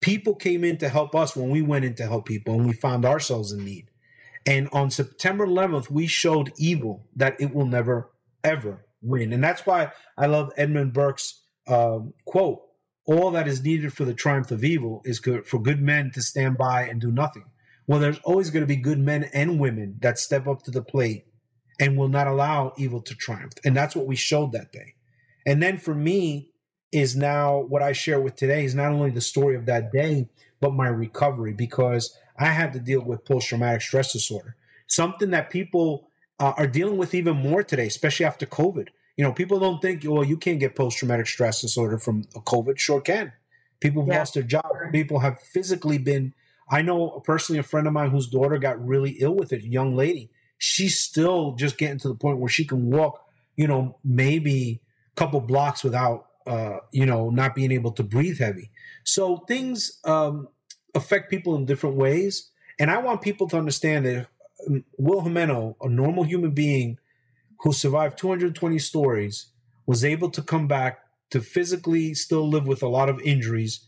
People 0.02 0.36
came 0.36 0.64
in 0.64 0.78
to 0.78 0.90
help 0.90 1.14
us 1.14 1.36
when 1.36 1.50
we 1.50 1.62
went 1.62 1.86
in 1.86 1.96
to 1.96 2.08
help 2.08 2.26
people, 2.26 2.56
and 2.56 2.66
we 2.66 2.74
found 2.74 3.06
ourselves 3.06 3.52
in 3.52 3.64
need. 3.64 3.90
And 4.46 4.68
on 4.72 4.90
September 4.90 5.48
11th, 5.48 5.90
we 5.90 6.08
showed 6.08 6.52
evil 6.58 7.08
that 7.16 7.40
it 7.40 7.54
will 7.54 7.66
never, 7.66 8.12
ever 8.44 8.86
win. 9.02 9.32
And 9.32 9.44
that's 9.44 9.66
why 9.66 9.92
I 10.18 10.26
love 10.26 10.52
Edmund 10.58 10.94
Burke's 10.94 11.42
um, 11.68 12.14
quote 12.26 12.62
All 13.06 13.32
that 13.32 13.48
is 13.48 13.64
needed 13.64 13.94
for 13.94 14.06
the 14.06 14.14
triumph 14.14 14.52
of 14.52 14.64
evil 14.64 15.02
is 15.06 15.20
for 15.46 15.60
good 15.60 15.82
men 15.82 16.12
to 16.12 16.22
stand 16.22 16.58
by 16.58 16.84
and 16.84 17.00
do 17.00 17.12
nothing. 17.12 17.46
Well, 17.88 18.00
there's 18.00 18.20
always 18.20 18.50
going 18.50 18.64
to 18.64 18.68
be 18.68 18.78
good 18.78 19.00
men 19.00 19.26
and 19.34 19.60
women 19.60 19.98
that 20.02 20.20
step 20.20 20.48
up 20.48 20.64
to 20.64 20.72
the 20.72 20.82
plate 20.84 21.26
and 21.80 21.98
will 21.98 22.08
not 22.08 22.28
allow 22.28 22.74
evil 22.78 23.02
to 23.02 23.16
triumph. 23.16 23.54
And 23.66 23.76
that's 23.76 23.96
what 23.96 24.08
we 24.08 24.16
showed 24.16 24.52
that 24.54 24.72
day. 24.72 24.96
And 25.46 25.62
then 25.62 25.78
for 25.78 25.94
me, 25.94 26.54
is 26.94 27.16
now 27.16 27.60
what 27.60 27.82
I 27.82 27.92
share 27.92 28.22
with 28.22 28.36
today 28.36 28.64
is 28.64 28.76
not 28.76 28.92
only 28.92 29.10
the 29.10 29.20
story 29.20 29.56
of 29.56 29.66
that 29.66 29.92
day, 29.92 30.30
but 30.62 30.74
my 30.74 30.88
recovery 30.88 31.52
because 31.52 32.16
I 32.38 32.48
had 32.48 32.74
to 32.74 32.80
deal 32.80 33.02
with 33.02 33.26
post 33.26 33.48
traumatic 33.48 33.82
stress 33.82 34.14
disorder, 34.14 34.56
something 34.88 35.30
that 35.32 35.50
people 35.50 36.10
uh, 36.40 36.54
are 36.58 36.68
dealing 36.68 36.98
with 36.98 37.14
even 37.14 37.38
more 37.38 37.64
today, 37.64 37.88
especially 37.88 38.26
after 38.26 38.46
COVID. 38.46 38.88
You 39.18 39.24
know, 39.24 39.32
people 39.32 39.60
don't 39.60 39.82
think, 39.82 40.04
well, 40.06 40.24
you 40.24 40.38
can't 40.38 40.60
get 40.60 40.76
post 40.76 40.98
traumatic 40.98 41.28
stress 41.28 41.62
disorder 41.62 42.00
from 42.00 42.24
COVID. 42.24 42.80
Sure 42.80 43.00
can. 43.02 43.34
People 43.80 44.02
have 44.04 44.10
Yeah. 44.10 44.18
lost 44.20 44.34
their 44.34 44.44
job. 44.44 44.66
People 44.92 45.20
have 45.20 45.40
physically 45.40 45.98
been. 46.00 46.34
I 46.70 46.82
know 46.82 47.22
personally 47.24 47.60
a 47.60 47.64
friend 47.64 47.86
of 47.86 47.94
mine 47.94 48.10
whose 48.10 48.28
daughter 48.28 48.58
got 48.58 48.84
really 48.84 49.12
ill 49.20 49.36
with 49.36 49.54
it, 49.54 49.64
a 49.64 49.68
young 49.68 49.96
lady. 49.96 50.32
She's 50.58 51.00
still 51.00 51.52
just 51.54 51.78
getting 51.78 52.00
to 52.00 52.08
the 52.08 52.16
point 52.16 52.40
where 52.40 52.50
she 52.50 52.66
can 52.66 52.90
walk, 52.90 53.24
you 53.56 53.68
know, 53.68 53.98
maybe 54.04 54.82
a 55.12 55.16
couple 55.16 55.40
blocks 55.42 55.84
without, 55.84 56.28
uh, 56.48 56.78
you 56.92 57.06
know, 57.06 57.30
not 57.30 57.54
being 57.54 57.72
able 57.72 57.92
to 57.92 58.04
breathe 58.04 58.40
heavy. 58.40 58.72
So 59.04 59.38
things 59.48 60.00
um, 60.06 60.48
affect 60.96 61.30
people 61.30 61.56
in 61.56 61.66
different 61.66 61.96
ways. 61.96 62.50
And 62.80 62.90
I 62.90 62.98
want 62.98 63.22
people 63.22 63.48
to 63.50 63.58
understand 63.58 64.06
that 64.06 64.28
um, 64.68 64.84
Will 64.98 65.22
Jimeno, 65.22 65.76
a 65.82 65.90
normal 65.90 66.24
human 66.24 66.52
being 66.52 66.98
who 67.60 67.74
survived 67.74 68.18
220 68.18 68.80
stories, 68.80 69.48
was 69.86 70.04
able 70.04 70.30
to 70.32 70.42
come 70.42 70.68
back 70.68 71.00
to 71.30 71.42
physically 71.42 72.14
still 72.14 72.48
live 72.48 72.68
with 72.68 72.84
a 72.84 72.88
lot 72.88 73.10
of 73.10 73.20
injuries 73.22 73.86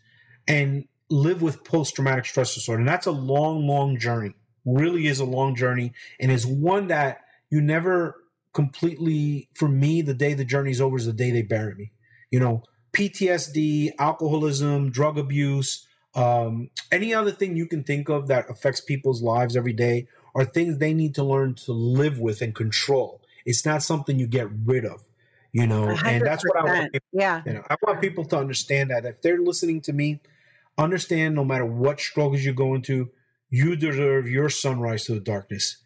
and 0.48 0.86
live 1.10 1.42
with 1.42 1.64
post 1.64 1.96
traumatic 1.96 2.26
stress 2.26 2.56
disorder. 2.56 2.80
And 2.80 2.88
that's 2.90 3.06
a 3.06 3.12
long, 3.12 3.68
long 3.68 3.98
journey. 4.00 4.34
Really 4.66 5.08
is 5.08 5.20
a 5.20 5.26
long 5.26 5.56
journey 5.56 5.94
and 6.20 6.32
is 6.32 6.46
one 6.46 6.88
that 6.88 7.20
you 7.52 7.62
never 7.62 8.16
completely, 8.54 9.50
for 9.54 9.68
me, 9.68 10.02
the 10.02 10.14
day 10.14 10.34
the 10.34 10.46
journey's 10.46 10.82
over 10.82 10.98
is 10.98 11.06
the 11.06 11.14
day 11.14 11.30
they 11.30 11.44
bury 11.44 11.76
me. 11.76 11.92
You 12.32 12.40
know, 12.40 12.64
PTSD, 12.94 13.92
alcoholism, 14.00 14.90
drug 14.90 15.18
abuse, 15.18 15.86
um, 16.16 16.70
any 16.92 17.14
other 17.14 17.32
thing 17.32 17.56
you 17.56 17.68
can 17.68 17.84
think 17.84 18.10
of 18.10 18.28
that 18.28 18.50
affects 18.50 18.82
people's 18.82 19.22
lives 19.22 19.56
every 19.56 19.74
day 19.74 20.08
are 20.34 20.46
things 20.46 20.78
they 20.78 20.94
need 20.94 21.16
to 21.16 21.24
learn 21.24 21.56
to 21.56 21.72
live 21.72 22.20
with 22.20 22.42
and 22.42 22.54
control. 22.54 23.22
It's 23.46 23.66
not 23.66 23.84
something 23.84 24.20
you 24.20 24.28
get 24.28 24.48
rid 24.66 24.86
of, 24.86 25.04
you 25.52 25.68
know. 25.68 25.88
100%. 25.88 26.04
And 26.06 26.26
that's 26.26 26.44
what 26.44 26.58
I 26.58 26.64
want. 26.64 26.94
People, 26.94 27.08
yeah, 27.14 27.42
you 27.46 27.54
know, 27.54 27.64
I 27.70 27.76
want 27.82 28.02
people 28.02 28.26
to 28.26 28.38
understand 28.38 28.92
that 28.92 29.06
if 29.06 29.22
they're 29.22 29.40
listening 29.40 29.82
to 29.82 29.94
me, 29.94 30.20
understand 30.78 31.36
no 31.36 31.46
matter 31.46 31.66
what 31.66 32.00
struggles 32.00 32.44
you 32.44 32.54
go 32.54 32.74
into, 32.74 33.12
you 33.50 33.76
deserve 33.76 34.28
your 34.28 34.50
sunrise 34.50 35.06
to 35.06 35.14
the 35.14 35.20
darkness. 35.20 35.78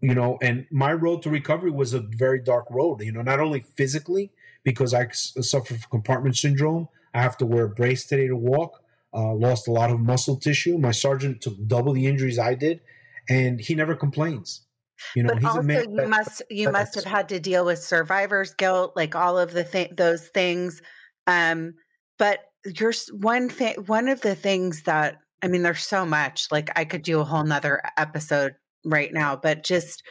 You 0.00 0.14
know, 0.14 0.38
and 0.40 0.66
my 0.70 0.92
road 0.92 1.22
to 1.22 1.30
recovery 1.30 1.70
was 1.70 1.92
a 1.92 2.00
very 2.00 2.40
dark 2.40 2.66
road. 2.70 3.02
You 3.02 3.12
know, 3.12 3.22
not 3.22 3.40
only 3.40 3.60
physically 3.60 4.30
because 4.66 4.92
I 4.92 5.06
suffer 5.12 5.74
from 5.74 5.90
compartment 5.90 6.36
syndrome. 6.36 6.88
I 7.14 7.22
have 7.22 7.36
to 7.36 7.46
wear 7.46 7.66
a 7.66 7.68
brace 7.68 8.04
today 8.04 8.26
to 8.26 8.34
walk. 8.34 8.82
Uh, 9.14 9.34
lost 9.34 9.66
a 9.66 9.72
lot 9.72 9.90
of 9.90 10.00
muscle 10.00 10.36
tissue. 10.36 10.76
My 10.76 10.90
sergeant 10.90 11.40
took 11.40 11.54
double 11.66 11.94
the 11.94 12.06
injuries 12.06 12.38
I 12.38 12.54
did, 12.54 12.80
and 13.28 13.60
he 13.60 13.74
never 13.74 13.94
complains. 13.94 14.66
You 15.14 15.22
know, 15.22 15.34
but 15.34 15.44
also 15.44 15.60
you 15.62 15.96
that, 15.96 16.08
must 16.08 16.42
you 16.50 16.70
must 16.70 16.94
have 16.94 17.04
had 17.04 17.28
to 17.30 17.40
deal 17.40 17.64
with 17.64 17.78
survivor's 17.78 18.54
guilt, 18.54 18.94
like 18.96 19.14
all 19.14 19.38
of 19.38 19.52
the 19.52 19.64
th- 19.64 19.92
those 19.96 20.28
things. 20.28 20.80
Um, 21.26 21.74
but 22.18 22.40
you're 22.64 22.94
one 23.12 23.48
thing. 23.48 23.74
One 23.86 24.08
of 24.08 24.20
the 24.22 24.34
things 24.34 24.82
that 24.84 25.18
I 25.42 25.48
mean, 25.48 25.62
there's 25.62 25.82
so 25.82 26.06
much. 26.06 26.48
Like 26.50 26.70
I 26.76 26.84
could 26.84 27.02
do 27.02 27.20
a 27.20 27.24
whole 27.24 27.44
nother 27.44 27.82
episode 27.96 28.54
right 28.84 29.12
now, 29.12 29.36
but 29.36 29.64
just 29.64 30.02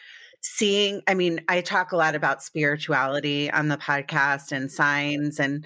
seeing. 0.41 1.01
I 1.07 1.15
mean, 1.15 1.41
I 1.47 1.61
talk 1.61 1.91
a 1.91 1.97
lot 1.97 2.15
about 2.15 2.43
spirituality 2.43 3.51
on 3.51 3.67
the 3.67 3.77
podcast 3.77 4.51
and 4.51 4.71
signs 4.71 5.39
and 5.39 5.65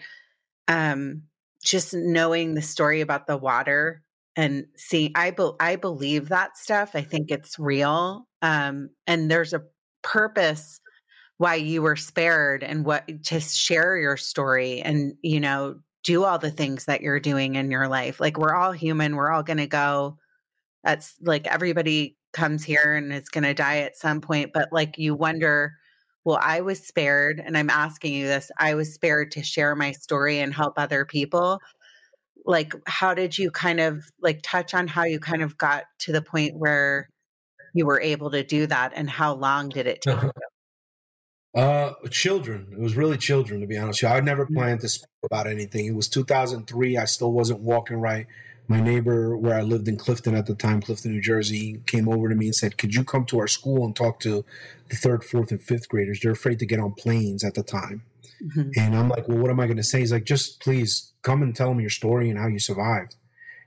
um 0.68 1.24
just 1.64 1.93
knowing 1.93 2.53
the 2.53 2.62
story 2.62 3.01
about 3.01 3.28
the 3.28 3.38
water 3.38 4.03
and 4.36 4.66
seeing 4.76 5.12
I 5.16 5.32
be, 5.32 5.51
I 5.60 5.76
believe 5.76 6.30
that 6.30 6.57
stuff. 6.57 6.91
I 6.95 7.01
think 7.01 7.32
it's 7.32 7.60
real. 7.60 8.28
Um, 8.41 8.89
and 9.05 9.30
there's 9.30 9.53
a 9.53 9.64
purpose 10.01 10.80
why 11.38 11.55
you 11.55 11.82
were 11.82 11.95
spared 11.95 12.64
and 12.64 12.86
what 12.86 13.07
to 13.26 13.39
share 13.39 13.97
your 13.97 14.18
story 14.18 14.82
and 14.82 15.14
you 15.22 15.39
know 15.39 15.76
do 16.03 16.24
all 16.24 16.38
the 16.38 16.51
things 16.51 16.86
that 16.86 17.01
you're 17.01 17.20
doing 17.20 17.55
in 17.55 17.72
your 17.72 17.88
life. 17.88 18.20
Like 18.20 18.38
we're 18.38 18.55
all 18.55 18.72
human, 18.72 19.16
we're 19.16 19.32
all 19.32 19.43
going 19.43 19.57
to 19.57 19.68
go 19.68 20.18
that's 20.84 21.16
like 21.22 21.47
everybody 21.47 22.18
comes 22.34 22.64
here 22.64 22.95
and 22.95 23.12
is 23.12 23.30
going 23.30 23.43
to 23.43 23.53
die 23.53 23.80
at 23.80 23.97
some 23.97 24.22
point, 24.22 24.51
but 24.53 24.70
like 24.72 24.97
you 24.97 25.16
wonder 25.16 25.74
well, 26.26 26.40
I 26.42 26.62
was 26.62 26.86
spared, 26.86 27.42
and 27.44 27.58
I'm 27.58 27.70
asking 27.70 28.14
you 28.14 28.28
this 28.28 28.52
I 28.58 28.76
was 28.76 28.94
spared 28.94 29.32
to 29.32 29.44
share 29.44 29.76
my 29.76 29.94
story 29.94 30.40
and 30.40 30.54
help 30.54 30.74
other 30.78 31.06
people. 31.06 31.60
Like 32.46 32.74
how 32.86 33.14
did 33.14 33.38
you 33.38 33.52
kind 33.52 33.80
of 33.80 34.04
like 34.22 34.42
touch 34.44 34.74
on 34.74 34.88
how 34.88 35.04
you 35.04 35.20
kind 35.20 35.42
of 35.42 35.58
got 35.58 35.86
to 36.00 36.12
the 36.12 36.22
point 36.22 36.58
where 36.58 37.10
you 37.74 37.86
were 37.86 38.02
able 38.02 38.32
to 38.32 38.44
do 38.44 38.66
that 38.68 38.94
and 38.96 39.10
how 39.10 39.34
long 39.36 39.70
did 39.70 39.88
it 39.88 40.02
take 40.02 40.18
uh 41.56 41.94
children 42.12 42.68
it 42.72 42.80
was 42.80 42.96
really 42.96 43.18
children 43.18 43.60
to 43.60 43.68
be 43.68 43.78
honest 43.78 44.04
i 44.04 44.20
never 44.20 44.46
mm. 44.46 44.54
planned 44.54 44.80
to 44.80 44.88
speak 44.88 45.10
about 45.24 45.48
anything. 45.48 45.88
It 45.88 45.96
was 45.96 46.08
2003 46.08 46.98
i 46.98 47.06
still 47.06 47.32
wasn't 47.32 47.60
walking 47.62 47.98
right 47.98 48.28
my 48.70 48.80
neighbor 48.80 49.36
where 49.36 49.58
i 49.58 49.62
lived 49.62 49.88
in 49.88 49.98
clifton 49.98 50.36
at 50.36 50.46
the 50.46 50.56
time 50.56 50.82
clifton 50.82 51.12
new 51.12 51.22
jersey 51.22 51.82
came 51.86 52.08
over 52.08 52.30
to 52.30 52.36
me 52.36 52.46
and 52.46 52.56
said 52.56 52.78
could 52.78 52.96
you 52.96 53.04
come 53.04 53.26
to 53.26 53.40
our 53.40 53.48
school 53.48 53.86
and 53.86 53.96
talk 53.96 54.20
to 54.20 54.46
the 54.90 54.96
third 54.96 55.24
fourth 55.24 55.52
and 55.52 55.62
fifth 55.62 55.90
graders 55.90 56.22
they're 56.22 56.32
afraid 56.32 56.60
to 56.60 56.66
get 56.66 56.80
on 56.80 56.94
planes 56.94 57.44
at 57.44 57.56
the 57.56 57.64
time 57.64 58.04
Mm-hmm. 58.44 58.70
And 58.78 58.96
I'm 58.96 59.10
like, 59.10 59.28
well, 59.28 59.38
what 59.38 59.52
am 59.52 59.60
I 59.60 59.66
going 59.66 59.78
to 59.78 59.84
say? 59.84 60.00
He's 60.00 60.12
like, 60.12 60.26
just 60.26 60.60
please 60.60 61.14
come 61.22 61.42
and 61.42 61.56
tell 61.56 61.70
them 61.70 61.82
your 61.82 61.90
story 61.90 62.30
and 62.30 62.40
how 62.40 62.48
you 62.48 62.60
survived. 62.60 63.16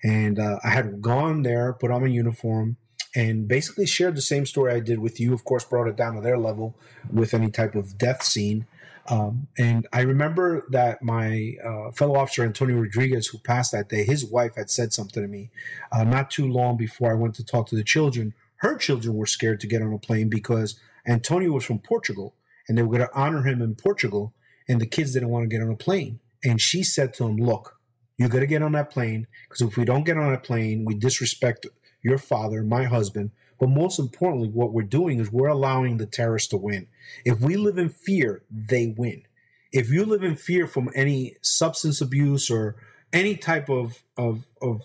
And 0.03 0.39
uh, 0.39 0.59
I 0.65 0.71
had 0.71 1.01
gone 1.01 1.43
there, 1.43 1.73
put 1.73 1.91
on 1.91 2.03
my 2.03 2.09
uniform, 2.09 2.77
and 3.15 3.47
basically 3.47 3.87
shared 3.87 4.17
the 4.17 4.23
same 4.23 4.47
story 4.47 4.73
I 4.73 4.81
did 4.81 4.99
with 4.99 5.21
you. 5.21 5.33
Of 5.35 5.45
course, 5.45 5.65
brought 5.65 5.89
it 5.89 5.97
down 5.97 6.15
to 6.15 6.21
their 6.21 6.39
level 6.39 6.77
with 7.13 7.35
any 7.35 7.51
type 7.51 7.75
of 7.75 7.99
death 7.99 8.23
scene. 8.23 8.67
Um, 9.09 9.49
and 9.59 9.87
I 9.93 10.03
remember 10.03 10.65
that 10.71 11.03
my 11.03 11.55
uh, 11.65 11.91
fellow 11.91 12.17
officer 12.17 12.45
Antonio 12.45 12.79
Rodrigues, 12.79 13.27
who 13.29 13.39
passed 13.39 13.73
that 13.73 13.89
day, 13.89 14.05
his 14.05 14.25
wife 14.25 14.55
had 14.57 14.71
said 14.71 14.93
something 14.93 15.23
to 15.23 15.29
me 15.29 15.51
uh, 15.91 16.05
not 16.05 16.31
too 16.31 16.47
long 16.47 16.77
before 16.77 17.11
I 17.11 17.15
went 17.15 17.35
to 17.37 17.45
talk 17.45 17.67
to 17.69 17.77
the 17.77 17.85
children. 17.85 18.35
Her 18.57 18.77
children 18.77 19.17
were 19.17 19.27
scared 19.27 19.61
to 19.61 19.67
get 19.67 19.83
on 19.83 19.93
a 19.93 19.99
plane 19.99 20.29
because 20.29 20.79
Antonio 21.07 21.51
was 21.51 21.65
from 21.65 21.81
Portugal 21.81 22.35
and 22.69 22.79
they 22.79 22.83
were 22.83 22.97
going 22.97 23.09
to 23.09 23.15
honor 23.15 23.43
him 23.43 23.61
in 23.61 23.75
Portugal 23.75 24.35
and 24.69 24.81
the 24.81 24.87
kids 24.87 25.13
didn't 25.13 25.31
want 25.31 25.43
to 25.43 25.49
get 25.49 25.63
on 25.63 25.73
a 25.73 25.77
plane. 25.77 26.21
And 26.45 26.61
she 26.61 26.85
said 26.85 27.13
to 27.15 27.27
him, 27.27 27.37
Look, 27.37 27.79
you 28.19 28.29
got 28.29 28.41
to 28.41 28.47
get 28.47 28.63
on 28.63 28.73
that 28.73 28.91
plane 28.91 29.27
because 29.49 29.63
if 29.63 29.77
we 29.77 29.85
don't 29.85 30.05
get 30.05 30.17
on 30.17 30.31
that 30.31 30.45
plane, 30.45 30.85
we 30.85 30.95
disrespect 30.95 31.67
your 32.03 32.19
father, 32.19 32.63
my 32.63 32.85
husband. 32.85 33.31
But 33.63 33.71
most 33.71 34.01
importantly, 34.01 34.49
what 34.49 34.73
we're 34.73 34.83
doing 34.83 35.21
is 35.21 35.31
we're 35.31 35.47
allowing 35.47 35.99
the 35.99 36.07
terrorists 36.07 36.49
to 36.49 36.57
win. 36.57 36.89
If 37.25 37.39
we 37.39 37.55
live 37.55 37.79
in 37.79 37.91
fear, 37.91 38.43
they 38.51 38.93
win. 38.99 39.23
If 39.71 39.89
you 39.89 40.05
live 40.05 40.25
in 40.25 40.35
fear 40.35 40.67
from 40.67 40.91
any 40.97 41.37
substance 41.43 42.01
abuse 42.01 42.51
or 42.51 42.75
any 43.13 43.37
type 43.37 43.69
of, 43.69 44.03
of, 44.17 44.47
of, 44.61 44.81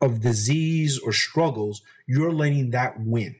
of 0.00 0.22
disease 0.22 0.98
or 0.98 1.12
struggles, 1.12 1.82
you're 2.06 2.32
letting 2.32 2.70
that 2.70 2.98
win. 2.98 3.36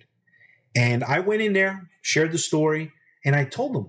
And 0.74 1.02
I 1.04 1.20
went 1.20 1.40
in 1.40 1.54
there, 1.54 1.88
shared 2.02 2.32
the 2.32 2.36
story, 2.36 2.92
and 3.24 3.34
I 3.34 3.46
told 3.46 3.72
them, 3.72 3.88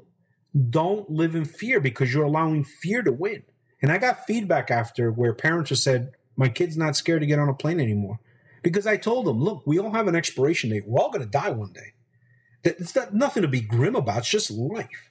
don't 0.70 1.10
live 1.10 1.36
in 1.36 1.44
fear 1.44 1.82
because 1.82 2.14
you're 2.14 2.24
allowing 2.24 2.64
fear 2.64 3.04
to 3.04 3.12
win. 3.12 3.44
And 3.82 3.92
I 3.92 3.98
got 3.98 4.26
feedback 4.26 4.72
after 4.72 5.12
where 5.12 5.34
parents 5.34 5.70
have 5.72 5.80
said, 5.80 6.14
my 6.38 6.48
kid's 6.48 6.78
not 6.78 6.96
scared 6.96 7.20
to 7.20 7.28
get 7.28 7.40
on 7.40 7.50
a 7.50 7.54
plane 7.54 7.82
anymore. 7.82 8.22
Because 8.68 8.86
I 8.86 8.98
told 8.98 9.26
them, 9.26 9.42
look, 9.42 9.64
we 9.66 9.80
all 9.80 9.92
have 9.92 10.10
an 10.10 10.16
expiration 10.16 10.72
date. 10.72 10.84
We're 10.86 11.00
all 11.00 11.10
going 11.10 11.24
to 11.24 11.32
die 11.32 11.52
one 11.52 11.72
day. 11.72 11.94
It's 12.66 12.94
not, 12.94 13.14
nothing 13.14 13.44
to 13.44 13.48
be 13.48 13.62
grim 13.62 13.96
about. 13.96 14.18
It's 14.18 14.30
just 14.30 14.52
life. 14.52 15.10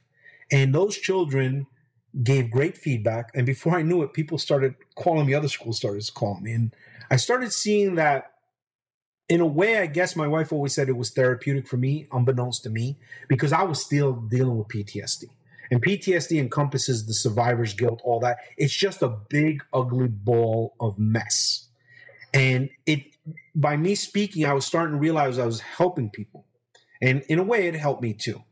And 0.52 0.74
those 0.74 0.94
children 0.98 1.66
gave 2.22 2.50
great 2.50 2.76
feedback. 2.76 3.30
And 3.34 3.46
before 3.46 3.74
I 3.74 3.80
knew 3.80 4.02
it, 4.02 4.12
people 4.12 4.36
started 4.36 4.74
calling 4.94 5.26
me, 5.26 5.32
other 5.32 5.48
schools 5.48 5.78
started 5.78 6.06
calling 6.12 6.42
me. 6.42 6.52
And 6.52 6.76
I 7.10 7.16
started 7.16 7.50
seeing 7.50 7.94
that 7.94 8.32
in 9.30 9.40
a 9.40 9.46
way, 9.46 9.78
I 9.78 9.86
guess 9.86 10.14
my 10.16 10.28
wife 10.28 10.52
always 10.52 10.74
said 10.74 10.90
it 10.90 10.98
was 10.98 11.10
therapeutic 11.10 11.66
for 11.66 11.78
me, 11.78 12.08
unbeknownst 12.12 12.62
to 12.64 12.68
me, 12.68 12.98
because 13.26 13.54
I 13.54 13.62
was 13.62 13.80
still 13.82 14.12
dealing 14.12 14.58
with 14.58 14.68
PTSD. 14.68 15.24
And 15.70 15.82
PTSD 15.82 16.38
encompasses 16.38 17.06
the 17.06 17.14
survivor's 17.14 17.72
guilt, 17.72 18.02
all 18.04 18.20
that. 18.20 18.36
It's 18.58 18.74
just 18.74 19.00
a 19.00 19.08
big, 19.08 19.64
ugly 19.72 20.08
ball 20.08 20.74
of 20.78 20.98
mess. 20.98 21.68
And 22.34 22.68
it, 22.84 23.15
by 23.54 23.76
me 23.76 23.94
speaking, 23.94 24.44
I 24.44 24.52
was 24.52 24.66
starting 24.66 24.94
to 24.94 25.00
realize 25.00 25.38
I 25.38 25.46
was 25.46 25.60
helping 25.60 26.10
people. 26.10 26.46
And 27.00 27.22
in 27.28 27.38
a 27.38 27.42
way, 27.42 27.66
it 27.66 27.74
helped 27.74 28.02
me 28.02 28.14
too. 28.14 28.42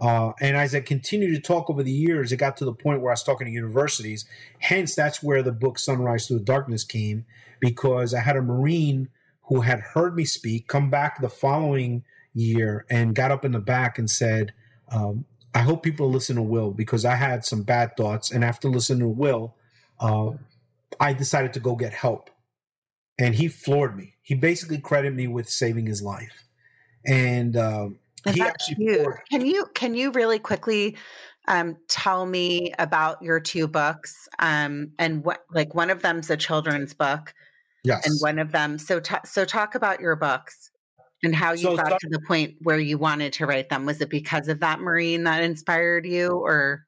Uh, 0.00 0.32
and 0.40 0.56
as 0.56 0.74
I 0.74 0.80
continued 0.80 1.34
to 1.34 1.40
talk 1.40 1.68
over 1.68 1.82
the 1.82 1.92
years, 1.92 2.32
it 2.32 2.38
got 2.38 2.56
to 2.56 2.64
the 2.64 2.72
point 2.72 3.02
where 3.02 3.10
I 3.10 3.12
was 3.12 3.22
talking 3.22 3.46
to 3.46 3.52
universities. 3.52 4.24
Hence, 4.58 4.94
that's 4.94 5.22
where 5.22 5.42
the 5.42 5.52
book 5.52 5.78
Sunrise 5.78 6.26
Through 6.26 6.38
the 6.38 6.44
Darkness 6.44 6.84
came, 6.84 7.26
because 7.60 8.14
I 8.14 8.20
had 8.20 8.36
a 8.36 8.42
Marine 8.42 9.08
who 9.48 9.60
had 9.60 9.80
heard 9.80 10.16
me 10.16 10.24
speak 10.24 10.68
come 10.68 10.88
back 10.88 11.20
the 11.20 11.28
following 11.28 12.04
year 12.32 12.86
and 12.88 13.14
got 13.14 13.30
up 13.30 13.44
in 13.44 13.52
the 13.52 13.58
back 13.58 13.98
and 13.98 14.08
said, 14.08 14.52
um, 14.88 15.26
I 15.54 15.62
hope 15.62 15.82
people 15.82 16.08
listen 16.08 16.36
to 16.36 16.42
Will 16.42 16.70
because 16.70 17.04
I 17.04 17.16
had 17.16 17.44
some 17.44 17.64
bad 17.64 17.96
thoughts. 17.96 18.30
And 18.30 18.44
after 18.44 18.70
listening 18.70 19.00
to 19.00 19.08
Will, 19.08 19.56
uh, 19.98 20.30
I 20.98 21.12
decided 21.12 21.52
to 21.54 21.60
go 21.60 21.74
get 21.74 21.92
help. 21.92 22.29
And 23.20 23.34
he 23.34 23.48
floored 23.48 23.96
me. 23.96 24.14
He 24.22 24.34
basically 24.34 24.78
credited 24.78 25.14
me 25.14 25.28
with 25.28 25.48
saving 25.48 25.86
his 25.86 26.02
life. 26.02 26.44
And, 27.06 27.56
um, 27.56 27.98
he 28.28 28.42
actually 28.42 29.06
can 29.30 29.46
you 29.46 29.64
can 29.74 29.94
you 29.94 30.10
really 30.10 30.38
quickly 30.38 30.98
um, 31.48 31.78
tell 31.88 32.26
me 32.26 32.74
about 32.78 33.22
your 33.22 33.40
two 33.40 33.66
books 33.66 34.28
um, 34.38 34.92
and 34.98 35.24
what 35.24 35.42
like 35.50 35.74
one 35.74 35.88
of 35.88 36.02
them's 36.02 36.28
a 36.28 36.36
children's 36.36 36.92
book 36.92 37.32
Yes. 37.82 38.06
And 38.06 38.20
one 38.20 38.38
of 38.38 38.52
them. 38.52 38.78
So, 38.78 39.00
t- 39.00 39.14
so 39.24 39.44
talk 39.44 39.74
about 39.74 40.00
your 40.00 40.16
books 40.16 40.70
and 41.22 41.34
how 41.34 41.52
you 41.52 41.62
so, 41.62 41.76
got 41.76 41.92
so, 41.92 41.98
to 42.00 42.08
the 42.10 42.20
point 42.20 42.56
where 42.60 42.78
you 42.78 42.98
wanted 42.98 43.32
to 43.34 43.46
write 43.46 43.68
them. 43.68 43.86
Was 43.86 44.00
it 44.00 44.10
because 44.10 44.48
of 44.48 44.60
that 44.60 44.80
Marine 44.80 45.24
that 45.24 45.42
inspired 45.42 46.06
you, 46.06 46.30
or? 46.30 46.86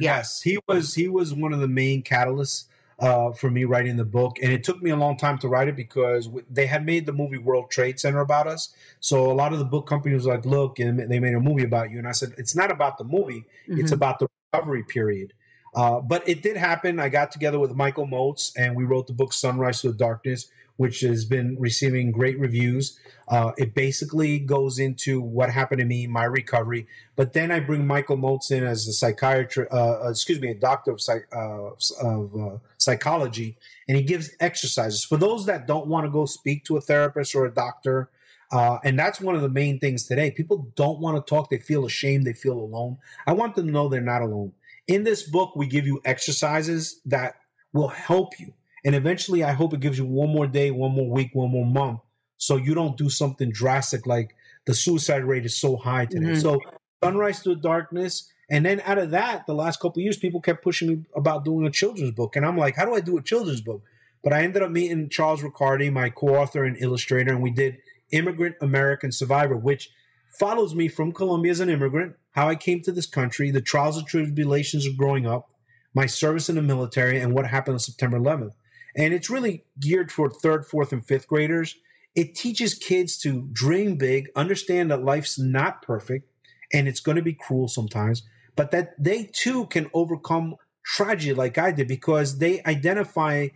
Yeah. 0.00 0.16
Yes, 0.16 0.42
he 0.42 0.58
was. 0.66 0.94
He 0.94 1.08
was 1.08 1.34
one 1.34 1.52
of 1.52 1.60
the 1.60 1.68
main 1.68 2.02
catalysts 2.02 2.64
uh, 3.02 3.32
for 3.32 3.50
me 3.50 3.64
writing 3.64 3.96
the 3.96 4.04
book, 4.04 4.38
and 4.40 4.52
it 4.52 4.62
took 4.62 4.80
me 4.80 4.90
a 4.90 4.96
long 4.96 5.16
time 5.16 5.36
to 5.38 5.48
write 5.48 5.66
it 5.66 5.74
because 5.74 6.30
they 6.48 6.66
had 6.66 6.86
made 6.86 7.04
the 7.04 7.12
movie 7.12 7.36
World 7.36 7.68
Trade 7.68 7.98
Center 7.98 8.20
about 8.20 8.46
us. 8.46 8.72
So 9.00 9.30
a 9.30 9.34
lot 9.34 9.52
of 9.52 9.58
the 9.58 9.64
book 9.64 9.88
companies 9.88 10.24
were 10.24 10.34
like, 10.34 10.46
"Look," 10.46 10.78
and 10.78 11.10
they 11.10 11.18
made 11.18 11.34
a 11.34 11.40
movie 11.40 11.64
about 11.64 11.90
you, 11.90 11.98
and 11.98 12.06
I 12.06 12.12
said, 12.12 12.32
"It's 12.38 12.54
not 12.54 12.70
about 12.70 12.98
the 12.98 13.04
movie; 13.04 13.44
mm-hmm. 13.68 13.80
it's 13.80 13.90
about 13.90 14.20
the 14.20 14.28
recovery 14.52 14.84
period." 14.84 15.32
Uh, 15.74 16.00
but 16.00 16.26
it 16.28 16.42
did 16.42 16.56
happen. 16.56 17.00
I 17.00 17.08
got 17.08 17.32
together 17.32 17.58
with 17.58 17.74
Michael 17.74 18.06
Moats 18.06 18.52
and 18.56 18.76
we 18.76 18.84
wrote 18.84 19.06
the 19.06 19.14
book 19.14 19.32
Sunrise 19.32 19.80
to 19.80 19.88
the 19.88 19.96
Darkness, 19.96 20.50
which 20.76 21.00
has 21.00 21.24
been 21.24 21.56
receiving 21.58 22.10
great 22.10 22.38
reviews. 22.38 22.98
Uh, 23.28 23.52
it 23.56 23.74
basically 23.74 24.38
goes 24.38 24.78
into 24.78 25.20
what 25.20 25.50
happened 25.50 25.78
to 25.80 25.84
me, 25.84 26.06
my 26.06 26.24
recovery. 26.24 26.86
But 27.16 27.32
then 27.32 27.50
I 27.50 27.60
bring 27.60 27.86
Michael 27.86 28.16
Moats 28.16 28.50
in 28.50 28.64
as 28.64 28.86
a 28.88 28.92
psychiatrist, 28.92 29.72
uh, 29.72 30.04
uh, 30.04 30.10
excuse 30.10 30.40
me, 30.40 30.50
a 30.50 30.54
doctor 30.54 30.90
of, 30.90 31.00
psych, 31.00 31.26
uh, 31.34 31.70
of 32.02 32.36
uh, 32.36 32.58
psychology, 32.78 33.56
and 33.88 33.96
he 33.96 34.02
gives 34.02 34.30
exercises 34.40 35.04
for 35.04 35.16
those 35.16 35.46
that 35.46 35.66
don't 35.66 35.86
want 35.86 36.04
to 36.04 36.10
go 36.10 36.26
speak 36.26 36.64
to 36.64 36.76
a 36.76 36.80
therapist 36.80 37.34
or 37.34 37.46
a 37.46 37.52
doctor. 37.52 38.10
Uh, 38.50 38.78
and 38.84 38.98
that's 38.98 39.18
one 39.20 39.34
of 39.34 39.40
the 39.40 39.48
main 39.48 39.78
things 39.78 40.06
today. 40.06 40.30
People 40.30 40.70
don't 40.76 41.00
want 41.00 41.16
to 41.16 41.28
talk. 41.28 41.48
They 41.48 41.58
feel 41.58 41.86
ashamed. 41.86 42.26
They 42.26 42.34
feel 42.34 42.58
alone. 42.58 42.98
I 43.26 43.32
want 43.32 43.54
them 43.54 43.66
to 43.66 43.72
know 43.72 43.88
they're 43.88 44.02
not 44.02 44.20
alone. 44.20 44.52
In 44.86 45.04
this 45.04 45.22
book, 45.22 45.56
we 45.56 45.66
give 45.66 45.86
you 45.86 46.02
exercises 46.04 47.00
that 47.06 47.36
will 47.72 47.88
help 47.88 48.38
you. 48.38 48.52
And 48.84 48.94
eventually, 48.94 49.44
I 49.44 49.52
hope 49.52 49.72
it 49.72 49.80
gives 49.80 49.98
you 49.98 50.04
one 50.04 50.30
more 50.30 50.46
day, 50.46 50.70
one 50.70 50.92
more 50.92 51.08
week, 51.08 51.30
one 51.32 51.50
more 51.50 51.66
month. 51.66 52.00
So 52.36 52.56
you 52.56 52.74
don't 52.74 52.96
do 52.96 53.08
something 53.08 53.50
drastic 53.50 54.06
like 54.06 54.34
the 54.66 54.74
suicide 54.74 55.24
rate 55.24 55.46
is 55.46 55.60
so 55.60 55.76
high 55.76 56.06
today. 56.06 56.32
Mm-hmm. 56.32 56.40
So, 56.40 56.60
Sunrise 57.02 57.42
to 57.42 57.50
the 57.50 57.56
Darkness. 57.56 58.28
And 58.50 58.66
then 58.66 58.82
out 58.84 58.98
of 58.98 59.10
that, 59.12 59.46
the 59.46 59.54
last 59.54 59.80
couple 59.80 60.02
years, 60.02 60.16
people 60.16 60.40
kept 60.40 60.62
pushing 60.62 60.88
me 60.88 61.04
about 61.16 61.44
doing 61.44 61.66
a 61.66 61.70
children's 61.70 62.10
book. 62.10 62.36
And 62.36 62.44
I'm 62.44 62.56
like, 62.56 62.76
how 62.76 62.84
do 62.84 62.94
I 62.94 63.00
do 63.00 63.16
a 63.16 63.22
children's 63.22 63.60
book? 63.60 63.82
But 64.22 64.32
I 64.32 64.42
ended 64.42 64.62
up 64.62 64.70
meeting 64.70 65.08
Charles 65.08 65.42
Riccardi, 65.42 65.90
my 65.90 66.10
co 66.10 66.36
author 66.36 66.64
and 66.64 66.76
illustrator, 66.78 67.32
and 67.32 67.42
we 67.42 67.50
did 67.50 67.78
Immigrant 68.12 68.56
American 68.60 69.10
Survivor, 69.10 69.56
which 69.56 69.90
follows 70.38 70.74
me 70.74 70.88
from 70.88 71.12
Colombia 71.12 71.50
as 71.50 71.60
an 71.60 71.70
immigrant, 71.70 72.16
how 72.32 72.48
I 72.48 72.54
came 72.54 72.82
to 72.82 72.92
this 72.92 73.06
country, 73.06 73.50
the 73.50 73.60
trials 73.60 73.96
and 73.96 74.06
tribulations 74.06 74.86
of 74.86 74.96
growing 74.96 75.26
up, 75.26 75.50
my 75.94 76.06
service 76.06 76.48
in 76.48 76.56
the 76.56 76.62
military, 76.62 77.20
and 77.20 77.34
what 77.34 77.46
happened 77.46 77.74
on 77.74 77.80
September 77.80 78.18
11th. 78.18 78.52
And 78.96 79.14
it's 79.14 79.30
really 79.30 79.64
geared 79.80 80.12
for 80.12 80.30
third, 80.30 80.66
fourth, 80.66 80.92
and 80.92 81.04
fifth 81.04 81.26
graders. 81.26 81.76
It 82.14 82.34
teaches 82.34 82.74
kids 82.74 83.16
to 83.18 83.48
dream 83.52 83.96
big, 83.96 84.28
understand 84.36 84.90
that 84.90 85.04
life's 85.04 85.38
not 85.38 85.82
perfect, 85.82 86.28
and 86.72 86.86
it's 86.86 87.00
going 87.00 87.16
to 87.16 87.22
be 87.22 87.32
cruel 87.32 87.68
sometimes, 87.68 88.22
but 88.54 88.70
that 88.70 89.02
they 89.02 89.30
too 89.32 89.66
can 89.66 89.90
overcome 89.94 90.56
tragedy 90.84 91.32
like 91.32 91.56
I 91.58 91.70
did 91.72 91.88
because 91.88 92.38
they 92.38 92.62
identify 92.64 93.48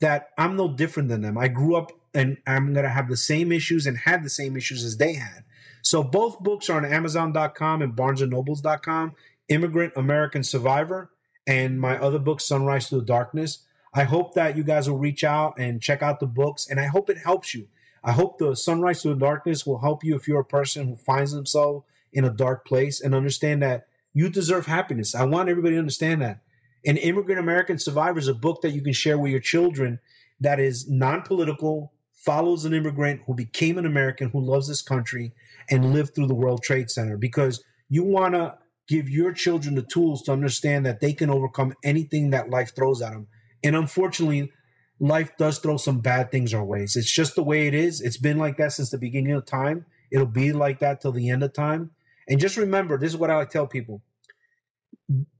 that 0.00 0.30
I'm 0.38 0.56
no 0.56 0.68
different 0.68 1.08
than 1.08 1.22
them. 1.22 1.38
I 1.38 1.48
grew 1.48 1.76
up 1.76 1.92
and 2.12 2.36
I'm 2.46 2.72
going 2.72 2.84
to 2.84 2.90
have 2.90 3.08
the 3.08 3.16
same 3.16 3.50
issues 3.50 3.86
and 3.86 3.98
had 3.98 4.22
the 4.22 4.30
same 4.30 4.56
issues 4.56 4.84
as 4.84 4.98
they 4.98 5.14
had. 5.14 5.44
So 5.82 6.02
both 6.02 6.40
books 6.40 6.70
are 6.70 6.76
on 6.76 6.84
Amazon.com 6.84 7.82
and 7.82 7.94
BarnesandNobles.com. 7.94 9.12
Immigrant 9.48 9.92
American 9.96 10.42
Survivor 10.42 11.10
and 11.46 11.80
my 11.80 11.98
other 11.98 12.18
book, 12.18 12.40
Sunrise 12.40 12.88
to 12.88 12.96
the 12.96 13.04
Darkness. 13.04 13.58
I 13.94 14.04
hope 14.04 14.34
that 14.34 14.56
you 14.56 14.64
guys 14.64 14.90
will 14.90 14.98
reach 14.98 15.22
out 15.22 15.58
and 15.58 15.80
check 15.80 16.02
out 16.02 16.18
the 16.18 16.26
books, 16.26 16.68
and 16.68 16.80
I 16.80 16.86
hope 16.86 17.08
it 17.08 17.18
helps 17.18 17.54
you. 17.54 17.68
I 18.02 18.12
hope 18.12 18.38
the 18.38 18.56
Sunrise 18.56 19.02
to 19.02 19.08
the 19.08 19.14
Darkness 19.14 19.64
will 19.64 19.78
help 19.78 20.04
you 20.04 20.16
if 20.16 20.26
you're 20.26 20.40
a 20.40 20.44
person 20.44 20.88
who 20.88 20.96
finds 20.96 21.32
themselves 21.32 21.84
in 22.12 22.24
a 22.24 22.30
dark 22.30 22.66
place 22.66 23.00
and 23.00 23.14
understand 23.14 23.62
that 23.62 23.86
you 24.12 24.28
deserve 24.28 24.66
happiness. 24.66 25.14
I 25.14 25.24
want 25.24 25.48
everybody 25.48 25.74
to 25.74 25.80
understand 25.80 26.22
that. 26.22 26.40
An 26.84 26.96
Immigrant 26.96 27.40
American 27.40 27.78
Survivor 27.78 28.18
is 28.18 28.28
a 28.28 28.34
book 28.34 28.60
that 28.62 28.72
you 28.72 28.82
can 28.82 28.92
share 28.92 29.18
with 29.18 29.30
your 29.30 29.40
children 29.40 30.00
that 30.40 30.60
is 30.60 30.88
non 30.88 31.22
political, 31.22 31.92
follows 32.12 32.64
an 32.64 32.74
immigrant 32.74 33.22
who 33.26 33.34
became 33.34 33.78
an 33.78 33.86
American 33.86 34.30
who 34.30 34.40
loves 34.40 34.68
this 34.68 34.82
country 34.82 35.32
and 35.70 35.92
lived 35.92 36.14
through 36.14 36.26
the 36.26 36.34
World 36.34 36.62
Trade 36.62 36.90
Center 36.90 37.16
because 37.16 37.62
you 37.88 38.02
want 38.04 38.34
to 38.34 38.58
give 38.88 39.08
your 39.08 39.32
children 39.32 39.74
the 39.74 39.82
tools 39.82 40.22
to 40.22 40.32
understand 40.32 40.84
that 40.84 41.00
they 41.00 41.12
can 41.12 41.30
overcome 41.30 41.74
anything 41.82 42.30
that 42.30 42.50
life 42.50 42.74
throws 42.74 43.00
at 43.00 43.12
them. 43.12 43.28
And 43.64 43.74
unfortunately, 43.74 44.52
life 45.00 45.36
does 45.36 45.58
throw 45.58 45.78
some 45.78 46.00
bad 46.00 46.30
things 46.30 46.54
our 46.54 46.64
ways. 46.64 46.94
It's 46.94 47.10
just 47.10 47.34
the 47.34 47.42
way 47.42 47.66
it 47.66 47.74
is. 47.74 48.00
It's 48.00 48.18
been 48.18 48.38
like 48.38 48.58
that 48.58 48.72
since 48.72 48.90
the 48.90 48.98
beginning 48.98 49.32
of 49.32 49.46
time. 49.46 49.86
It'll 50.12 50.26
be 50.26 50.52
like 50.52 50.78
that 50.78 51.00
till 51.00 51.12
the 51.12 51.30
end 51.30 51.42
of 51.42 51.52
time. 51.52 51.90
And 52.28 52.38
just 52.38 52.56
remember, 52.56 52.98
this 52.98 53.10
is 53.10 53.16
what 53.16 53.30
I 53.30 53.44
tell 53.44 53.66
people. 53.66 54.02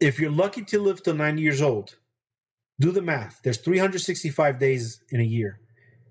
If 0.01 0.19
you're 0.19 0.31
lucky 0.31 0.63
to 0.65 0.81
live 0.81 1.03
till 1.03 1.15
90 1.15 1.41
years 1.41 1.63
old, 1.63 1.97
do 2.81 2.91
the 2.91 3.03
math. 3.03 3.41
There's 3.45 3.59
365 3.59 4.59
days 4.59 5.01
in 5.11 5.21
a 5.21 5.25
year. 5.25 5.61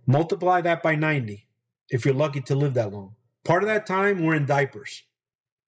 Multiply 0.07 0.61
that 0.61 0.81
by 0.81 0.95
90 0.95 1.47
if 1.89 2.05
you're 2.05 2.13
lucky 2.13 2.41
to 2.41 2.55
live 2.55 2.73
that 2.75 2.91
long. 2.91 3.15
Part 3.43 3.63
of 3.63 3.67
that 3.67 3.85
time, 3.85 4.23
we're 4.23 4.35
in 4.35 4.45
diapers. 4.45 5.03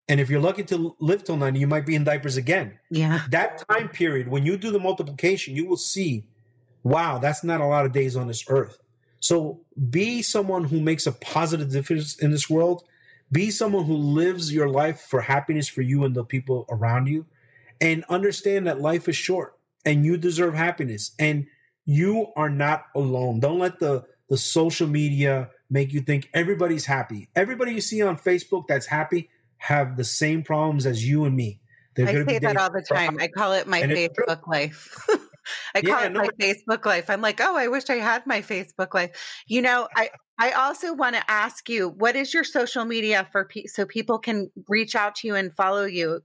And 0.07 0.19
if 0.19 0.29
you're 0.29 0.39
lucky 0.39 0.63
to 0.65 0.95
live 0.99 1.23
till 1.23 1.37
90, 1.37 1.59
you 1.59 1.67
might 1.67 1.85
be 1.85 1.95
in 1.95 2.03
diapers 2.03 2.37
again. 2.37 2.79
Yeah. 2.89 3.23
That 3.29 3.67
time 3.69 3.89
period, 3.89 4.27
when 4.27 4.45
you 4.45 4.55
do 4.55 4.71
the 4.71 4.79
multiplication, 4.79 5.55
you 5.55 5.67
will 5.67 5.77
see, 5.77 6.27
wow, 6.85 7.17
that's 7.17 7.43
not 7.43 7.59
a 7.59 7.65
lot 7.65 7.85
of 7.85 7.91
days 7.91 8.15
on 8.15 8.27
this 8.27 8.45
earth. 8.47 8.77
So 9.19 9.61
be 9.89 10.21
someone 10.21 10.65
who 10.65 10.79
makes 10.79 11.07
a 11.07 11.11
positive 11.11 11.71
difference 11.71 12.15
in 12.17 12.29
this 12.29 12.47
world. 12.47 12.83
Be 13.31 13.49
someone 13.49 13.85
who 13.85 13.95
lives 13.95 14.53
your 14.53 14.69
life 14.69 15.01
for 15.01 15.21
happiness 15.21 15.67
for 15.67 15.81
you 15.81 16.05
and 16.05 16.15
the 16.15 16.23
people 16.23 16.65
around 16.69 17.07
you. 17.07 17.25
And 17.81 18.05
understand 18.07 18.67
that 18.67 18.79
life 18.79 19.09
is 19.09 19.17
short 19.17 19.57
and 19.83 20.05
you 20.05 20.15
deserve 20.15 20.53
happiness. 20.53 21.11
And 21.17 21.47
you 21.85 22.27
are 22.35 22.51
not 22.51 22.85
alone. 22.95 23.39
Don't 23.41 23.59
let 23.59 23.79
the 23.79 24.05
the 24.27 24.37
social 24.37 24.87
media 24.87 25.49
make 25.69 25.93
you 25.93 26.01
think 26.01 26.29
everybody's 26.33 26.85
happy. 26.85 27.29
Everybody 27.35 27.73
you 27.73 27.81
see 27.81 28.01
on 28.01 28.17
Facebook 28.17 28.65
that's 28.67 28.87
happy 28.87 29.29
have 29.57 29.97
the 29.97 30.03
same 30.03 30.41
problems 30.41 30.85
as 30.87 31.07
you 31.07 31.25
and 31.25 31.35
me. 31.35 31.59
They're 31.95 32.07
I 32.07 32.25
say 32.25 32.39
that 32.39 32.57
all 32.57 32.71
the 32.71 32.81
time. 32.81 33.17
I 33.19 33.27
call 33.27 33.53
it 33.53 33.67
my 33.67 33.81
Facebook 33.83 34.47
life. 34.47 34.97
I 35.75 35.81
call 35.81 35.99
yeah, 35.99 36.05
it 36.05 36.11
no, 36.11 36.19
my 36.21 36.29
Facebook 36.39 36.85
life. 36.85 37.09
I'm 37.09 37.21
like, 37.21 37.39
oh, 37.41 37.55
I 37.55 37.67
wish 37.67 37.89
I 37.89 37.95
had 37.95 38.25
my 38.25 38.41
Facebook 38.41 38.93
life. 38.93 39.43
You 39.47 39.61
know, 39.61 39.87
I 39.95 40.09
I 40.37 40.51
also 40.51 40.93
want 40.93 41.15
to 41.15 41.31
ask 41.31 41.69
you, 41.69 41.89
what 41.89 42.15
is 42.15 42.33
your 42.33 42.43
social 42.43 42.83
media 42.83 43.27
for 43.31 43.45
pe- 43.45 43.65
so 43.65 43.85
people 43.85 44.19
can 44.19 44.51
reach 44.67 44.95
out 44.95 45.15
to 45.15 45.27
you 45.27 45.35
and 45.35 45.53
follow 45.53 45.85
you? 45.85 46.21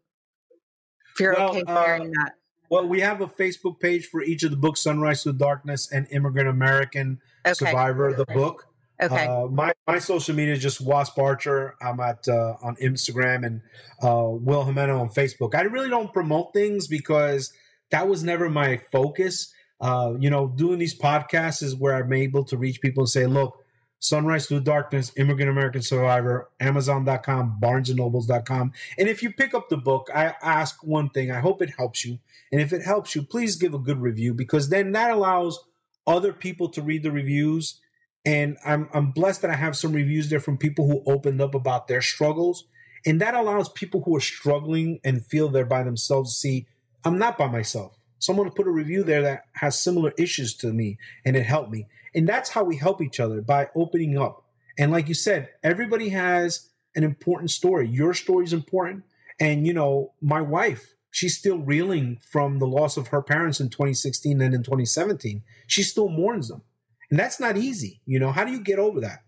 If 1.15 1.21
you're 1.21 1.35
well, 1.35 1.51
okay 1.51 1.63
sharing 1.67 2.09
uh, 2.09 2.25
that. 2.25 2.33
Well, 2.71 2.87
we 2.87 3.01
have 3.01 3.21
a 3.21 3.27
Facebook 3.27 3.81
page 3.81 4.07
for 4.07 4.23
each 4.23 4.43
of 4.45 4.51
the 4.53 4.57
books, 4.57 4.81
Sunrise 4.81 5.25
to 5.25 5.33
Darkness 5.33 5.91
and 5.91 6.07
Immigrant 6.11 6.49
American 6.49 7.21
okay. 7.45 7.53
Survivor, 7.55 8.13
the 8.13 8.27
book. 8.27 8.67
Okay. 9.03 9.27
Uh, 9.27 9.47
my 9.47 9.73
my 9.87 9.99
social 9.99 10.35
media 10.35 10.55
is 10.55 10.63
just 10.63 10.81
Wasp 10.81 11.19
Archer. 11.19 11.75
I'm 11.81 12.01
at 12.01 12.29
uh, 12.29 12.57
on 12.63 12.77
Instagram 12.77 13.47
and 13.47 13.63
uh, 14.03 14.29
Will 14.29 14.65
Jimeno 14.65 15.01
on 15.01 15.09
Facebook. 15.09 15.55
I 15.55 15.63
really 15.63 15.89
don't 15.89 16.13
promote 16.13 16.53
things 16.53 16.87
because 16.87 17.53
that 17.91 18.09
was 18.09 18.23
never 18.23 18.49
my 18.49 18.81
focus. 18.93 19.53
Uh, 19.81 20.15
you 20.19 20.29
know, 20.29 20.49
doing 20.49 20.79
these 20.79 20.99
podcasts 20.99 21.63
is 21.63 21.75
where 21.75 21.95
I'm 21.95 22.13
able 22.13 22.45
to 22.45 22.57
reach 22.57 22.81
people 22.81 23.03
and 23.03 23.09
say, 23.09 23.27
look, 23.27 23.65
Sunrise 24.01 24.47
Through 24.47 24.61
Darkness, 24.61 25.13
Immigrant 25.17 25.51
American 25.51 25.83
Survivor, 25.83 26.51
Amazon.com, 26.59 27.59
BarnesandNobles.com. 27.63 28.73
And 28.99 29.09
if 29.09 29.23
you 29.23 29.33
pick 29.33 29.55
up 29.55 29.69
the 29.69 29.77
book, 29.77 30.09
I 30.15 30.35
ask 30.43 30.83
one 30.83 31.11
thing. 31.11 31.31
I 31.31 31.41
hope 31.41 31.61
it 31.61 31.75
helps 31.77 32.05
you. 32.05 32.19
And 32.51 32.61
if 32.61 32.73
it 32.73 32.83
helps 32.83 33.15
you, 33.15 33.23
please 33.23 33.57
give 33.57 33.75
a 33.75 33.79
good 33.79 34.01
review 34.01 34.33
because 34.35 34.71
then 34.71 34.93
that 34.93 35.11
allows 35.11 35.61
other 36.07 36.33
people 36.33 36.69
to 36.71 36.83
read 36.83 37.03
the 37.03 37.13
reviews. 37.13 37.81
And 38.25 38.57
I'm 38.65 38.89
I'm 38.93 39.13
blessed 39.13 39.43
that 39.43 39.51
I 39.51 39.57
have 39.57 39.77
some 39.77 39.93
reviews 39.93 40.29
there 40.29 40.41
from 40.41 40.59
people 40.59 40.87
who 40.87 41.03
opened 41.07 41.41
up 41.41 41.55
about 41.55 41.87
their 41.87 42.03
struggles. 42.03 42.65
And 43.07 43.21
that 43.21 43.35
allows 43.35 43.69
people 43.69 44.03
who 44.03 44.17
are 44.17 44.21
struggling 44.21 45.01
and 45.05 45.25
feel 45.25 45.49
they're 45.49 45.65
by 45.65 45.83
themselves 45.83 46.35
to 46.35 46.39
see, 46.39 46.67
I'm 47.05 47.19
not 47.19 47.39
by 47.39 47.49
myself. 47.49 47.97
Someone 48.19 48.51
put 48.51 48.67
a 48.67 48.71
review 48.71 49.03
there 49.03 49.23
that 49.23 49.45
has 49.55 49.81
similar 49.81 50.13
issues 50.19 50.55
to 50.57 50.73
me 50.73 50.99
and 51.25 51.37
it 51.37 51.45
helped 51.45 51.71
me. 51.71 51.87
And 52.15 52.29
that's 52.29 52.51
how 52.51 52.65
we 52.65 52.77
help 52.77 53.01
each 53.01 53.19
other 53.19 53.41
by 53.41 53.69
opening 53.75 54.19
up. 54.19 54.45
And 54.79 54.93
like 54.93 55.09
you 55.09 55.15
said, 55.15 55.49
everybody 55.63 56.11
has 56.11 56.69
an 56.95 57.05
important 57.05 57.51
story. 57.51 57.89
Your 57.89 58.15
story 58.15 58.45
is 58.45 58.53
important. 58.53 59.05
And, 59.39 59.67
you 59.67 59.73
know, 59.73 60.13
my 60.21 60.41
wife, 60.41 60.95
she's 61.11 61.37
still 61.37 61.59
reeling 61.59 62.19
from 62.21 62.59
the 62.59 62.67
loss 62.67 62.97
of 62.97 63.09
her 63.09 63.23
parents 63.23 63.61
in 63.61 63.71
2016 63.71 64.41
and 64.41 64.55
in 64.55 64.63
2017. 64.63 65.43
She 65.67 65.83
still 65.83 66.09
mourns 66.09 66.49
them. 66.49 66.63
And 67.11 67.19
that's 67.19 67.41
not 67.41 67.57
easy. 67.57 68.01
You 68.05 68.19
know, 68.19 68.33
how 68.33 68.45
do 68.45 68.53
you 68.53 68.61
get 68.61 68.79
over 68.79 69.01
that? 69.01 69.21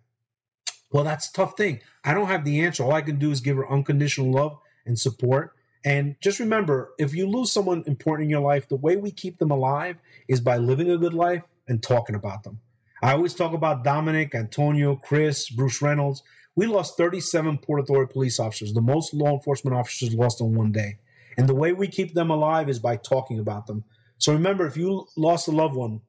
Well, 0.91 1.05
that's 1.05 1.31
a 1.31 1.33
tough 1.33 1.57
thing. 1.57 1.81
I 2.05 2.13
don't 2.13 2.27
have 2.27 2.45
the 2.45 2.61
answer. 2.61 2.85
All 2.85 2.93
I 2.93 3.01
can 3.01 3.19
do 3.19 3.31
is 3.31 3.41
give 3.41 3.57
her 3.57 3.71
unconditional 3.71 4.31
love 4.31 4.59
and 4.85 4.99
support. 4.99 5.55
And 5.85 6.17
just 6.21 6.39
remember, 6.39 6.93
if 6.99 7.15
you 7.15 7.27
lose 7.27 7.51
someone 7.51 7.83
important 7.87 8.27
in 8.27 8.31
your 8.31 8.41
life, 8.41 8.69
the 8.69 8.77
way 8.77 8.97
we 8.97 9.11
keep 9.11 9.39
them 9.39 9.51
alive 9.51 9.97
is 10.29 10.41
by 10.41 10.57
living 10.57 10.91
a 10.91 10.99
good 10.99 11.15
life 11.15 11.43
and 11.67 11.83
talking 11.83 12.15
about 12.15 12.45
them. 12.45 12.61
I 13.03 13.13
always 13.13 13.35
talk 13.35 13.53
about 13.53 13.83
Dominic, 13.83 14.35
Antonio, 14.35 14.95
Chris, 14.95 15.51
Bruce 15.51 15.83
Reynolds. 15.83 16.23
We 16.55 16.67
lost 16.67 16.97
37 16.97 17.59
Port 17.59 17.81
Authority 17.81 18.13
police 18.13 18.39
officers, 18.39 18.73
the 18.75 18.81
most 18.81 19.13
law 19.13 19.33
enforcement 19.33 19.77
officers 19.77 20.15
lost 20.15 20.41
in 20.41 20.55
one 20.55 20.71
day. 20.71 20.99
And 21.37 21.49
the 21.49 21.55
way 21.55 21.73
we 21.73 21.89
keep 21.89 22.15
them 22.15 22.31
alive 22.31 22.69
is 22.69 22.79
by 22.79 22.97
talking 22.97 23.41
about 23.41 23.67
them. 23.67 23.85
So 24.19 24.33
remember, 24.33 24.67
if 24.67 24.77
you 24.77 25.09
lost 25.17 25.49
a 25.49 25.51
loved 25.51 25.75
one, 25.75 26.03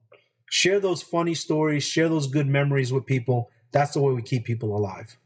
share 0.50 0.80
those 0.80 1.02
funny 1.02 1.34
stories, 1.34 1.84
share 1.84 2.10
those 2.10 2.28
good 2.28 2.48
memories 2.48 2.94
with 2.94 3.08
people. 3.08 3.50
That's 3.72 3.94
the 3.94 4.02
way 4.02 4.14
we 4.14 4.22
keep 4.22 4.45
people 4.45 4.78
alive. 4.78 5.18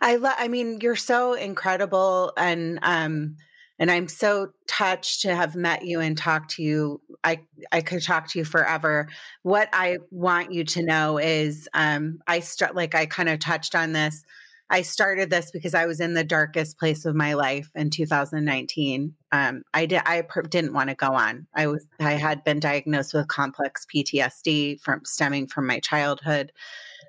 I 0.00 0.16
love, 0.16 0.36
I 0.38 0.48
mean, 0.48 0.80
you're 0.80 0.96
so 0.96 1.34
incredible 1.34 2.32
and, 2.38 2.78
um, 2.82 3.36
and 3.82 3.90
I'm 3.90 4.06
so 4.06 4.50
touched 4.68 5.22
to 5.22 5.34
have 5.34 5.56
met 5.56 5.84
you 5.84 5.98
and 5.98 6.16
talked 6.16 6.52
to 6.52 6.62
you. 6.62 7.00
I 7.24 7.40
I 7.72 7.80
could 7.80 8.00
talk 8.00 8.28
to 8.28 8.38
you 8.38 8.44
forever. 8.44 9.08
What 9.42 9.68
I 9.72 9.98
want 10.12 10.52
you 10.52 10.62
to 10.62 10.84
know 10.84 11.18
is, 11.18 11.68
um, 11.74 12.20
I 12.28 12.38
start 12.38 12.76
like 12.76 12.94
I 12.94 13.06
kind 13.06 13.28
of 13.28 13.40
touched 13.40 13.74
on 13.74 13.92
this. 13.92 14.22
I 14.70 14.82
started 14.82 15.30
this 15.30 15.50
because 15.50 15.74
I 15.74 15.86
was 15.86 15.98
in 15.98 16.14
the 16.14 16.22
darkest 16.22 16.78
place 16.78 17.04
of 17.04 17.16
my 17.16 17.34
life 17.34 17.70
in 17.74 17.90
2019. 17.90 19.14
Um, 19.32 19.64
I 19.74 19.86
did 19.86 20.02
I 20.06 20.22
didn't 20.48 20.74
want 20.74 20.90
to 20.90 20.94
go 20.94 21.08
on. 21.08 21.48
I 21.52 21.66
was 21.66 21.84
I 21.98 22.12
had 22.12 22.44
been 22.44 22.60
diagnosed 22.60 23.12
with 23.14 23.26
complex 23.26 23.84
PTSD 23.92 24.80
from 24.80 25.04
stemming 25.04 25.48
from 25.48 25.66
my 25.66 25.80
childhood. 25.80 26.52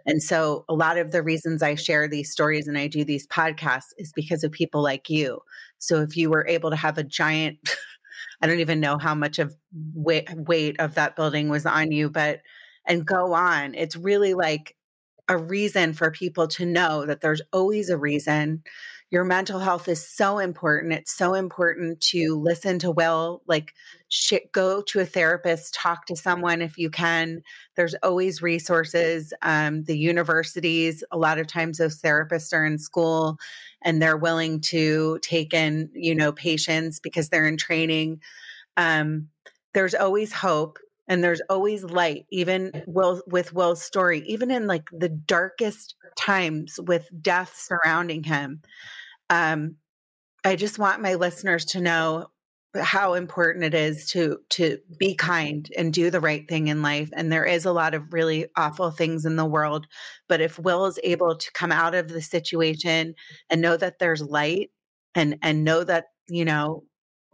And 0.06 0.22
so 0.22 0.66
a 0.68 0.74
lot 0.74 0.98
of 0.98 1.12
the 1.12 1.24
reasons 1.24 1.64
I 1.64 1.76
share 1.76 2.08
these 2.08 2.32
stories 2.32 2.68
and 2.68 2.78
I 2.78 2.88
do 2.88 3.04
these 3.04 3.28
podcasts 3.28 3.94
is 3.98 4.12
because 4.14 4.44
of 4.44 4.52
people 4.52 4.84
like 4.84 5.10
you. 5.10 5.40
So 5.78 6.02
if 6.02 6.18
you 6.18 6.30
were 6.30 6.48
able 6.48 6.70
to 6.70 6.76
have 6.76 6.98
a 6.98 7.04
giant 7.04 7.58
I 8.42 8.48
don't 8.48 8.60
even 8.60 8.82
know 8.82 8.98
how 8.98 9.16
much 9.16 9.40
of 9.40 9.56
weight, 9.94 10.28
weight 10.36 10.78
of 10.80 10.96
that 10.96 11.16
building 11.16 11.48
was 11.50 11.66
on 11.66 11.92
you, 11.92 12.10
but 12.10 12.42
and 12.86 13.06
go 13.06 13.34
on. 13.34 13.74
It's 13.76 13.96
really 13.96 14.34
like 14.34 14.76
a 15.30 15.38
reason 15.38 15.94
for 15.94 16.12
people 16.12 16.48
to 16.50 16.66
know 16.66 17.06
that 17.06 17.22
there's 17.22 17.42
always 17.54 17.90
a 17.90 17.98
reason. 17.98 18.64
Your 19.14 19.24
mental 19.24 19.60
health 19.60 19.88
is 19.88 20.04
so 20.04 20.40
important. 20.40 20.92
It's 20.92 21.16
so 21.16 21.36
important 21.36 22.02
to 22.02 22.36
listen 22.36 22.80
to 22.80 22.90
Will, 22.90 23.44
like 23.46 23.72
go 24.54 24.82
to 24.82 25.02
a 25.02 25.06
therapist, 25.06 25.76
talk 25.76 26.08
to 26.08 26.16
someone 26.16 26.64
if 26.64 26.80
you 26.80 26.90
can. 26.90 27.44
There's 27.76 27.94
always 28.02 28.42
resources. 28.42 29.32
Um, 29.44 29.84
the 29.84 29.96
universities, 29.96 31.04
a 31.12 31.18
lot 31.20 31.38
of 31.38 31.46
times 31.46 31.78
those 31.78 32.02
therapists 32.02 32.54
are 32.54 32.66
in 32.66 32.80
school 32.80 33.38
and 33.84 34.02
they're 34.02 34.18
willing 34.18 34.62
to 34.62 35.20
take 35.22 35.54
in, 35.54 35.92
you 35.94 36.16
know, 36.16 36.32
patients 36.32 37.00
because 37.00 37.30
they're 37.30 37.46
in 37.46 37.58
training. 37.58 38.20
Um, 38.78 39.28
there's 39.76 39.94
always 39.94 40.34
hope 40.34 40.80
and 41.08 41.24
there's 41.24 41.42
always 41.52 41.84
light 41.84 42.26
even 42.32 42.72
will 42.88 43.22
with 43.28 43.52
will's 43.54 43.84
story 43.84 44.24
even 44.26 44.50
in 44.50 44.68
like 44.68 44.88
the 44.94 45.10
darkest 45.10 45.96
times 46.16 46.80
with 46.88 47.10
death 47.22 47.54
surrounding 47.58 48.24
him 48.24 48.62
um 49.30 49.76
i 50.44 50.56
just 50.56 50.80
want 50.80 51.02
my 51.02 51.16
listeners 51.16 51.66
to 51.66 51.82
know 51.82 52.28
how 52.82 53.14
important 53.14 53.64
it 53.64 53.74
is 53.76 54.10
to 54.10 54.40
to 54.50 54.80
be 54.98 55.14
kind 55.16 55.70
and 55.78 55.94
do 55.94 56.10
the 56.10 56.20
right 56.20 56.48
thing 56.50 56.68
in 56.68 56.82
life 56.82 57.10
and 57.14 57.32
there 57.32 57.46
is 57.46 57.66
a 57.66 57.72
lot 57.72 57.94
of 57.94 58.14
really 58.14 58.48
awful 58.58 58.92
things 58.92 59.26
in 59.26 59.36
the 59.36 59.46
world 59.46 59.88
but 60.28 60.42
if 60.42 60.58
will 60.60 60.86
is 60.86 61.00
able 61.04 61.36
to 61.36 61.52
come 61.54 61.72
out 61.72 61.94
of 61.96 62.10
the 62.10 62.22
situation 62.22 63.14
and 63.50 63.62
know 63.62 63.78
that 63.78 64.00
there's 64.00 64.22
light 64.22 64.70
and 65.16 65.38
and 65.44 65.64
know 65.64 65.84
that 65.84 66.06
you 66.28 66.46
know 66.46 66.84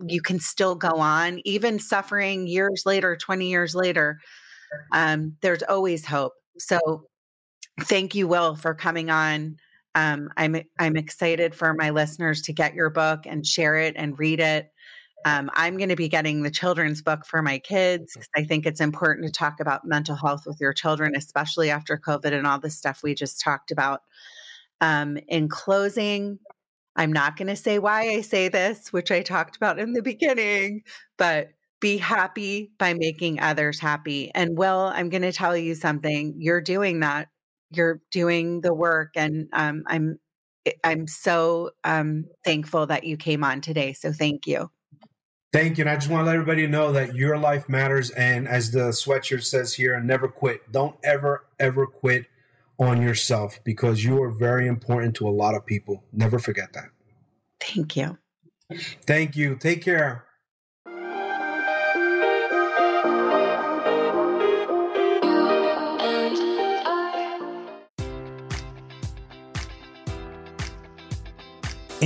you 0.08 0.22
can 0.22 0.40
still 0.40 0.76
go 0.76 1.00
on, 1.00 1.42
even 1.46 1.80
suffering 1.80 2.48
years 2.48 2.84
later, 2.86 3.18
20 3.18 3.50
years 3.50 3.76
later. 3.76 4.20
Um, 4.94 5.36
there's 5.42 5.64
always 5.64 6.06
hope. 6.06 6.34
So 6.58 6.80
thank 7.82 8.16
you, 8.16 8.28
Will, 8.28 8.56
for 8.56 8.74
coming 8.74 9.10
on. 9.10 9.58
Um, 9.96 10.30
I'm 10.38 10.56
I'm 10.78 10.96
excited 10.96 11.56
for 11.56 11.74
my 11.74 11.90
listeners 11.90 12.42
to 12.44 12.54
get 12.54 12.76
your 12.76 12.90
book 12.90 13.22
and 13.26 13.46
share 13.46 13.76
it 13.78 13.96
and 13.98 14.18
read 14.18 14.40
it. 14.40 14.72
Um, 15.26 15.50
I'm 15.54 15.78
going 15.78 15.90
to 15.90 15.96
be 15.96 16.08
getting 16.08 16.44
the 16.44 16.52
children's 16.52 17.02
book 17.02 17.26
for 17.26 17.42
my 17.42 17.60
kids 17.60 18.14
because 18.14 18.30
I 18.36 18.44
think 18.44 18.66
it's 18.66 18.80
important 18.80 19.26
to 19.28 19.32
talk 19.32 19.60
about 19.60 19.86
mental 19.86 20.16
health 20.16 20.44
with 20.46 20.62
your 20.62 20.72
children, 20.74 21.14
especially 21.16 21.70
after 21.70 21.98
COVID 21.98 22.32
and 22.32 22.48
all 22.48 22.60
the 22.60 22.70
stuff 22.70 23.02
we 23.04 23.16
just 23.16 23.42
talked 23.42 23.72
about. 23.72 24.02
Um, 24.80 25.18
in 25.28 25.50
closing, 25.50 26.40
I'm 26.96 27.12
not 27.12 27.36
going 27.36 27.50
to 27.50 27.56
say 27.56 27.80
why 27.80 28.02
I 28.10 28.22
say 28.22 28.48
this, 28.48 28.94
which 28.94 29.12
I 29.12 29.22
talked 29.22 29.58
about 29.58 29.80
in 29.80 29.92
the 29.94 30.02
beginning, 30.02 30.84
but 31.18 31.50
be 31.82 31.98
happy 31.98 32.72
by 32.78 32.94
making 32.94 33.40
others 33.40 33.80
happy. 33.80 34.32
And 34.36 34.58
Will, 34.58 34.92
I'm 34.94 35.10
going 35.10 35.22
to 35.22 35.32
tell 35.32 35.56
you 35.56 35.76
something. 35.76 36.36
You're 36.38 36.62
doing 36.62 37.02
that. 37.02 37.30
You're 37.72 38.02
doing 38.12 38.62
the 38.62 38.74
work, 38.74 39.12
and 39.16 39.48
um, 39.54 39.84
I'm 39.88 40.20
eh, 40.66 40.72
I'm 40.84 41.08
so 41.08 41.72
um, 41.84 42.26
thankful 42.44 42.88
that 42.88 43.04
you 43.04 43.18
came 43.18 43.44
on 43.44 43.62
today. 43.62 43.94
So 43.94 44.12
thank 44.12 44.48
you. 44.48 44.70
Thank 45.52 45.78
you. 45.78 45.84
And 45.84 45.90
I 45.90 45.96
just 45.96 46.10
want 46.10 46.22
to 46.22 46.26
let 46.26 46.36
everybody 46.36 46.68
know 46.68 46.92
that 46.92 47.16
your 47.16 47.38
life 47.38 47.68
matters. 47.68 48.12
And 48.12 48.48
as 48.48 48.72
the 48.72 48.90
sweatshirt 48.90 49.44
says 49.44 49.74
here, 49.74 50.00
never 50.00 50.28
quit. 50.28 50.72
Don't 50.72 50.96
ever, 51.04 51.46
ever 51.60 51.88
quit 51.88 52.28
on 52.78 53.02
yourself 53.02 53.60
because 53.64 54.04
you 54.04 54.22
are 54.22 54.30
very 54.30 54.68
important 54.68 55.16
to 55.16 55.28
a 55.28 55.32
lot 55.32 55.56
of 55.56 55.66
people. 55.66 56.04
Never 56.14 56.38
forget 56.38 56.74
that. 56.74 56.90
Thank 57.60 57.96
you. 57.96 58.18
Thank 59.08 59.36
you. 59.36 59.56
Take 59.56 59.82
care. 59.82 60.26